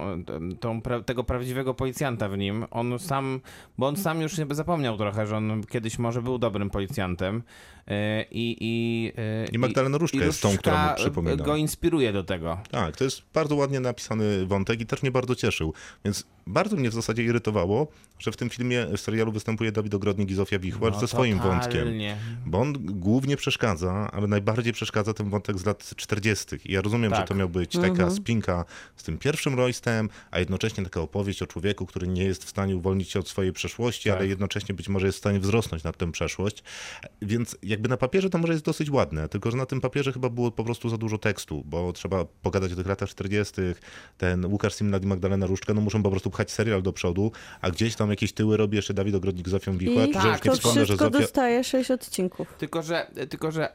tą, 0.59 0.79
pra- 0.79 1.03
tego 1.03 1.23
prawdziwego 1.23 1.73
policjanta 1.73 2.29
w 2.29 2.37
nim. 2.37 2.65
On 2.71 2.99
sam, 2.99 3.41
bo 3.77 3.87
on 3.87 3.95
sam 3.97 4.21
już 4.21 4.37
jakby 4.37 4.55
zapomniał 4.55 4.97
trochę, 4.97 5.27
że 5.27 5.37
on 5.37 5.63
kiedyś 5.63 5.99
może 5.99 6.21
był 6.21 6.37
dobrym 6.37 6.69
policjantem. 6.69 7.43
E, 7.87 8.23
I, 8.31 8.57
i, 8.59 9.11
e, 9.17 9.45
I 9.51 9.57
Magdalena 9.59 9.97
Różka 9.97 10.17
i 10.17 10.21
jest 10.21 10.41
tą, 10.41 10.57
która 10.57 10.89
mu 10.89 10.95
przypomina. 10.95 11.35
go 11.35 11.55
inspiruje 11.55 12.13
do 12.13 12.23
tego. 12.23 12.57
Tak, 12.71 12.97
to 12.97 13.03
jest 13.03 13.21
bardzo 13.33 13.55
ładnie 13.55 13.79
napisany 13.79 14.45
wątek 14.45 14.81
i 14.81 14.85
też 14.85 15.01
mnie 15.01 15.11
bardzo 15.11 15.35
cieszył. 15.35 15.73
Więc 16.05 16.27
bardzo 16.47 16.75
mnie 16.75 16.89
w 16.89 16.93
zasadzie 16.93 17.23
irytowało, 17.25 17.87
że 18.19 18.31
w 18.31 18.37
tym 18.37 18.49
filmie, 18.49 18.85
w 18.97 19.01
serialu 19.01 19.31
występuje 19.31 19.71
Dawid 19.71 19.93
Ogrodnik 19.93 20.31
i 20.31 20.33
Zofia 20.35 20.59
Wichłacz 20.59 20.93
No, 20.93 20.99
ze 20.99 21.07
swoim 21.07 21.39
totalnie. 21.39 21.59
wątkiem. 21.61 22.17
Bo 22.45 22.59
on 22.59 22.73
głównie 22.99 23.37
przeszkadza, 23.37 24.09
ale 24.13 24.27
najbardziej 24.27 24.73
przeszkadza 24.73 25.13
ten 25.13 25.29
wątek 25.29 25.57
z 25.57 25.65
lat 25.65 25.95
40. 25.95 26.55
I 26.65 26.73
ja 26.73 26.81
rozumiem, 26.81 27.11
Tak. 27.11 27.19
że 27.19 27.25
to 27.27 27.35
miał 27.35 27.49
być 27.49 27.71
taka 27.71 28.09
spinka 28.11 28.65
z 28.95 29.03
tym 29.03 29.17
pierwszym 29.17 29.55
Roystem, 29.55 30.09
a 30.31 30.39
jednocześnie 30.39 30.83
taka 30.83 31.01
opowieść 31.01 31.41
o 31.41 31.47
człowieku, 31.47 31.85
który 31.85 32.07
nie 32.07 32.23
jest 32.23 32.43
w 32.43 32.49
stanie 32.49 32.75
uwolnić 32.75 33.09
się 33.09 33.19
od 33.19 33.27
swojej 33.29 33.53
przeszłości, 33.53 34.09
Tak. 34.09 34.17
ale 34.17 34.27
jednocześnie 34.27 34.75
być 34.75 34.89
może 34.89 35.05
jest 35.05 35.17
w 35.17 35.19
stanie 35.21 35.39
wzrosnąć 35.39 35.83
nad 35.83 35.97
tę 35.97 36.11
przeszłość. 36.11 36.63
Więc 37.21 37.57
jakby 37.63 37.89
na 37.89 37.97
papierze 37.97 38.29
to 38.29 38.37
może 38.37 38.53
jest 38.53 38.65
dosyć 38.65 38.89
ładne, 38.89 39.29
tylko 39.29 39.51
że 39.51 39.57
na 39.57 39.65
tym 39.65 39.81
papierze 39.81 40.13
chyba 40.13 40.29
było 40.29 40.51
po 40.51 40.63
prostu 40.63 40.89
za 40.89 40.97
dużo 40.97 41.17
tekstu, 41.17 41.63
bo 41.65 41.93
trzeba 41.93 42.25
pogadać 42.25 42.71
o 42.73 42.75
tych 42.75 42.87
latach 42.87 43.09
40. 43.09 43.53
Ten 44.17 44.45
Łukasz 44.45 44.73
Simnad 44.73 45.03
i 45.03 45.07
Magdalena 45.07 45.45
Różczka, 45.47 45.73
no 45.73 45.81
muszą 45.81 46.03
po 46.03 46.11
prostu 46.11 46.29
pchać 46.29 46.51
serial 46.51 46.81
do 46.81 46.93
przodu, 46.93 47.14
przodu, 47.15 47.31
a 47.61 47.71
gdzieś 47.71 47.95
tam 47.95 48.09
jakieś 48.09 48.33
tyły 48.33 48.57
robi 48.57 48.75
jeszcze 48.75 48.93
Dawid 48.93 49.15
Ogrodnik 49.15 49.47
z 49.47 49.51
Zofią 49.51 49.77
Wichłacz, 49.77 50.09
I 50.09 50.13
że 50.13 50.19
tak, 50.19 50.45
nie 50.45 50.51
to 50.51 50.57
wspomnę, 50.57 50.79
że 50.79 50.85
wszystko 50.85 51.05
Zofia... 51.05 51.19
dostaje 51.19 51.63
6 51.63 51.91
odcinków. 51.91 52.53
Tylko, 52.57 52.81
że, 52.83 53.07
tylko, 53.29 53.51
że 53.51 53.73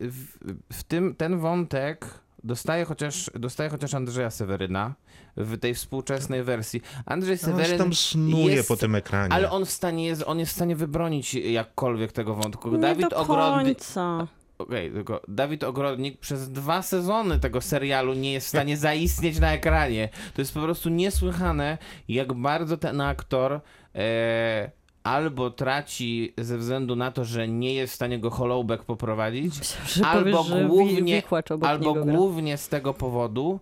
w, 0.00 0.26
w 0.72 0.82
tym 0.82 1.14
ten 1.14 1.38
wątek 1.38 2.06
dostaje 2.44 2.84
chociaż, 2.84 3.30
dostaje 3.34 3.70
chociaż 3.70 3.94
Andrzeja 3.94 4.30
Seweryna 4.30 4.94
w 5.36 5.58
tej 5.58 5.74
współczesnej 5.74 6.42
wersji. 6.42 6.82
Andrzej 7.06 7.38
No, 7.42 7.48
on 7.48 7.58
się 7.58 7.62
Seweryn 7.62 7.78
tam 7.78 7.94
snuje 7.94 8.54
jest, 8.54 8.68
po 8.68 8.76
tym 8.76 8.94
ekranie. 8.94 9.34
ale 9.34 9.50
on 9.50 9.66
w 9.66 9.70
stanie 9.70 10.06
jest, 10.06 10.22
on 10.26 10.38
jest 10.38 10.52
w 10.52 10.54
stanie 10.54 10.76
wybronić 10.76 11.34
jakkolwiek 11.34 12.12
tego 12.12 12.34
wątku. 12.34 12.70
Nie 12.70 12.78
Dawid 12.78 13.08
do 13.10 13.16
Ogrodnik, 13.16 13.78
Okej, 14.58 14.90
tylko 14.90 15.20
Dawid 15.28 15.64
Ogrodnik 15.64 16.18
przez 16.18 16.52
dwa 16.52 16.82
sezony 16.82 17.40
tego 17.40 17.60
serialu 17.60 18.14
nie 18.14 18.32
jest 18.32 18.46
w 18.46 18.48
stanie 18.48 18.76
zaistnieć 18.76 19.40
na 19.40 19.52
ekranie. 19.52 20.08
To 20.34 20.40
jest 20.40 20.54
po 20.54 20.60
prostu 20.60 20.88
niesłychane, 20.88 21.78
jak 22.08 22.32
bardzo 22.32 22.76
ten 22.76 23.00
aktor 23.00 23.60
e, 23.94 24.70
albo 25.02 25.50
traci 25.50 26.34
ze 26.38 26.58
względu 26.58 26.96
na 26.96 27.12
to, 27.12 27.24
że 27.24 27.48
nie 27.48 27.74
jest 27.74 27.92
w 27.92 27.96
stanie 27.96 28.18
go 28.18 28.30
Hollowback 28.30 28.84
poprowadzić, 28.84 29.54
Że 29.86 30.06
albo 30.06 30.44
powiesz, 30.44 30.66
głównie, 30.66 31.22
albo 31.60 31.94
głównie 31.94 32.56
z 32.56 32.68
tego 32.68 32.94
powodu, 32.94 33.60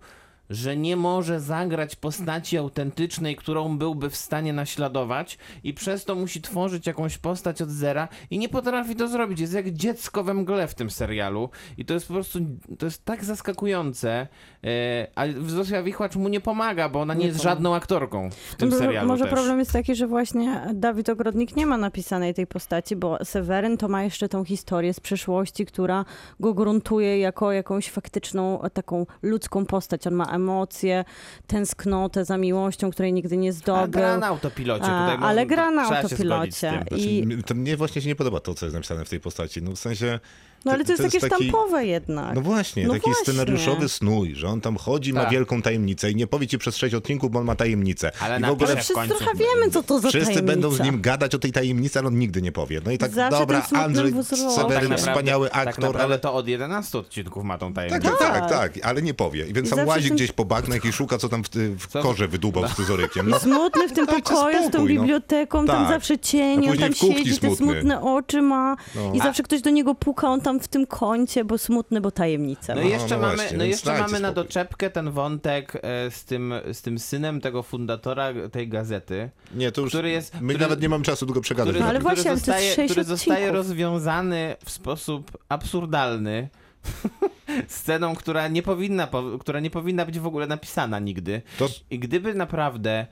że 0.51 0.77
nie 0.77 0.95
może 0.95 1.39
zagrać 1.39 1.95
postaci 1.95 2.57
autentycznej, 2.57 3.35
którą 3.35 3.77
byłby 3.77 4.09
w 4.09 4.15
stanie 4.15 4.53
naśladować 4.53 5.37
i 5.63 5.73
przez 5.73 6.05
to 6.05 6.15
musi 6.15 6.41
tworzyć 6.41 6.87
jakąś 6.87 7.17
postać 7.17 7.61
od 7.61 7.69
zera 7.69 8.07
i 8.29 8.37
nie 8.39 8.49
potrafi 8.49 8.95
to 8.95 9.07
zrobić. 9.07 9.39
Jest 9.39 9.53
jak 9.53 9.71
dziecko 9.71 10.23
we 10.23 10.33
mgle 10.33 10.67
w 10.67 10.75
tym 10.75 10.89
serialu 10.89 11.49
i 11.77 11.85
to 11.85 11.93
jest 11.93 12.07
po 12.07 12.13
prostu, 12.13 12.39
to 12.79 12.85
jest 12.85 13.05
tak 13.05 13.23
zaskakujące, 13.25 14.27
e, 14.63 15.07
ale 15.15 15.33
Zofia 15.47 15.83
Wichłacz 15.83 16.15
mu 16.15 16.27
nie 16.27 16.41
pomaga, 16.41 16.89
bo 16.89 17.01
ona 17.01 17.13
nie, 17.13 17.19
Nie 17.19 17.25
jest 17.25 17.37
pomaga. 17.39 17.55
żadną 17.55 17.75
aktorką 17.75 18.29
w 18.51 18.55
tym 18.55 18.69
Może- 18.69 18.79
serialu 18.81 19.07
Może 19.07 19.23
też. 19.23 19.33
problem 19.33 19.59
jest 19.59 19.71
taki, 19.73 19.95
że 19.95 20.07
właśnie 20.07 20.61
Dawid 20.73 21.09
Ogrodnik 21.09 21.55
nie 21.55 21.65
ma 21.65 21.77
napisanej 21.77 22.33
tej 22.33 22.47
postaci, 22.47 22.95
bo 22.95 23.17
Seweryn 23.25 23.77
to 23.77 23.87
ma 23.87 24.03
jeszcze 24.03 24.29
tą 24.29 24.43
historię 24.45 24.93
z 24.93 24.99
przeszłości, 24.99 25.65
która 25.65 26.05
go 26.39 26.53
gruntuje 26.53 27.19
jako 27.19 27.51
jakąś 27.51 27.89
faktyczną, 27.89 28.59
taką 28.73 29.05
ludzką 29.21 29.65
postać. 29.65 30.07
On 30.07 30.13
ma 30.13 30.25
emocje, 30.41 31.05
tęsknotę 31.47 32.25
za 32.25 32.37
miłością, 32.37 32.91
której 32.91 33.13
nigdy 33.13 33.37
nie 33.37 33.53
zdobył. 33.53 33.91
gra 33.91 34.17
na 34.17 34.27
autopilocie. 34.27 34.85
A, 34.85 35.11
Tutaj 35.11 35.29
ale 35.29 35.45
gra 35.45 35.71
na 35.71 35.85
trzeba 35.85 36.01
się 36.01 36.07
zgodzić 36.15 36.55
z 36.55 36.59
tym. 36.59 36.69
autopilocie. 36.69 36.87
Znaczy, 36.89 37.39
I, 37.39 37.43
to 37.43 37.55
mnie 37.55 37.77
właśnie 37.77 38.01
się 38.01 38.07
nie 38.07 38.15
podoba 38.15 38.39
to, 38.39 38.53
co 38.53 38.65
jest 38.65 38.73
napisane 38.73 39.05
w 39.05 39.09
tej 39.09 39.19
postaci. 39.19 39.61
No 39.61 39.71
w 39.71 39.79
sensie... 39.79 40.19
no 40.65 40.71
ale 40.71 40.85
to 40.85 40.91
jest 40.91 41.03
takie 41.03 41.19
taki- 41.19 41.35
sztampowe 41.49 41.85
jednak. 41.85 42.35
No 42.35 42.41
właśnie, 42.41 42.87
No 42.87 42.93
taki 42.93 43.05
właśnie. 43.05 43.23
scenariuszowy 43.33 43.89
snój, 43.89 44.35
że 44.35 44.47
on 44.47 44.61
tam 44.61 44.77
chodzi, 44.77 45.13
ma 45.13 45.21
Tak. 45.21 45.31
wielką 45.31 45.61
tajemnicę 45.61 46.11
i 46.11 46.15
nie 46.15 46.27
powie 46.27 46.47
ci 46.47 46.57
przez 46.57 46.77
sześć 46.77 46.95
odcinków, 46.95 47.31
bo 47.31 47.39
on 47.39 47.45
ma 47.45 47.55
tajemnicę. 47.55 48.11
Ale 48.19 48.37
I 48.37 48.41
na 48.41 48.47
w 48.47 48.51
ogóle 48.51 48.67
Ale 48.67 48.73
Ale 48.73 48.81
w 48.81 48.85
wszyscy 48.85 48.93
końcu- 48.93 49.15
trochę 49.17 49.37
wiemy, 49.37 49.71
co 49.71 49.83
to 49.83 49.99
za 49.99 50.09
wszyscy 50.09 50.27
tajemnica. 50.27 50.53
będą 50.53 50.71
z 50.71 50.79
nim 50.79 51.01
gadać 51.01 51.35
o 51.35 51.39
tej 51.39 51.51
tajemnicy, 51.51 51.99
ale 51.99 52.07
on 52.07 52.19
nigdy 52.19 52.41
nie 52.41 52.51
powie. 52.51 52.81
No 52.85 52.91
i 52.91 52.97
tak, 52.97 53.11
Zawsze 53.11 53.39
dobra, 53.39 53.67
Andrzej. 53.73 54.13
Seweryn, 54.55 54.89
Tak 54.89 54.97
wspaniały 54.99 55.49
tak 55.49 55.67
aktor, 55.67 55.83
naprawdę 55.83 56.03
ale... 56.03 56.19
to 56.19 56.33
od 56.33 56.47
11 56.47 56.97
odcinków 56.97 57.43
ma 57.43 57.57
tą 57.57 57.73
Tak, 57.73 57.75
tajemnicę. 57.75 58.09
tak, 58.09 58.19
tak, 58.19 58.49
Tak. 58.49 58.73
tak, 58.73 58.85
ale 58.85 59.01
nie 59.01 59.13
powie. 59.13 59.47
I 59.47 59.53
więc 59.53 59.67
I 59.67 59.69
tam 59.69 59.77
zawsze 59.79 59.89
łazi 59.89 60.07
ten- 60.07 60.15
gdzieś 60.17 60.31
po 60.31 60.45
bagnach 60.45 60.85
i 60.85 60.91
szuka, 60.93 61.17
co 61.17 61.29
tam 61.29 61.43
w, 61.43 61.49
w 61.79 61.87
Co- 61.87 62.01
korze 62.01 62.27
wydubał 62.27 62.67
z 62.67 62.71
scyzorykiem. 62.71 63.29
No, 63.29 63.39
Smutny 63.39 63.87
w 63.89 63.93
tym 63.93 64.07
pokoju 64.07 64.67
z 64.67 64.71
tą 64.71 64.79
no. 64.79 64.85
biblioteką, 64.85 65.65
tam 65.65 65.75
Tak. 65.85 65.87
zawsze 65.89 66.19
cień, 66.19 66.69
on 66.69 66.77
tam 66.77 66.93
siedzi, 66.93 67.39
te 67.39 67.55
smutne 67.55 68.01
oczy 68.01 68.41
ma 68.41 68.75
No. 68.95 69.13
i 69.13 69.19
zawsze 69.19 69.43
ktoś 69.43 69.61
do 69.61 69.69
niego 69.69 69.95
puka, 69.95 70.27
on 70.29 70.41
tam 70.41 70.50
w 70.59 70.67
tym 70.67 70.87
kącie, 70.87 71.45
bo 71.45 71.57
smutny, 71.57 72.01
bo 72.01 72.11
tajemnica. 72.11 72.75
No 72.75 72.81
i 72.81 72.89
jeszcze 72.89 73.15
no 73.15 73.21
mamy, 73.21 73.35
właśnie, 73.35 73.57
no 73.57 73.63
jeszcze 73.63 73.99
mamy 73.99 74.19
na 74.19 74.31
doczepkę 74.33 74.89
ten 74.89 75.11
wątek 75.11 75.75
e, 75.75 76.11
z 76.11 76.25
tym, 76.25 76.53
z 76.73 76.81
tym 76.81 76.99
synem 76.99 77.41
tego 77.41 77.63
fundatora 77.63 78.27
tej 78.51 78.67
gazety, 78.67 79.29
nie, 79.55 79.71
to 79.71 79.81
już 79.81 79.89
który 79.89 80.09
jest- 80.09 80.33
my 80.41 80.53
który- 80.53 80.59
nawet 80.65 80.81
nie 80.81 80.89
mamy 80.89 81.03
czasu 81.03 81.25
długo 81.25 81.41
przegadać. 81.41 81.69
który, 81.69 81.79
No 81.79 81.89
ale 81.89 81.99
który, 81.99 82.15
właśnie, 82.15 82.31
ale 82.31 82.39
to 82.41 82.45
jest 82.45 82.45
zostaje, 82.45 82.75
sześć 82.75 82.91
który 82.91 83.03
zostaje 83.05 83.51
rozwiązany 83.51 84.55
w 84.65 84.71
sposób 84.71 85.37
absurdalny 85.49 86.49
sceną, 87.67 88.15
która 88.15 88.47
nie, 88.47 88.63
powinna, 88.63 89.07
po- 89.07 89.37
która 89.39 89.59
nie 89.59 89.69
powinna 89.69 90.05
być 90.05 90.19
w 90.19 90.25
ogóle 90.27 90.47
napisana 90.47 90.99
nigdy. 90.99 91.41
To, 91.59 91.67
I 91.89 91.99
gdyby 91.99 92.33
naprawdę 92.33 93.07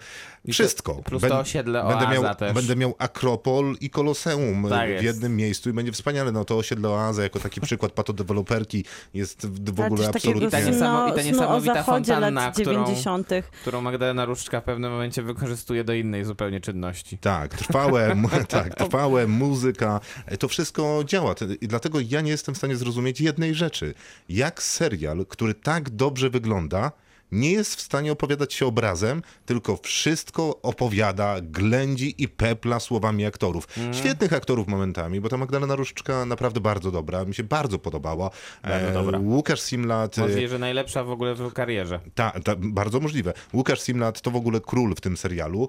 wszystko. 0.52 0.94
plus 0.94 1.22
to 1.22 1.38
osiedle 1.38 1.82
będę 1.82 2.04
Oaza 2.06 2.10
miał, 2.10 2.34
też. 2.34 2.52
będę 2.54 2.76
miał 2.76 2.94
Akropol 2.98 3.76
i 3.80 3.90
Koloseum 3.90 4.66
Tak 4.68 5.00
w 5.00 5.02
jednym 5.02 5.36
miejscu 5.36 5.70
i 5.70 5.72
będzie 5.72 5.92
wspaniale. 5.92 6.32
No 6.32 6.44
to 6.44 6.56
osiedle 6.56 6.88
Oaza 6.88 7.22
jako 7.22 7.40
taki 7.40 7.60
przykład 7.70 7.92
patodeweloperki 7.92 8.84
jest 9.14 9.46
w, 9.46 9.70
w 9.74 9.80
ogóle 9.80 10.08
absolutnie... 10.08 10.48
I 10.48 10.50
ta 10.50 10.60
niesamo- 10.60 11.12
i 11.12 11.16
ta 11.16 11.22
niesamowita 11.22 11.82
fontanna, 11.82 12.30
lat 12.30 12.54
którą- 12.54 12.72
90. 12.84 13.28
którą 13.60 13.80
Magdalena 13.80 14.24
Różczka 14.24 14.60
w 14.60 14.64
pewnym 14.64 14.90
momencie 14.90 15.22
wykorzystuje 15.22 15.84
do 15.84 15.92
innej 15.92 16.24
zupełnie 16.24 16.60
czynności. 16.60 17.18
Tak, 17.18 17.54
trwałe, 17.54 18.16
tak, 18.48 18.74
trwałe, 18.74 19.26
muzyka, 19.26 20.00
to 20.38 20.48
wszystko 20.48 21.02
działa. 21.06 21.34
I 21.60 21.68
dlatego 21.68 21.98
ja 22.08 22.20
nie 22.20 22.30
jestem 22.30 22.54
w 22.54 22.58
stanie 22.58 22.76
zrozumieć 22.76 23.20
jednej 23.20 23.54
rzeczy. 23.54 23.94
Jak 24.28 24.61
serial, 24.62 25.26
który 25.26 25.54
tak 25.54 25.90
dobrze 25.90 26.30
wygląda, 26.30 26.92
nie 27.32 27.52
jest 27.52 27.74
w 27.74 27.80
stanie 27.80 28.12
opowiadać 28.12 28.54
się 28.54 28.66
obrazem, 28.66 29.22
tylko 29.46 29.76
wszystko 29.76 30.62
opowiada, 30.62 31.36
ględzi 31.42 32.14
i 32.18 32.28
pepla 32.28 32.80
słowami 32.80 33.26
aktorów. 33.26 33.68
Mhm. 33.76 33.94
Świetnych 33.94 34.32
aktorów 34.32 34.68
momentami, 34.68 35.20
bo 35.20 35.28
ta 35.28 35.36
Magdalena 35.36 35.76
Różczka 35.76 36.26
naprawdę 36.26 36.60
bardzo 36.60 36.90
dobra, 36.90 37.24
mi 37.24 37.34
się 37.34 37.44
bardzo 37.44 37.78
podobała. 37.78 38.30
Bardzo 38.62 38.88
E, 38.88 38.92
dobra. 38.92 39.18
Łukasz 39.18 39.60
Simlat, 39.60 40.18
e, 40.18 40.20
Możliwe, 40.20 40.48
że 40.48 40.58
najlepsza 40.58 41.04
w 41.04 41.10
ogóle 41.10 41.34
w 41.34 41.52
karierze. 41.52 42.00
ta, 42.14 42.30
ta, 42.30 42.52
bardzo 42.58 43.00
możliwe. 43.00 43.32
Łukasz 43.54 43.80
Simlat 43.80 44.20
to 44.20 44.30
w 44.30 44.36
ogóle 44.36 44.60
król 44.60 44.94
w 44.94 45.00
tym 45.00 45.16
serialu. 45.16 45.68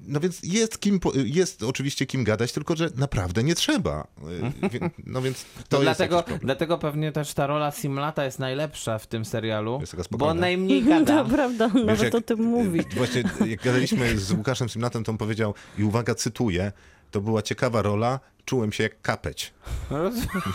No 0.00 0.20
więc 0.20 0.40
jest 0.42 0.80
kim, 0.80 1.00
jest 1.14 1.62
oczywiście 1.62 2.06
kim 2.06 2.24
gadać, 2.24 2.52
tylko 2.52 2.76
że 2.76 2.88
naprawdę 2.96 3.42
nie 3.42 3.54
trzeba. 3.54 4.06
No 5.06 5.22
więc 5.22 5.44
to 5.68 5.76
No 5.78 5.82
jest 5.84 5.98
dlatego, 5.98 6.24
dlatego 6.42 6.78
pewnie 6.78 7.12
też 7.12 7.34
ta 7.34 7.46
rola 7.46 7.70
Simlata 7.70 8.24
jest 8.24 8.38
najlepsza 8.38 8.98
w 8.98 9.06
tym 9.06 9.24
serialu, 9.24 9.80
bo 10.10 10.34
najmniej 10.34 10.82
gada. 10.82 11.01
To 11.06 11.24
prawda, 11.24 11.64
on 11.64 11.72
Wiesz, 11.72 11.84
nawet 11.86 12.02
jak- 12.02 12.14
o 12.14 12.20
tym 12.20 12.42
mówi. 12.42 12.80
Właśnie 12.96 13.22
jak 13.46 13.62
gadaliśmy 13.62 14.18
z 14.18 14.32
Łukaszem 14.32 14.68
Simlatem, 14.68 15.04
to 15.04 15.12
on 15.12 15.18
powiedział, 15.18 15.54
i 15.78 15.84
uwaga, 15.84 16.14
cytuję, 16.14 16.72
to 17.10 17.20
była 17.20 17.42
ciekawa 17.42 17.82
rola, 17.82 18.20
czułem 18.44 18.72
się 18.72 18.82
jak 18.82 19.00
kapeć. 19.02 19.54
No, 19.90 19.98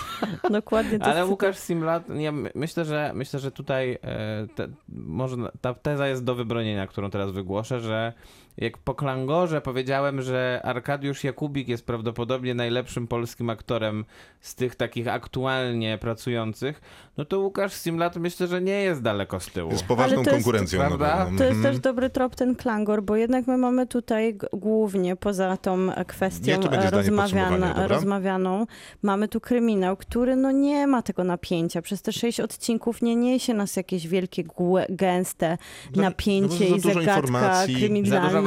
Dokładnie 0.59 0.99
to 0.99 1.05
Ale 1.05 1.25
Łukasz 1.25 1.57
Simlat, 1.57 2.03
ja 2.15 2.31
my- 2.31 2.51
myślę, 2.55 2.85
że 2.85 3.11
myślę, 3.15 3.39
że 3.39 3.51
tutaj 3.51 3.91
e, 4.03 4.47
te, 4.55 4.67
może 4.89 5.35
ta 5.61 5.73
teza 5.73 6.07
jest 6.07 6.23
do 6.23 6.35
wybronienia, 6.35 6.87
którą 6.87 7.09
teraz 7.09 7.31
wygłoszę, 7.31 7.79
że 7.81 8.13
jak 8.57 8.77
po 8.77 8.95
Klangorze 8.95 9.61
powiedziałem, 9.61 10.21
że 10.21 10.61
Arkadiusz 10.63 11.23
Jakubik 11.23 11.67
jest 11.67 11.85
prawdopodobnie 11.85 12.53
najlepszym 12.53 13.07
polskim 13.07 13.49
aktorem 13.49 14.05
z 14.41 14.55
tych 14.55 14.75
takich 14.75 15.07
aktualnie 15.07 15.97
pracujących, 15.97 16.81
no 17.17 17.25
to 17.25 17.39
Łukasz 17.39 17.73
Simlat 17.73 18.15
myślę, 18.15 18.47
że 18.47 18.61
nie 18.61 18.81
jest 18.81 19.01
daleko 19.01 19.39
z 19.39 19.47
tyłu. 19.47 19.77
Z 19.77 19.83
poważną 19.83 20.17
jest- 20.19 20.31
konkurencją. 20.31 20.79
prawda? 20.79 21.25
To 21.37 21.43
jest 21.43 21.55
Mhm. 21.57 21.63
też 21.63 21.79
dobry 21.79 22.09
trop 22.09 22.35
ten 22.35 22.55
klangor, 22.55 23.03
bo 23.03 23.15
jednak 23.15 23.47
my 23.47 23.57
mamy 23.57 23.87
tutaj 23.87 24.37
głównie 24.53 25.15
poza 25.15 25.57
tą 25.57 25.77
kwestią 26.07 26.47
Niech 26.51 26.59
to 26.59 26.69
będzie 26.69 26.87
zdanie 26.87 27.07
rozmawian, 27.07 27.43
podsumowania 27.49 27.73
dobra. 27.73 27.87
rozmawianą. 27.87 28.65
Mamy 29.01 29.27
tu 29.27 29.39
kryminał, 29.41 29.97
który 29.97 30.35
no 30.35 30.51
nie 30.51 30.87
ma 30.87 31.01
tego 31.01 31.23
napięcia. 31.23 31.81
Przez 31.81 32.01
te 32.01 32.11
sześć 32.11 32.39
odcinków 32.39 33.01
nie 33.01 33.15
niesie 33.15 33.53
nas 33.53 33.75
jakieś 33.75 34.07
wielkie, 34.07 34.43
gęste 34.89 35.57
No, 35.95 36.01
napięcie 36.01 36.69
no 36.69 36.75
i 36.75 36.79
zagadka 36.79 37.01
informacji. 37.15 37.73
Za 37.73 37.79
dużo 37.79 37.87
kryminalna. 37.87 38.46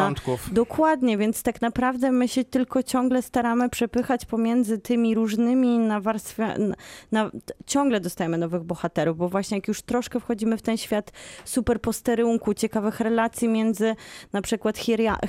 Dokładnie, 0.52 1.18
więc 1.18 1.42
tak 1.42 1.60
naprawdę 1.62 2.12
my 2.12 2.28
się 2.28 2.44
tylko 2.44 2.82
ciągle 2.82 3.22
staramy 3.22 3.68
przepychać 3.68 4.24
pomiędzy 4.24 4.78
tymi 4.78 5.14
różnymi. 5.14 5.78
Na, 5.78 7.30
ciągle 7.66 8.00
dostajemy 8.00 8.38
nowych 8.38 8.62
bohaterów, 8.62 9.16
bo 9.16 9.28
właśnie 9.28 9.56
jak 9.56 9.68
już 9.68 9.82
troszkę 9.82 10.20
wchodzimy 10.20 10.56
w 10.56 10.62
ten 10.62 10.76
świat 10.76 11.12
super 11.44 11.80
posterunku, 11.80 12.54
ciekawych 12.54 13.00
relacji 13.00 13.48
między 13.48 13.96
na 14.32 14.42
przykład 14.42 14.78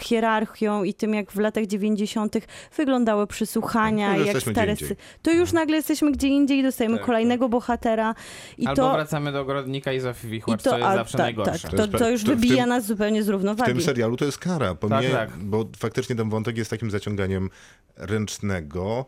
hierarchią 0.02 0.84
i 0.84 0.94
tym, 0.94 1.14
jak 1.14 1.32
w 1.32 1.40
latach 1.40 1.66
90. 1.66 2.36
wyglądały 2.78 3.28
przysłuchania, 3.28 4.14
No, 4.18 4.24
jak 4.26 4.38
stare. 4.42 4.76
To 5.22 5.32
już 5.32 5.54
nagle 5.54 5.76
jesteśmy 5.78 6.12
gdzie 6.12 6.28
indziej, 6.28 6.64
dostajemy 6.64 6.98
Tak, 6.98 7.06
kolejnego 7.06 7.50
bohatera 7.50 8.16
i 8.58 8.68
Albo 8.68 8.82
to. 8.82 8.92
wracamy 8.94 9.32
do 9.32 9.42
ogrodnika 9.42 9.94
i 9.94 10.00
Zofii 10.00 10.28
I 10.28 10.30
Wichłacz, 10.32 10.64
to, 10.64 10.70
co 10.70 10.78
jest 10.78 10.90
a, 10.90 10.96
zawsze 10.96 11.18
tak, 11.18 11.26
najgorsze. 11.26 11.68
tak, 11.68 11.78
To 11.78 11.88
to, 11.88 11.98
to 11.98 12.10
już 12.10 12.24
to 12.24 12.28
w 12.32 12.36
wybija 12.36 12.64
tym- 12.64 12.70
nas 12.70 12.86
zupełnie 12.86 13.24
z 13.24 13.28
W 13.28 13.30
równowagi. 13.30 13.72
tym 13.74 13.82
serialu 13.82 14.18
to 14.18 14.26
jest 14.26 14.38
kara, 14.38 14.61
bo, 14.82 14.90
Tak, 14.90 15.04
mnie, 15.04 15.12
tak. 15.12 15.38
bo 15.38 15.70
faktycznie 15.78 16.16
ten 16.16 16.30
wątek 16.30 16.58
jest 16.58 16.70
takim 16.70 16.92
zaciąganiem 16.92 17.50
ręcznego. 17.96 19.06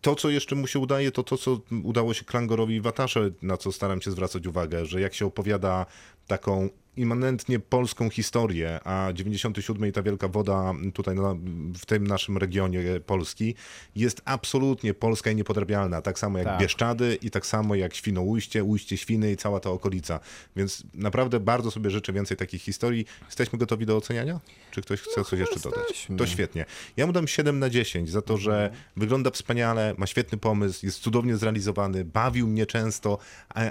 To, 0.00 0.14
co 0.14 0.30
jeszcze 0.30 0.56
mu 0.56 0.66
się 0.66 0.78
udaje, 0.78 1.12
to 1.12 1.22
to, 1.22 1.36
co 1.36 1.60
udało 1.82 2.14
się 2.14 2.24
Klangorowi 2.24 2.74
i 2.74 2.80
Watasze, 2.80 3.30
na 3.42 3.56
co 3.56 3.72
staram 3.72 4.00
się 4.00 4.10
zwracać 4.10 4.46
uwagę, 4.46 4.86
że 4.86 5.00
jak 5.00 5.14
się 5.14 5.26
opowiada 5.26 5.86
taką 6.26 6.68
immanentnie 6.96 7.58
polską 7.60 8.10
historię, 8.10 8.80
a 8.84 9.12
97 9.12 9.88
i 9.88 9.92
ta 9.92 10.02
wielka 10.02 10.28
woda 10.28 10.72
tutaj 10.94 11.14
na, 11.14 11.34
w 11.78 11.86
tym 11.86 12.06
naszym 12.06 12.38
regionie 12.38 13.00
Polski 13.06 13.54
jest 13.96 14.22
absolutnie 14.24 14.94
polska 14.94 15.30
i 15.30 15.36
niepodrabialna. 15.36 16.02
Tak 16.02 16.18
samo 16.18 16.38
jak 16.38 16.46
Tak. 16.46 16.60
Bieszczady 16.60 17.18
i 17.22 17.30
tak 17.30 17.46
samo 17.46 17.74
jak 17.74 17.94
Świnoujście, 17.94 18.64
Ujście 18.64 18.96
Świny 18.96 19.32
i 19.32 19.36
cała 19.36 19.60
ta 19.60 19.70
okolica. 19.70 20.20
Więc 20.56 20.82
naprawdę 20.94 21.40
bardzo 21.40 21.70
sobie 21.70 21.90
życzę 21.90 22.12
więcej 22.12 22.36
takich 22.36 22.62
historii. 22.62 23.06
Jesteśmy 23.26 23.58
gotowi 23.58 23.86
do 23.86 23.96
oceniania? 23.96 24.40
Czy 24.70 24.82
ktoś 24.82 25.00
chce 25.00 25.24
coś 25.24 25.40
jeszcze 25.40 25.60
dodać? 25.60 25.88
jesteśmy. 25.88 26.16
To 26.16 26.26
świetnie. 26.26 26.64
Ja 26.96 27.06
mu 27.06 27.12
dam 27.12 27.28
7 27.28 27.58
na 27.58 27.70
10 27.70 28.10
za 28.10 28.22
to, 28.22 28.36
że 28.36 28.70
wygląda 28.96 29.30
wspaniale, 29.30 29.94
ma 29.98 30.06
świetny 30.06 30.38
pomysł, 30.38 30.86
jest 30.86 30.98
cudownie 30.98 31.36
zrealizowany, 31.36 32.04
bawił 32.04 32.46
mnie 32.46 32.66
często, 32.66 33.18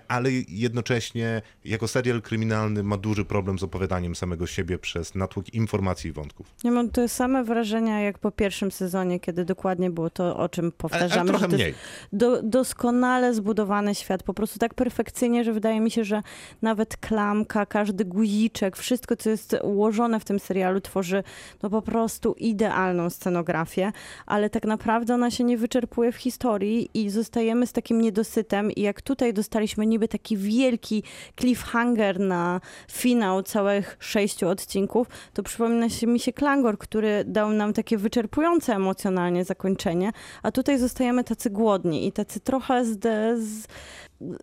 ale 0.08 0.32
jednocześnie 0.48 1.42
jako 1.66 1.88
serial 1.88 2.22
kryminalny 2.22 2.84
ma 2.84 2.98
duży 3.14 3.26
problem 3.26 3.60
z 3.60 3.64
opowiadaniem 3.64 4.16
samego 4.16 4.48
siebie 4.48 4.78
przez 4.78 5.16
natłok 5.16 5.54
informacji 5.54 6.10
i 6.10 6.14
wątków. 6.14 6.48
Ja 6.64 6.72
mam 6.72 6.90
te 6.90 7.10
same 7.10 7.44
wrażenia 7.44 8.02
jak 8.02 8.20
po 8.20 8.32
pierwszym 8.32 8.72
sezonie, 8.72 9.20
kiedy 9.20 9.46
dokładnie 9.46 9.90
było 9.90 10.10
to, 10.10 10.38
o 10.38 10.50
czym 10.50 10.66
Ale, 10.66 10.72
powtarzamy. 10.72 11.22
ale 11.22 11.30
trochę 11.30 11.46
że 11.46 11.50
to 11.52 11.56
mniej. 11.56 11.74
do, 12.14 12.42
doskonale 12.44 13.34
zbudowany 13.34 13.96
świat, 13.96 14.24
po 14.24 14.34
prostu 14.34 14.60
tak 14.60 14.74
perfekcyjnie, 14.74 15.44
że 15.44 15.54
wydaje 15.54 15.80
mi 15.80 15.92
się, 15.92 16.04
że 16.04 16.22
nawet 16.62 16.98
klamka, 16.98 17.66
każdy 17.66 18.06
guziczek, 18.06 18.78
wszystko, 18.78 19.16
co 19.16 19.30
jest 19.30 19.56
ułożone 19.64 20.20
w 20.20 20.26
tym 20.26 20.40
serialu, 20.40 20.82
tworzy 20.82 21.24
no 21.64 21.70
po 21.70 21.82
prostu 21.82 22.36
idealną 22.38 23.10
scenografię, 23.10 23.92
ale 24.26 24.50
tak 24.50 24.66
naprawdę 24.66 25.14
ona 25.14 25.32
się 25.32 25.44
nie 25.44 25.58
wyczerpuje 25.58 26.12
w 26.12 26.16
historii 26.16 26.90
i 26.94 27.10
zostajemy 27.10 27.68
z 27.68 27.74
takim 27.74 28.02
niedosytem 28.02 28.72
i 28.72 28.82
jak 28.82 29.02
tutaj 29.02 29.34
dostaliśmy 29.34 29.86
niby 29.86 30.08
taki 30.08 30.38
wielki 30.38 31.04
cliffhanger 31.40 32.20
na 32.20 32.62
finał 33.04 33.44
całych 33.44 33.98
sześciu 34.00 34.50
odcinków, 34.50 35.08
to 35.34 35.44
przypomina 35.44 35.90
się 35.90 36.08
mi 36.08 36.20
się 36.20 36.34
Klangor, 36.34 36.78
który 36.78 37.24
dał 37.28 37.52
nam 37.52 37.74
takie 37.74 37.98
wyczerpujące 37.98 38.76
emocjonalnie 38.76 39.46
zakończenie, 39.46 40.12
a 40.44 40.52
tutaj 40.52 40.80
zostajemy 40.80 41.24
tacy 41.24 41.50
głodni 41.50 42.08
i 42.08 42.12
tacy 42.12 42.40
trochę 42.40 42.86
zde, 42.86 43.38
z, 43.38 43.68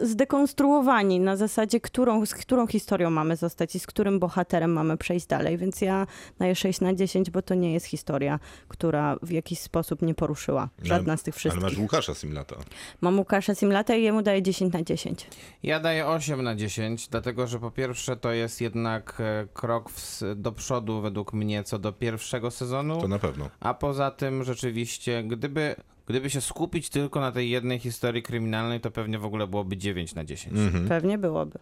zdekonstruowani 0.00 1.20
na 1.20 1.36
zasadzie, 1.36 1.80
którą, 1.80 2.26
z 2.26 2.34
którą 2.34 2.66
historią 2.66 3.10
mamy 3.10 3.36
zostać 3.36 3.74
i 3.76 3.78
z 3.78 3.86
którym 3.86 4.18
bohaterem 4.18 4.72
mamy 4.72 4.96
przejść 4.96 5.26
dalej, 5.26 5.58
więc 5.58 5.80
ja 5.80 6.06
daję 6.38 6.54
6 6.54 6.80
na 6.80 6.94
10, 6.94 7.30
bo 7.30 7.42
to 7.42 7.54
nie 7.54 7.72
jest 7.72 7.86
historia, 7.86 8.38
która 8.68 9.16
w 9.22 9.30
jakiś 9.30 9.58
sposób 9.58 10.02
nie 10.02 10.14
poruszyła. 10.14 10.68
Żadna 10.82 11.16
z 11.16 11.22
tych 11.22 11.34
Ale 11.34 11.38
wszystkich. 11.38 11.62
masz 11.62 11.78
Łukasza 11.78 12.14
Simlata. 12.14 12.56
Mam 13.00 13.18
Łukasza 13.18 13.54
Simlata 13.54 13.94
i 13.96 14.02
jemu 14.02 14.22
daję 14.22 14.42
10 14.42 14.72
na 14.72 14.82
10. 14.82 15.26
Ja 15.62 15.80
daję 15.80 16.06
8 16.06 16.42
na 16.42 16.56
10, 16.56 17.08
dlatego 17.08 17.46
że 17.46 17.58
po 17.58 17.70
pierwsze 17.70 18.16
to 18.16 18.32
jest 18.32 18.60
jednak 18.60 19.16
e, 19.20 19.46
krok 19.52 19.90
w, 19.90 20.20
do 20.36 20.52
przodu 20.52 21.00
według 21.00 21.32
mnie 21.32 21.64
co 21.64 21.78
do 21.78 21.92
pierwszego 21.92 22.50
sezonu, 22.50 23.00
To 23.00 23.08
na 23.08 23.18
pewno. 23.18 23.48
a 23.60 23.74
poza 23.74 24.10
tym 24.10 24.44
rzeczywiście, 24.44 25.22
gdyby, 25.24 25.74
gdyby 26.10 26.30
się 26.30 26.40
skupić 26.40 26.88
tylko 26.88 27.20
na 27.20 27.32
tej 27.32 27.50
jednej 27.50 27.78
historii 27.78 28.22
kryminalnej, 28.22 28.80
to 28.80 28.90
pewnie 28.90 29.18
w 29.18 29.24
ogóle 29.24 29.46
byłoby 29.46 29.76
9 29.76 30.14
na 30.14 30.24
10. 30.24 30.56
Mhm. 30.58 30.88
Pewnie 30.88 31.18
byłoby. 31.18 31.58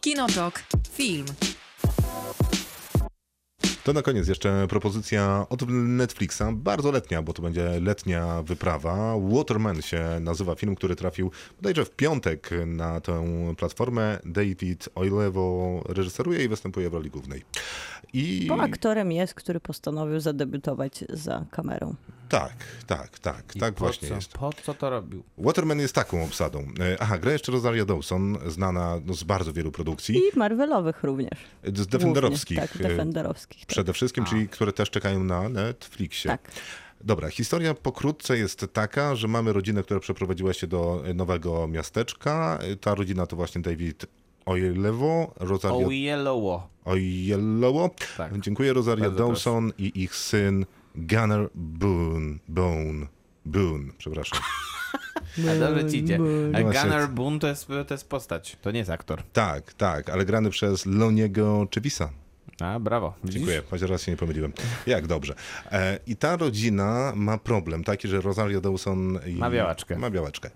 Kinotok. 0.00 0.62
Film. 0.92 1.26
To 3.84 3.92
na 3.92 4.02
koniec 4.02 4.28
jeszcze 4.28 4.66
propozycja 4.68 5.46
od 5.50 5.68
Netflixa, 5.70 6.42
bardzo 6.52 6.90
letnia, 6.90 7.22
bo 7.22 7.32
to 7.32 7.42
będzie 7.42 7.80
letnia 7.80 8.42
wyprawa. 8.42 9.14
Waterman 9.18 9.82
się 9.82 10.04
nazywa 10.20 10.54
film, 10.54 10.74
który 10.74 10.96
trafił 10.96 11.30
bodajże 11.56 11.84
w 11.84 11.90
piątek 11.90 12.50
na 12.66 13.00
tę 13.00 13.24
platformę. 13.58 14.18
David 14.24 14.88
Oilewo 14.94 15.82
reżyseruje 15.88 16.44
i 16.44 16.48
występuje 16.48 16.90
w 16.90 16.94
roli 16.94 17.10
głównej. 17.10 17.42
I 18.12 18.46
Bo 18.48 18.62
aktorem 18.62 19.12
jest, 19.12 19.34
który 19.34 19.60
postanowił 19.60 20.20
zadebiutować 20.20 21.04
za 21.08 21.44
kamerą. 21.50 21.94
Tak, 22.28 22.52
tak, 22.86 23.18
tak, 23.18 23.56
I 23.56 23.60
tak 23.60 23.74
po 23.74 23.84
właśnie 23.84 24.08
co? 24.08 24.14
jest. 24.14 24.32
Po 24.32 24.50
co 24.62 24.74
to 24.74 24.90
robił? 24.90 25.22
Waterman 25.38 25.78
jest 25.78 25.94
taką 25.94 26.24
obsadą. 26.24 26.58
E, 26.80 26.96
Aha, 27.00 27.18
gra 27.18 27.32
jeszcze 27.32 27.52
Rosaria 27.52 27.84
Dawson, 27.84 28.38
znana 28.46 29.00
no, 29.04 29.14
z 29.14 29.24
bardzo 29.24 29.52
wielu 29.52 29.72
produkcji, 29.72 30.16
I 30.16 30.38
Marvelowych 30.38 31.02
również. 31.02 31.38
z 31.64 31.86
Defenderowskich 31.86 32.58
Głównie, 32.58 32.72
Tak, 32.78 32.86
e, 32.86 32.88
Defenderowskich. 32.88 33.60
Tak. 33.60 33.68
przede 33.68 33.92
wszystkim, 33.92 34.24
czyli 34.24 34.48
które 34.48 34.72
też 34.72 34.90
czekają 34.90 35.24
na 35.24 35.48
Netflixie. 35.48 36.30
tak. 36.30 36.50
Dobra, 37.00 37.28
historia 37.30 37.74
pokrótce 37.74 38.38
jest 38.38 38.66
taka, 38.72 39.14
że 39.14 39.28
mamy 39.28 39.52
rodzinę, 39.52 39.82
która 39.82 40.00
przeprowadziła 40.00 40.52
się 40.52 40.66
do 40.66 41.02
nowego 41.14 41.68
miasteczka. 41.68 42.58
Ta 42.80 42.94
rodzina 42.94 43.26
to 43.26 43.36
właśnie 43.36 43.62
David 43.62 44.06
Oyelowo, 44.46 45.34
Rosario 45.36 45.86
O 45.86 45.90
Yellow. 45.90 46.62
Oyelowo. 46.84 47.90
Tak. 48.16 48.40
Dziękuję, 48.40 48.72
Rosaria 48.72 49.04
Bardzo 49.04 49.26
Dawson 49.28 49.72
i 49.78 50.02
ich 50.02 50.14
syn 50.14 50.66
Gunnar 50.94 51.50
Boone. 51.54 52.38
Boone. 52.48 53.06
Boone, 53.44 53.92
przepraszam. 53.98 54.40
A 55.50 55.58
dobrze 55.58 55.90
ci 55.90 55.98
idzie. 55.98 56.18
A. 56.54 56.62
Gunnar 56.62 57.08
Boone 57.08 57.38
to 57.38 57.46
jest, 57.46 57.68
to 57.86 57.94
jest 57.94 58.08
postać, 58.08 58.56
to 58.62 58.70
nie 58.70 58.78
jest 58.78 58.90
aktor. 58.90 59.22
Tak, 59.32 59.72
tak, 59.72 60.08
ale 60.10 60.24
grany 60.24 60.50
przez 60.50 60.86
Loniego 60.86 61.66
Czewisa. 61.70 62.10
A, 62.60 62.80
brawo. 62.80 63.14
Widzisz? 63.24 63.34
Dziękuję, 63.36 63.62
chociaż 63.70 63.90
raz 63.90 64.02
się 64.02 64.10
nie 64.12 64.16
pomyliłem. 64.16 64.52
Jak 64.86 65.06
dobrze. 65.06 65.34
E, 65.72 65.98
I 66.06 66.16
ta 66.16 66.36
rodzina 66.36 67.12
ma 67.16 67.38
problem 67.38 67.84
taki, 67.84 68.08
że 68.08 68.20
Rosario 68.20 68.60
Dawson... 68.60 69.18
I, 69.26 69.34
Ma 69.34 69.50
białaczkę. 69.50 69.96
Ma 69.98 70.10
białaczkę. 70.10 70.50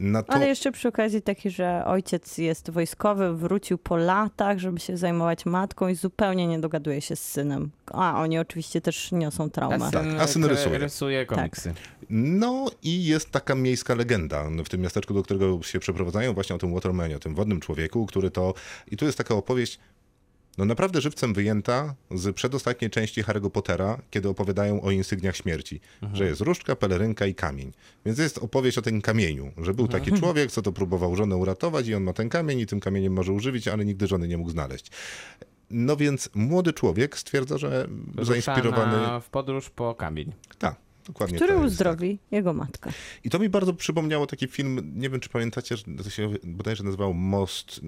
Na 0.00 0.22
to, 0.22 0.32
Ale 0.32 0.48
jeszcze 0.48 0.72
przy 0.72 0.88
okazji 0.88 1.22
taki, 1.22 1.50
że 1.50 1.82
ojciec 1.86 2.38
jest 2.38 2.70
wojskowy, 2.70 3.36
wrócił 3.36 3.78
po 3.78 3.96
latach, 3.96 4.58
żeby 4.58 4.80
się 4.80 4.96
zajmować 4.96 5.46
matką 5.46 5.88
i 5.88 5.94
zupełnie 5.94 6.46
nie 6.46 6.58
dogaduje 6.58 7.00
się 7.00 7.16
z 7.16 7.22
synem. 7.30 7.70
A 7.92 8.20
oni 8.22 8.38
oczywiście 8.38 8.80
też 8.80 9.12
niosą 9.12 9.50
traumę. 9.50 9.86
A 9.86 9.90
Tak, 9.90 10.02
syn, 10.04 10.20
a 10.20 10.26
syn 10.26 10.42
k- 10.42 10.48
rysuje. 10.48 10.78
rysuje 10.78 11.26
komiksy. 11.26 11.74
No 12.10 12.66
i 12.82 13.04
jest 13.04 13.30
taka 13.30 13.54
miejska 13.54 13.94
legenda 13.94 14.44
w 14.64 14.68
tym 14.68 14.80
miasteczku, 14.80 15.14
do 15.14 15.22
którego 15.22 15.62
się 15.62 15.78
przeprowadzają, 15.80 16.34
właśnie 16.34 16.56
o 16.56 16.58
tym 16.58 16.74
Watermanie, 16.74 17.16
o 17.16 17.18
tym 17.18 17.34
wodnym 17.34 17.60
człowieku, 17.60 18.06
który 18.06 18.30
to... 18.30 18.54
I 18.90 18.96
tu 18.96 19.04
jest 19.04 19.18
taka 19.18 19.34
opowieść, 19.34 19.78
no 20.60 20.66
naprawdę 20.66 21.00
żywcem 21.00 21.34
wyjęta 21.34 21.94
z 22.10 22.34
przedostatniej 22.36 22.90
części 22.90 23.22
Harry'ego 23.22 23.50
Pottera, 23.50 23.98
kiedy 24.10 24.28
opowiadają 24.28 24.80
o 24.82 24.90
insygniach 24.90 25.36
śmierci, 25.36 25.80
że 26.12 26.24
jest 26.24 26.40
różdżka, 26.40 26.76
pelerynka 26.76 27.26
i 27.26 27.34
kamień. 27.34 27.72
Więc 28.06 28.18
jest 28.18 28.38
opowieść 28.38 28.78
o 28.78 28.82
tym 28.82 29.02
kamieniu, 29.02 29.52
że 29.58 29.74
był 29.74 29.88
taki 29.88 30.12
człowiek, 30.12 30.50
co 30.50 30.62
to 30.62 30.72
próbował 30.72 31.16
żonę 31.16 31.36
uratować 31.36 31.88
i 31.88 31.94
on 31.94 32.02
ma 32.02 32.12
ten 32.12 32.28
kamień 32.28 32.58
i 32.58 32.66
tym 32.66 32.80
kamieniem 32.80 33.12
może 33.12 33.32
używić, 33.32 33.68
ale 33.68 33.84
nigdy 33.84 34.06
żony 34.06 34.28
nie 34.28 34.38
mógł 34.38 34.50
znaleźć. 34.50 34.90
No 35.70 35.96
więc 35.96 36.30
młody 36.34 36.72
człowiek 36.72 37.18
stwierdza, 37.18 37.58
że 37.58 37.86
Rusza 38.16 38.24
zainspirowany... 38.24 39.20
w 39.20 39.30
podróż 39.30 39.70
po 39.70 39.94
kamień. 39.94 40.32
Tak, 40.58 40.76
Dokładnie 41.06 41.36
Który 41.36 41.54
tak. 41.54 41.62
uzdrowi 41.64 42.18
jego 42.30 42.52
matka. 42.52 42.90
I 43.24 43.30
to 43.30 43.38
mi 43.38 43.48
bardzo 43.48 43.74
przypomniało 43.74 44.26
taki 44.26 44.46
film, 44.46 44.92
nie 44.96 45.10
wiem 45.10 45.20
czy 45.20 45.28
pamiętacie, 45.28 45.76
że 45.76 45.84
to 46.04 46.10
się 46.10 46.30
bodajże 46.44 46.84
nazywał 46.84 47.14
Most, 47.14 47.80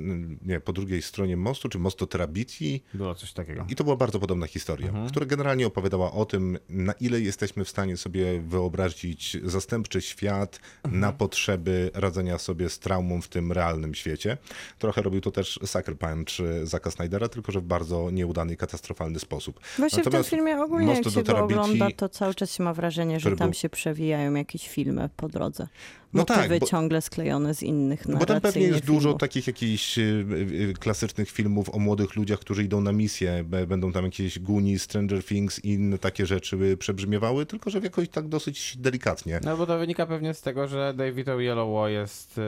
nie, 0.47 0.60
po 0.60 0.72
drugiej 0.72 1.02
stronie 1.02 1.36
mostu, 1.36 1.68
czy 1.68 1.78
Mosto 1.78 2.06
Terabiti. 2.06 2.82
Było 2.94 3.14
coś 3.14 3.32
takiego. 3.32 3.66
I 3.68 3.76
to 3.76 3.84
była 3.84 3.97
bardzo 3.97 4.18
podobna 4.18 4.47
historia, 4.47 4.93
która 5.09 5.26
generalnie 5.26 5.66
opowiadała 5.66 6.12
o 6.12 6.24
tym, 6.24 6.59
na 6.68 6.93
ile 6.93 7.20
jesteśmy 7.20 7.64
w 7.64 7.68
stanie 7.68 7.97
sobie 7.97 8.40
wyobrazić 8.40 9.36
zastępczy 9.44 10.01
świat 10.01 10.60
na 10.84 11.12
potrzeby 11.12 11.90
radzenia 11.94 12.39
sobie 12.39 12.68
z 12.68 12.78
traumą 12.78 13.20
w 13.20 13.28
tym 13.28 13.52
realnym 13.52 13.94
świecie. 13.94 14.39
Trochę 14.78 15.02
robił 15.02 15.20
to 15.20 15.30
też 15.30 15.60
Sucker 15.64 15.98
Punch 15.98 16.40
e, 16.40 16.66
Zacka 16.66 16.90
Snydera, 16.90 17.28
tylko 17.28 17.52
że 17.52 17.60
w 17.60 17.64
bardzo 17.64 18.10
nieudany 18.10 18.52
i 18.52 18.56
katastrofalny 18.56 19.18
sposób. 19.18 19.60
Właśnie 19.78 19.89
w 19.89 20.05
tym 20.05 20.05
Natomiast 20.05 20.30
filmie 20.30 20.62
ogólnie, 20.62 20.86
jak 20.86 21.05
Mostu 21.05 21.10
się 21.10 21.24
do 21.24 21.32
Terabiti- 21.32 21.43
ogląda, 21.44 21.89
to 21.97 22.09
cały 22.09 22.34
czas 22.34 22.52
się 22.52 22.62
ma 22.62 22.74
wrażenie, 22.74 23.01
że 23.10 23.20
który 23.20 23.36
tam 23.36 23.48
był- 23.48 23.54
się 23.54 23.68
przewijają 23.68 24.34
jakieś 24.34 24.68
filmy 24.68 25.08
po 25.16 25.28
drodze. 25.28 25.68
No 26.14 26.24
tak, 26.24 26.59
bo- 26.59 26.66
ciągle 26.66 27.01
sklejone 27.02 27.55
z 27.55 27.62
innych 27.62 28.09
No 28.09 28.16
bo 28.18 28.26
tam 28.26 28.40
pewnie 28.40 28.62
jest 28.62 28.84
dużo 28.84 29.01
filmów. 29.01 29.20
takich 29.20 29.47
jakichś 29.47 29.98
y, 29.98 30.24
y, 30.70 30.74
klasycznych 30.80 31.30
filmów 31.30 31.74
o 31.74 31.78
młodych 31.78 32.16
ludziach, 32.16 32.39
którzy 32.39 32.64
idą 32.64 32.80
na 32.80 32.93
misję. 32.93 33.44
Będą 33.66 33.93
tam 33.93 34.05
jakieś 34.05 34.39
Goonies, 34.39 34.82
Stranger 34.82 35.24
Things 35.24 35.64
i 35.64 35.68
inne 35.68 35.98
takie 35.98 36.26
rzeczy 36.26 36.56
by 36.56 36.76
przebrzmiewały, 36.76 37.47
tylko 37.47 37.70
że 37.70 37.78
jakoś 37.78 38.09
tak 38.09 38.28
dosyć 38.28 38.76
delikatnie. 38.78 39.40
No 39.44 39.56
bo 39.56 39.66
to 39.66 39.78
wynika 39.78 40.06
pewnie 40.06 40.34
z 40.34 40.40
tego, 40.43 40.68
że 40.68 40.94
David 40.97 41.28
Oyelowo 41.28 41.89
jest 41.89 42.39
e, 42.39 42.43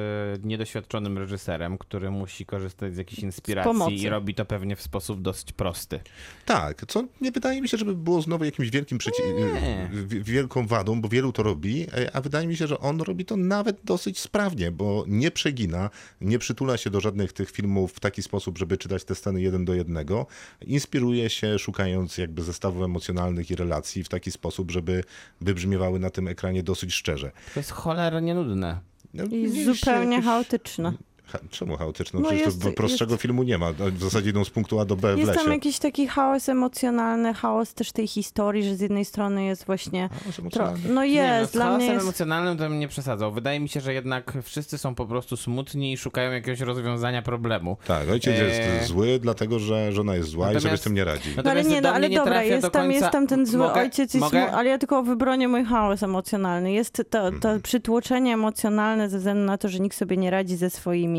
niedoświadczonym 0.45 1.19
reżyserem, 1.19 1.79
który 1.79 2.11
musi 2.11 2.47
korzystać 2.47 2.95
z 2.95 2.97
jakiejś 2.97 3.19
inspiracji 3.23 3.73
pomocy. 3.73 3.95
i 3.95 4.09
robi 4.09 4.35
to 4.35 4.45
pewnie 4.45 4.77
w 4.77 4.83
sposób 4.83 5.23
dosyć 5.23 5.53
prosty. 5.53 6.01
Tak, 6.45 6.85
co 6.89 7.05
nie 7.21 7.33
wydaje 7.33 7.61
mi 7.63 7.69
się, 7.69 7.77
żeby 7.77 7.95
było 7.95 8.23
znowu 8.23 8.45
jakimś 8.45 8.71
wielkim 8.71 8.99
przeci- 8.99 10.23
wielką 10.23 10.67
wadą, 10.67 11.01
bo 11.01 11.09
wielu 11.09 11.33
to 11.33 11.43
robi, 11.43 11.87
e, 11.97 12.17
a 12.17 12.21
wydaje 12.21 12.47
mi 12.47 12.57
się, 12.57 12.67
że 12.67 12.79
on 12.79 13.01
robi 13.01 13.25
to 13.25 13.37
nawet 13.57 13.77
dosyć 13.85 14.19
sprawnie, 14.19 14.71
bo 14.71 15.05
nie 15.09 15.31
przegina, 15.31 15.91
nie 16.21 16.39
przytula 16.39 16.77
się 16.77 16.91
do 16.91 17.01
żadnych 17.01 17.33
tych 17.33 17.51
filmów 17.51 17.93
w 17.93 18.01
taki 18.01 18.23
sposób, 18.23 18.59
żeby 18.59 18.79
czytać 18.79 19.05
te 19.05 19.15
sceny 19.15 19.43
jeden 19.43 19.65
do 19.65 19.75
jednego. 19.75 20.27
Inspiruje 20.67 21.31
się, 21.31 21.59
szukając 21.59 22.19
jakby 22.19 22.43
zestawów 22.43 22.83
emocjonalnych 22.83 23.51
i 23.51 23.57
relacji 23.57 24.05
w 24.05 24.09
taki 24.09 24.31
sposób, 24.31 24.71
żeby 24.71 25.05
wybrzmiewały 25.41 25.99
na 25.99 26.11
tym 26.11 26.29
ekranie 26.29 26.63
dosyć 26.63 26.93
szczerze. 26.95 27.31
To 27.55 27.61
jest 27.61 27.71
cholernie 27.71 28.35
nudne. 28.35 28.81
No, 29.15 29.25
I 29.25 29.43
nie, 29.53 29.65
zupełnie 29.75 30.17
jakoś- 30.17 30.25
chaotyczne. 30.25 30.93
Ha, 31.27 31.39
czemu 31.51 31.77
chaotyczne? 31.77 32.21
No 32.21 32.27
Przecież 32.29 32.47
jest- 32.47 32.63
to 32.63 32.73
prostszego 32.73 33.17
filmu 33.17 33.43
nie 33.43 33.59
ma. 33.59 33.73
W 33.73 34.03
zasadzie 34.03 34.31
idą 34.31 34.45
z 34.45 34.51
punktu 34.51 34.81
A 34.81 34.85
do 34.85 34.97
B 34.97 35.15
w 35.15 35.19
Jest 35.19 35.29
lesie. 35.31 35.41
tam 35.45 35.53
jakiś 35.53 35.79
taki 35.79 36.07
chaos 36.07 36.49
emocjonalny, 36.49 37.35
chaos 37.35 37.75
też 37.75 37.93
tej 37.93 38.07
historii, 38.07 38.63
że 38.65 38.77
z 38.77 38.81
jednej 38.81 39.05
strony 39.05 39.45
jest 39.45 39.67
właśnie... 39.67 40.09
Tro... 40.53 40.65
No 40.71 40.77
Nie, 40.77 40.95
no, 40.95 41.05
jest, 41.05 41.51
z 41.51 41.55
dla 41.55 41.77
mnie 41.77 41.87
jest... 41.87 42.03
emocjonalnym 42.03 42.59
to 42.59 42.65
bym 42.69 42.79
nie 42.79 42.89
przesadzał. 42.89 43.33
Wydaje 43.33 43.61
mi 43.61 43.69
się, 43.69 43.81
że 43.81 43.95
jednak 43.95 44.33
wszyscy 44.43 44.79
są 44.79 44.95
po 44.95 45.07
prostu 45.07 45.37
smutni 45.37 45.93
i 45.93 45.97
szukają 45.97 46.33
jakiegoś 46.33 46.61
rozwiązania 46.61 47.23
problemu. 47.23 47.77
Tak, 47.87 48.09
ojciec 48.09 48.39
jest 48.39 48.61
Eee. 48.61 48.87
zły, 48.87 49.19
dlatego 49.23 49.59
że 49.59 49.93
żona 49.93 50.17
jest 50.17 50.29
zła 50.29 50.47
i 50.47 50.49
sobie 50.49 50.55
Natomiast- 50.61 50.83
z 50.83 50.85
tym 50.85 50.95
nie 50.95 51.05
radzi. 51.05 51.29
No 51.29 51.35
ale 51.37 51.43
Natomiast 51.45 51.71
nie, 51.71 51.81
no 51.81 51.89
ale 51.93 52.09
nie 52.09 52.17
dobra, 52.17 52.43
jest 52.43 52.63
do 52.67 52.71
tam, 52.71 52.83
końca- 52.83 52.93
jest 52.95 53.11
tam 53.13 53.27
ten 53.27 53.47
zły 53.47 53.59
Mogę? 53.59 53.81
ojciec 53.81 54.15
i 54.15 54.19
Mogę? 54.19 54.47
smu... 54.47 54.57
ale 54.57 54.71
ja 54.71 54.79
tylko 54.79 55.03
wybronię 55.03 55.49
mój 55.49 55.65
chaos 55.65 56.03
emocjonalny. 56.03 56.73
Jest 56.73 56.93
to, 56.93 57.05
to 57.11 57.21
Mhm. 57.29 57.63
przytłoczenie 57.63 58.35
emocjonalne 58.35 59.09
ze 59.09 59.19
względu 59.19 59.45
na 59.45 59.59
to, 59.59 59.69
że 59.69 59.81
nikt 59.81 59.97
sobie 59.97 60.17
nie 60.17 60.31
radzi 60.31 60.57
ze 60.57 60.71
swoimi, 60.71 61.14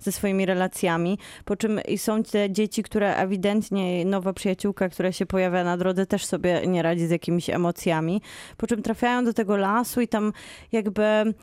ze 0.00 0.12
swoimi 0.12 0.46
relacjami, 0.46 1.18
po 1.44 1.56
czym 1.56 1.80
i 1.88 1.98
są 1.98 2.22
te 2.22 2.50
dzieci, 2.50 2.82
które 2.82 3.16
ewidentnie, 3.16 4.04
nowa 4.04 4.32
przyjaciółka, 4.32 4.88
która 4.88 5.12
się 5.12 5.26
pojawia 5.26 5.64
na 5.64 5.76
drodze, 5.76 6.06
też 6.06 6.24
sobie 6.26 6.66
nie 6.66 6.82
radzi 6.82 7.06
z 7.06 7.10
jakimiś 7.10 7.50
emocjami, 7.50 8.22
po 8.56 8.66
czym 8.66 8.82
trafiają 8.82 9.24
do 9.24 9.32
tego 9.32 9.56
lasu 9.56 10.00
i 10.00 10.08
tam 10.08 10.32
jakby 10.72 11.34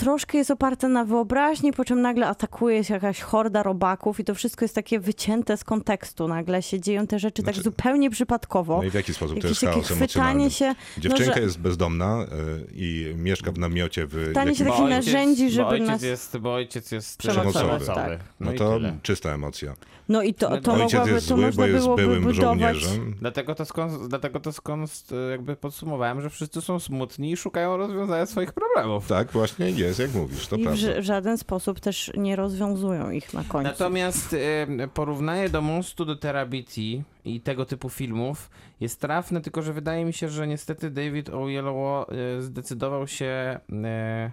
troszkę 0.00 0.38
jest 0.38 0.50
oparte 0.50 0.88
na 0.88 1.04
wyobraźni, 1.04 1.72
po 1.72 1.84
czym 1.84 2.00
nagle 2.02 2.26
atakuje 2.26 2.84
się 2.84 2.94
jakaś 2.94 3.20
horda 3.20 3.62
robaków 3.62 4.20
i 4.20 4.24
to 4.24 4.34
wszystko 4.34 4.64
jest 4.64 4.74
takie 4.74 5.00
wycięte 5.00 5.56
z 5.56 5.64
kontekstu. 5.64 6.28
Nagle 6.28 6.62
się 6.62 6.80
dzieją 6.80 7.06
te 7.06 7.18
rzeczy 7.18 7.42
tak 7.42 7.54
Znaczy- 7.54 7.64
zupełnie 7.64 8.10
przypadkowo. 8.10 8.76
No 8.78 8.82
i 8.84 8.90
w 8.90 8.94
jaki 8.94 9.14
sposób 9.14 9.40
to 9.40 9.46
Jakieś 9.46 9.62
jest 9.62 9.74
chaos 9.74 9.90
emocjonalny? 9.90 10.06
chwytanie 10.50 10.50
się, 10.50 10.74
Dziewczynka 10.98 11.30
no, 11.30 11.34
że 11.36 11.40
jest 11.42 11.58
bezdomna 11.60 12.22
y, 12.22 12.26
i 12.74 13.12
mieszka 13.16 13.52
w 13.52 13.58
namiocie 13.58 14.06
w 14.06 14.28
Stanie 14.30 14.54
się 14.54 14.64
takich 14.64 14.88
narzędzi, 14.88 15.50
żeby 15.50 15.64
bo 15.64 15.70
ojciec 15.70 15.88
nas- 15.88 16.02
Jest, 16.02 16.38
bo 16.38 16.54
ojciec 16.54 16.92
jest 16.92 17.18
Przemocowy, 17.18 17.86
tak. 17.86 18.20
No, 18.40 18.50
No 18.52 18.58
to 18.58 18.72
tyle. 18.74 18.96
czysta 19.02 19.30
emocja. 19.34 19.74
no 20.08 20.22
i 20.22 20.34
to, 20.34 20.60
to 20.60 20.72
Ojciec 20.72 20.92
mogłaby, 20.92 21.10
jest 21.10 21.28
to 21.28 21.36
zły, 21.36 21.50
bo 21.56 21.66
jest 21.66 21.86
byłym 21.96 22.22
budować. 22.22 22.36
żołnierzem. 22.36 23.14
Dlatego 23.20 23.54
to, 23.54 23.64
skąd, 23.64 24.08
dlatego 24.08 24.40
to 24.40 24.52
skąd 24.52 25.02
e, 25.12 25.30
jakby 25.30 25.56
podsumowałem, 25.56 26.20
że 26.20 26.30
wszyscy 26.30 26.60
są 26.60 26.80
smutni 26.80 27.32
i 27.32 27.36
szukają 27.36 27.76
rozwiązania 27.76 28.26
swoich 28.26 28.52
problemów. 28.52 29.06
Tak, 29.08 29.32
właśnie 29.32 29.70
jest, 29.70 29.89
jak 29.98 30.14
mówisz, 30.14 30.46
to 30.46 30.56
I 30.56 30.60
w, 30.60 30.62
prawda. 30.62 31.00
w 31.00 31.04
żaden 31.04 31.38
sposób 31.38 31.80
też 31.80 32.12
nie 32.16 32.36
rozwiązują 32.36 33.10
ich 33.10 33.34
na 33.34 33.44
końcu. 33.44 33.70
Natomiast 33.70 34.34
e, 34.34 34.88
porównanie 34.88 35.48
do 35.48 35.62
Mostu 35.62 36.04
do 36.04 36.16
Terabiti 36.16 37.02
i 37.24 37.40
tego 37.40 37.64
typu 37.64 37.88
filmów 37.88 38.50
jest 38.80 39.00
trafne, 39.00 39.40
tylko 39.40 39.62
że 39.62 39.72
wydaje 39.72 40.04
mi 40.04 40.12
się, 40.12 40.28
że 40.28 40.46
niestety 40.46 40.90
David 40.90 41.28
Oyelowo 41.28 42.06
e, 42.38 42.42
zdecydował 42.42 43.06
się, 43.06 43.60
e, 43.84 44.32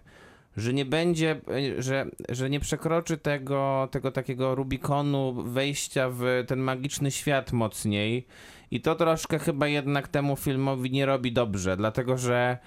że 0.57 0.73
nie 0.73 0.85
będzie, 0.85 1.41
e, 1.77 1.81
że, 1.81 2.05
że 2.29 2.49
nie 2.49 2.59
przekroczy 2.59 3.17
tego, 3.17 3.87
tego 3.91 4.11
takiego 4.11 4.55
Rubikonu 4.55 5.43
wejścia 5.43 6.09
w 6.09 6.43
ten 6.47 6.59
magiczny 6.59 7.11
świat 7.11 7.53
mocniej. 7.53 8.27
I 8.71 8.81
to 8.81 8.95
troszkę 8.95 9.39
chyba 9.39 9.67
jednak 9.67 10.07
temu 10.07 10.35
filmowi 10.35 10.91
nie 10.91 11.05
robi 11.05 11.31
dobrze, 11.31 11.77
dlatego 11.77 12.17
że 12.17 12.57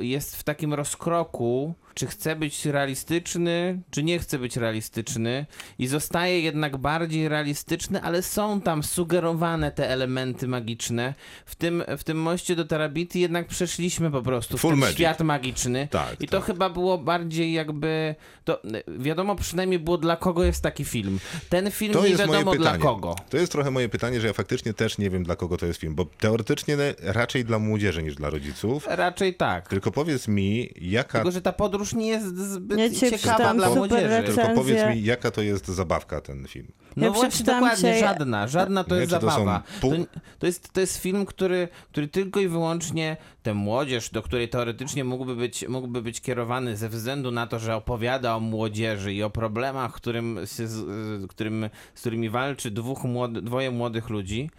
jest 0.00 0.36
w 0.36 0.42
takim 0.42 0.74
rozkroku, 0.74 1.74
czy 1.94 2.06
chce 2.06 2.36
być 2.36 2.66
realistyczny, 2.66 3.80
czy 3.90 4.02
nie 4.02 4.18
chce 4.18 4.38
być 4.38 4.56
realistyczny 4.56 5.46
i 5.78 5.86
zostaje 5.86 6.40
jednak 6.40 6.76
bardziej 6.76 7.28
realistyczny, 7.28 8.02
ale 8.02 8.22
są 8.22 8.60
tam 8.60 8.82
sugerowane 8.82 9.70
te 9.72 9.88
elementy 9.90 10.48
magiczne. 10.48 11.14
W 11.46 11.54
tym, 11.54 11.82
w 11.98 12.04
tym 12.04 12.22
moście 12.22 12.56
do 12.56 12.64
Terabiti 12.64 13.20
jednak 13.20 13.46
przeszliśmy 13.46 14.10
po 14.10 14.22
prostu 14.22 14.58
w 14.58 14.60
Full 14.60 14.70
ten 14.70 14.80
magic. 14.80 14.94
świat 14.94 15.20
magiczny. 15.20 15.88
Tak, 15.90 16.22
I 16.22 16.28
to 16.28 16.36
tak. 16.36 16.46
chyba 16.46 16.70
było 16.70 16.98
bardziej 16.98 17.52
jakby. 17.52 18.14
To 18.44 18.62
wiadomo 18.98 19.36
przynajmniej 19.36 19.78
było 19.78 19.98
dla 19.98 20.16
kogo 20.16 20.44
jest 20.44 20.62
taki 20.62 20.84
film. 20.84 21.18
Ten 21.48 21.70
film 21.70 21.92
To 21.92 22.06
nie 22.08 22.16
wiadomo 22.16 22.42
dla 22.42 22.52
pytanie. 22.52 22.82
kogo. 22.82 23.16
To 23.30 23.36
jest 23.36 23.52
trochę 23.52 23.70
moje 23.70 23.88
pytanie, 23.88 24.20
że 24.20 24.26
ja 24.26 24.32
faktycznie 24.32 24.74
też 24.74 24.98
nie 24.98 25.10
wiem, 25.10 25.19
dla 25.22 25.36
kogo 25.36 25.56
to 25.56 25.66
jest 25.66 25.80
film, 25.80 25.94
bo 25.94 26.04
teoretycznie 26.04 26.76
raczej 27.02 27.44
dla 27.44 27.58
młodzieży 27.58 28.02
niż 28.02 28.14
dla 28.14 28.30
rodziców. 28.30 28.86
Raczej 28.90 29.34
tak. 29.34 29.68
Tylko 29.68 29.90
powiedz 29.90 30.28
mi, 30.28 30.68
jaka 30.80 31.18
Tylko, 31.18 31.30
że 31.30 31.42
ta 31.42 31.52
podróż 31.52 31.94
nie 31.94 32.06
jest 32.08 32.36
zbyt 32.38 32.78
Ja 33.02 33.10
ciekawa 33.10 33.54
dla 33.54 33.74
młodzieży. 33.74 34.08
recenzję. 34.08 34.34
Tylko 34.44 34.54
powiedz 34.60 34.96
mi, 34.96 35.04
jaka 35.04 35.30
to 35.30 35.42
jest 35.42 35.68
zabawka 35.68 36.20
ten 36.20 36.46
film. 36.48 36.66
No 36.96 37.06
Ja 37.06 37.12
właśnie, 37.12 37.46
dokładnie, 37.46 37.98
żadna. 38.00 38.48
Żadna 38.48 38.84
to 38.84 38.94
Nie, 38.94 39.00
jest 39.00 39.12
czy 39.12 39.18
to 39.20 39.30
zabawa. 39.30 39.62
pół- 39.80 39.90
To, 40.04 40.20
to, 40.38 40.46
jest, 40.46 40.72
to 40.72 40.80
jest 40.80 40.96
film, 41.02 41.26
który, 41.26 41.68
który 41.92 42.08
tylko 42.08 42.40
i 42.40 42.48
wyłącznie 42.48 43.16
tę 43.42 43.54
młodzież, 43.54 44.10
do 44.10 44.22
której 44.22 44.48
teoretycznie 44.48 45.04
mógłby 45.04 45.36
być, 45.36 45.68
mógłby 45.68 46.02
być 46.02 46.20
kierowany 46.20 46.76
ze 46.76 46.88
względu 46.88 47.30
na 47.30 47.46
to, 47.46 47.58
że 47.58 47.76
opowiada 47.76 48.36
o 48.36 48.40
młodzieży 48.40 49.14
i 49.14 49.22
o 49.22 49.30
problemach, 49.30 49.92
którym, 49.92 50.36
się, 50.40 50.46
z, 50.68 50.70
z- 50.70 51.26
którym, 51.30 51.70
z 51.94 52.00
którymi 52.00 52.30
walczy 52.30 52.70
dwóch 52.70 53.04
młody, 53.04 53.42
dwoje 53.42 53.70
młodych 53.70 54.08
ludzi. 54.10 54.50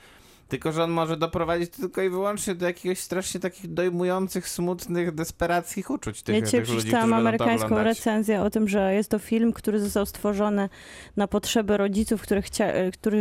Tylko, 0.52 0.72
że 0.72 0.84
on 0.84 0.92
może 0.92 1.18
doprowadzić 1.18 1.70
tylko 1.70 2.02
i 2.02 2.10
wyłącznie 2.10 2.56
do 2.56 2.66
jakiegoś 2.66 3.00
strasznie 3.00 3.40
takich 3.40 3.74
dojmujących, 3.74 4.50
smutnych, 4.50 5.16
desperackich 5.16 5.90
uczuć 5.90 6.24
tych, 6.24 6.36
dzisiaj 6.36 6.60
tych 6.60 6.70
ludzi, 6.70 6.80
przeczytałam 6.80 7.14
amerykańską 7.14 7.84
recenzję 7.84 8.42
o 8.42 8.50
tym, 8.50 8.68
że 8.68 8.94
jest 8.94 9.10
to 9.10 9.20
film, 9.20 9.54
który 9.54 9.80
został 9.80 10.06
stworzony 10.06 10.70
na 11.18 11.28
potrzeby 11.28 11.78
rodziców, 11.78 12.22
którzy, 12.22 12.42
chcia, 12.42 12.68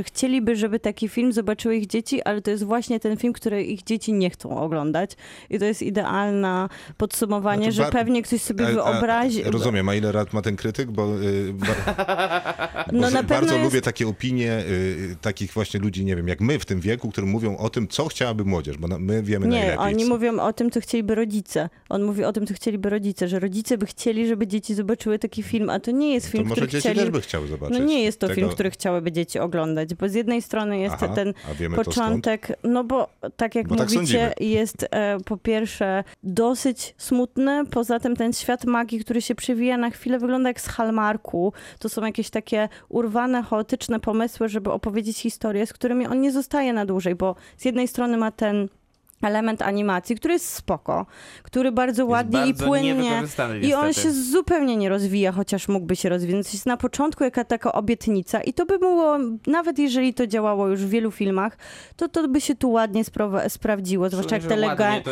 chcieliby, 0.04 0.56
żeby 0.56 0.80
taki 0.80 1.08
film 1.08 1.32
zobaczyły 1.32 1.76
ich 1.76 1.86
dzieci, 1.86 2.22
ale 2.22 2.42
to 2.42 2.50
jest 2.50 2.64
właśnie 2.64 3.00
ten 3.00 3.16
film, 3.16 3.32
który 3.32 3.64
ich 3.64 3.82
dzieci 3.82 4.12
nie 4.12 4.30
chcą 4.30 4.58
oglądać. 4.58 5.16
I 5.50 5.58
to 5.58 5.64
jest 5.64 5.82
idealne 5.82 6.68
podsumowanie, 6.96 7.62
Znaczy, 7.62 7.76
że 7.76 7.82
ba- 7.82 7.90
pewnie 7.90 8.22
ktoś 8.22 8.42
sobie 8.42 8.66
A- 8.66 8.68
a- 8.68 8.72
wyobrazi... 8.72 9.42
Rozumiem, 9.42 9.88
a 9.88 9.94
ile 9.94 10.12
lat 10.12 10.32
ma 10.32 10.42
ten 10.42 10.56
krytyk? 10.56 10.90
Bo, 10.90 11.20
y, 11.22 11.52
bar, 11.66 12.06
No 12.92 13.00
bo 13.00 13.10
na 13.10 13.22
bardzo 13.22 13.54
jest... 13.54 13.64
lubię 13.64 13.80
takie 13.80 14.08
opinie 14.08 14.58
y, 14.68 15.16
takich 15.20 15.52
właśnie 15.52 15.80
ludzi, 15.80 16.04
nie 16.04 16.16
wiem, 16.16 16.28
jak 16.28 16.40
my 16.40 16.58
w 16.58 16.64
tym 16.64 16.80
wieku, 16.80 17.12
mówią 17.26 17.56
o 17.56 17.70
tym, 17.70 17.88
co 17.88 18.08
chciałaby 18.08 18.44
młodzież, 18.44 18.78
bo 18.78 18.88
my 18.98 19.22
wiemy 19.22 19.46
Nie, 19.46 19.58
najlepiej. 19.58 19.78
oni 19.78 20.04
co- 20.04 20.08
mówią 20.08 20.38
o 20.40 20.52
tym, 20.52 20.70
co 20.70 20.80
chcieliby 20.80 21.14
rodzice. 21.14 21.68
On 21.88 22.02
mówi 22.02 22.24
o 22.24 22.32
tym, 22.32 22.46
co 22.46 22.54
chcieliby 22.54 22.90
rodzice, 22.90 23.28
że 23.28 23.38
rodzice 23.38 23.78
by 23.78 23.86
chcieli, 23.86 24.26
żeby 24.26 24.46
dzieci 24.46 24.74
zobaczyły 24.74 25.18
taki 25.18 25.42
film, 25.42 25.70
a 25.70 25.80
to 25.80 25.90
nie 25.90 26.14
jest 26.14 26.26
to 26.26 26.32
film, 26.32 26.44
może 26.44 26.54
który 26.54 26.68
dzieci 26.68 26.80
chcieli... 26.80 27.00
też 27.00 27.10
by 27.10 27.20
chciały 27.20 27.46
zobaczyć. 27.48 27.78
No 27.78 27.84
nie 27.84 28.02
jest 28.02 28.20
to 28.20 28.26
tego... 28.28 28.40
film, 28.40 28.48
który 28.50 28.70
chciałyby 28.70 29.12
dzieci 29.12 29.38
oglądać, 29.38 29.94
bo 29.94 30.08
z 30.08 30.14
jednej 30.14 30.42
strony 30.42 30.78
jest 30.78 30.94
Aha, 30.94 31.08
ten 31.08 31.32
to 31.32 31.84
początek, 31.84 32.48
no 32.64 32.84
bo 32.84 33.08
tak 33.36 33.54
jak 33.54 33.68
Bo 33.68 33.76
tak 33.76 33.88
mówicie, 33.92 34.30
sądzimy. 34.30 34.50
jest 34.50 34.86
e, 34.90 35.18
po 35.24 35.36
pierwsze 35.36 36.04
dosyć 36.22 36.94
smutny, 36.98 37.64
poza 37.70 38.00
tym 38.00 38.16
ten 38.16 38.32
świat 38.32 38.64
magii, 38.64 39.00
który 39.00 39.22
się 39.22 39.34
przewija 39.34 39.76
na 39.76 39.90
chwilę, 39.90 40.18
wygląda 40.18 40.48
jak 40.50 40.60
z 40.60 40.66
Hallmarku. 40.66 41.52
To 41.78 41.88
są 41.88 42.04
jakieś 42.06 42.30
takie 42.30 42.68
urwane, 42.88 43.42
chaotyczne 43.42 44.00
pomysły, 44.00 44.48
żeby 44.48 44.70
opowiedzieć 44.72 45.18
historię, 45.18 45.66
z 45.66 45.72
którymi 45.72 46.06
on 46.06 46.20
nie 46.20 46.32
zostaje 46.32 46.72
na 46.72 46.86
dłużej, 46.86 47.09
bo 47.14 47.36
z 47.56 47.64
jednej 47.64 47.88
strony 47.88 48.16
ma 48.16 48.30
ten 48.30 48.68
element 49.22 49.62
animacji, 49.62 50.16
który 50.16 50.34
jest 50.34 50.48
spoko, 50.54 51.06
który 51.42 51.72
bardzo 51.72 52.02
Jest 52.02 52.10
ładnie 52.10 52.38
i 52.40 52.42
bardzo 52.42 52.66
płynnie 52.66 52.94
niewykorzystany 52.94 53.58
i 53.60 53.74
on 53.74 53.92
się 53.92 54.10
zupełnie 54.12 54.76
nie 54.76 54.88
rozwija, 54.88 55.32
chociaż 55.32 55.68
mógłby 55.68 55.96
się 55.96 56.08
rozwinąć. 56.08 56.52
Jest 56.52 56.66
na 56.66 56.76
początku 56.76 57.24
jaka 57.24 57.44
taka 57.44 57.72
obietnica 57.72 58.40
i 58.40 58.52
to 58.52 58.66
by 58.66 58.78
było, 58.78 59.18
nawet 59.46 59.78
jeżeli 59.78 60.14
to 60.14 60.26
działało 60.26 60.68
już 60.68 60.80
w 60.80 60.88
wielu 60.88 61.10
filmach, 61.10 61.58
to 61.96 62.08
to 62.08 62.28
by 62.28 62.40
się 62.40 62.54
tu 62.54 62.70
ładnie 62.70 63.04
spra- 63.04 63.48
sprawdziło, 63.48 64.08
zwłaszcza 64.08 64.34
jak 64.36 64.44
ta 64.44 64.54
lega- 64.56 65.02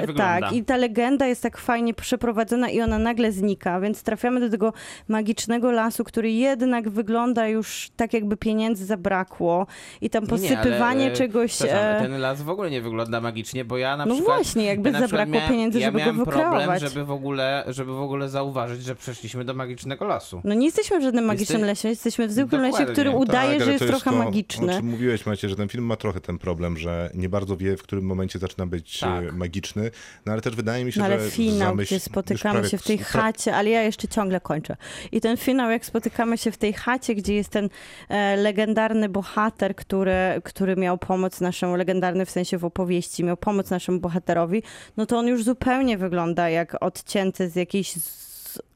wygląda. 0.00 0.40
tak, 0.40 0.52
i 0.52 0.64
ta 0.64 0.76
legenda 0.76 1.26
jest 1.26 1.42
tak 1.42 1.58
fajnie 1.58 1.94
przeprowadzona 1.94 2.70
i 2.70 2.80
ona 2.80 2.98
nagle 2.98 3.32
znika, 3.32 3.80
więc 3.80 4.02
trafiamy 4.02 4.40
do 4.40 4.50
tego 4.50 4.72
magicznego 5.08 5.72
lasu, 5.72 6.04
który 6.04 6.30
jednak 6.30 6.88
wygląda 6.88 7.48
już 7.48 7.90
tak, 7.96 8.12
jakby 8.12 8.36
pieniędzy 8.36 8.84
zabrakło 8.86 9.66
i 10.00 10.10
tam 10.10 10.24
Nie, 10.24 10.30
ale, 10.30 10.38
posypywanie 10.38 11.06
e, 11.06 11.12
czegoś... 11.12 11.62
e, 11.62 11.98
Ten 12.02 12.20
las 12.20 12.42
w 12.42 12.48
ogóle 12.48 12.70
nie 12.70 12.82
wygląda 12.82 13.20
magicznie, 13.28 13.64
bo 13.64 13.78
ja 13.78 13.96
na 13.96 14.06
No 14.06 14.14
przykład... 14.14 14.36
właśnie, 14.36 14.64
jakby 14.64 14.90
ja 14.90 15.00
zabrakło 15.00 15.34
miałem, 15.34 15.48
pieniędzy, 15.50 15.78
ja 15.78 15.86
żeby 15.86 15.98
go 15.98 16.04
miałem 16.04 16.16
problem, 16.24 16.50
wykreować. 16.50 16.82
żeby 16.82 17.04
w, 17.04 17.10
ogóle, 17.10 17.64
żeby 17.68 17.92
w 17.92 18.00
ogóle 18.00 18.28
zauważyć, 18.28 18.82
że 18.84 18.94
przeszliśmy 18.94 19.44
do 19.44 19.54
magicznego 19.54 20.04
lasu. 20.04 20.40
No 20.44 20.54
nie 20.54 20.66
jesteśmy 20.66 21.00
w 21.00 21.02
żadnym 21.02 21.24
magicznym 21.24 21.60
Jeste- 21.60 21.66
lesie, 21.66 21.88
jesteśmy 21.88 22.28
w 22.28 22.32
zwykłym 22.32 22.60
lesie, 22.62 22.70
Dokładnie. 22.72 22.92
który 22.92 23.10
udaje, 23.10 23.56
Tak, 23.58 23.64
że 23.66 23.72
jest 23.72 23.84
to 23.84 23.90
trochę 23.90 24.10
to, 24.10 24.16
magiczny. 24.16 24.72
O 24.72 24.76
czym 24.76 24.86
mówiłeś, 24.88 25.26
Macie, 25.26 25.48
że 25.48 25.56
ten 25.56 25.68
film 25.68 25.84
ma 25.84 25.96
trochę 25.96 26.20
ten 26.20 26.38
problem, 26.38 26.76
że 26.78 27.10
nie 27.14 27.28
bardzo 27.28 27.56
wie, 27.56 27.76
w 27.76 27.82
którym 27.82 28.04
momencie 28.04 28.38
zaczyna 28.38 28.66
być 28.66 28.98
Tak. 29.00 29.24
e, 29.24 29.32
magiczny, 29.32 29.90
no 30.26 30.32
ale 30.32 30.42
też 30.42 30.56
wydaje 30.56 30.84
mi 30.84 30.92
się, 30.92 31.00
No 31.00 31.06
ale 31.06 31.20
że 31.20 31.30
finał, 31.30 31.58
zamyśl... 31.68 31.88
gdzie 31.94 32.00
spotykamy 32.00 32.68
się 32.68 32.78
w 32.78 32.82
tej 32.82 32.98
pra- 32.98 33.02
chacie, 33.04 33.54
ale 33.56 33.70
ja 33.70 33.82
jeszcze 33.82 34.08
ciągle 34.08 34.40
kończę. 34.40 34.76
I 35.12 35.20
ten 35.20 35.36
finał, 35.36 35.70
jak 35.70 35.84
spotykamy 35.86 36.38
się 36.38 36.50
w 36.52 36.56
tej 36.56 36.72
chacie, 36.72 37.14
gdzie 37.14 37.34
jest 37.34 37.48
ten 37.50 37.68
e, 38.08 38.36
legendarny 38.36 39.08
bohater, 39.08 39.76
który, 39.76 40.12
który 40.44 40.76
miał 40.76 40.98
pomóc 40.98 41.40
naszemu, 41.40 41.76
legendarny 41.76 42.26
w 42.26 42.30
sensie 42.30 42.58
w 42.58 42.64
opowieści, 42.64 43.17
miał 43.24 43.36
pomóc 43.36 43.70
naszemu 43.70 44.00
bohaterowi, 44.00 44.62
no 44.96 45.06
to 45.06 45.18
on 45.18 45.26
już 45.26 45.44
zupełnie 45.44 45.98
wygląda 45.98 46.48
jak 46.48 46.82
odcięty 46.82 47.50
z 47.50 47.56
jakiejś 47.56 47.92
z 47.92 48.28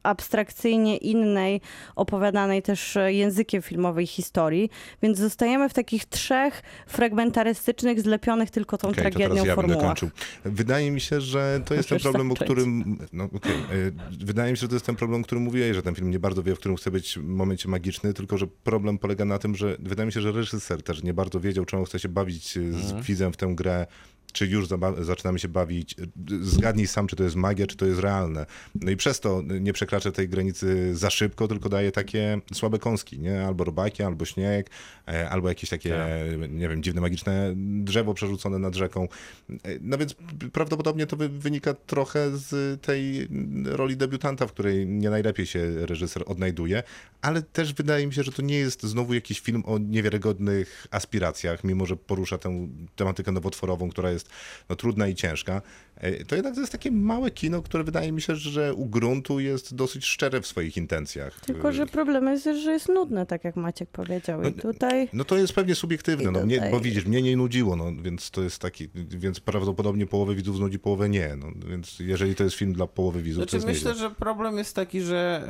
abstrakcyjnie 0.03 0.97
innej, 0.97 1.61
opowiadanej 1.95 2.61
też 2.61 2.97
e, 2.97 3.13
językiem 3.13 3.61
filmowej 3.61 4.07
historii, 4.07 4.69
więc 5.01 5.17
zostajemy 5.17 5.69
w 5.69 5.73
takich 5.73 6.05
trzech 6.05 6.61
fragmentarystycznych, 6.87 8.01
zlepionych 8.01 8.49
tylko 8.49 8.77
tą 8.77 8.87
to 8.87 8.93
tragedią 8.93 9.35
ja 9.35 9.43
będę 9.43 9.55
formułach. 9.55 9.85
kończył. 9.85 10.09
Wydaje 10.45 10.91
mi 10.91 11.01
się, 11.01 11.21
że 11.21 11.61
to 11.65 11.73
jest 11.73 11.89
ten 11.89 11.99
problem, 11.99 12.31
o 12.31 12.33
zacząć. 12.33 12.51
którym. 12.51 12.97
No, 13.13 13.23
okej. 13.23 13.51
E, 13.51 13.91
Wydaje 14.25 14.51
mi 14.51 14.57
się, 14.57 14.61
że 14.61 14.67
to 14.67 14.75
jest 14.75 14.85
ten 14.85 14.95
problem, 14.95 15.21
o 15.21 15.23
którym 15.23 15.43
mówiłeś, 15.43 15.75
że 15.75 15.83
ten 15.83 15.95
film 15.95 16.11
nie 16.11 16.19
bardzo 16.19 16.43
wie, 16.43 16.55
w 16.55 16.59
którym 16.59 16.77
chce 16.77 16.91
być 16.91 17.17
momencie 17.17 17.69
magiczny, 17.69 18.13
tylko 18.13 18.37
że 18.37 18.47
problem 18.47 18.97
polega 18.97 19.25
na 19.25 19.39
tym, 19.39 19.55
że 19.55 19.75
wydaje 19.79 20.05
mi 20.05 20.11
się, 20.11 20.21
że 20.21 20.31
reżyser 20.31 20.83
też 20.83 21.03
nie 21.03 21.13
bardzo 21.13 21.39
wiedział, 21.39 21.65
on 21.73 21.85
chce 21.85 21.99
się 21.99 22.09
bawić 22.09 22.57
e, 22.57 22.61
z 22.73 22.93
widzem 23.05 23.33
w 23.33 23.37
tę 23.37 23.47
grę. 23.55 23.87
Czy 24.33 24.47
już 24.47 24.67
zaczynamy 25.01 25.39
się 25.39 25.47
bawić? 25.47 25.95
Zgadnij 26.41 26.87
sam, 26.87 27.07
czy 27.07 27.15
to 27.15 27.23
jest 27.23 27.35
magia, 27.35 27.67
czy 27.67 27.77
to 27.77 27.85
jest 27.85 27.99
realne. 27.99 28.45
No 28.75 28.91
i 28.91 28.95
przez 28.97 29.19
to 29.19 29.41
nie 29.61 29.73
przekracza 29.73 30.11
tej 30.11 30.29
granicy 30.29 30.95
za 30.95 31.09
szybko, 31.09 31.47
tylko 31.47 31.69
daje 31.69 31.91
takie 31.91 32.39
słabe 32.53 32.79
kąski, 32.79 33.19
nie? 33.19 33.45
Albo 33.45 33.63
robaki, 33.63 34.03
albo 34.03 34.25
śnieg, 34.25 34.69
e, 35.07 35.29
albo 35.29 35.49
jakieś 35.49 35.69
takie, 35.69 35.89
Tak. 35.89 36.49
nie 36.51 36.69
wiem, 36.69 36.83
dziwne, 36.83 37.01
magiczne 37.01 37.53
drzewo 37.57 38.13
przerzucone 38.13 38.59
nad 38.59 38.75
rzeką. 38.75 39.07
E, 39.49 39.57
No 39.81 39.97
więc 39.97 40.15
prawdopodobnie 40.53 41.07
to 41.07 41.17
wy- 41.17 41.29
wynika 41.29 41.73
trochę 41.73 42.37
z 42.37 42.81
tej 42.81 43.27
roli 43.65 43.97
debiutanta, 43.97 44.47
w 44.47 44.51
której 44.53 44.87
nie 44.87 45.09
najlepiej 45.09 45.45
się 45.45 45.85
reżyser 45.85 46.23
odnajduje, 46.25 46.83
ale 47.21 47.41
też 47.41 47.73
wydaje 47.73 48.07
mi 48.07 48.13
się, 48.13 48.23
że 48.23 48.31
to 48.31 48.41
nie 48.41 48.57
jest 48.57 48.83
znowu 48.83 49.13
jakiś 49.13 49.39
film 49.39 49.63
o 49.65 49.77
niewiarygodnych 49.77 50.87
aspiracjach, 50.91 51.63
mimo 51.63 51.85
że 51.85 51.95
porusza 51.95 52.37
tę 52.37 52.67
tematykę 52.95 53.31
nowotworową, 53.31 53.89
która 53.89 54.11
jest 54.11 54.22
no, 54.69 54.75
trudna 54.75 55.07
i 55.07 55.15
ciężka. 55.15 55.61
E, 55.95 56.25
To 56.25 56.35
jednak 56.35 56.53
to 56.53 56.59
jest 56.59 56.71
takie 56.71 56.91
małe 56.91 57.31
kino, 57.31 57.61
które 57.61 57.83
wydaje 57.83 58.11
mi 58.11 58.21
się, 58.21 58.35
że 58.35 58.73
u 58.73 58.85
gruntu 58.85 59.39
jest 59.39 59.75
dosyć 59.75 60.05
szczere 60.05 60.41
w 60.41 60.47
swoich 60.47 60.77
intencjach. 60.77 61.39
Tylko, 61.39 61.71
że 61.71 61.85
problem 61.85 62.27
jest, 62.27 62.43
że 62.43 62.71
jest 62.71 62.89
nudne, 62.89 63.25
tak 63.25 63.43
jak 63.43 63.55
Maciek 63.55 63.89
powiedział. 63.89 64.41
I 64.41 64.43
No, 64.45 64.51
tutaj 64.51 65.09
No 65.13 65.23
to 65.25 65.37
jest 65.37 65.53
pewnie 65.53 65.75
subiektywne, 65.75 66.31
no, 66.31 66.45
mnie, 66.45 66.67
bo 66.71 66.79
widzisz, 66.79 67.05
mnie 67.05 67.21
nie 67.21 67.37
nudziło, 67.37 67.75
no, 67.75 67.91
więc 68.01 68.31
to 68.31 68.43
jest 68.43 68.59
taki, 68.61 68.87
więc 68.95 69.39
prawdopodobnie 69.39 70.05
połowę 70.05 70.35
widzów 70.35 70.57
znudzi, 70.57 70.79
połowę 70.79 71.09
nie, 71.09 71.35
no, 71.35 71.47
więc 71.69 71.99
jeżeli 71.99 72.35
to 72.35 72.43
jest 72.43 72.55
film 72.55 72.73
dla 72.73 72.87
połowy 72.87 73.21
widzów, 73.21 73.43
to 73.45 73.49
Znaczy 73.49 73.55
jest 73.55 73.67
myślę, 73.67 73.91
nieźle. 73.91 74.09
że 74.09 74.15
problem 74.15 74.57
jest 74.57 74.75
taki, 74.75 75.01
że 75.01 75.43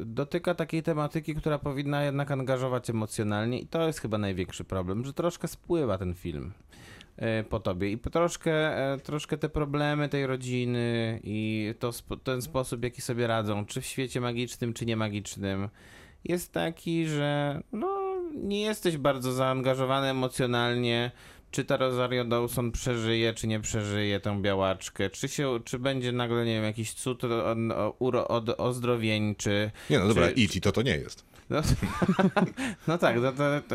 e, 0.00 0.04
dotyka 0.04 0.54
takiej 0.54 0.82
tematyki, 0.82 1.34
która 1.34 1.58
powinna 1.58 2.04
jednak 2.04 2.30
angażować 2.30 2.90
emocjonalnie 2.90 3.60
i 3.60 3.66
to 3.66 3.86
jest 3.86 4.00
chyba 4.00 4.18
największy 4.18 4.64
problem, 4.64 5.04
że 5.04 5.12
troszkę 5.12 5.48
spływa 5.48 5.98
ten 5.98 6.14
film 6.14 6.52
po 7.48 7.60
tobie 7.60 7.90
i 7.90 7.98
po 7.98 8.10
troszkę, 8.10 8.52
e, 8.92 8.98
troszkę 8.98 9.38
te 9.38 9.48
problemy 9.48 10.08
tej 10.08 10.26
rodziny 10.26 11.20
i 11.24 11.74
to, 11.78 11.90
ten 12.24 12.42
sposób, 12.42 12.84
jaki 12.84 13.02
sobie 13.02 13.26
radzą, 13.26 13.66
czy 13.66 13.80
w 13.80 13.86
świecie 13.86 14.20
magicznym, 14.20 14.74
czy 14.74 14.86
niemagicznym, 14.86 15.68
jest 16.24 16.52
taki, 16.52 17.06
że 17.06 17.60
no, 17.72 17.98
nie 18.34 18.60
jesteś 18.60 18.96
bardzo 18.96 19.32
zaangażowany 19.32 20.06
emocjonalnie, 20.08 21.10
czy 21.50 21.64
ta 21.64 21.76
Rosario 21.76 22.24
Dawson 22.24 22.72
przeżyje, 22.72 23.34
czy 23.34 23.46
nie 23.46 23.60
przeżyje 23.60 24.20
tą 24.20 24.42
białaczkę, 24.42 25.10
czy, 25.10 25.28
się, 25.28 25.58
czy 25.64 25.78
będzie 25.78 26.12
nagle, 26.12 26.44
nie 26.44 26.54
wiem, 26.54 26.64
jakiś 26.64 26.92
cud 26.94 27.24
o, 27.24 27.28
o, 27.76 27.96
uro- 28.00 28.26
od, 28.28 28.60
ozdrowieńczy. 28.60 29.70
Nie, 29.90 29.98
no 29.98 30.08
dobra, 30.08 30.26
czy- 30.28 30.32
idź 30.34 30.56
i 30.56 30.60
to 30.60 30.72
to 30.72 30.82
nie 30.82 30.96
jest. 30.96 31.24
No, 31.50 31.62
no 32.88 32.98
tak, 32.98 33.16
no, 33.20 33.32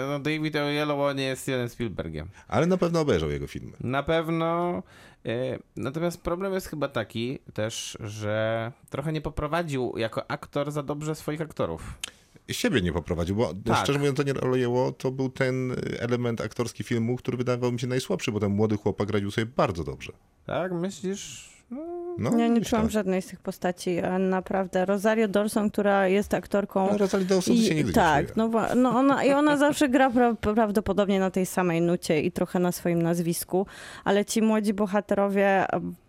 no 0.07 0.19
David 0.19 0.55
Oyelowo 0.55 1.13
nie 1.13 1.23
jest 1.23 1.41
Steven 1.41 1.69
Spielbergiem. 1.69 2.29
Ale 2.47 2.65
na 2.65 2.77
pewno 2.77 2.99
obejrzał 2.99 3.31
jego 3.31 3.47
filmy. 3.47 3.71
Na 3.79 4.03
pewno. 4.03 4.83
e, 5.25 5.59
Natomiast 5.75 6.21
problem 6.21 6.53
jest 6.53 6.67
chyba 6.67 6.87
taki 6.87 7.39
też, 7.53 7.97
że 7.99 8.71
trochę 8.89 9.13
nie 9.13 9.21
poprowadził 9.21 9.93
jako 9.97 10.31
aktor 10.31 10.71
za 10.71 10.83
dobrze 10.83 11.15
swoich 11.15 11.41
aktorów. 11.41 11.93
Siebie 12.51 12.81
nie 12.81 12.93
poprowadził, 12.93 13.35
bo 13.35 13.53
Tak. 13.65 13.83
szczerze 13.83 13.99
mówiąc, 13.99 14.17
to 14.17 14.23
nie 14.23 14.33
olejeło, 14.41 14.91
to 14.91 15.11
był 15.11 15.29
ten 15.29 15.75
element 15.99 16.41
aktorski 16.41 16.83
filmu, 16.83 17.15
który 17.17 17.37
wydawał 17.37 17.71
mi 17.71 17.79
się 17.79 17.87
najsłabszy, 17.87 18.31
bo 18.31 18.39
ten 18.39 18.51
młody 18.51 18.77
chłopak 18.77 19.09
radził 19.09 19.31
sobie 19.31 19.45
bardzo 19.45 19.83
dobrze. 19.83 20.11
Tak, 20.45 20.71
myślisz? 20.71 21.52
No, 22.17 22.37
ja 22.37 22.47
nie 22.47 22.61
czułam 22.61 22.89
żadnej 22.89 23.21
z 23.21 23.27
tych 23.27 23.39
postaci, 23.39 23.97
naprawdę. 24.19 24.85
Rosario 24.85 25.27
Dawson, 25.27 25.69
która 25.69 26.07
jest 26.07 26.33
aktorką... 26.33 26.87
No, 26.91 26.97
Rosalie 26.97 27.25
Dawson 27.25 27.57
się 27.57 27.75
nigdy 27.75 27.93
tak, 27.93 28.35
no, 28.35 28.49
no 28.75 28.89
ona, 28.89 29.23
i 29.23 29.31
ona 29.31 29.57
zawsze 29.57 29.89
gra 29.89 30.09
pra, 30.09 30.33
prawdopodobnie 30.33 31.19
na 31.19 31.31
tej 31.31 31.45
samej 31.45 31.81
nucie 31.81 32.21
i 32.21 32.31
trochę 32.31 32.59
na 32.59 32.71
swoim 32.71 33.01
nazwisku, 33.01 33.65
ale 34.03 34.25
ci 34.25 34.41
młodzi 34.41 34.73
bohaterowie, 34.73 35.65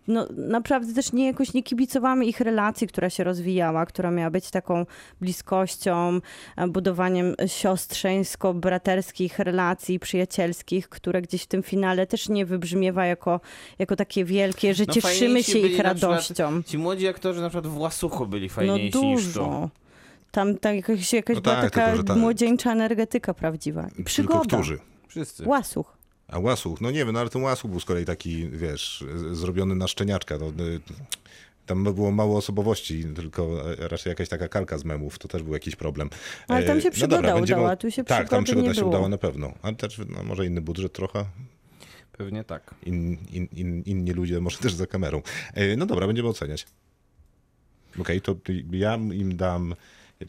no 0.07 0.27
naprawdę 0.37 0.93
też 0.93 1.13
nie 1.13 1.25
jakoś 1.25 1.53
nie 1.53 1.63
kibicowamy 1.63 2.25
ich 2.25 2.39
relacji, 2.41 2.87
która 2.87 3.09
się 3.09 3.23
rozwijała, 3.23 3.85
która 3.85 4.11
miała 4.11 4.29
być 4.29 4.49
taką 4.51 4.85
bliskością, 5.21 6.19
e, 6.57 6.67
budowaniem 6.67 7.35
siostrzeńsko-braterskich 7.47 9.39
relacji 9.39 9.99
przyjacielskich, 9.99 10.89
które 10.89 11.21
gdzieś 11.21 11.43
w 11.43 11.47
tym 11.47 11.63
finale 11.63 12.07
też 12.07 12.29
nie 12.29 12.45
wybrzmiewa 12.45 13.05
jako, 13.05 13.39
jako 13.79 13.95
takie 13.95 14.25
wielkie, 14.25 14.73
że 14.73 14.83
No, 14.87 14.93
cieszymy 14.93 15.43
się 15.43 15.59
ich 15.59 15.63
na 15.83 15.93
przykład 15.93 16.01
radością. 16.11 16.63
Ci 16.63 16.77
młodzi 16.77 17.07
aktorzy 17.07 17.41
na 17.41 17.49
przykład 17.49 17.67
w 17.73 17.77
Łasuchu 17.77 18.25
byli 18.27 18.47
No 18.47 18.53
fajniejsi 18.53 18.85
niż 18.85 18.93
tu. 18.93 19.01
dużo. 19.29 19.69
Tam 20.31 20.57
ta 20.57 20.73
jakaś, 20.73 21.13
jakaś 21.13 21.35
No 21.35 21.41
była 21.41 21.55
tak, 21.55 21.71
taka 21.71 21.87
tylko, 21.91 22.03
ta- 22.03 22.15
młodzieńcza 22.15 22.71
energetyka 22.71 23.33
prawdziwa. 23.33 23.87
I 23.87 23.91
Tylko 23.91 24.03
przygoda. 24.03 24.39
którzy? 24.57 24.79
Wszyscy. 25.07 25.47
Łasuch. 25.47 25.94
A 26.27 26.39
Łasuch, 26.39 26.81
no 26.81 26.91
nie 26.91 26.97
wiem, 27.05 27.11
no 27.11 27.19
ale 27.19 27.29
ten 27.29 27.41
Łasuch 27.43 27.71
był 27.71 27.79
z 27.79 27.85
kolei 27.85 28.05
taki, 28.05 28.49
wiesz, 28.49 29.03
z- 29.15 29.37
zrobiony 29.37 29.75
na 29.75 29.87
szczeniaczka. 29.87 30.37
No, 30.37 30.63
y, 30.65 30.79
tam 31.65 31.83
było 31.83 32.11
mało 32.11 32.37
osobowości, 32.37 33.05
tylko 33.15 33.63
raczej 33.77 34.11
jakaś 34.11 34.29
taka 34.29 34.47
kalka 34.47 34.77
z 34.77 34.83
memów, 34.85 35.19
to 35.19 35.27
też 35.27 35.43
był 35.43 35.53
jakiś 35.53 35.75
problem. 35.75 36.09
Ale 36.47 36.63
tam 36.63 36.77
E, 36.77 36.81
się 36.81 36.91
przygoda 36.91 37.21
będziemy- 37.35 37.61
udała, 37.61 37.75
tu 37.75 37.91
się 37.91 38.03
Tak, 38.03 38.29
tam 38.29 38.43
przygoda 38.43 38.67
nie 38.67 38.73
się 38.75 38.79
było. 38.81 38.89
udała 38.91 39.09
na 39.09 39.17
pewno, 39.17 39.53
ale 39.61 39.75
też 39.75 40.01
no, 40.09 40.23
może 40.23 40.45
inny 40.45 40.61
budżet 40.61 40.93
trochę, 40.93 41.25
Pewnie 42.11 42.43
tak. 42.43 42.75
in, 42.83 43.17
in, 43.31 43.47
in, 43.53 43.81
inni 43.85 44.11
ludzie 44.11 44.41
może 44.41 44.57
też 44.57 44.73
za 44.73 44.87
kamerą. 44.87 45.21
E, 45.53 45.75
No 45.77 45.85
dobra, 45.85 46.07
będziemy 46.07 46.29
oceniać. 46.29 46.65
Okej, 47.99 48.21
to 48.21 48.35
ja 48.71 48.95
im 48.95 49.37
dam, 49.37 49.75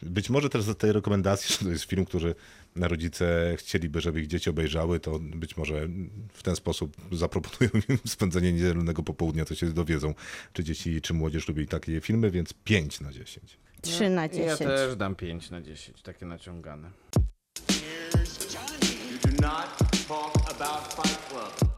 być 0.02 0.30
może 0.30 0.48
też 0.50 0.62
za 0.62 0.74
tej 0.74 0.92
rekomendacji, 0.92 1.52
że 1.58 1.64
to 1.64 1.70
jest 1.70 1.84
film, 1.84 2.04
który 2.04 2.34
rodzice 2.76 3.54
chcieliby, 3.58 4.00
żeby 4.00 4.20
ich 4.20 4.26
dzieci 4.26 4.50
obejrzały, 4.50 5.00
to 5.00 5.18
być 5.18 5.56
może 5.56 5.88
w 6.32 6.42
ten 6.42 6.56
sposób 6.56 6.96
zaproponują 7.12 7.70
im 7.88 7.98
spędzenie 8.06 8.52
niedzielnego 8.52 9.02
popołudnia, 9.02 9.44
to 9.44 9.54
się 9.54 9.66
dowiedzą, 9.72 10.14
czy 10.52 10.64
dzieci, 10.64 11.00
czy 11.00 11.14
młodzież 11.14 11.48
lubi 11.48 11.66
takie 11.66 12.00
filmy, 12.00 12.30
więc 12.30 12.54
5 12.64 13.00
na 13.00 13.12
10. 13.12 13.58
3 13.82 14.10
na 14.10 14.22
Ja 14.22 14.28
10. 14.28 14.58
też 14.58 14.96
dam 14.96 15.14
5 15.14 15.50
na 15.50 15.60
10, 15.60 16.02
takie 16.02 16.26
naciągane. 16.26 16.90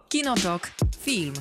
Kinotok. 0.09 0.71
Film. 1.01 1.35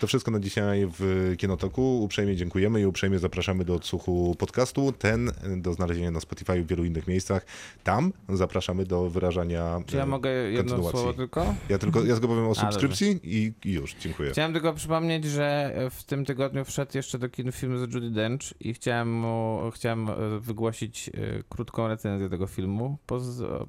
To 0.00 0.06
wszystko 0.06 0.30
na 0.30 0.40
dzisiaj 0.40 0.88
w 0.98 1.34
Kinotoku. 1.38 2.02
Uprzejmie 2.02 2.36
dziękujemy 2.36 2.80
i 2.80 2.86
uprzejmie 2.86 3.18
zapraszamy 3.18 3.64
do 3.64 3.74
odsłuchu 3.74 4.34
podcastu. 4.38 4.92
Ten 4.92 5.30
do 5.56 5.72
znalezienia 5.72 6.10
na 6.10 6.20
Spotify 6.20 6.58
i 6.58 6.62
w 6.62 6.66
wielu 6.66 6.84
innych 6.84 7.06
miejscach. 7.06 7.46
Tam 7.84 8.12
zapraszamy 8.28 8.84
do 8.84 9.10
wyrażania 9.10 9.80
Czy 9.86 9.96
ja 9.96 10.02
e, 10.02 10.06
mogę 10.06 10.30
jedno 10.30 10.90
słowo 10.90 11.12
tylko? 11.12 11.54
Ja 11.68 11.78
tylko, 11.78 12.04
ja 12.04 12.12
tylko 12.12 12.28
powiem 12.28 12.46
o 12.46 12.54
subskrypcji 12.54 13.20
i, 13.22 13.52
i 13.64 13.72
już, 13.72 13.94
dziękuję. 13.94 14.30
Chciałem 14.30 14.52
tylko 14.52 14.72
przypomnieć, 14.72 15.24
że 15.24 15.74
w 15.90 16.04
tym 16.04 16.24
tygodniu 16.24 16.64
wszedł 16.64 16.90
jeszcze 16.94 17.18
do 17.18 17.28
kin 17.28 17.52
film 17.52 17.78
z 17.78 17.94
Judy 17.94 18.10
Dench 18.10 18.54
i 18.60 18.74
chciałem, 18.74 19.12
mu, 19.12 19.60
chciałem 19.74 20.08
e, 20.10 20.14
wygłosić 20.40 21.08
e, 21.08 21.12
krótką 21.48 21.88
recenzję 21.88 22.28
tego 22.28 22.46
filmu. 22.46 22.98
Poz, 23.06 23.24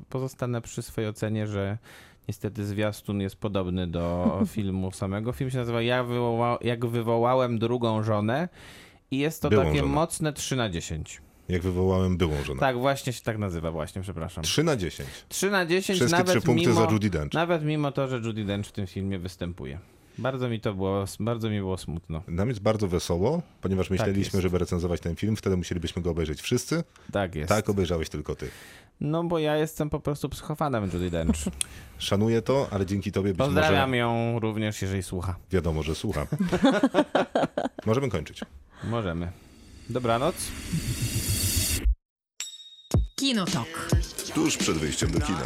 pozostanę 0.09 0.61
przy 0.61 0.81
swojej 0.81 1.09
ocenie, 1.09 1.47
że 1.47 1.77
niestety 2.27 2.65
zwiastun 2.65 3.21
jest 3.21 3.35
podobny 3.35 3.87
do 3.87 4.31
filmu 4.53 4.91
samego. 4.91 5.31
Film 5.33 5.51
się 5.51 5.57
nazywa 5.57 5.81
Ja 5.81 6.03
wywoła, 6.03 6.57
Jak 6.61 6.85
wywołałem 6.85 7.59
drugą 7.59 8.03
żonę 8.03 8.49
i 9.11 9.17
jest 9.17 9.41
to 9.41 9.49
Byłą 9.49 9.63
takie 9.63 9.79
żonę. 9.79 9.91
mocne 9.91 10.33
3 10.33 10.55
na 10.55 10.69
10. 10.69 11.21
Jak 11.49 11.61
wywołałem 11.61 12.17
byłą 12.17 12.43
żonę. 12.43 12.59
Tak, 12.59 12.77
właśnie 12.77 13.13
się 13.13 13.21
tak 13.21 13.37
nazywa, 13.37 13.71
właśnie, 13.71 14.01
przepraszam. 14.01 14.43
3 14.43 14.63
na 14.63 14.75
10. 14.75 15.09
3 15.29 15.49
na 15.51 15.65
10, 15.65 15.99
Wszystkie 15.99 16.17
nawet 16.17 16.33
trzy 16.37 16.41
punkty 16.45 16.67
mimo, 16.69 16.85
za 16.85 16.91
Judy 16.91 17.09
Dench. 17.09 17.33
Nawet 17.33 17.63
mimo 17.63 17.91
to, 17.91 18.07
że 18.07 18.17
Judy 18.17 18.45
Dench 18.45 18.67
w 18.67 18.71
tym 18.71 18.87
filmie 18.87 19.19
występuje. 19.19 19.79
Bardzo 20.17 20.49
mi 20.49 20.59
to 20.59 20.73
było, 20.73 21.05
bardzo 21.19 21.49
mi 21.49 21.59
było 21.59 21.77
smutno. 21.77 22.21
Nam 22.27 22.49
jest 22.49 22.61
bardzo 22.61 22.87
wesoło, 22.87 23.41
ponieważ 23.61 23.89
myśleliśmy, 23.89 24.37
jest. 24.37 24.41
żeby 24.43 24.57
recenzować 24.57 25.01
ten 25.01 25.15
film, 25.15 25.35
wtedy 25.35 25.57
musielibyśmy 25.57 26.01
go 26.01 26.09
obejrzeć 26.11 26.41
wszyscy. 26.41 26.83
Tak 27.11 27.35
jest. 27.35 27.49
Tak, 27.49 27.69
obejrzałeś 27.69 28.09
tylko 28.09 28.35
ty. 28.35 28.49
No 29.01 29.23
bo 29.23 29.39
ja 29.39 29.57
jestem 29.57 29.89
po 29.89 29.99
prostu 29.99 30.29
psychofanem 30.29 30.83
Judy 30.93 31.09
Dench. 31.09 31.35
Szanuję 31.97 32.41
to, 32.41 32.67
ale 32.71 32.85
dzięki 32.85 33.11
tobie 33.11 33.29
być 33.29 33.37
Pozdrawiam 33.37 33.89
może 33.89 33.97
ją 33.97 34.39
również, 34.39 34.81
jeżeli 34.81 35.03
słucha. 35.03 35.35
wiadomo, 35.51 35.83
że 35.83 35.95
słucha. 35.95 36.27
Możemy 37.85 38.09
kończyć. 38.09 38.41
Możemy. 38.83 39.31
Dobranoc. 39.89 40.35
Kinotok. 43.15 43.89
Tuż 44.33 44.57
przed 44.57 44.77
wyjściem 44.77 45.11
do 45.11 45.19
kina. 45.19 45.43